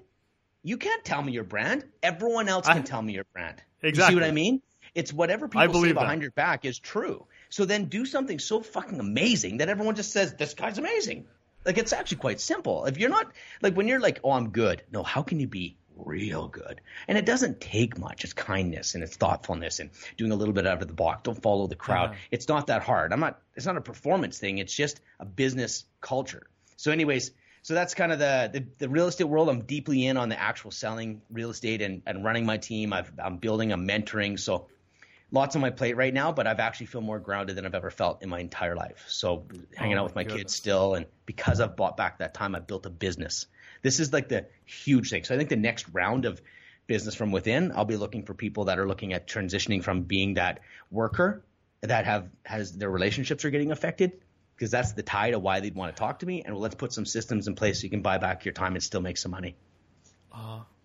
you 0.64 0.78
can't 0.78 1.06
tell 1.06 1.22
me 1.22 1.32
your 1.32 1.44
brand. 1.44 1.86
Everyone 2.02 2.50
else 2.50 2.68
can 2.68 2.80
I- 2.80 2.82
tell 2.82 3.02
me 3.02 3.14
your 3.14 3.26
brand. 3.34 3.62
You 3.84 3.90
Exactly. 3.90 4.16
see 4.16 4.20
what 4.20 4.28
I 4.28 4.32
mean? 4.32 4.62
It's 4.96 5.14
whatever 5.14 5.48
people 5.48 5.62
say 5.68 5.72
believe 5.72 5.96
that. 5.96 6.02
behind 6.02 6.22
your 6.22 6.32
back 6.32 6.66
is 6.66 6.80
true. 6.80 7.26
So 7.50 7.66
then 7.66 7.86
do 7.86 8.06
something 8.06 8.40
so 8.40 8.62
fucking 8.62 9.00
amazing 9.00 9.58
that 9.58 9.70
everyone 9.70 9.96
just 9.96 10.12
says, 10.12 10.34
This 10.34 10.54
guy's 10.54 10.78
amazing. 10.78 11.26
Like 11.66 11.78
it's 11.78 11.94
actually 11.94 12.18
quite 12.18 12.40
simple. 12.40 12.86
If 12.86 12.98
you're 12.98 13.10
not 13.10 13.32
like 13.62 13.76
when 13.76 13.88
you're 13.88 14.00
like, 14.00 14.20
Oh, 14.24 14.32
I'm 14.32 14.50
good. 14.50 14.84
No, 14.92 15.04
how 15.04 15.22
can 15.22 15.40
you 15.40 15.48
be 15.48 15.78
real 16.06 16.48
good. 16.48 16.82
And 17.08 17.18
it 17.18 17.26
doesn't 17.26 17.60
take 17.60 17.98
much. 17.98 18.24
It's 18.24 18.34
kindness 18.34 18.96
and 18.96 19.04
it's 19.04 19.16
thoughtfulness 19.16 19.80
and 19.80 19.90
doing 20.18 20.32
a 20.32 20.36
little 20.36 20.54
bit 20.54 20.66
out 20.66 20.82
of 20.82 20.88
the 20.88 20.94
box. 20.94 21.22
Don't 21.24 21.42
follow 21.42 21.68
the 21.68 21.76
crowd. 21.76 22.12
Uh-huh. 22.12 22.20
It's 22.32 22.48
not 22.48 22.68
that 22.68 22.82
hard. 22.82 23.14
I'm 23.14 23.20
not. 23.20 23.42
It's 23.56 23.66
not 23.66 23.78
a 23.78 23.82
performance 23.82 24.38
thing. 24.40 24.58
It's 24.58 24.74
just 24.74 25.02
a 25.20 25.26
business 25.26 25.86
culture. 26.02 26.48
So, 26.78 26.92
anyways, 26.92 27.32
so 27.62 27.74
that's 27.74 27.94
kind 27.94 28.12
of 28.12 28.20
the, 28.20 28.50
the, 28.54 28.66
the 28.78 28.90
real 28.90 29.08
estate 29.08 29.26
world. 29.26 29.50
I'm 29.50 29.64
deeply 29.64 30.06
in 30.06 30.18
on 30.18 30.30
the 30.30 30.40
actual 30.40 30.72
selling 30.72 31.22
real 31.30 31.50
estate 31.50 31.82
and, 31.82 32.02
and 32.06 32.24
running 32.24 32.46
my 32.46 32.58
team. 32.58 32.94
I've, 32.94 33.12
I'm 33.22 33.38
building, 33.38 33.74
I'm 33.74 33.88
mentoring. 33.88 34.40
So 34.40 34.68
lots 35.32 35.56
on 35.56 35.62
my 35.62 35.70
plate 35.70 35.96
right 35.98 36.14
now, 36.14 36.32
but 36.32 36.48
I've 36.48 36.60
actually 36.60 36.88
feel 36.88 37.02
more 37.02 37.20
grounded 37.20 37.56
than 37.56 37.66
I've 37.66 37.76
ever 37.76 37.92
felt 37.92 38.24
in 38.24 38.30
my 38.30 38.40
entire 38.40 38.76
life. 38.76 39.06
So 39.08 39.46
hanging 39.76 39.98
Oh 39.98 40.00
out 40.00 40.06
with 40.06 40.16
my 40.16 40.24
goodness. 40.24 40.38
kids 40.38 40.56
still. 40.56 40.96
And 40.96 41.06
because 41.26 41.60
I've 41.62 41.76
bought 41.76 41.98
back 41.98 42.20
that 42.20 42.34
time, 42.34 42.56
I've 42.56 42.68
built 42.68 42.86
a 42.86 42.90
business. 42.90 43.48
This 43.82 44.00
is 44.00 44.12
like 44.14 44.30
the 44.30 44.48
huge 44.66 45.10
thing. 45.10 45.24
So 45.24 45.36
I 45.36 45.38
think 45.38 45.50
the 45.50 45.56
next 45.56 45.88
round 45.90 46.26
of 46.26 46.42
business 46.88 47.16
from 47.16 47.32
within, 47.32 47.72
I'll 47.76 47.86
be 47.86 47.98
looking 47.98 48.24
for 48.24 48.34
people 48.34 48.66
that 48.66 48.80
are 48.80 48.88
looking 48.88 49.14
at 49.14 49.28
transitioning 49.28 49.84
from 49.84 50.04
being 50.04 50.36
that 50.36 50.60
worker 50.92 51.44
that 51.82 52.06
have 52.06 52.30
has 52.44 52.74
their 52.78 52.90
relationships 52.90 53.46
are 53.46 53.52
getting 53.52 53.72
affected 53.72 54.12
because 54.56 54.72
that's 54.72 54.94
the 54.94 55.04
tie 55.04 55.32
to 55.32 55.40
why 55.40 55.60
they'd 55.62 55.76
want 55.76 55.96
to 55.96 56.00
talk 56.00 56.20
to 56.20 56.26
me. 56.26 56.44
And 56.44 56.58
let's 56.58 56.76
put 56.76 56.92
some 56.92 57.06
systems 57.06 57.48
in 57.48 57.56
place 57.56 57.80
so 57.80 57.84
you 57.86 57.90
can 57.90 58.02
buy 58.02 58.18
back 58.18 58.44
your 58.46 58.54
time 58.54 58.74
and 58.74 58.84
still 58.84 59.02
make 59.02 59.18
some 59.18 59.32
money. 59.32 59.56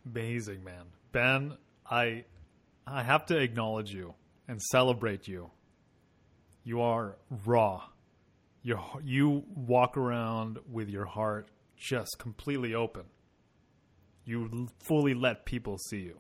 Amazing, 0.07 0.63
man. 0.65 0.87
Ben, 1.13 1.57
I 1.91 2.25
I 2.87 3.03
have 3.03 3.27
to 3.27 3.39
acknowledge 3.39 3.93
you 3.93 4.15
and 4.49 4.61
celebrate 4.61 5.27
you. 5.29 5.51
You 6.65 6.81
are 6.81 7.17
raw. 7.45 7.83
You 8.63 8.79
you 9.03 9.45
walk 9.55 9.97
around 9.97 10.59
with 10.71 10.89
your 10.89 11.05
heart 11.05 11.49
just 11.77 12.19
completely 12.19 12.75
open. 12.75 13.05
You 14.25 14.69
fully 14.79 15.15
let 15.15 15.45
people 15.45 15.77
see 15.77 16.01
you. 16.01 16.19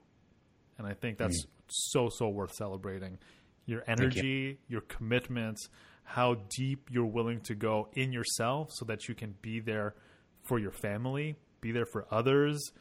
And 0.76 0.86
I 0.86 0.92
think 0.92 1.16
that's 1.16 1.44
mm. 1.44 1.48
so 1.68 2.10
so 2.10 2.28
worth 2.28 2.52
celebrating. 2.52 3.18
Your 3.66 3.82
energy, 3.86 4.58
your 4.68 4.82
commitment, 4.82 5.58
how 6.02 6.36
deep 6.50 6.90
you're 6.90 7.06
willing 7.06 7.40
to 7.40 7.54
go 7.54 7.88
in 7.94 8.12
yourself 8.12 8.68
so 8.72 8.84
that 8.84 9.08
you 9.08 9.14
can 9.14 9.34
be 9.40 9.58
there 9.60 9.94
for 10.42 10.58
your 10.58 10.70
family, 10.70 11.36
be 11.62 11.72
there 11.72 11.86
for 11.86 12.06
others, 12.10 12.72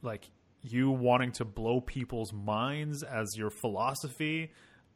like 0.00 0.30
you 0.62 0.90
wanting 0.90 1.32
to 1.32 1.44
blow 1.44 1.80
people's 1.80 2.32
minds 2.32 3.02
as 3.02 3.36
your 3.36 3.50
philosophy 3.50 4.50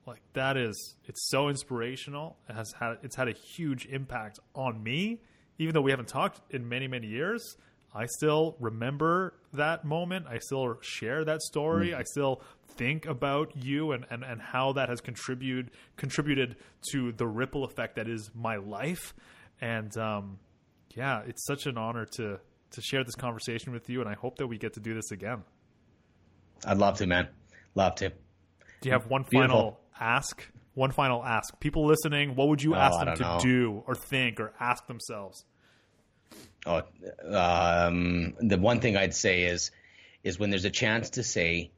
like 0.06 0.20
that 0.32 0.56
is 0.56 0.96
it's 1.04 1.28
so 1.30 1.48
inspirational. 1.48 2.36
It 2.48 2.54
has 2.54 2.72
had 2.78 2.98
it's 3.02 3.14
had 3.14 3.28
a 3.28 3.32
huge 3.32 3.86
impact 3.86 4.40
on 4.54 4.82
me. 4.82 5.20
Even 5.58 5.74
though 5.74 5.82
we 5.82 5.92
haven't 5.92 6.08
talked 6.08 6.40
in 6.50 6.68
many 6.68 6.88
many 6.88 7.06
years 7.06 7.56
i 7.94 8.06
still 8.06 8.56
remember 8.58 9.34
that 9.52 9.84
moment. 9.84 10.26
I 10.26 10.38
still 10.38 10.78
share 10.80 11.24
that 11.24 11.42
story. 11.42 11.94
I 11.94 12.04
still 12.04 12.40
think 12.68 13.04
about 13.04 13.52
you 13.54 13.92
and, 13.92 14.06
and, 14.10 14.24
and 14.24 14.40
how 14.40 14.72
that 14.72 14.88
has 14.88 15.00
contributed 15.00 15.70
contributed 15.96 16.56
to 16.92 17.12
the 17.12 17.26
ripple 17.26 17.64
effect 17.64 17.96
that 17.96 18.08
is 18.08 18.30
my 18.34 18.56
life. 18.56 19.14
And 19.60 19.94
um, 19.96 20.38
yeah 20.94 21.22
it's 21.26 21.44
such 21.44 21.66
an 21.66 21.76
honor 21.76 22.06
to 22.16 22.40
to 22.72 22.82
share 22.82 23.04
this 23.04 23.14
conversation 23.14 23.72
with 23.72 23.88
you 23.88 24.00
and 24.00 24.08
i 24.08 24.14
hope 24.14 24.36
that 24.38 24.46
we 24.46 24.58
get 24.58 24.72
to 24.74 24.80
do 24.80 24.94
this 24.94 25.10
again 25.10 25.42
I'd 26.64 26.78
love 26.78 26.98
to, 26.98 27.06
man. 27.08 27.26
Love 27.74 27.96
to. 27.96 28.10
do 28.10 28.88
you 28.88 28.92
have 28.92 29.06
one 29.08 29.24
Beautiful. 29.28 29.56
final 29.56 29.80
ask 30.00 30.46
one 30.74 30.90
final 30.92 31.24
ask 31.24 31.58
people 31.60 31.86
listening 31.86 32.36
what 32.36 32.48
would 32.48 32.62
you 32.62 32.74
Oh, 32.74 32.78
ask 32.78 33.04
them 33.04 33.16
to 33.16 33.22
know. 33.22 33.38
do 33.42 33.82
or 33.86 33.94
think 33.96 34.38
or 34.40 34.52
ask 34.60 34.86
themselves 34.86 35.44
Oh, 36.64 36.82
um, 37.28 38.34
the 38.40 38.56
one 38.58 38.80
thing 38.80 38.96
I'd 38.96 39.14
say 39.14 39.42
is, 39.42 39.70
is 40.22 40.38
when 40.38 40.50
there's 40.50 40.64
a 40.64 40.70
chance 40.70 41.10
to 41.10 41.22
say, 41.24 41.72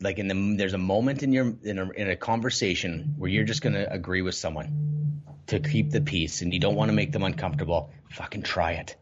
like 0.00 0.18
in 0.18 0.28
the 0.28 0.56
there's 0.56 0.72
a 0.74 0.78
moment 0.78 1.22
in 1.22 1.32
your 1.32 1.54
in 1.64 1.78
a, 1.78 1.90
in 1.90 2.08
a 2.08 2.16
conversation 2.16 3.14
where 3.18 3.28
you're 3.30 3.44
just 3.44 3.60
gonna 3.60 3.86
agree 3.90 4.22
with 4.22 4.34
someone 4.36 5.20
to 5.48 5.58
keep 5.60 5.90
the 5.90 6.00
peace 6.00 6.40
and 6.42 6.52
you 6.54 6.60
don't 6.60 6.76
want 6.76 6.88
to 6.90 6.92
make 6.94 7.12
them 7.12 7.24
uncomfortable. 7.24 7.90
Fucking 8.10 8.42
try 8.42 8.72
it. 8.72 8.96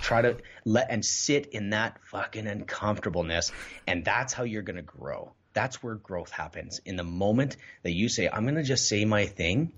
Try 0.00 0.22
to 0.22 0.38
let 0.64 0.90
and 0.90 1.04
sit 1.04 1.46
in 1.46 1.70
that 1.70 1.98
fucking 2.04 2.46
uncomfortableness, 2.46 3.52
and 3.86 4.04
that's 4.04 4.32
how 4.32 4.44
you're 4.44 4.62
gonna 4.62 4.82
grow. 4.82 5.32
That's 5.52 5.82
where 5.82 5.96
growth 5.96 6.30
happens. 6.30 6.80
In 6.84 6.96
the 6.96 7.04
moment 7.04 7.56
that 7.82 7.92
you 7.92 8.08
say, 8.08 8.28
"I'm 8.28 8.44
gonna 8.44 8.62
just 8.62 8.88
say 8.88 9.04
my 9.04 9.26
thing," 9.26 9.72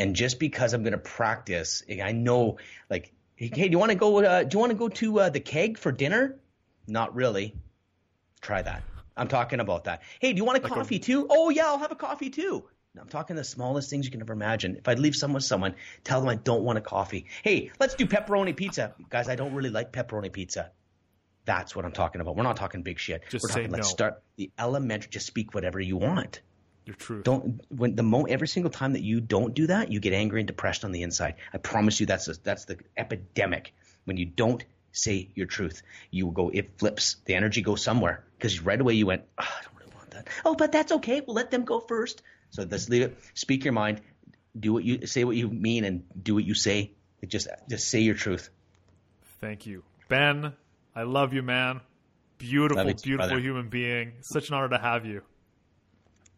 and 0.00 0.16
just 0.16 0.38
because 0.38 0.72
I'm 0.72 0.82
going 0.82 0.92
to 0.92 0.98
practice, 0.98 1.82
I 2.02 2.12
know 2.12 2.56
like, 2.88 3.12
hey, 3.36 3.48
do 3.48 3.70
you 3.70 3.78
want 3.78 3.90
to 3.90 3.96
go? 3.96 4.18
Uh, 4.18 4.44
do 4.44 4.56
you 4.56 4.58
want 4.58 4.72
to 4.72 4.78
go 4.78 4.88
to 4.88 5.20
uh, 5.20 5.28
the 5.28 5.40
keg 5.40 5.76
for 5.76 5.92
dinner? 5.92 6.36
Not 6.86 7.14
really. 7.14 7.54
Try 8.40 8.62
that. 8.62 8.82
I'm 9.16 9.28
talking 9.28 9.60
about 9.60 9.84
that. 9.84 10.02
Hey, 10.18 10.32
do 10.32 10.38
you 10.38 10.44
want 10.44 10.64
a 10.64 10.66
coffee 10.66 10.98
too? 10.98 11.26
Oh 11.28 11.50
yeah, 11.50 11.66
I'll 11.66 11.78
have 11.78 11.92
a 11.92 11.96
coffee 11.96 12.30
too. 12.30 12.64
I'm 12.98 13.08
talking 13.08 13.36
the 13.36 13.44
smallest 13.44 13.88
things 13.88 14.04
you 14.04 14.10
can 14.10 14.20
ever 14.20 14.32
imagine. 14.32 14.76
If 14.76 14.88
I 14.88 14.94
leave 14.94 15.14
someone 15.14 15.36
with 15.36 15.44
someone, 15.44 15.76
tell 16.02 16.20
them 16.20 16.28
I 16.28 16.34
don't 16.34 16.64
want 16.64 16.78
a 16.78 16.80
coffee. 16.80 17.26
Hey, 17.44 17.70
let's 17.78 17.94
do 17.94 18.04
pepperoni 18.04 18.56
pizza, 18.56 18.94
guys. 19.08 19.28
I 19.28 19.36
don't 19.36 19.54
really 19.54 19.70
like 19.70 19.92
pepperoni 19.92 20.32
pizza. 20.32 20.72
That's 21.44 21.76
what 21.76 21.84
I'm 21.84 21.92
talking 21.92 22.20
about. 22.20 22.36
We're 22.36 22.42
not 22.42 22.56
talking 22.56 22.82
big 22.82 22.98
shit. 22.98 23.22
Just 23.28 23.44
We're 23.44 23.50
say 23.50 23.54
talking. 23.62 23.70
Let's 23.70 23.88
start 23.88 24.22
the 24.36 24.50
elementary. 24.58 25.08
Just 25.08 25.26
speak 25.26 25.54
whatever 25.54 25.78
you 25.80 25.96
want 25.96 26.40
your 26.86 26.96
truth 26.96 27.24
don't 27.24 27.60
when 27.70 27.94
the 27.94 28.02
mo 28.02 28.24
every 28.24 28.48
single 28.48 28.70
time 28.70 28.94
that 28.94 29.02
you 29.02 29.20
don't 29.20 29.54
do 29.54 29.66
that 29.66 29.92
you 29.92 30.00
get 30.00 30.12
angry 30.12 30.40
and 30.40 30.46
depressed 30.46 30.82
on 30.82 30.92
the 30.92 31.02
inside 31.02 31.34
i 31.52 31.58
promise 31.58 32.00
you 32.00 32.06
that's 32.06 32.26
a, 32.26 32.34
that's 32.42 32.64
the 32.64 32.78
epidemic 32.96 33.74
when 34.04 34.16
you 34.16 34.24
don't 34.24 34.64
say 34.92 35.28
your 35.34 35.46
truth 35.46 35.82
you 36.10 36.24
will 36.24 36.32
go 36.32 36.48
it 36.48 36.78
flips 36.78 37.16
the 37.26 37.34
energy 37.34 37.60
goes 37.60 37.82
somewhere 37.82 38.24
because 38.38 38.60
right 38.60 38.80
away 38.80 38.94
you 38.94 39.06
went 39.06 39.22
oh, 39.38 39.46
i 39.46 39.62
don't 39.62 39.76
really 39.78 39.94
want 39.94 40.10
that 40.10 40.26
oh 40.44 40.54
but 40.54 40.72
that's 40.72 40.90
okay 40.90 41.20
we'll 41.20 41.36
let 41.36 41.50
them 41.50 41.64
go 41.64 41.80
first 41.80 42.22
so 42.50 42.66
let's 42.68 42.88
leave 42.88 43.02
it. 43.02 43.18
Speak 43.34 43.64
your 43.64 43.72
mind. 43.72 44.00
Do 44.58 44.72
what 44.72 44.84
you 44.84 45.06
say 45.06 45.24
what 45.24 45.36
you 45.36 45.48
mean 45.48 45.84
and 45.84 46.04
do 46.20 46.34
what 46.34 46.44
you 46.44 46.54
say. 46.54 46.92
Just 47.26 47.48
just 47.68 47.88
say 47.88 48.00
your 48.00 48.14
truth. 48.14 48.50
Thank 49.40 49.66
you. 49.66 49.84
Ben 50.08 50.54
i 50.94 51.02
love 51.04 51.32
you 51.32 51.42
man. 51.42 51.80
Beautiful 52.38 52.88
you 52.88 52.94
beautiful 52.94 53.28
brother. 53.28 53.40
human 53.40 53.68
being. 53.68 54.14
Such 54.22 54.48
an 54.48 54.54
honor 54.54 54.70
to 54.70 54.78
have 54.78 55.06
you. 55.06 55.22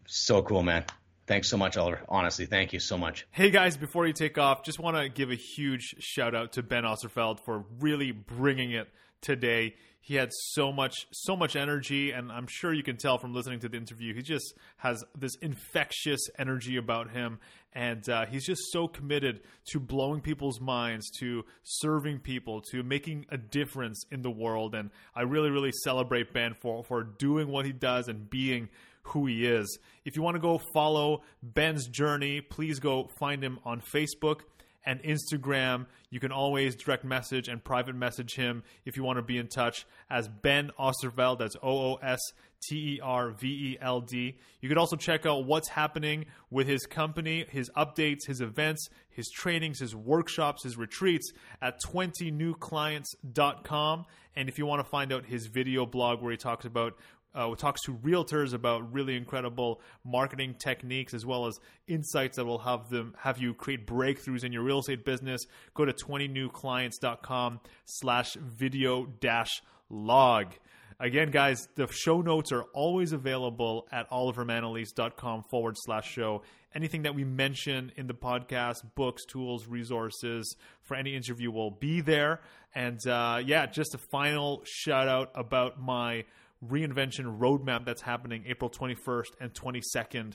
So 0.06 0.42
cool 0.42 0.62
man. 0.62 0.84
Thanks 1.26 1.48
so 1.48 1.56
much 1.56 1.76
oliver. 1.76 2.02
Honestly 2.08 2.44
thank 2.44 2.72
you 2.72 2.80
so 2.80 2.98
much. 2.98 3.26
Hey 3.30 3.50
guys, 3.50 3.76
before 3.76 4.06
you 4.06 4.12
take 4.12 4.36
off, 4.36 4.62
just 4.62 4.78
want 4.78 4.96
to 4.96 5.08
give 5.08 5.30
a 5.30 5.34
huge 5.36 5.96
shout 6.00 6.34
out 6.34 6.52
to 6.52 6.62
Ben 6.62 6.84
Oosterveld 6.84 7.40
for 7.40 7.64
really 7.80 8.10
bringing 8.10 8.72
it 8.72 8.88
today. 9.22 9.74
He 10.04 10.16
had 10.16 10.30
so 10.32 10.72
much 10.72 11.06
so 11.12 11.36
much 11.36 11.54
energy 11.54 12.10
and 12.10 12.32
I'm 12.32 12.48
sure 12.48 12.74
you 12.74 12.82
can 12.82 12.96
tell 12.96 13.18
from 13.18 13.32
listening 13.32 13.60
to 13.60 13.68
the 13.68 13.76
interview. 13.76 14.12
He 14.14 14.22
just 14.22 14.54
has 14.78 15.02
this 15.16 15.36
infectious 15.40 16.20
energy 16.38 16.76
about 16.76 17.10
him 17.10 17.38
and 17.72 18.06
uh, 18.08 18.26
he's 18.26 18.44
just 18.44 18.60
so 18.72 18.88
committed 18.88 19.40
to 19.70 19.80
blowing 19.80 20.20
people's 20.20 20.60
minds, 20.60 21.08
to 21.20 21.44
serving 21.62 22.18
people, 22.18 22.60
to 22.72 22.82
making 22.82 23.26
a 23.30 23.38
difference 23.38 24.04
in 24.10 24.22
the 24.22 24.30
world 24.30 24.74
and 24.74 24.90
I 25.14 25.22
really 25.22 25.50
really 25.50 25.72
celebrate 25.84 26.32
Ben 26.32 26.54
for 26.60 26.82
for 26.82 27.04
doing 27.04 27.46
what 27.46 27.64
he 27.64 27.72
does 27.72 28.08
and 28.08 28.28
being 28.28 28.70
who 29.04 29.26
he 29.26 29.46
is. 29.46 29.78
If 30.04 30.16
you 30.16 30.22
want 30.22 30.34
to 30.34 30.40
go 30.40 30.60
follow 30.74 31.22
Ben's 31.42 31.86
journey, 31.88 32.40
please 32.40 32.78
go 32.78 33.08
find 33.18 33.42
him 33.42 33.58
on 33.64 33.80
Facebook 33.80 34.40
and 34.84 35.02
Instagram. 35.02 35.86
You 36.10 36.20
can 36.20 36.32
always 36.32 36.76
direct 36.76 37.04
message 37.04 37.48
and 37.48 37.62
private 37.62 37.94
message 37.94 38.34
him 38.34 38.62
if 38.84 38.96
you 38.96 39.02
want 39.02 39.18
to 39.18 39.22
be 39.22 39.38
in 39.38 39.48
touch 39.48 39.86
as 40.10 40.28
Ben 40.28 40.70
Oosterveld. 40.78 41.38
That's 41.38 41.56
O 41.62 41.92
O 41.92 41.94
S 42.02 42.20
T 42.68 42.96
E 42.96 43.00
R 43.02 43.30
V 43.30 43.48
E 43.48 43.78
L 43.80 44.00
D. 44.00 44.36
You 44.60 44.68
could 44.68 44.78
also 44.78 44.96
check 44.96 45.24
out 45.26 45.46
what's 45.46 45.68
happening 45.68 46.26
with 46.50 46.66
his 46.66 46.86
company, 46.86 47.46
his 47.48 47.70
updates, 47.76 48.26
his 48.26 48.40
events, 48.40 48.88
his 49.10 49.30
trainings, 49.30 49.78
his 49.80 49.94
workshops, 49.94 50.64
his 50.64 50.76
retreats 50.76 51.32
at 51.60 51.80
20newclients.com. 51.82 54.06
And 54.34 54.48
if 54.48 54.56
you 54.58 54.64
want 54.64 54.80
to 54.80 54.88
find 54.88 55.12
out 55.12 55.26
his 55.26 55.44
video 55.46 55.84
blog 55.84 56.22
where 56.22 56.30
he 56.30 56.38
talks 56.38 56.64
about 56.64 56.94
uh, 57.34 57.54
talks 57.54 57.82
to 57.82 57.94
realtors 57.94 58.54
about 58.54 58.92
really 58.92 59.16
incredible 59.16 59.80
marketing 60.04 60.54
techniques 60.58 61.14
as 61.14 61.24
well 61.24 61.46
as 61.46 61.58
insights 61.88 62.36
that 62.36 62.44
will 62.44 62.58
have 62.58 62.88
them 62.88 63.14
have 63.18 63.38
you 63.38 63.54
create 63.54 63.86
breakthroughs 63.86 64.44
in 64.44 64.52
your 64.52 64.62
real 64.62 64.80
estate 64.80 65.04
business. 65.04 65.40
Go 65.74 65.84
to 65.84 65.92
20newclients.com 65.92 67.60
slash 67.84 68.34
video 68.34 69.06
dash 69.20 69.62
log. 69.88 70.54
Again, 71.00 71.32
guys, 71.32 71.66
the 71.74 71.88
show 71.90 72.20
notes 72.20 72.52
are 72.52 72.62
always 72.74 73.12
available 73.12 73.88
at 73.90 74.08
olivermanalese.com 74.10 75.42
forward 75.50 75.74
slash 75.76 76.08
show. 76.08 76.42
Anything 76.74 77.02
that 77.02 77.14
we 77.14 77.24
mention 77.24 77.90
in 77.96 78.06
the 78.06 78.14
podcast, 78.14 78.76
books, 78.94 79.24
tools, 79.24 79.66
resources 79.66 80.56
for 80.80 80.96
any 80.96 81.16
interview 81.16 81.50
will 81.50 81.72
be 81.72 82.00
there. 82.02 82.40
And 82.72 83.04
uh, 83.06 83.42
yeah, 83.44 83.66
just 83.66 83.96
a 83.96 83.98
final 83.98 84.62
shout 84.64 85.08
out 85.08 85.32
about 85.34 85.80
my 85.80 86.24
reinvention 86.66 87.38
roadmap 87.38 87.84
that's 87.84 88.02
happening 88.02 88.44
April 88.46 88.70
21st 88.70 89.30
and 89.40 89.52
22nd. 89.54 90.34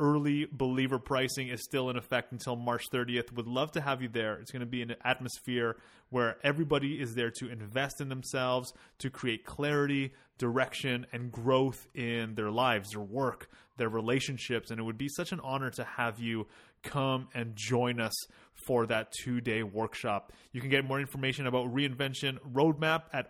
Early 0.00 0.46
believer 0.50 1.00
pricing 1.00 1.48
is 1.48 1.64
still 1.64 1.90
in 1.90 1.96
effect 1.96 2.30
until 2.30 2.54
March 2.54 2.84
30th. 2.92 3.32
Would 3.32 3.48
love 3.48 3.72
to 3.72 3.80
have 3.80 4.00
you 4.00 4.08
there. 4.08 4.34
It's 4.36 4.52
going 4.52 4.60
to 4.60 4.66
be 4.66 4.80
an 4.80 4.94
atmosphere 5.04 5.76
where 6.10 6.36
everybody 6.44 7.00
is 7.00 7.16
there 7.16 7.32
to 7.32 7.50
invest 7.50 8.00
in 8.00 8.08
themselves, 8.08 8.72
to 9.00 9.10
create 9.10 9.44
clarity, 9.44 10.12
direction, 10.38 11.04
and 11.12 11.32
growth 11.32 11.88
in 11.96 12.36
their 12.36 12.50
lives, 12.50 12.90
their 12.90 13.02
work, 13.02 13.50
their 13.76 13.88
relationships. 13.88 14.70
And 14.70 14.78
it 14.78 14.84
would 14.84 14.98
be 14.98 15.08
such 15.08 15.32
an 15.32 15.40
honor 15.40 15.70
to 15.70 15.82
have 15.82 16.20
you 16.20 16.46
come 16.84 17.28
and 17.34 17.56
join 17.56 18.00
us 18.00 18.14
for 18.54 18.86
that 18.86 19.12
two 19.12 19.40
day 19.40 19.62
workshop. 19.62 20.32
You 20.52 20.60
can 20.60 20.70
get 20.70 20.84
more 20.84 21.00
information 21.00 21.46
about 21.46 21.74
Reinvention 21.74 22.38
Roadmap 22.52 23.04
at 23.12 23.26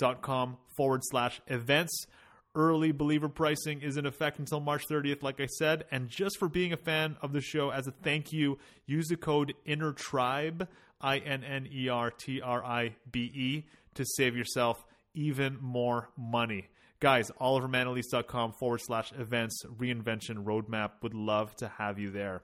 olivermanalese.com 0.00 0.58
forward 0.76 1.00
slash 1.04 1.40
events. 1.46 2.06
Early 2.54 2.92
believer 2.92 3.30
pricing 3.30 3.80
is 3.80 3.96
in 3.96 4.04
effect 4.04 4.38
until 4.38 4.60
March 4.60 4.86
30th, 4.86 5.22
like 5.22 5.40
I 5.40 5.46
said. 5.46 5.84
And 5.90 6.08
just 6.08 6.38
for 6.38 6.48
being 6.48 6.72
a 6.72 6.76
fan 6.76 7.16
of 7.22 7.32
the 7.32 7.40
show, 7.40 7.70
as 7.70 7.86
a 7.86 7.92
thank 7.92 8.32
you, 8.32 8.58
use 8.86 9.08
the 9.08 9.16
code 9.16 9.54
INNERTRIBE, 9.66 10.68
I 11.00 11.18
N 11.18 11.44
N 11.44 11.66
E 11.72 11.88
R 11.88 12.10
T 12.10 12.42
R 12.42 12.62
I 12.62 12.94
B 13.10 13.20
E, 13.20 13.64
to 13.94 14.04
save 14.16 14.36
yourself 14.36 14.84
even 15.14 15.58
more 15.60 16.10
money. 16.16 16.68
Guys, 17.00 17.30
olivermanalese.com 17.40 18.52
forward 18.52 18.80
slash 18.82 19.12
events, 19.18 19.64
reinvention 19.64 20.44
roadmap. 20.44 20.90
Would 21.02 21.14
love 21.14 21.56
to 21.56 21.68
have 21.68 21.98
you 21.98 22.10
there. 22.10 22.42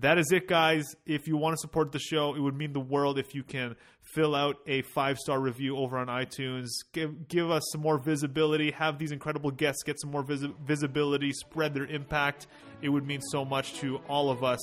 That 0.00 0.18
is 0.18 0.32
it, 0.32 0.48
guys. 0.48 0.84
If 1.06 1.28
you 1.28 1.36
want 1.36 1.54
to 1.54 1.58
support 1.58 1.92
the 1.92 2.00
show, 2.00 2.34
it 2.34 2.40
would 2.40 2.56
mean 2.56 2.72
the 2.72 2.80
world 2.80 3.18
if 3.18 3.34
you 3.34 3.44
can 3.44 3.76
fill 4.02 4.34
out 4.34 4.56
a 4.66 4.82
five 4.82 5.18
star 5.18 5.40
review 5.40 5.76
over 5.76 5.96
on 5.98 6.08
iTunes. 6.08 6.68
Give 6.92 7.28
give 7.28 7.48
us 7.50 7.62
some 7.70 7.80
more 7.80 7.98
visibility. 7.98 8.72
Have 8.72 8.98
these 8.98 9.12
incredible 9.12 9.52
guests 9.52 9.84
get 9.84 10.00
some 10.00 10.10
more 10.10 10.24
vis- 10.24 10.46
visibility. 10.66 11.32
Spread 11.32 11.74
their 11.74 11.86
impact. 11.86 12.48
It 12.82 12.88
would 12.88 13.06
mean 13.06 13.20
so 13.20 13.44
much 13.44 13.74
to 13.74 13.98
all 14.08 14.30
of 14.30 14.42
us. 14.42 14.58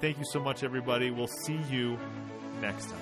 Thank 0.00 0.18
you 0.18 0.24
so 0.32 0.40
much, 0.40 0.62
everybody. 0.62 1.10
We'll 1.10 1.28
see 1.28 1.58
you 1.70 1.98
next 2.60 2.90
time. 2.90 3.00